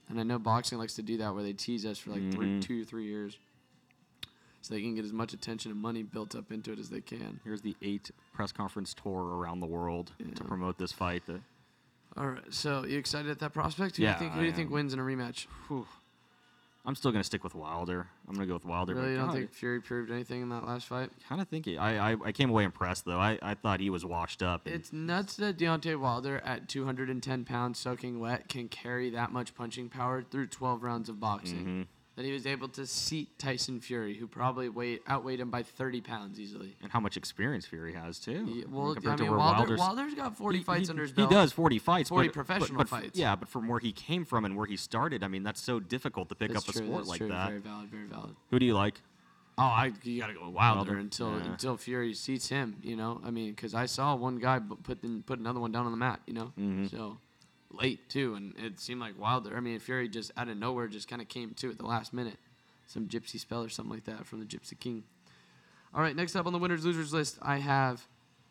And 0.08 0.18
I 0.18 0.22
know 0.22 0.38
boxing 0.38 0.78
likes 0.78 0.94
to 0.94 1.02
do 1.02 1.16
that, 1.18 1.34
where 1.34 1.42
they 1.42 1.52
tease 1.52 1.84
us 1.84 1.98
for 1.98 2.10
like 2.10 2.30
three, 2.32 2.46
Mhm. 2.46 2.62
two, 2.62 2.84
three 2.84 3.04
years, 3.06 3.36
so 4.62 4.74
they 4.74 4.80
can 4.80 4.94
get 4.94 5.04
as 5.04 5.12
much 5.12 5.32
attention 5.34 5.70
and 5.72 5.80
money 5.80 6.02
built 6.02 6.34
up 6.36 6.50
into 6.52 6.72
it 6.72 6.78
as 6.78 6.88
they 6.88 7.00
can. 7.00 7.40
Here's 7.44 7.62
the 7.62 7.76
eight 7.82 8.10
press 8.32 8.52
conference 8.52 8.94
tour 8.94 9.22
around 9.36 9.60
the 9.60 9.66
world 9.66 10.12
to 10.36 10.44
promote 10.44 10.78
this 10.78 10.92
fight. 10.92 11.26
That 11.26 11.40
All 12.16 12.28
right, 12.28 12.54
so 12.54 12.84
you 12.86 12.96
excited 12.98 13.30
at 13.30 13.38
that 13.40 13.52
prospect? 13.52 13.96
Who 13.96 14.02
do 14.02 14.04
Yeah, 14.04 14.12
you 14.14 14.18
think? 14.18 14.32
Who 14.32 14.38
I 14.38 14.42
do 14.42 14.46
you 14.48 14.52
think 14.54 14.70
wins 14.70 14.92
in 14.92 14.98
a 14.98 15.02
rematch? 15.02 15.46
I'm 16.84 16.94
still 16.94 17.12
gonna 17.12 17.24
stick 17.24 17.44
with 17.44 17.54
Wilder. 17.54 18.06
I'm 18.26 18.34
gonna 18.34 18.46
go 18.46 18.54
with 18.54 18.64
Wilder. 18.64 18.94
Really, 18.94 19.10
you 19.12 19.16
don't 19.16 19.26
God, 19.26 19.34
think 19.34 19.52
Fury 19.52 19.80
proved 19.80 20.10
anything 20.10 20.42
in 20.42 20.48
that 20.48 20.66
last 20.66 20.86
fight? 20.86 21.10
kind 21.28 21.40
of 21.40 21.48
think 21.48 21.66
it, 21.66 21.76
I, 21.76 22.12
I 22.12 22.16
I 22.24 22.32
came 22.32 22.48
away 22.50 22.64
impressed 22.64 23.04
though. 23.04 23.18
I, 23.18 23.38
I 23.42 23.54
thought 23.54 23.80
he 23.80 23.90
was 23.90 24.04
washed 24.04 24.42
up. 24.42 24.66
It's 24.66 24.92
nuts 24.92 25.36
that 25.36 25.58
Deontay 25.58 25.98
Wilder, 26.00 26.40
at 26.44 26.68
210 26.68 27.44
pounds 27.44 27.78
soaking 27.78 28.20
wet, 28.20 28.48
can 28.48 28.68
carry 28.68 29.10
that 29.10 29.32
much 29.32 29.54
punching 29.54 29.90
power 29.90 30.22
through 30.22 30.46
12 30.46 30.82
rounds 30.82 31.08
of 31.08 31.20
boxing. 31.20 31.66
Mhm. 31.66 31.86
That 32.18 32.24
he 32.24 32.32
was 32.32 32.46
able 32.48 32.66
to 32.70 32.84
seat 32.84 33.38
Tyson 33.38 33.78
Fury, 33.80 34.12
who 34.14 34.26
probably 34.26 34.68
weighed 34.68 34.98
outweighed 35.08 35.38
him 35.38 35.50
by 35.50 35.62
30 35.62 36.00
pounds 36.00 36.40
easily. 36.40 36.74
and 36.82 36.90
how 36.90 36.98
much 36.98 37.16
experience 37.16 37.64
Fury 37.64 37.92
has 37.92 38.18
too. 38.18 38.44
Yeah, 38.52 38.64
well, 38.68 38.96
I 39.06 39.14
mean, 39.14 39.30
Wilder, 39.36 39.76
Wilder's- 39.76 40.14
got 40.14 40.36
40 40.36 40.58
he- 40.58 40.64
fights 40.64 40.88
he, 40.88 40.90
under 40.90 41.02
his 41.04 41.12
belt. 41.12 41.30
he 41.30 41.34
does 41.36 41.52
40 41.52 41.78
fights, 41.78 42.08
40 42.08 42.26
but, 42.26 42.34
professional 42.34 42.78
but, 42.78 42.90
but 42.90 43.02
fights. 43.02 43.16
Yeah, 43.16 43.36
but 43.36 43.48
from 43.48 43.68
where 43.68 43.78
he 43.78 43.92
came 43.92 44.24
from 44.24 44.44
and 44.44 44.56
where 44.56 44.66
he 44.66 44.76
started, 44.76 45.22
I 45.22 45.28
mean, 45.28 45.44
that's 45.44 45.60
so 45.60 45.78
difficult 45.78 46.28
to 46.30 46.34
pick 46.34 46.52
That's 46.52 46.68
up 46.68 46.74
a 46.74 46.78
true, 46.78 46.86
sport 46.88 46.98
that's 47.02 47.08
like 47.08 47.18
true, 47.18 47.28
that. 47.28 47.46
Very 47.50 47.60
valid, 47.60 47.88
very 47.88 48.06
valid. 48.08 48.34
Who 48.50 48.58
do 48.58 48.66
you 48.66 48.74
like? 48.74 49.00
Oh, 49.56 49.62
I 49.62 49.92
you 50.02 50.20
gotta 50.20 50.34
go 50.34 50.40
Wilder, 50.48 50.54
Wilder, 50.54 50.96
until 50.98 51.30
yeah. 51.38 51.44
until 51.52 51.76
Fury 51.76 52.14
seats 52.14 52.48
him. 52.48 52.78
You 52.82 52.96
know, 52.96 53.20
I 53.24 53.30
mean, 53.30 53.50
because 53.50 53.74
I 53.74 53.86
saw 53.86 54.16
one 54.16 54.38
guy 54.40 54.58
put 54.58 55.02
put 55.24 55.38
another 55.38 55.60
one 55.60 55.70
down 55.70 55.84
on 55.86 55.92
the 55.92 55.96
mat. 55.98 56.20
You 56.26 56.34
know, 56.34 56.52
Mhm. 56.58 56.90
so 56.90 57.18
late 57.70 58.08
too, 58.08 58.34
and 58.34 58.54
it 58.58 58.80
seemed 58.80 59.00
like 59.00 59.18
Wilder. 59.18 59.56
I 59.56 59.60
mean, 59.60 59.78
Fury 59.78 60.08
just 60.08 60.32
out 60.36 60.48
of 60.48 60.56
nowhere 60.56 60.88
just 60.88 61.08
kind 61.08 61.22
of 61.22 61.28
came 61.28 61.54
to 61.54 61.70
at 61.70 61.78
the 61.78 61.86
last 61.86 62.12
minute, 62.12 62.38
some 62.86 63.06
gypsy 63.06 63.38
spell 63.38 63.62
or 63.62 63.68
something 63.68 63.94
like 63.94 64.04
that 64.04 64.26
from 64.26 64.40
the 64.40 64.46
Gypsy 64.46 64.78
King. 64.78 65.04
All 65.94 66.02
right, 66.02 66.14
next 66.14 66.36
up 66.36 66.46
on 66.46 66.52
the 66.52 66.58
winners 66.58 66.84
losers 66.84 67.12
list, 67.12 67.38
I 67.40 67.58
have 67.58 68.06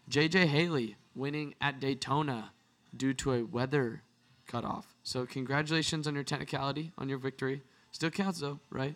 J.J. 0.09 0.47
Haley 0.47 0.95
winning 1.15 1.55
at 1.61 1.79
Daytona 1.79 2.51
due 2.95 3.13
to 3.15 3.33
a 3.33 3.43
weather 3.43 4.01
cutoff. 4.47 4.95
So 5.03 5.25
congratulations 5.25 6.07
on 6.07 6.15
your 6.15 6.23
technicality 6.23 6.91
on 6.97 7.09
your 7.09 7.17
victory. 7.17 7.61
Still 7.91 8.09
counts 8.09 8.39
though, 8.39 8.59
right? 8.69 8.95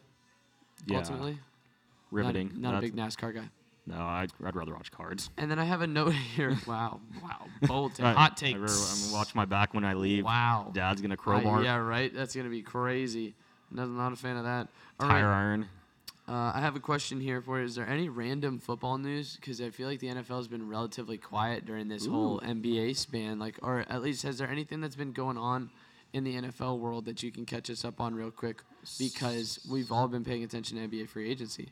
Yeah, 0.86 0.98
Ultimately, 0.98 1.38
riveting. 2.10 2.52
Not, 2.56 2.72
not 2.72 2.78
a 2.80 2.82
big 2.82 2.96
NASCAR 2.96 3.36
guy. 3.36 3.50
No, 3.88 3.96
I'd, 3.98 4.32
I'd 4.46 4.56
rather 4.56 4.74
watch 4.74 4.92
cards. 4.92 5.30
And 5.38 5.50
then 5.50 5.58
I 5.60 5.66
have 5.66 5.82
a 5.82 5.88
note 5.88 6.14
here. 6.36 6.56
Wow, 6.68 7.00
wow, 7.24 7.48
bold 7.64 7.96
take, 7.96 8.06
I- 8.06 8.14
hot 8.14 8.32
I 8.34 8.36
take. 8.36 8.54
remember 8.56 8.72
I'm 8.74 9.02
gonna 9.02 9.14
watch 9.14 9.34
my 9.36 9.46
back 9.46 9.74
when 9.74 9.84
I 9.84 9.94
leave. 9.94 10.24
Wow, 10.26 10.72
Dad's 10.74 11.02
gonna 11.02 11.14
I- 11.14 11.18
crowbar, 11.18 11.64
yeah, 11.64 11.78
right. 11.78 12.14
That's 12.14 12.36
gonna 12.36 12.50
be 12.50 12.62
crazy. 12.62 13.34
Not, 13.72 13.90
not 13.90 14.14
a 14.14 14.16
fan 14.16 14.38
of 14.38 14.44
that. 14.44 14.68
All 15.00 15.08
tire 15.08 15.28
right. 15.28 15.38
iron. 15.40 15.68
Uh, 16.28 16.52
I 16.54 16.60
have 16.62 16.76
a 16.76 16.80
question 16.80 17.20
here 17.20 17.42
for 17.42 17.60
you. 17.60 17.66
Is 17.66 17.76
there 17.76 17.88
any 17.88 18.08
random 18.08 18.60
football 18.60 18.98
news? 18.98 19.36
Because 19.36 19.60
I 19.60 19.70
feel 19.70 19.88
like 19.88 20.00
the 20.00 20.08
NFL 20.08 20.38
has 20.38 20.48
been 20.48 20.70
relatively 20.70 21.18
quiet 21.18 21.66
during 21.66 21.88
this 21.90 22.06
whole 22.06 22.40
NBA 22.42 22.96
span. 22.96 23.40
Like, 23.40 23.58
or 23.64 23.84
at 23.90 24.02
least 24.02 24.24
has 24.24 24.38
there 24.38 24.48
anything 24.50 24.80
that's 24.80 24.96
been 24.96 25.12
going 25.14 25.38
on 25.38 25.72
in 26.14 26.24
the 26.24 26.36
NFL 26.36 26.80
world 26.80 27.06
that 27.06 27.24
you 27.24 27.32
can 27.32 27.46
catch 27.46 27.70
us 27.70 27.84
up 27.84 28.00
on 28.00 28.14
real 28.14 28.32
quick? 28.32 28.62
Because 29.00 29.60
we've 29.70 29.92
all 29.92 30.08
been 30.08 30.24
paying 30.24 30.44
attention 30.44 30.78
to 30.78 30.88
NBA 30.88 31.10
free 31.10 31.30
agency 31.30 31.70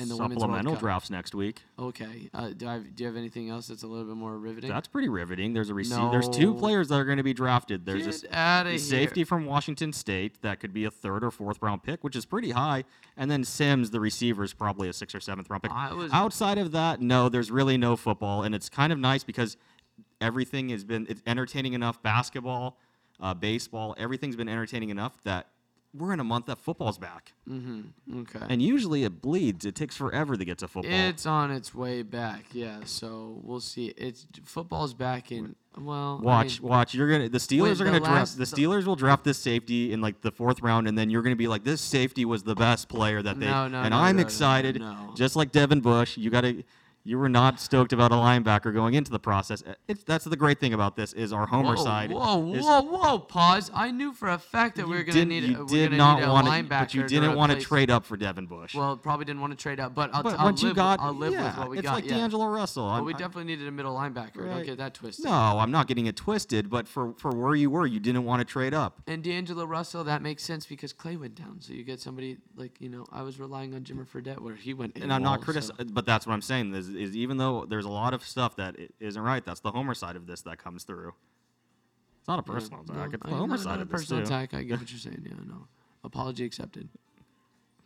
and 0.00 0.10
the 0.10 0.16
Supplemental 0.16 0.74
drafts 0.76 1.10
next 1.10 1.34
week. 1.34 1.62
Okay. 1.78 2.30
Uh, 2.32 2.50
do 2.56 2.66
I 2.66 2.74
have, 2.74 2.94
do 2.96 3.04
you 3.04 3.06
have 3.08 3.16
anything 3.16 3.50
else 3.50 3.68
that's 3.68 3.82
a 3.82 3.86
little 3.86 4.06
bit 4.06 4.16
more 4.16 4.38
riveting? 4.38 4.70
That's 4.70 4.88
pretty 4.88 5.08
riveting. 5.08 5.52
There's 5.52 5.70
a 5.70 5.74
receiver. 5.74 6.08
There's 6.10 6.28
two 6.28 6.54
players 6.54 6.88
that 6.88 6.96
are 6.96 7.04
going 7.04 7.18
to 7.18 7.22
be 7.22 7.34
drafted. 7.34 7.84
There's 7.84 8.06
a, 8.06 8.26
Get 8.26 8.34
outta 8.34 8.68
a 8.68 8.72
here. 8.72 8.78
safety 8.78 9.24
from 9.24 9.44
Washington 9.44 9.92
State 9.92 10.40
that 10.42 10.58
could 10.60 10.72
be 10.72 10.84
a 10.84 10.90
third 10.90 11.22
or 11.22 11.30
fourth 11.30 11.60
round 11.60 11.82
pick, 11.82 12.02
which 12.02 12.16
is 12.16 12.24
pretty 12.24 12.50
high. 12.50 12.84
And 13.16 13.30
then 13.30 13.44
Sims, 13.44 13.90
the 13.90 14.00
receiver, 14.00 14.42
is 14.42 14.54
probably 14.54 14.88
a 14.88 14.92
sixth 14.92 15.14
or 15.14 15.20
seventh 15.20 15.50
round 15.50 15.62
pick. 15.62 15.72
Outside 16.12 16.58
of 16.58 16.72
that, 16.72 17.00
no, 17.00 17.28
there's 17.28 17.50
really 17.50 17.76
no 17.76 17.96
football, 17.96 18.42
and 18.42 18.54
it's 18.54 18.68
kind 18.68 18.92
of 18.92 18.98
nice 18.98 19.22
because 19.22 19.56
everything 20.20 20.70
has 20.70 20.84
been 20.84 21.06
it's 21.08 21.22
entertaining 21.26 21.74
enough. 21.74 22.02
Basketball, 22.02 22.78
uh, 23.20 23.34
baseball, 23.34 23.94
everything's 23.98 24.36
been 24.36 24.48
entertaining 24.48 24.90
enough 24.90 25.22
that 25.24 25.48
we're 25.92 26.12
in 26.12 26.20
a 26.20 26.24
month 26.24 26.46
that 26.46 26.58
football's 26.58 26.98
back. 26.98 27.32
Mm-hmm. 27.48 28.20
Okay. 28.20 28.46
And 28.48 28.62
usually 28.62 29.04
it 29.04 29.20
bleeds. 29.20 29.64
It 29.64 29.74
takes 29.74 29.96
forever 29.96 30.36
to 30.36 30.44
get 30.44 30.58
to 30.58 30.68
football. 30.68 30.92
It's 30.92 31.26
on 31.26 31.50
its 31.50 31.74
way 31.74 32.02
back, 32.02 32.44
yeah. 32.52 32.80
So 32.84 33.40
we'll 33.42 33.60
see. 33.60 33.86
It's 33.96 34.26
football's 34.44 34.94
back 34.94 35.32
in. 35.32 35.56
Well, 35.78 36.18
I 36.20 36.24
Watch, 36.24 36.60
mean, 36.60 36.68
watch. 36.68 36.94
You're 36.94 37.10
gonna. 37.10 37.28
The 37.28 37.38
Steelers 37.38 37.78
the 37.78 37.84
are 37.84 37.86
gonna 37.86 38.00
draft. 38.00 38.36
The 38.36 38.44
Steelers 38.44 38.84
will 38.86 38.96
draft 38.96 39.24
this 39.24 39.38
safety 39.38 39.92
in 39.92 40.00
like 40.00 40.20
the 40.20 40.30
fourth 40.30 40.62
round, 40.62 40.88
and 40.88 40.96
then 40.98 41.10
you're 41.10 41.22
gonna 41.22 41.36
be 41.36 41.48
like, 41.48 41.62
"This 41.64 41.80
safety 41.80 42.24
was 42.24 42.42
the 42.42 42.56
best 42.56 42.88
player 42.88 43.22
that 43.22 43.38
they." 43.38 43.46
No, 43.46 43.68
no, 43.68 43.82
and 43.82 43.90
no, 43.90 43.98
I'm 43.98 44.16
no, 44.16 44.22
excited, 44.22 44.80
no. 44.80 45.12
just 45.14 45.36
like 45.36 45.52
Devin 45.52 45.80
Bush. 45.80 46.16
You 46.16 46.30
gotta. 46.30 46.64
You 47.02 47.18
were 47.18 47.30
not 47.30 47.58
stoked 47.60 47.94
about 47.94 48.12
a 48.12 48.16
linebacker 48.16 48.74
going 48.74 48.92
into 48.92 49.10
the 49.10 49.18
process. 49.18 49.62
Uh, 49.66 49.72
It's 49.88 50.04
that's 50.04 50.26
the 50.26 50.36
great 50.36 50.60
thing 50.60 50.74
about 50.74 50.96
this 50.96 51.14
is 51.14 51.32
our 51.32 51.46
homer 51.46 51.74
whoa, 51.74 51.82
side. 51.84 52.12
Whoa, 52.12 52.52
is 52.52 52.62
whoa, 52.62 52.82
whoa! 52.82 53.18
Pause. 53.18 53.70
I 53.72 53.90
knew 53.90 54.12
for 54.12 54.28
a 54.28 54.38
fact 54.38 54.76
that 54.76 54.86
we 54.86 54.96
were 54.96 55.02
gonna 55.02 55.24
need. 55.24 55.44
You 55.44 55.66
did 55.66 55.86
gonna 55.92 55.96
not 55.96 56.20
need 56.20 56.26
a 56.26 56.32
want 56.32 56.46
linebacker, 56.46 56.68
but 56.68 56.94
you 56.94 57.06
didn't 57.06 57.36
want 57.36 57.52
to 57.52 57.58
trade 57.58 57.90
up 57.90 58.04
for 58.04 58.18
Devin 58.18 58.44
Bush. 58.46 58.74
Well, 58.74 58.98
probably 58.98 59.24
didn't 59.24 59.40
want 59.40 59.52
to 59.52 59.56
trade 59.56 59.80
up, 59.80 59.94
but 59.94 60.10
I'll, 60.12 60.22
but 60.22 60.38
I'll 60.38 60.44
once 60.44 60.62
live, 60.62 60.68
you 60.68 60.74
got, 60.74 61.00
I'll 61.00 61.14
live 61.14 61.32
yeah, 61.32 61.46
with 61.46 61.56
what 61.56 61.70
we 61.70 61.78
it's 61.78 61.86
got. 61.86 61.94
like 61.94 62.04
yeah. 62.04 62.16
D'Angelo 62.18 62.46
Russell. 62.48 62.84
But 62.84 62.92
I'm- 62.92 63.04
we 63.06 63.12
definitely 63.14 63.44
needed 63.44 63.66
a 63.66 63.70
middle 63.70 63.96
linebacker. 63.96 64.44
Don't 64.44 64.66
get 64.66 64.76
that 64.76 64.92
twisted. 64.92 65.24
no, 65.24 65.32
I'm 65.32 65.70
not 65.70 65.86
getting 65.86 66.04
it 66.04 66.16
twisted. 66.16 66.68
But 66.68 66.86
for 66.86 67.14
for 67.16 67.30
where 67.30 67.54
you 67.54 67.70
were, 67.70 67.86
you 67.86 67.98
didn't 67.98 68.24
want 68.24 68.40
to 68.40 68.44
trade 68.44 68.74
up. 68.74 69.00
And 69.06 69.24
D'Angelo 69.24 69.64
Russell, 69.64 70.04
that 70.04 70.20
makes 70.20 70.42
sense 70.42 70.66
because 70.66 70.92
Clay 70.92 71.16
went 71.16 71.34
down. 71.34 71.62
So 71.62 71.72
you 71.72 71.82
get 71.82 71.98
somebody 71.98 72.36
like 72.56 72.78
you 72.78 72.90
know, 72.90 73.06
I 73.10 73.22
was 73.22 73.40
relying 73.40 73.74
on 73.74 73.84
Jimmer 73.84 74.06
Fredette 74.06 74.40
where 74.40 74.54
he 74.54 74.74
went. 74.74 74.98
and 74.98 75.10
I'm 75.10 75.22
not 75.22 75.40
criticizing, 75.40 75.88
but 75.92 76.04
that's 76.04 76.26
what 76.26 76.34
I'm 76.34 76.42
saying 76.42 76.74
is, 76.74 76.89
is 76.94 77.16
even 77.16 77.36
though 77.36 77.64
there's 77.68 77.84
a 77.84 77.90
lot 77.90 78.14
of 78.14 78.24
stuff 78.24 78.56
that 78.56 78.76
i- 78.78 78.88
isn't 79.00 79.20
right, 79.22 79.44
that's 79.44 79.60
the 79.60 79.70
Homer 79.70 79.94
side 79.94 80.16
of 80.16 80.26
this 80.26 80.42
that 80.42 80.58
comes 80.58 80.84
through. 80.84 81.14
It's 82.18 82.28
not 82.28 82.38
a 82.38 82.42
personal 82.42 82.82
attack. 82.82 83.14
it's 83.14 83.22
I- 83.24 83.30
the 83.30 83.36
Homer 83.36 83.56
side 83.56 83.80
of 83.80 83.88
this 83.88 84.00
personal 84.02 84.22
too. 84.22 84.26
attack. 84.26 84.54
I 84.54 84.62
get 84.62 84.78
what 84.80 84.90
you're 84.90 84.98
saying. 84.98 85.22
Yeah, 85.24 85.34
no. 85.46 85.66
Apology 86.04 86.44
accepted. 86.44 86.88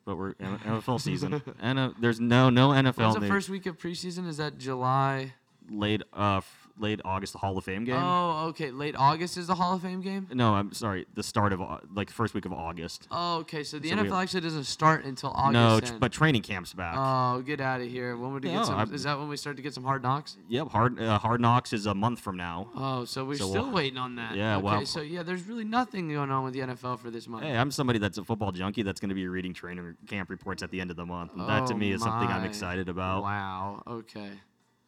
But 0.05 0.17
we're 0.19 0.33
in 0.33 0.59
NFL 0.59 1.01
season, 1.01 1.41
and 1.61 1.95
there's 1.99 2.21
no 2.21 2.51
no 2.51 2.69
NFL 2.71 2.97
When's 2.99 3.15
the 3.15 3.21
news. 3.21 3.31
first 3.31 3.49
week 3.49 3.67
of 3.67 3.79
preseason? 3.79 4.27
Is 4.29 4.37
that 4.37 4.59
July? 4.59 5.35
late 5.71 6.03
uh 6.13 6.43
late 6.79 7.01
August, 7.05 7.33
the 7.33 7.39
Hall 7.39 7.57
of 7.57 7.65
Fame 7.65 7.85
game. 7.85 7.95
Oh, 7.97 8.47
okay. 8.49 8.71
Late 8.71 8.97
August 8.99 9.37
is 9.37 9.47
the 9.47 9.55
Hall 9.55 9.75
of 9.75 9.83
Fame 9.83 10.01
game. 10.01 10.27
No, 10.33 10.55
I'm 10.55 10.73
sorry, 10.73 11.07
the 11.15 11.23
start 11.23 11.53
of 11.53 11.61
Au- 11.61 11.81
like 11.95 12.11
first 12.11 12.35
week 12.35 12.45
of 12.47 12.53
August. 12.53 13.07
Oh, 13.11 13.39
okay. 13.39 13.63
So 13.63 13.79
the 13.79 13.91
So 13.91 13.97
we 13.97 14.03
NFL 14.09 14.23
actually 14.23 14.41
doesn't 14.41 14.65
start 14.65 15.05
until 15.05 15.31
August. 15.31 15.53
no, 15.53 15.81
then. 15.81 15.93
tr- 15.93 15.99
but 15.99 16.13
training 16.13 16.43
camp's 16.43 16.73
back. 16.73 16.97
Oh, 16.99 17.43
get 17.43 17.61
out 17.61 17.81
of 17.81 17.89
here. 17.89 18.17
When 18.17 18.33
would 18.33 18.43
we 18.45 18.51
No, 18.51 18.59
get 18.59 18.67
some? 18.67 18.75
I'm- 18.77 18.93
Is 18.95 19.05
that 19.05 19.19
when 19.19 19.29
we 19.29 19.37
start 19.37 19.57
to 19.57 19.63
get 19.63 19.73
some 19.75 19.85
hard 19.85 20.03
knocks? 20.03 20.37
yep, 20.49 20.69
hard 20.69 21.01
uh, 21.01 21.19
Hard 21.19 21.41
Knocks 21.41 21.73
is 21.73 21.87
a 21.87 21.95
month 21.95 22.19
from 22.21 22.37
now. 22.37 22.69
Oh, 22.75 23.05
so 23.05 23.25
we're 23.25 23.37
So 23.37 23.49
still 23.51 23.63
we'll- 23.65 23.73
waiting 23.73 23.99
on 23.99 24.17
that. 24.17 24.35
Yeah, 24.37 24.57
Okay, 24.57 24.65
well- 24.65 24.87
so 24.87 25.01
yeah, 25.01 25.23
there's 25.23 25.45
really 25.45 25.65
nothing 25.65 26.09
going 26.13 26.31
on 26.31 26.45
with 26.45 26.55
the 26.55 26.61
NFL 26.61 26.97
for 26.99 27.11
this 27.11 27.29
month. 27.29 27.45
Hey, 27.45 27.57
I'm 27.57 27.71
somebody 27.71 27.99
that's 27.99 28.19
a 28.19 28.25
football 28.25 28.53
junkie 28.53 28.83
that's 28.83 29.01
going 29.01 29.11
to 29.11 29.15
be 29.15 29.29
reading 29.29 29.55
training 29.55 29.97
camp 30.09 30.29
reports 30.31 30.63
at 30.63 30.71
the 30.71 30.81
end 30.81 30.91
of 30.91 30.97
the 30.97 31.07
month. 31.07 31.33
And 31.35 31.49
that 31.49 31.67
to 31.69 31.75
Oh 31.75 31.77
me 31.77 31.93
is 31.93 32.03
something 32.03 32.29
I'm 32.29 32.43
my. 32.43 32.47
excited 32.49 32.89
about. 32.89 33.23
Wow. 33.23 33.83
Okay. 33.87 34.31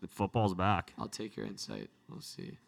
The 0.01 0.09
Football's 0.09 0.55
back. 0.55 0.93
I'll 0.99 1.09
take 1.09 1.37
your 1.37 1.47
insight. 1.47 1.89
We'll 2.09 2.21
see. 2.21 2.59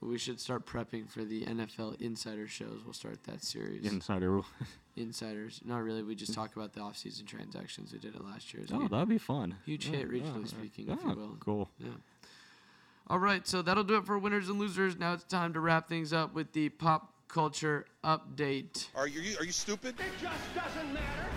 We 0.00 0.18
should 0.18 0.38
start 0.38 0.66
prepping 0.66 1.08
for 1.08 1.24
the 1.24 1.44
NFL 1.46 2.00
insider 2.00 2.46
shows. 2.46 2.80
We'll 2.84 2.92
start 2.92 3.24
that 3.24 3.42
series. 3.42 3.84
Insider. 3.90 4.40
Insiders. 4.96 5.60
Not 5.64 5.82
really. 5.82 6.02
We 6.02 6.14
just 6.14 6.32
talk 6.34 6.54
about 6.54 6.72
the 6.74 6.80
off-season 6.80 7.26
transactions. 7.26 7.92
We 7.92 7.98
did 7.98 8.14
it 8.14 8.22
last 8.24 8.52
year. 8.54 8.62
It's 8.62 8.72
a 8.72 8.76
oh, 8.76 8.88
that'd 8.88 9.08
be 9.08 9.18
fun. 9.18 9.56
huge 9.64 9.88
Yeah, 9.88 9.98
hit, 9.98 10.10
regionally 10.10 10.22
yeah, 10.34 10.38
yeah. 10.40 10.44
speaking, 10.46 10.88
if 10.90 10.98
Ah, 11.04 11.10
you 11.10 11.16
will. 11.16 11.36
Cool. 11.40 11.68
Yeah. 11.78 11.88
All 13.08 13.18
right, 13.18 13.46
so 13.46 13.62
that'll 13.62 13.84
do 13.84 13.96
it 13.96 14.04
for 14.06 14.18
winners 14.18 14.48
and 14.48 14.58
losers. 14.58 14.96
Now 14.98 15.12
it's 15.14 15.24
time 15.24 15.52
to 15.54 15.60
wrap 15.60 15.88
things 15.88 16.12
up 16.12 16.34
with 16.34 16.52
the 16.52 16.68
pop 16.70 17.12
culture 17.28 17.86
update. 18.04 18.88
Are 18.94 19.06
you 19.08 19.36
are 19.38 19.44
you 19.44 19.52
stupid? 19.52 19.94
It 19.98 20.06
just 20.20 20.54
doesn't 20.54 20.92
matter. 20.92 21.28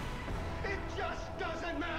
It 0.65 0.79
just 0.97 1.37
doesn't 1.39 1.79
matter. 1.79 1.98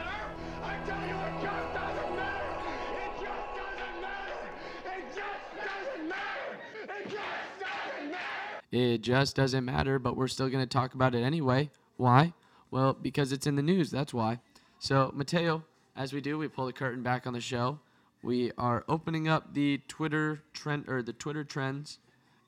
It 8.73 8.99
just 8.99 9.35
doesn't 9.35 9.65
matter, 9.65 9.99
but 9.99 10.17
we're 10.17 10.29
still 10.29 10.49
going 10.49 10.63
to 10.63 10.69
talk 10.69 10.95
about 10.95 11.15
it 11.15 11.23
anyway. 11.23 11.71
Why? 11.97 12.35
Well, 12.71 12.93
because 12.93 13.33
it's 13.33 13.47
in 13.47 13.57
the 13.57 13.63
news. 13.63 13.91
That's 13.91 14.15
why. 14.15 14.39
So, 14.79 15.13
Matteo, 15.15 15.65
as 15.97 16.13
we 16.13 16.21
do, 16.21 16.39
we 16.39 16.49
pull 16.49 16.67
the 16.67 16.73
curtain 16.73 17.03
back 17.03 17.27
on 17.27 17.33
the 17.33 17.41
show. 17.41 17.81
We 18.23 18.53
are 18.57 18.85
opening 18.89 19.29
up 19.29 19.55
the 19.55 19.79
Twitter 19.89 20.43
trend 20.53 20.89
or 20.89 21.03
the 21.03 21.13
Twitter 21.13 21.43
trends, 21.43 21.99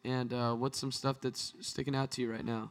and 0.04 0.32
uh, 0.32 0.54
what's 0.54 0.78
some 0.78 0.92
stuff 0.92 1.16
that's 1.20 1.54
sticking 1.60 1.96
out 1.96 2.10
to 2.12 2.22
you 2.22 2.30
right 2.30 2.44
now? 2.44 2.70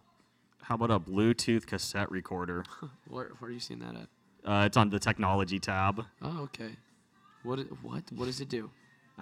How 0.62 0.76
about 0.76 0.92
a 0.92 1.00
Bluetooth 1.00 1.66
cassette 1.66 2.12
recorder? 2.12 2.64
Where, 3.08 3.32
where 3.40 3.50
are 3.50 3.52
you 3.52 3.60
seeing 3.60 3.80
that 3.80 3.96
at? 3.96 4.08
Uh, 4.50 4.66
it's 4.66 4.78
on 4.78 4.90
the 4.90 5.00
technology 5.00 5.60
tab. 5.60 6.06
Oh, 6.22 6.44
okay. 6.44 6.70
What? 7.44 7.60
What? 7.84 8.04
What 8.16 8.26
does 8.26 8.40
it 8.40 8.50
do? 8.50 8.70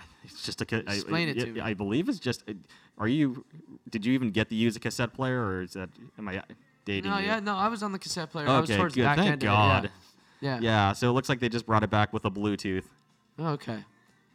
It's 0.24 0.44
just 0.46 0.62
a. 0.62 0.66
ca- 0.66 0.84
I- 0.88 0.94
Explain 0.96 1.30
it 1.30 1.40
to 1.40 1.48
me. 1.48 1.62
I 1.62 1.74
believe 1.74 2.10
it's 2.10 2.20
just. 2.20 2.44
Uh, 2.48 2.54
are 2.98 3.08
you? 3.08 3.44
Did 3.90 4.06
you 4.06 4.14
even 4.14 4.32
get 4.32 4.50
to 4.50 4.56
use 4.56 4.76
a 4.76 4.80
cassette 4.80 5.14
player, 5.14 5.42
or 5.44 5.62
is 5.64 5.74
that? 5.74 5.90
Am 6.18 6.28
I 6.28 6.44
dating 6.86 7.10
No, 7.12 7.18
you? 7.18 7.26
yeah, 7.28 7.40
no. 7.40 7.56
I 7.56 7.68
was 7.68 7.82
on 7.84 7.92
the 7.92 8.00
cassette 8.00 8.32
player. 8.32 8.48
I 8.48 8.60
was 8.60 8.70
Okay, 8.70 8.78
towards 8.78 8.96
good. 8.96 9.02
the 9.04 9.08
back 9.08 9.18
Thank 9.18 9.32
end 9.32 9.42
God. 9.42 9.80
of 9.80 9.86
it. 9.86 9.92
Yeah. 10.42 10.56
Yeah. 10.56 10.60
Yeah. 10.62 10.94
So 10.94 11.10
it 11.10 11.14
looks 11.14 11.30
like 11.30 11.40
they 11.40 11.50
just 11.50 11.66
brought 11.66 11.84
it 11.84 11.90
back 11.90 12.14
with 12.14 12.26
a 12.26 12.32
Bluetooth. 12.32 12.84
Okay. 13.40 13.84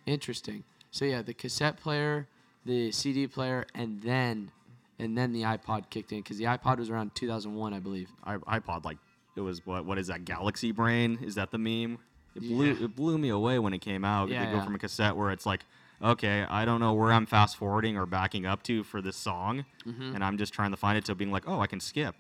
Interesting. 0.06 0.64
So 0.90 1.04
yeah, 1.04 1.22
the 1.22 1.34
cassette 1.34 1.76
player, 1.78 2.26
the 2.64 2.92
CD 2.92 3.26
player, 3.26 3.66
and 3.74 4.00
then, 4.02 4.50
and 4.98 5.16
then 5.16 5.32
the 5.32 5.42
iPod 5.42 5.90
kicked 5.90 6.12
in 6.12 6.18
because 6.18 6.38
the 6.38 6.44
iPod 6.44 6.78
was 6.78 6.90
around 6.90 7.14
2001, 7.14 7.72
I 7.74 7.78
believe. 7.80 8.10
I, 8.24 8.36
iPod 8.36 8.84
like 8.84 8.98
it 9.36 9.40
was 9.40 9.64
what? 9.66 9.84
What 9.84 9.98
is 9.98 10.06
that? 10.08 10.24
Galaxy 10.24 10.72
Brain? 10.72 11.18
Is 11.22 11.34
that 11.36 11.50
the 11.50 11.58
meme? 11.58 11.98
It 12.35 12.41
blew. 12.41 12.66
Yeah. 12.72 12.85
It 12.85 12.97
blew 12.97 13.18
me 13.18 13.28
away 13.28 13.59
when 13.59 13.72
it 13.74 13.80
came 13.80 14.05
out. 14.05 14.28
Yeah, 14.28 14.45
they 14.45 14.51
go 14.53 14.59
yeah. 14.59 14.64
from 14.64 14.74
a 14.74 14.78
cassette 14.78 15.16
where 15.16 15.30
it's 15.30 15.47
like. 15.47 15.61
Okay, 16.03 16.45
I 16.51 16.64
don't 16.66 16.80
know 16.80 16.93
where 16.93 17.12
I'm 17.12 17.24
fast 17.24 17.57
forwarding 17.57 17.97
or 17.97 18.05
backing 18.05 18.45
up 18.45 18.62
to 18.64 18.82
for 18.82 19.01
this 19.01 19.16
song, 19.16 19.64
Mm-hmm. 19.87 20.14
and 20.16 20.24
I'm 20.24 20.37
just 20.37 20.53
trying 20.53 20.72
to 20.72 20.76
find 20.76 20.99
it 20.99 21.05
to 21.07 21.14
being 21.14 21.30
like, 21.30 21.45
oh, 21.49 21.61
I 21.61 21.66
can 21.66 21.80
skip. 21.80 22.14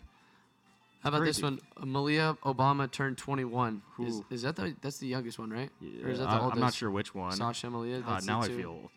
How 1.02 1.10
about 1.10 1.24
this 1.24 1.42
one? 1.42 1.60
Uh, 1.76 1.84
Malia 1.84 2.38
Obama 2.44 2.90
turned 2.90 3.18
21. 3.18 3.82
Is, 4.00 4.22
is 4.30 4.42
that 4.42 4.56
the 4.56 4.74
that's 4.80 4.98
the 4.98 5.08
youngest 5.08 5.38
one, 5.38 5.50
right? 5.50 5.68
or 6.02 6.08
is 6.08 6.18
that 6.18 6.30
the 6.30 6.40
oldest? 6.40 6.54
I'm 6.54 6.60
not 6.60 6.72
sure 6.72 6.90
which 6.90 7.14
one. 7.14 7.32
Sasha 7.32 7.68
Malia. 7.68 8.02
That's 8.06 8.24
now 8.24 8.40
I 8.40 8.48
feel, 8.48 8.90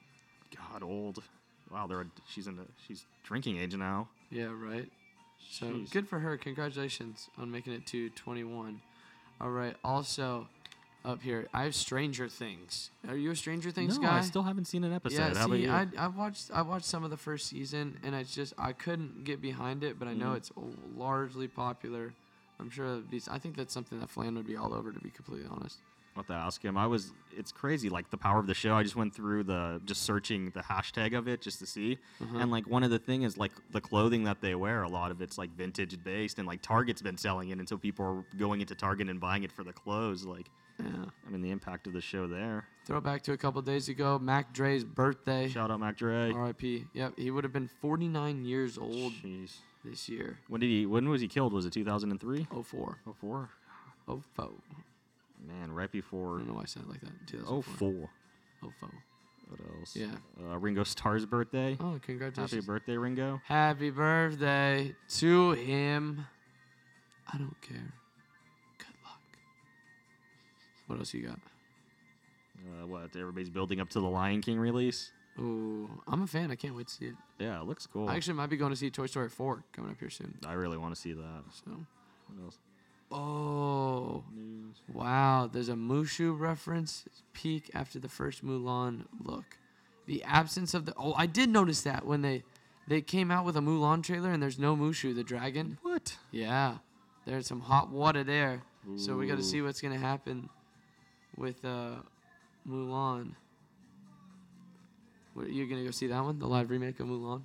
God, 0.56 0.84
old. 0.84 1.22
Wow, 1.70 1.88
they're 1.88 2.02
a, 2.02 2.06
she's 2.30 2.48
in 2.48 2.56
the 2.56 2.64
she's 2.88 3.04
drinking 3.24 3.58
age 3.58 3.76
now. 3.76 4.08
Yeah, 4.30 4.54
right. 4.54 4.90
So 5.50 5.66
Jeez. 5.66 5.92
good 5.92 6.08
for 6.08 6.20
her. 6.20 6.38
Congratulations 6.38 7.30
on 7.38 7.52
making 7.52 7.74
it 7.74 7.86
to 7.88 8.10
21. 8.12 8.80
All 9.42 9.50
right. 9.50 9.76
Also, 9.84 10.48
up 11.06 11.22
here, 11.22 11.48
I 11.54 11.64
have 11.64 11.76
Stranger 11.76 12.28
Things. 12.28 12.92
Are 13.08 13.16
you 13.16 13.32
a 13.32 13.36
Stranger 13.36 13.72
Things 13.72 13.98
no, 13.98 14.08
guy? 14.08 14.18
I 14.18 14.22
still 14.22 14.44
haven't 14.44 14.66
seen 14.66 14.84
an 14.84 14.94
episode. 14.94 15.18
Yeah, 15.18 15.34
How 15.38 15.46
about 15.46 15.56
see, 15.56 15.64
you? 15.64 15.72
I, 15.72 15.88
I 15.98 16.08
watched 16.08 16.52
I 16.54 16.62
watched 16.62 16.86
some 16.86 17.04
of 17.04 17.10
the 17.10 17.18
first 17.18 17.48
season, 17.48 17.98
and 18.04 18.14
it's 18.14 18.34
just 18.36 18.54
I 18.58 18.74
couldn't 18.74 19.24
get 19.24 19.42
behind 19.42 19.84
it, 19.84 19.98
but 20.00 20.08
I 20.08 20.14
know 20.14 20.32
Mhm. 20.32 20.38
it's 20.38 20.52
largely 20.96 21.48
popular. 21.48 22.14
I'm 22.60 22.70
sure 22.70 23.02
these. 23.10 23.28
I 23.28 23.38
think 23.40 23.56
that's 23.56 23.74
something 23.74 24.00
that 24.00 24.10
Flan 24.10 24.36
would 24.36 24.48
be 24.48 24.58
all 24.58 24.74
over, 24.74 24.92
to 24.92 25.00
be 25.00 25.10
completely 25.10 25.48
honest. 25.50 25.80
I'll 26.16 26.24
have 26.24 26.28
to 26.28 26.34
ask 26.34 26.66
him. 26.66 26.76
I 26.78 26.88
was. 26.88 27.14
It's 27.38 27.52
crazy. 27.52 27.90
Like 27.90 28.10
the 28.10 28.18
power 28.18 28.40
of 28.40 28.48
the 28.48 28.56
show. 28.56 28.74
I 28.74 28.82
just 28.82 28.96
went 28.96 29.14
through 29.14 29.44
the 29.44 29.80
just 29.86 30.02
searching 30.02 30.50
the 30.50 30.62
hashtag 30.62 31.16
of 31.16 31.28
it 31.28 31.40
just 31.42 31.60
to 31.60 31.68
see, 31.68 32.00
Uh-huh. 32.20 32.40
and 32.40 32.50
like 32.50 32.68
one 32.68 32.82
of 32.84 32.90
the 32.90 32.98
thing 32.98 33.22
is 33.22 33.38
like 33.38 33.52
the 33.72 33.80
clothing 33.80 34.24
that 34.24 34.42
they 34.42 34.56
wear. 34.56 34.82
A 34.82 34.90
lot 34.90 35.12
of 35.12 35.22
it's 35.22 35.38
like 35.38 35.52
vintage 35.56 36.04
based, 36.04 36.40
and 36.40 36.48
like 36.48 36.64
Target's 36.64 37.04
been 37.04 37.18
selling 37.18 37.50
it, 37.50 37.60
and 37.60 37.70
so 37.70 37.78
people 37.78 38.04
are 38.04 38.38
going 38.38 38.60
into 38.62 38.74
Target 38.74 39.08
and 39.10 39.20
buying 39.22 39.44
it 39.44 39.52
for 39.52 39.64
the 39.64 39.72
clothes. 39.74 40.26
Like, 40.26 40.50
Yeah. 40.80 41.06
I 41.26 41.30
mean, 41.30 41.42
the 41.42 41.52
impact 41.52 41.88
of 41.88 41.94
the 41.94 42.02
show 42.02 42.28
there. 42.28 42.66
Throwback 42.86 43.24
to 43.24 43.34
a 43.34 43.38
couple 43.38 43.62
days 43.62 43.90
ago, 43.90 44.20
Mac 44.20 44.54
Dre's 44.54 44.84
birthday. 44.84 45.50
Shout 45.50 45.72
out 45.72 45.80
Mac 45.80 45.98
Dre. 45.98 46.32
R.I.P. 46.32 46.86
Yep, 46.94 47.14
he 47.18 47.32
would 47.32 47.44
have 47.44 47.54
been 47.54 47.70
49 47.82 48.46
years 48.46 48.78
old 48.78 49.14
Jeez. 49.24 49.58
this 49.84 50.08
year. 50.08 50.38
When 50.48 50.62
did 50.62 50.70
he? 50.70 50.86
When 50.86 51.10
was 51.10 51.22
he 51.22 51.28
killed? 51.28 51.54
Was 51.54 51.66
it 51.66 51.74
2003? 51.74 52.48
04. 52.52 53.00
Oh 53.08 53.14
four. 53.14 53.50
04. 54.08 54.50
Man, 55.46 55.72
right 55.72 55.92
before. 55.92 56.36
I 56.36 56.38
don't 56.40 56.48
know 56.48 56.54
why 56.56 56.62
I 56.62 56.66
said 56.66 56.84
it 56.84 56.90
like 56.90 57.02
that. 57.02 57.12
Oh 57.48 57.62
2004. 57.62 57.78
four. 57.78 58.10
04. 58.80 58.90
What 59.50 59.60
else? 59.80 59.96
Yeah. 59.96 60.08
Uh, 60.42 60.58
Ringo 60.58 60.84
Starr's 60.84 61.26
birthday. 61.26 61.78
Oh, 61.80 62.00
congratulations. 62.02 62.52
Happy 62.52 62.66
birthday, 62.66 62.98
Ringo. 62.98 63.42
Happy 63.46 63.90
birthday 63.90 64.94
to 65.20 65.52
him. 65.52 66.26
I 67.32 67.38
don't 67.38 67.60
care. 67.62 67.94
What 70.88 71.00
else 71.00 71.14
you 71.14 71.28
got? 71.28 71.40
Uh, 72.66 72.88
what? 72.88 73.16
Everybody's 73.16 73.50
building 73.50 73.80
up 73.80 73.90
to 73.90 74.00
the 74.00 74.08
Lion 74.08 74.42
King 74.42 74.60
release. 74.60 75.12
Ooh, 75.40 75.88
I'm 76.08 76.24
a 76.24 76.28
fan. 76.28 76.50
I 76.50 76.56
can't 76.56 76.76
wait 76.76 76.88
to 76.88 76.94
see 76.94 77.06
it. 77.06 77.16
Yeah, 77.38 77.62
it 77.62 77.68
looks 77.68 77.86
cool. 77.86 78.10
I 78.10 78.16
actually 78.16 78.34
might 78.34 78.50
be 78.50 78.58
going 78.58 78.72
to 78.72 78.76
see 78.76 78.90
Toy 78.90 79.06
Story 79.06 79.30
4 79.30 79.64
coming 79.72 79.92
up 79.92 80.00
here 80.00 80.10
soon. 80.10 80.34
I 80.48 80.54
really 80.54 80.78
want 80.78 80.96
to 80.96 81.00
see 81.00 81.14
that. 81.14 81.44
So, 81.64 81.72
What 82.28 82.44
else? 82.46 82.58
oh, 83.12 84.24
News. 84.36 84.78
wow. 84.92 85.48
There's 85.52 85.70
a 85.70 85.74
Mushu 85.76 86.38
reference. 86.38 87.06
Peak 87.34 87.70
after 87.76 88.00
the 88.00 88.10
first 88.10 88.44
Mulan 88.44 89.06
look. 89.24 89.46
The 90.08 90.24
absence 90.24 90.74
of 90.74 90.86
the. 90.86 90.94
Oh, 90.98 91.14
I 91.16 91.28
did 91.28 91.50
notice 91.50 91.82
that 91.82 92.06
when 92.06 92.22
they 92.24 92.44
they 92.88 93.02
came 93.02 93.30
out 93.30 93.46
with 93.46 93.58
a 93.58 93.60
Mulan 93.60 94.02
trailer 94.02 94.32
and 94.32 94.42
there's 94.42 94.58
no 94.58 94.76
Mushu, 94.76 95.14
the 95.14 95.24
dragon. 95.24 95.78
What? 95.84 96.18
Yeah, 96.32 96.78
there's 97.26 97.46
some 97.46 97.60
hot 97.60 97.92
water 97.92 98.24
there. 98.24 98.64
So 98.96 99.18
we 99.18 99.28
got 99.28 99.36
to 99.38 99.44
see 99.44 99.62
what's 99.62 99.82
gonna 99.82 99.98
happen 100.00 100.48
with 101.38 101.64
uh, 101.64 101.96
Mulan. 102.68 103.32
What, 105.34 105.50
you 105.50 105.68
gonna 105.68 105.84
go 105.84 105.92
see 105.92 106.08
that 106.08 106.24
one, 106.24 106.40
the 106.40 106.48
live 106.48 106.70
remake 106.70 107.00
of 107.00 107.08
Mulan? 107.08 107.44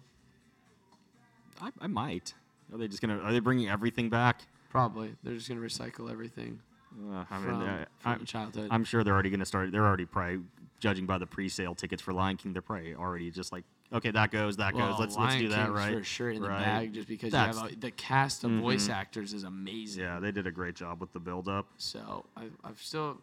I, 1.61 1.71
I 1.81 1.87
might. 1.87 2.35
Are 2.73 2.79
they 2.79 2.89
just 2.89 3.03
gonna? 3.03 3.19
Are 3.19 3.33
they 3.33 3.41
bringing 3.41 3.69
everything 3.69 4.09
back? 4.09 4.43
Probably. 4.71 5.15
They're 5.23 5.35
just 5.35 5.49
gonna 5.49 5.61
recycle 5.61 6.11
everything 6.11 6.59
Uh, 6.99 7.25
I 7.31 7.37
mean, 7.37 7.45
from, 7.45 7.61
uh, 7.63 7.85
from 7.99 8.13
I'm, 8.13 8.25
childhood. 8.25 8.69
I'm 8.71 8.85
sure 8.85 9.05
they're 9.05 9.13
already 9.13 9.31
gonna 9.31 9.45
start. 9.45 9.71
They're 9.71 9.87
already 9.87 10.07
probably 10.07 10.41
judging 10.81 11.05
by 11.07 11.19
the 11.19 11.27
pre-sale 11.27 11.75
tickets 11.75 12.03
for 12.03 12.13
Lion 12.13 12.39
King. 12.39 12.55
They're 12.55 12.63
probably 12.63 12.95
already 12.95 13.31
just 13.31 13.53
like, 13.53 13.65
okay, 13.93 14.11
that 14.11 14.31
goes, 14.31 14.57
that 14.57 14.75
well, 14.75 14.93
goes. 14.93 15.01
Let's 15.01 15.17
let's 15.17 15.35
Lion 15.35 15.43
do 15.43 15.49
that, 15.51 15.67
King's 15.67 15.79
right? 15.79 15.95
For 15.99 16.03
sure 16.05 16.31
in 16.31 16.41
the 16.41 16.49
bag, 16.49 16.95
just 16.95 17.07
because 17.07 17.33
you 17.33 17.39
have 17.39 17.71
a, 17.71 17.77
the 17.77 17.91
cast 17.91 18.45
of 18.45 18.51
voice 18.53 18.89
Mhm. 18.89 18.95
actors 18.95 19.35
is 19.35 19.45
amazing. 19.45 20.03
Yeah, 20.03 20.19
they 20.19 20.33
did 20.33 20.47
a 20.47 20.51
great 20.51 20.75
job 20.75 21.01
with 21.01 21.13
the 21.13 21.21
build-up. 21.21 21.67
So 21.77 22.25
I, 22.37 22.45
I've 22.65 22.81
still, 22.81 23.19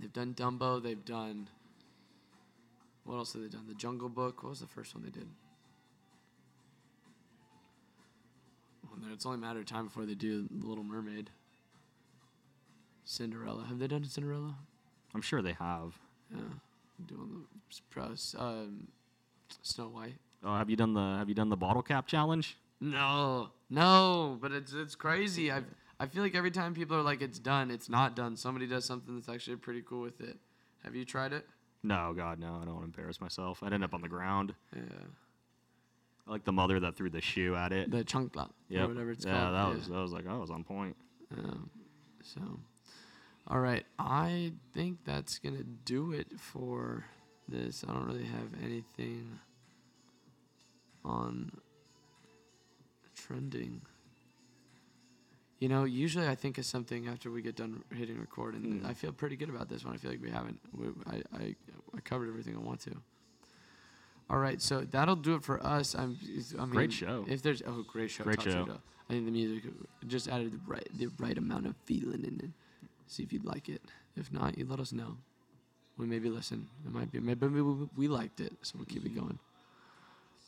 they've 0.00 0.12
done 0.12 0.34
Dumbo. 0.34 0.82
They've 0.82 1.04
done. 1.04 1.48
What 3.04 3.16
else 3.16 3.32
have 3.32 3.42
they 3.42 3.48
done? 3.48 3.64
The 3.66 3.74
Jungle 3.74 4.08
Book. 4.08 4.42
What 4.42 4.50
was 4.50 4.60
the 4.60 4.66
first 4.66 4.94
one 4.94 5.02
they 5.04 5.10
did? 5.10 5.28
Well, 8.84 9.12
it's 9.12 9.24
only 9.26 9.36
a 9.38 9.40
matter 9.40 9.60
of 9.60 9.66
time 9.66 9.86
before 9.86 10.06
they 10.06 10.14
do 10.14 10.46
The 10.50 10.66
Little 10.66 10.84
Mermaid. 10.84 11.30
Cinderella. 13.04 13.64
Have 13.68 13.78
they 13.78 13.86
done 13.86 14.04
Cinderella? 14.04 14.56
I'm 15.14 15.22
sure 15.22 15.40
they 15.40 15.54
have. 15.54 15.98
Yeah. 16.30 16.40
Doing 17.06 17.44
the 17.70 17.80
press. 17.90 18.34
Um, 18.38 18.88
Snow 19.62 19.88
White. 19.88 20.16
Oh, 20.44 20.54
have 20.56 20.68
you 20.68 20.76
done 20.76 20.94
the 20.94 21.16
Have 21.18 21.28
you 21.28 21.34
done 21.34 21.48
the 21.48 21.56
bottle 21.56 21.82
cap 21.82 22.06
challenge? 22.06 22.56
No, 22.80 23.48
no, 23.70 24.38
but 24.40 24.52
it's 24.52 24.72
it's 24.72 24.94
crazy. 24.94 25.50
I 25.50 25.62
I 26.00 26.06
feel 26.06 26.22
like 26.22 26.34
every 26.34 26.50
time 26.50 26.74
people 26.74 26.96
are 26.96 27.02
like 27.02 27.22
it's 27.22 27.38
done, 27.38 27.70
it's 27.70 27.88
not 27.88 28.14
done. 28.14 28.36
Somebody 28.36 28.66
does 28.66 28.84
something 28.84 29.14
that's 29.16 29.28
actually 29.28 29.56
pretty 29.56 29.82
cool 29.82 30.02
with 30.02 30.20
it. 30.20 30.36
Have 30.84 30.94
you 30.94 31.04
tried 31.04 31.32
it? 31.32 31.46
No, 31.82 32.12
God, 32.16 32.38
no. 32.38 32.58
I 32.60 32.64
don't 32.64 32.74
want 32.74 32.80
to 32.80 32.84
embarrass 32.84 33.20
myself. 33.20 33.62
I'd 33.62 33.72
end 33.72 33.84
up 33.84 33.94
on 33.94 34.00
the 34.00 34.08
ground. 34.08 34.54
Yeah. 34.74 34.82
I 36.26 36.30
like 36.30 36.44
the 36.44 36.52
mother 36.52 36.78
that 36.80 36.96
threw 36.96 37.10
the 37.10 37.20
shoe 37.20 37.54
at 37.56 37.72
it. 37.72 37.90
The 37.90 38.04
chancla 38.04 38.50
Yeah, 38.68 38.86
whatever 38.86 39.10
it's 39.10 39.24
called. 39.24 39.36
yeah, 39.36 39.42
called. 39.42 39.54
that 39.56 39.78
was 39.78 39.88
that 39.88 39.98
was 39.98 40.12
like 40.12 40.26
I 40.28 40.36
was 40.36 40.50
on 40.50 40.62
point. 40.62 40.96
Um, 41.36 41.70
so, 42.22 42.40
all 43.48 43.60
right. 43.60 43.84
I 43.98 44.52
think 44.74 44.98
that's 45.04 45.38
gonna 45.38 45.64
do 45.84 46.12
it 46.12 46.28
for 46.38 47.04
this. 47.48 47.84
I 47.88 47.92
don't 47.92 48.06
really 48.06 48.24
have 48.24 48.52
anything 48.62 49.38
on 51.04 51.50
trending. 53.16 53.82
You 55.58 55.68
know, 55.68 55.84
usually 55.84 56.28
I 56.28 56.36
think 56.36 56.56
of 56.58 56.64
something 56.66 57.08
after 57.08 57.30
we 57.32 57.42
get 57.42 57.56
done 57.56 57.82
hitting 57.94 58.18
record, 58.20 58.54
and 58.54 58.82
Mm. 58.82 58.86
I 58.86 58.94
feel 58.94 59.12
pretty 59.12 59.34
good 59.36 59.48
about 59.48 59.68
this 59.68 59.84
one. 59.84 59.94
I 59.94 59.96
feel 59.98 60.10
like 60.12 60.22
we 60.22 60.30
haven't. 60.30 60.60
We, 60.72 60.86
I, 61.06 61.16
I 61.36 61.56
I 61.96 62.00
covered 62.04 62.28
everything 62.28 62.54
I 62.54 62.60
want 62.60 62.80
to. 62.82 62.92
All 64.30 64.38
right, 64.38 64.60
so 64.60 64.82
that'll 64.82 65.16
do 65.16 65.34
it 65.34 65.42
for 65.42 65.64
us. 65.66 65.94
I'm. 65.94 66.16
I 66.58 66.60
mean, 66.60 66.70
Great 66.70 66.92
show. 66.92 67.24
If 67.28 67.42
there's 67.42 67.62
oh, 67.66 67.82
great 67.90 68.10
show. 68.10 68.24
Great 68.24 68.42
show. 68.42 68.68
I 69.08 69.12
think 69.14 69.24
the 69.24 69.32
music 69.32 69.64
just 70.06 70.28
added 70.28 70.52
the 70.52 70.60
right 70.66 70.86
the 70.96 71.08
right 71.18 71.36
amount 71.38 71.66
of 71.66 71.74
feeling 71.86 72.24
in 72.24 72.38
it. 72.44 72.50
See 73.06 73.22
if 73.22 73.32
you'd 73.32 73.44
like 73.44 73.68
it. 73.68 73.82
If 74.16 74.32
not, 74.32 74.58
you 74.58 74.64
let 74.66 74.80
us 74.80 74.92
know. 74.92 75.16
We 75.96 76.06
maybe 76.06 76.28
listen. 76.28 76.68
It 76.86 76.92
might 76.92 77.10
be 77.10 77.18
maybe 77.20 77.46
we, 77.48 77.62
we- 77.62 77.88
we 77.96 78.06
liked 78.08 78.38
it, 78.40 78.52
so 78.62 78.74
we'll 78.76 78.84
keep 78.86 79.04
it 79.06 79.14
going. 79.14 79.38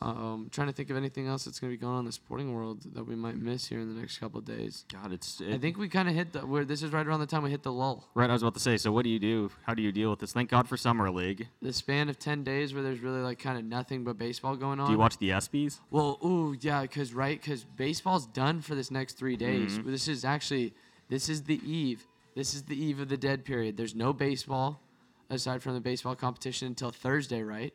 Um, 0.02 0.48
trying 0.50 0.68
to 0.68 0.72
think 0.72 0.88
of 0.88 0.96
anything 0.96 1.26
else 1.26 1.44
that's 1.44 1.60
gonna 1.60 1.72
be 1.72 1.76
going 1.76 1.92
on 1.92 1.98
in 2.00 2.04
the 2.06 2.12
sporting 2.12 2.54
world 2.54 2.86
that 2.94 3.06
we 3.06 3.14
might 3.14 3.36
miss 3.36 3.66
here 3.66 3.80
in 3.80 3.94
the 3.94 4.00
next 4.00 4.16
couple 4.16 4.38
of 4.38 4.46
days. 4.46 4.86
God, 4.90 5.12
it's. 5.12 5.42
I 5.42 5.58
think 5.58 5.76
we 5.76 5.90
kind 5.90 6.08
of 6.08 6.14
hit 6.14 6.32
the 6.32 6.40
where 6.40 6.64
this 6.64 6.82
is 6.82 6.90
right 6.90 7.06
around 7.06 7.20
the 7.20 7.26
time 7.26 7.42
we 7.42 7.50
hit 7.50 7.62
the 7.62 7.72
lull. 7.72 8.08
right. 8.14 8.30
I 8.30 8.32
was 8.32 8.42
about 8.42 8.54
to 8.54 8.60
say. 8.60 8.78
So 8.78 8.92
what 8.92 9.04
do 9.04 9.10
you 9.10 9.18
do? 9.18 9.50
How 9.66 9.74
do 9.74 9.82
you 9.82 9.92
deal 9.92 10.08
with 10.08 10.20
this? 10.20 10.32
Thank 10.32 10.48
God 10.48 10.68
for 10.68 10.78
summer 10.78 11.10
league. 11.10 11.48
The 11.60 11.74
span 11.74 12.08
of 12.08 12.18
ten 12.18 12.42
days 12.44 12.72
where 12.72 12.82
there's 12.82 13.00
really 13.00 13.20
like 13.20 13.38
kind 13.38 13.58
of 13.58 13.64
nothing 13.64 14.04
but 14.04 14.16
baseball 14.16 14.56
going 14.56 14.80
on. 14.80 14.86
Do 14.86 14.92
you 14.92 14.98
watch 14.98 15.18
the 15.18 15.28
ESPYS? 15.30 15.80
Well, 15.90 16.18
ooh, 16.24 16.56
yeah, 16.58 16.80
because 16.82 17.12
right, 17.12 17.38
because 17.38 17.64
baseball's 17.64 18.26
done 18.26 18.62
for 18.62 18.74
this 18.74 18.90
next 18.90 19.18
three 19.18 19.36
days. 19.36 19.78
Mm-hmm. 19.78 19.90
This 19.90 20.08
is 20.08 20.24
actually, 20.24 20.72
this 21.10 21.28
is 21.28 21.42
the 21.42 21.60
eve. 21.62 22.06
This 22.34 22.54
is 22.54 22.62
the 22.62 22.82
eve 22.82 23.00
of 23.00 23.08
the 23.10 23.16
dead 23.18 23.44
period. 23.44 23.76
There's 23.76 23.94
no 23.94 24.12
baseball, 24.14 24.80
aside 25.28 25.62
from 25.62 25.74
the 25.74 25.80
baseball 25.80 26.14
competition 26.14 26.68
until 26.68 26.90
Thursday, 26.90 27.42
right? 27.42 27.74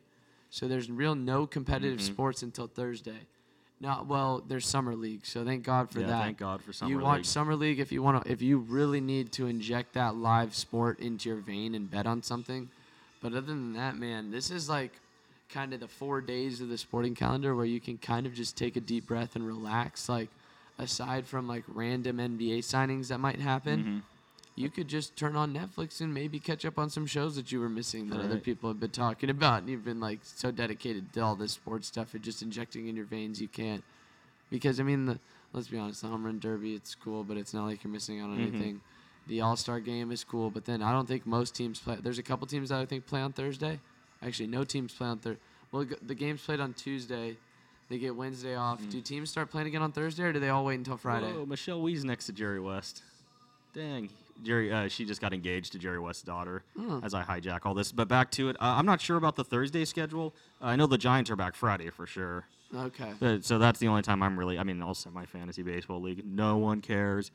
So 0.55 0.69
there's 0.69 0.89
real 0.89 1.15
no 1.15 1.45
competitive 1.45 1.99
Mm-hmm. 1.99 2.13
sports 2.13 2.41
until 2.41 2.67
Thursday. 2.67 3.19
Not 3.81 4.07
well. 4.07 4.41
There's 4.47 4.65
summer 4.65 4.95
league, 4.95 5.25
so 5.25 5.43
thank 5.43 5.63
God 5.65 5.91
for 5.91 5.99
Yeah, 5.99 6.07
that. 6.07 6.23
thank 6.23 6.37
God 6.37 6.61
for 6.63 6.71
summer. 6.71 6.89
You 6.91 6.95
summer 6.95 7.03
watch 7.03 7.25
summer 7.25 7.55
league 7.57 7.79
if 7.81 7.91
you 7.91 8.01
want 8.01 8.23
to. 8.23 8.31
If 8.31 8.41
you 8.41 8.59
really 8.59 9.01
need 9.01 9.33
to 9.33 9.47
inject 9.47 9.95
that 9.95 10.15
live 10.15 10.55
sport 10.55 11.01
into 11.01 11.27
your 11.27 11.39
vein 11.39 11.75
and 11.75 11.91
bet 11.91 12.07
on 12.07 12.23
something, 12.23 12.69
but 13.21 13.33
other 13.33 13.41
than 13.41 13.73
that, 13.73 13.97
man, 13.97 14.31
this 14.31 14.49
is 14.49 14.69
like 14.69 14.93
kind 15.49 15.73
of 15.73 15.81
the 15.81 15.89
four 15.89 16.21
days 16.21 16.61
of 16.61 16.69
the 16.69 16.77
sporting 16.77 17.15
calendar 17.15 17.53
where 17.53 17.65
you 17.65 17.81
can 17.81 17.97
kind 17.97 18.25
of 18.25 18.33
just 18.33 18.55
take 18.55 18.77
a 18.77 18.79
deep 18.81 19.07
breath 19.07 19.35
and 19.35 19.45
relax. 19.45 20.07
Like, 20.07 20.29
aside 20.79 21.25
from 21.25 21.45
like 21.45 21.63
random 21.67 22.17
NBA 22.17 22.59
signings 22.59 23.09
that 23.09 23.19
might 23.19 23.41
happen, 23.41 23.79
Mm-hmm. 23.81 23.97
You 24.57 24.69
could 24.69 24.87
just 24.87 25.17
turn 25.17 25.35
on 25.35 25.53
Netflix 25.53 25.99
and 25.99 26.13
maybe 26.13 26.39
catch 26.39 26.63
up 26.65 26.79
on 26.79 26.89
some 26.89 27.05
shows 27.05 27.35
that 27.35 27.51
you 27.51 27.59
were 27.59 27.67
missing 27.67 28.09
that 28.09 28.21
other 28.21 28.37
people 28.37 28.69
have 28.69 28.79
been 28.79 28.89
talking 28.91 29.29
about. 29.29 29.59
And 29.61 29.69
you've 29.69 29.83
been 29.83 29.99
like 29.99 30.19
so 30.23 30.49
dedicated 30.49 31.11
to 31.13 31.19
all 31.19 31.35
this 31.35 31.51
sports 31.51 31.87
stuff 31.87 32.13
and 32.13 32.23
just 32.23 32.41
injecting 32.41 32.87
in 32.87 32.95
your 32.95 33.03
veins, 33.05 33.41
you 33.41 33.49
can't. 33.49 33.83
Because 34.49 34.79
I 34.79 34.83
mean, 34.83 35.07
the, 35.07 35.19
let's 35.51 35.67
be 35.67 35.77
honest, 35.77 36.03
the 36.03 36.07
home 36.07 36.23
run 36.25 36.39
derby, 36.39 36.73
it's 36.73 36.95
cool, 36.95 37.25
but 37.25 37.35
it's 37.35 37.53
not 37.53 37.65
like 37.65 37.83
you're 37.83 37.91
missing 37.91 38.21
out 38.21 38.29
on 38.29 38.37
Mm-hmm. 38.37 38.55
anything. 38.55 38.81
The 39.27 39.41
All 39.41 39.55
Star 39.57 39.79
game 39.81 40.11
is 40.11 40.23
cool, 40.23 40.49
but 40.51 40.65
then 40.65 40.81
I 40.83 40.91
don't 40.93 41.07
think 41.07 41.25
most 41.25 41.55
teams 41.55 41.79
play. 41.79 41.97
There's 42.01 42.19
a 42.19 42.23
couple 42.23 42.45
teams 42.47 42.69
that 42.69 42.79
I 42.79 42.85
think 42.85 43.07
play 43.07 43.21
on 43.21 43.33
Thursday. 43.33 43.79
Actually, 44.21 44.47
no 44.47 44.63
teams 44.63 44.93
play 44.93 45.07
on 45.07 45.17
Thursday. 45.17 45.41
Well, 45.71 45.85
the 46.05 46.13
game's 46.15 46.41
played 46.41 46.59
on 46.61 46.73
Tuesday. 46.73 47.35
They 47.89 47.97
get 47.97 48.15
Wednesday 48.15 48.55
off. 48.55 48.79
Mm-hmm. 48.79 48.89
Do 48.91 49.01
teams 49.01 49.29
start 49.31 49.49
playing 49.51 49.67
again 49.67 49.81
on 49.81 49.91
Thursday, 49.91 50.23
or 50.23 50.31
do 50.31 50.39
they 50.39 50.49
all 50.49 50.63
wait 50.63 50.75
until 50.75 50.95
Friday? 50.95 51.33
Whoa, 51.33 51.45
Michelle 51.45 51.81
Wie's 51.81 52.05
next 52.05 52.27
to 52.27 52.33
Jerry 52.33 52.59
West. 52.59 53.01
Dang. 53.73 54.09
Jerry, 54.43 54.71
uh, 54.71 54.87
she 54.87 55.05
just 55.05 55.21
got 55.21 55.33
engaged 55.33 55.71
to 55.73 55.79
Jerry 55.79 55.99
West's 55.99 56.23
daughter. 56.23 56.63
Hmm. 56.77 56.99
As 57.03 57.13
I 57.13 57.23
hijack 57.23 57.61
all 57.63 57.73
this, 57.73 57.91
but 57.91 58.07
back 58.07 58.31
to 58.31 58.49
it. 58.49 58.55
Uh, 58.57 58.75
I'm 58.77 58.85
not 58.85 59.01
sure 59.01 59.17
about 59.17 59.35
the 59.35 59.43
Thursday 59.43 59.85
schedule. 59.85 60.35
Uh, 60.61 60.65
I 60.67 60.75
know 60.75 60.87
the 60.87 60.97
Giants 60.97 61.29
are 61.31 61.35
back 61.35 61.55
Friday 61.55 61.89
for 61.89 62.05
sure. 62.05 62.45
Okay. 62.75 63.13
But, 63.19 63.45
so 63.45 63.59
that's 63.59 63.79
the 63.79 63.87
only 63.87 64.01
time 64.01 64.21
I'm 64.21 64.37
really. 64.37 64.57
I 64.57 64.63
mean, 64.63 64.81
also 64.81 65.09
my 65.09 65.25
fantasy 65.25 65.63
baseball 65.63 66.01
league. 66.01 66.25
No 66.25 66.57
one 66.57 66.81
cares. 66.81 67.31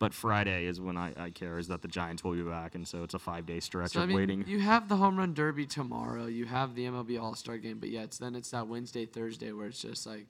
But 0.00 0.14
Friday 0.14 0.66
is 0.66 0.80
when 0.80 0.96
I, 0.96 1.12
I 1.16 1.30
care 1.30 1.58
is 1.58 1.66
that 1.68 1.82
the 1.82 1.88
Giants 1.88 2.22
will 2.22 2.34
be 2.34 2.42
back, 2.42 2.76
and 2.76 2.86
so 2.86 3.02
it's 3.02 3.14
a 3.14 3.18
five 3.18 3.46
day 3.46 3.58
stretch 3.58 3.92
So 3.92 4.00
I 4.00 4.02
of 4.04 4.08
mean, 4.10 4.16
waiting. 4.18 4.44
you 4.46 4.60
have 4.60 4.88
the 4.88 4.94
home 4.96 5.16
run 5.16 5.34
derby 5.34 5.66
tomorrow. 5.66 6.26
You 6.26 6.44
have 6.44 6.76
the 6.76 6.84
MLB 6.86 7.20
All 7.20 7.34
Star 7.34 7.58
game, 7.58 7.78
but 7.80 7.88
yeah, 7.88 8.02
it's 8.02 8.16
then 8.18 8.36
it's 8.36 8.50
that 8.52 8.68
Wednesday 8.68 9.06
Thursday 9.06 9.50
where 9.50 9.66
it's 9.66 9.82
just 9.82 10.06
like 10.06 10.26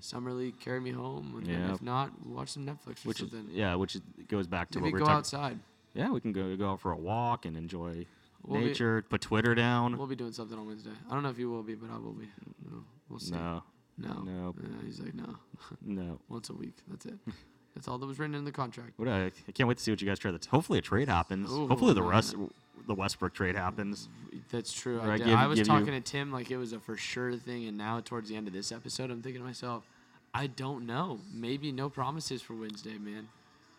summer 0.00 0.32
league, 0.32 0.58
carry 0.58 0.80
me 0.80 0.90
home, 0.90 1.34
and 1.36 1.46
Mm-hmm. 1.46 1.52
Yeah. 1.68 1.74
if 1.74 1.82
not, 1.82 2.10
watch 2.26 2.48
some 2.50 2.66
Netflix 2.66 3.04
or 3.04 3.08
which 3.08 3.20
is 3.20 3.30
something. 3.30 3.48
yeah, 3.52 3.76
which 3.76 3.96
goes 4.26 4.46
back 4.48 4.70
to 4.72 4.80
Maybe 4.80 4.92
what 4.92 4.94
we 4.94 4.98
go 5.00 5.04
were 5.04 5.06
talking. 5.06 5.18
outside. 5.18 5.58
Yeah, 5.94 6.10
we 6.10 6.20
can 6.20 6.32
go 6.32 6.56
go 6.56 6.70
out 6.72 6.80
for 6.80 6.90
a 6.90 6.96
walk 6.96 7.44
and 7.46 7.56
enjoy 7.56 8.06
We'll 8.44 8.60
be- 8.60 8.66
nature. 8.68 9.02
put 9.08 9.20
Twitter 9.20 9.54
down. 9.54 9.96
We'll 9.98 10.08
be 10.08 10.16
doing 10.16 10.32
something 10.32 10.58
on 10.58 10.66
Wednesday. 10.66 10.90
I 11.08 11.14
don't 11.14 11.22
know 11.22 11.28
if 11.30 11.38
you 11.38 11.48
will 11.48 11.62
be, 11.62 11.74
but 11.76 11.90
I 11.92 11.98
will 11.98 12.12
be. 12.12 12.28
No, 12.68 12.82
we'll 13.08 13.20
see. 13.20 13.32
no, 13.34 13.62
No. 13.98 14.22
Nope. 14.24 14.56
Yeah, 14.62 14.68
he's 14.84 14.98
like, 14.98 15.14
no. 15.14 15.36
no. 15.80 16.18
Once 16.28 16.50
a 16.50 16.54
week. 16.54 16.74
That's 16.88 17.06
it. 17.06 17.14
That's 17.74 17.88
all 17.88 17.98
that 17.98 18.06
was 18.06 18.18
written 18.18 18.34
in 18.34 18.44
the 18.44 18.52
contract. 18.52 18.90
What 18.96 19.08
I, 19.08 19.26
I 19.48 19.52
can't 19.52 19.68
wait 19.68 19.78
to 19.78 19.82
see 19.82 19.90
what 19.90 20.00
you 20.02 20.08
guys 20.08 20.18
try. 20.18 20.30
That's 20.30 20.46
hopefully 20.46 20.78
a 20.78 20.82
trade 20.82 21.08
happens. 21.08 21.50
Ooh, 21.50 21.66
hopefully 21.68 21.94
the 21.94 22.00
man. 22.02 22.10
rest 22.10 22.34
the 22.86 22.94
Westbrook 22.94 23.32
trade 23.32 23.54
happens. 23.56 24.08
That's 24.50 24.72
true. 24.72 25.00
I 25.00 25.12
I, 25.12 25.18
give- 25.18 25.28
I 25.28 25.46
was 25.46 25.58
give 25.58 25.68
you- 25.68 25.72
talking 25.72 25.92
to 25.92 26.00
Tim 26.00 26.32
like 26.32 26.50
it 26.50 26.56
was 26.56 26.72
a 26.72 26.80
for 26.80 26.96
sure 26.96 27.34
thing, 27.36 27.66
and 27.66 27.78
now 27.78 28.00
towards 28.00 28.28
the 28.28 28.36
end 28.36 28.46
of 28.48 28.52
this 28.52 28.72
episode, 28.72 29.10
I'm 29.10 29.22
thinking 29.22 29.40
to 29.40 29.46
myself, 29.46 29.84
I 30.34 30.48
don't 30.48 30.84
know. 30.86 31.20
Maybe 31.32 31.70
no 31.72 31.88
promises 31.88 32.42
for 32.42 32.54
Wednesday, 32.54 32.98
man. 32.98 33.28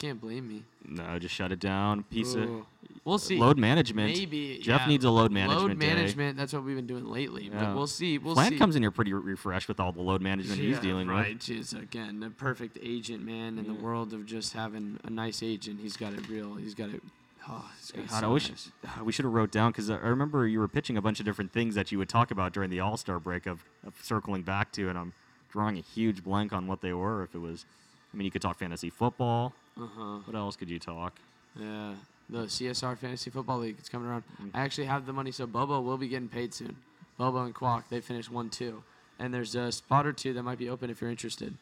Can't 0.04 0.20
blame 0.20 0.49
me. 0.49 0.64
No, 0.86 1.18
just 1.18 1.34
shut 1.34 1.54
it 1.54 1.62
down. 1.62 2.04
Piece 2.04 2.36
Ooh. 2.36 2.43
of 2.43 2.66
We'll 3.06 3.18
see. 3.18 3.38
load 3.38 3.58
management. 3.58 4.14
Maybe 4.18 4.60
Jeff 4.62 4.82
yeah, 4.82 4.88
needs 4.88 5.06
a 5.06 5.10
load 5.10 5.32
management. 5.32 5.62
Load 5.62 5.80
day. 5.80 5.88
management. 5.88 6.36
That's 6.38 6.51
what 6.51 6.66
we've 6.66 6.76
been 6.76 6.88
doing 6.88 7.06
lately. 7.06 7.45
Yeah. 7.45 7.64
But 7.68 7.76
we'll 7.76 7.88
see. 7.88 8.18
We'll 8.18 8.34
Flan 8.34 8.51
see. 8.51 8.58
comes 8.58 8.76
in 8.76 8.84
here 8.84 8.91
pretty 8.91 9.14
re- 9.14 9.22
refreshed 9.32 9.70
with 9.70 9.80
all 9.80 9.93
the 9.93 10.01
load 10.01 10.22
management 10.22 10.60
he's 10.60 10.76
Yeah, 10.76 10.82
dealing 10.82 11.08
right. 11.08 11.36
with. 11.36 11.43
Just 11.45 11.72
again, 11.72 12.20
the 12.20 12.32
perfect 12.32 12.78
agent, 12.84 13.24
man, 13.24 13.58
in 13.58 13.66
the 13.66 13.74
world 13.74 14.12
of 14.12 14.26
just 14.26 14.51
having 14.51 14.99
a 15.06 15.10
nice 15.10 15.41
agent. 15.41 15.80
He's 15.80 15.95
got 15.95 16.12
it 16.12 16.28
real. 16.28 16.56
He's 16.56 16.76
got 16.76 16.89
it. 16.89 17.01
Oh, 17.47 17.72
he's 17.80 17.91
God, 17.91 18.10
so 18.10 18.26
I 18.26 18.28
wish 18.28 18.49
nice. 18.49 18.72
Uh, 18.86 19.06
we 19.06 19.14
should 19.14 19.24
have 19.24 19.34
wrote 19.34 19.51
down 19.51 19.72
because 19.72 19.89
uh, 19.89 19.93
I 20.04 20.08
remember 20.08 20.45
you 20.49 20.60
were 20.60 20.68
pitching 20.68 20.97
a 20.97 21.01
bunch 21.01 21.22
of 21.22 21.26
different 21.26 21.54
things 21.54 21.76
that 21.76 21.93
you 21.93 21.97
would 21.97 22.10
talk 22.10 22.30
about 22.30 22.51
during 22.51 22.70
the 22.70 22.82
All 22.82 22.97
Star 22.97 23.20
break 23.20 23.45
of, 23.45 23.64
of 23.88 23.93
circling 24.01 24.41
back 24.41 24.74
to, 24.74 24.89
and 24.89 24.97
I'm 24.97 25.14
drawing 25.49 25.78
a 25.78 25.82
huge 25.82 26.26
blank 26.26 26.51
on 26.51 26.68
what 26.68 26.82
they 26.82 26.91
were. 26.91 27.24
If 27.24 27.36
it 27.36 27.39
was, 27.39 27.66
I 28.14 28.18
mean, 28.18 28.26
you 28.26 28.32
could 28.32 28.41
talk 28.41 28.60
fantasy 28.60 28.89
football. 28.89 29.54
Uh 29.80 29.88
huh. 29.97 30.17
What 30.26 30.36
else 30.36 30.55
could 30.55 30.69
you 30.69 30.80
talk? 30.80 31.13
Yeah, 31.59 31.93
the 32.30 32.39
CSR 32.45 32.97
Fantasy 32.97 33.30
Football 33.30 33.59
League. 33.59 33.76
It's 33.80 33.89
coming 33.89 34.07
around. 34.09 34.24
Mm. 34.41 34.51
I 34.53 34.61
actually 34.61 34.86
have 34.86 35.05
the 35.05 35.13
money, 35.13 35.32
so 35.32 35.45
Bobo 35.45 35.82
will 35.82 35.97
be 35.97 36.07
getting 36.07 36.30
paid 36.30 36.53
soon. 36.53 36.76
Bobo 37.17 37.43
and 37.45 37.53
Quack, 37.53 37.89
they 37.89 38.01
finished 38.01 38.32
one 38.32 38.49
two, 38.49 38.84
and 39.19 39.34
there's 39.34 39.55
a 39.55 39.71
spot 39.71 40.05
or 40.07 40.13
two 40.13 40.34
that 40.34 40.43
might 40.43 40.57
be 40.57 40.69
open 40.69 40.89
if 40.89 41.01
you're 41.01 41.09
interested. 41.11 41.53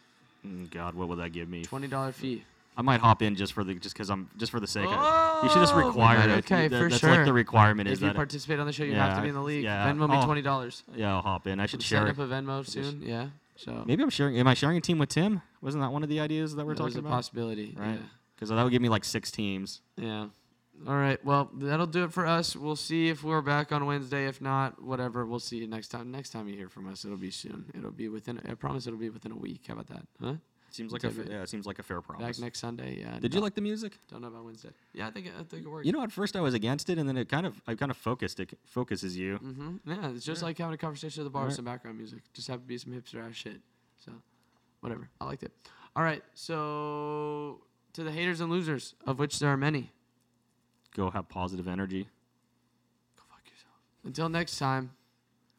Mm, 0.45 0.71
God, 0.71 0.95
what 0.95 1.07
would 1.09 1.19
that 1.19 1.31
give 1.33 1.49
me? 1.49 1.63
Twenty 1.63 1.87
dollar 1.87 2.11
fee. 2.11 2.43
I 2.77 2.81
might 2.81 3.01
hop 3.01 3.21
in 3.21 3.35
just 3.35 3.51
for 3.51 3.63
the 3.65 3.73
just 3.75 3.93
because 3.95 4.09
I'm 4.09 4.29
just 4.37 4.51
for 4.51 4.59
the 4.61 4.67
sake. 4.67 4.85
of 4.87 4.91
it. 4.93 5.43
You 5.43 5.49
should 5.49 5.59
just 5.61 5.73
Oh, 5.73 5.85
require 5.85 6.29
it. 6.29 6.45
okay, 6.45 6.67
That- 6.69 6.77
for 6.81 6.89
that's 6.89 7.01
sure. 7.01 7.09
like 7.11 7.25
the 7.25 7.33
requirement 7.33 7.89
If 7.89 7.93
is 7.95 7.99
that 7.99 8.07
you 8.07 8.13
participate 8.13 8.59
on 8.59 8.65
the 8.65 8.71
show, 8.73 8.83
you 8.85 8.95
have 8.95 9.17
to 9.17 9.21
be 9.21 9.27
in 9.27 9.35
the 9.35 9.41
league. 9.41 9.63
yeah. 9.65 9.91
Venmo 9.91 10.09
me 10.09 10.15
Oh. 10.17 10.25
twenty 10.25 10.41
dollars. 10.41 10.83
yeah, 10.95 11.13
I'll 11.15 11.21
hop 11.21 11.47
in. 11.47 11.59
I 11.59 11.65
should 11.65 11.81
Set 11.81 11.87
share. 11.89 12.07
up 12.07 12.17
a 12.17 12.27
Venmo 12.27 12.65
soon. 12.65 13.01
Yeah. 13.03 13.27
So 13.57 13.83
Maybe 13.85 14.01
I'm 14.01 14.09
sharing. 14.09 14.37
Am 14.37 14.47
I 14.47 14.53
sharing 14.53 14.77
a 14.77 14.81
team 14.81 14.97
with 14.99 15.09
Tim? 15.09 15.41
Wasn't 15.61 15.81
that 15.83 15.91
one 15.91 16.03
of 16.03 16.09
the 16.09 16.19
ideas 16.19 16.55
that 16.55 16.65
we're 16.65 16.75
that 16.75 16.83
was 16.83 16.93
talking 16.93 17.05
a 17.05 17.07
about? 17.07 17.17
possibility. 17.17 17.75
Right. 17.77 17.99
Because 18.35 18.49
that 18.49 18.61
would 18.63 18.71
give 18.71 18.81
me 18.81 18.89
like 18.89 19.03
six 19.05 19.29
teams. 19.31 19.81
Yeah. 19.97 20.27
Yeah. 20.83 20.89
All 20.89 20.95
right. 20.95 21.23
Well, 21.23 21.51
that'll 21.53 21.85
do 21.85 22.05
it 22.05 22.11
for 22.13 22.25
us. 22.25 22.55
We'll 22.55 22.75
see 22.75 23.09
if 23.09 23.23
we're 23.23 23.41
back 23.41 23.71
on 23.71 23.85
Wednesday. 23.85 24.25
If 24.27 24.41
not, 24.41 24.81
whatever. 24.81 25.25
We'll 25.27 25.37
see 25.39 25.57
you 25.57 25.67
next 25.67 25.89
time. 25.89 26.09
Next 26.11 26.31
time 26.31 26.47
you 26.47 26.55
hear 26.55 26.69
from 26.69 26.87
us, 26.87 27.05
it'll 27.05 27.17
be 27.17 27.29
soon. 27.29 27.65
It'll 27.77 27.91
be 27.91 28.07
within. 28.09 28.41
I 28.49 28.55
promise 28.55 28.87
it'll 28.87 28.97
be 28.97 29.09
within 29.11 29.31
a 29.31 29.37
week. 29.37 29.61
How 29.67 29.73
about 29.73 29.87
that? 29.87 30.07
Huh? 30.19 30.33
Seems 30.71 30.91
like 30.93 31.03
a 31.03 31.11
fa- 31.11 31.21
it. 31.23 31.29
yeah. 31.29 31.45
Seems 31.45 31.67
like 31.67 31.77
a 31.79 31.83
fair 31.83 32.01
promise. 32.01 32.37
Back 32.37 32.43
next 32.43 32.59
Sunday. 32.59 32.97
Yeah. 33.01 33.19
Did 33.19 33.35
you 33.35 33.41
like 33.41 33.53
the 33.53 33.61
music? 33.61 33.99
Don't 34.09 34.21
know 34.21 34.29
about 34.29 34.45
Wednesday. 34.45 34.69
Yeah, 34.93 35.07
I 35.07 35.11
think 35.11 35.27
it- 35.27 35.33
I 35.39 35.43
think 35.43 35.65
it 35.65 35.69
worked. 35.69 35.85
You 35.85 35.91
know, 35.91 36.01
at 36.01 36.11
first 36.13 36.35
I 36.35 36.41
was 36.41 36.53
against 36.55 36.89
it, 36.89 36.97
and 36.97 37.07
then 37.07 37.17
it 37.17 37.29
kind 37.29 37.45
of 37.45 37.61
I 37.67 37.75
kind 37.75 37.91
of 37.91 37.97
focused. 37.97 38.39
It 38.39 38.57
focuses 38.65 39.15
you. 39.17 39.35
hmm 39.35 39.75
Yeah, 39.85 40.09
it's 40.11 40.25
just 40.25 40.41
like 40.41 40.57
having 40.57 40.73
a 40.73 40.77
conversation 40.77 41.21
at 41.21 41.25
the 41.25 41.29
bar 41.29 41.43
with 41.43 41.51
Right. 41.51 41.55
some 41.57 41.65
background 41.65 41.97
music. 41.97 42.21
Just 42.33 42.47
have 42.47 42.61
to 42.61 42.65
be 42.65 42.77
some 42.79 42.93
hipster 42.93 43.23
ass 43.27 43.35
shit. 43.35 43.59
So, 44.03 44.13
whatever. 44.81 45.09
I 45.19 45.25
liked 45.25 45.41
it. 45.43 45.51
All 45.95 46.03
right. 46.03 46.23
So, 46.33 47.61
to 47.93 48.03
the 48.03 48.11
haters 48.11 48.41
and 48.41 48.51
losers, 48.51 48.93
of 49.07 49.17
which 49.19 49.39
there 49.39 49.49
are 49.49 49.57
many, 49.57 49.91
Go 50.93 51.09
have 51.09 51.29
positive 51.29 51.67
energy. 51.69 52.09
go 53.15 53.23
fuck 53.29 53.41
yourself. 53.49 53.75
Until 54.03 54.27
next 54.29 54.57
time. 54.59 54.91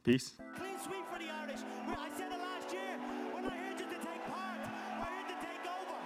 Peace. 0.04 0.34
Clean 0.56 0.78
sweep 0.78 1.06
for 1.10 1.18
the 1.18 1.30
Irish. 1.30 1.60
Well, 1.86 1.96
I 1.98 2.10
said 2.16 2.30
it 2.32 2.38
last 2.38 2.70
year 2.72 2.98
when 3.32 3.46
I 3.46 3.56
heard 3.56 3.80
you 3.80 3.86
to 3.86 3.94
take 3.94 4.26
part. 4.26 4.68
I 5.00 5.04
heard 5.06 5.28
to 5.28 5.34
take 5.40 5.64
over. 5.66 5.96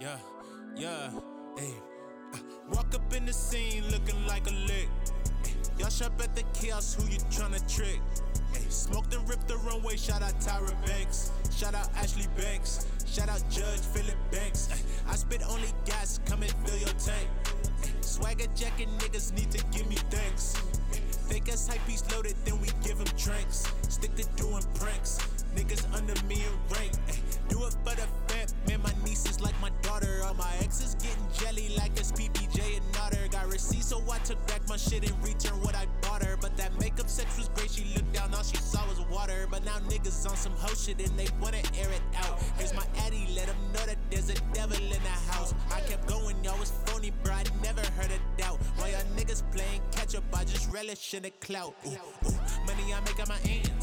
Yeah, 0.00 0.16
yeah, 0.76 1.10
hey. 1.58 1.74
Uh, 2.32 2.38
walk 2.70 2.94
up 2.94 3.12
in 3.12 3.26
the 3.26 3.32
scene 3.32 3.84
looking 3.90 4.24
like 4.26 4.46
a 4.46 4.52
lick. 4.54 4.88
Y'all 5.78 5.90
shop 5.90 6.12
at 6.22 6.34
the 6.36 6.42
kiosk, 6.54 7.00
who 7.00 7.08
you 7.10 7.18
tryna 7.30 7.60
trick? 7.74 8.00
Smoked 8.68 9.14
and 9.14 9.28
ripped 9.28 9.48
the 9.48 9.56
runway, 9.58 9.96
shout 9.96 10.22
out 10.22 10.38
Tyra 10.40 10.74
Banks. 10.86 11.32
Shout 11.54 11.74
out 11.74 11.88
Ashley 11.96 12.26
Banks. 12.36 12.86
Shout 13.06 13.28
out 13.28 13.42
Judge 13.50 13.80
Philip 13.80 14.16
Banks. 14.30 14.68
I 15.08 15.16
spit 15.16 15.42
only 15.48 15.68
gas, 15.84 16.20
come 16.26 16.42
and 16.42 16.52
fill 16.66 16.78
your 16.78 16.88
tank. 16.98 17.28
Swagger 18.00 18.46
jacking 18.54 18.88
niggas 18.98 19.32
need 19.32 19.50
to 19.52 19.64
give 19.72 19.88
me 19.88 19.96
thanks. 20.10 20.56
Fake 21.28 21.48
ass 21.48 21.68
hype 21.68 21.84
piece 21.86 22.04
loaded, 22.12 22.34
then 22.44 22.60
we 22.60 22.68
give 22.82 22.98
him 22.98 23.06
drinks. 23.16 23.70
Stick 23.88 24.14
to 24.16 24.24
doing 24.36 24.62
pranks. 24.74 25.18
Niggas 25.54 25.84
under 25.94 26.14
me 26.24 26.36
in 26.36 26.74
rank. 26.74 26.92
Do 27.48 27.64
it 27.66 27.74
for 27.84 27.94
the 27.96 28.06
man. 28.68 28.82
My 28.82 28.92
niece 29.04 29.26
is 29.28 29.40
like 29.40 29.58
my 29.60 29.70
daughter. 29.82 30.20
All 30.24 30.34
my 30.34 30.52
exes 30.62 30.94
getting 30.96 31.26
jelly 31.38 31.74
like 31.76 31.92
it's 31.98 32.12
PPJ 32.12 32.76
and 32.76 32.96
Otter. 33.00 33.26
Got 33.30 33.50
receipts, 33.50 33.86
so 33.86 34.02
I 34.10 34.18
took 34.18 34.44
back 34.46 34.68
my 34.68 34.76
shit 34.76 35.08
and 35.08 35.24
returned 35.24 35.62
what 35.62 35.74
I 35.74 35.86
bought 36.02 36.22
her. 36.24 36.36
But 36.36 36.56
that 36.56 36.78
makeup 36.78 37.08
sex 37.08 37.36
was 37.38 37.48
great. 37.48 37.70
She 37.70 37.84
looked 37.94 38.12
down, 38.12 38.34
all 38.34 38.42
she 38.42 38.56
saw 38.56 38.86
was 38.88 39.00
water. 39.10 39.46
But 39.50 39.64
now 39.64 39.78
niggas 39.88 40.28
on 40.28 40.36
some 40.36 40.52
hoe 40.52 40.74
shit 40.74 41.00
and 41.00 41.18
they 41.18 41.28
wanna 41.40 41.62
air 41.78 41.90
it 41.90 42.02
out. 42.16 42.38
Here's 42.58 42.74
my 42.74 42.84
addy, 42.98 43.28
let 43.34 43.46
them 43.46 43.56
know 43.72 43.84
that 43.86 43.98
there's 44.10 44.30
a 44.30 44.36
devil 44.52 44.76
in 44.76 45.02
the 45.02 45.16
house. 45.32 45.54
I 45.72 45.80
kept 45.80 46.06
going, 46.06 46.36
y'all 46.44 46.58
was 46.58 46.72
phony, 46.86 47.12
bro. 47.22 47.34
I 47.34 47.44
never 47.62 47.82
heard 47.96 48.10
a 48.10 48.40
doubt. 48.40 48.58
While 48.76 48.90
y'all 48.90 49.08
niggas 49.16 49.42
playing 49.52 49.80
catch 49.92 50.14
up, 50.14 50.24
I 50.34 50.44
just 50.44 50.70
relish 50.72 51.14
in 51.14 51.22
the 51.22 51.30
clout. 51.30 51.74
Ooh, 51.86 51.90
ooh. 51.90 52.32
Money 52.66 52.92
I 52.92 53.00
make 53.00 53.18
on 53.20 53.28
my 53.28 53.38
ends. 53.48 53.77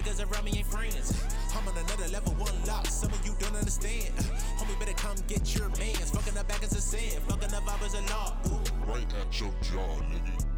Niggas 0.00 0.32
around 0.32 0.44
me 0.46 0.52
ain't 0.56 0.66
friends. 0.66 1.12
I'm 1.54 1.68
on 1.68 1.76
another 1.76 2.08
level, 2.08 2.32
one 2.36 2.54
lock. 2.66 2.86
Some 2.86 3.12
of 3.12 3.26
you 3.26 3.34
don't 3.38 3.54
understand. 3.54 4.14
Homie, 4.56 4.78
better 4.78 4.94
come 4.94 5.14
get 5.26 5.54
your 5.54 5.68
mans. 5.76 6.10
Fucking 6.10 6.38
up 6.38 6.48
back 6.48 6.62
is 6.62 6.72
a 6.72 6.80
sin. 6.80 7.20
Fucking 7.28 7.52
up 7.52 7.70
up 7.70 7.84
is 7.84 7.92
a 7.92 8.00
law. 8.10 8.34
Right 8.86 9.12
at 9.20 9.38
your 9.38 9.52
jaw, 9.60 10.00
nigga. 10.08 10.49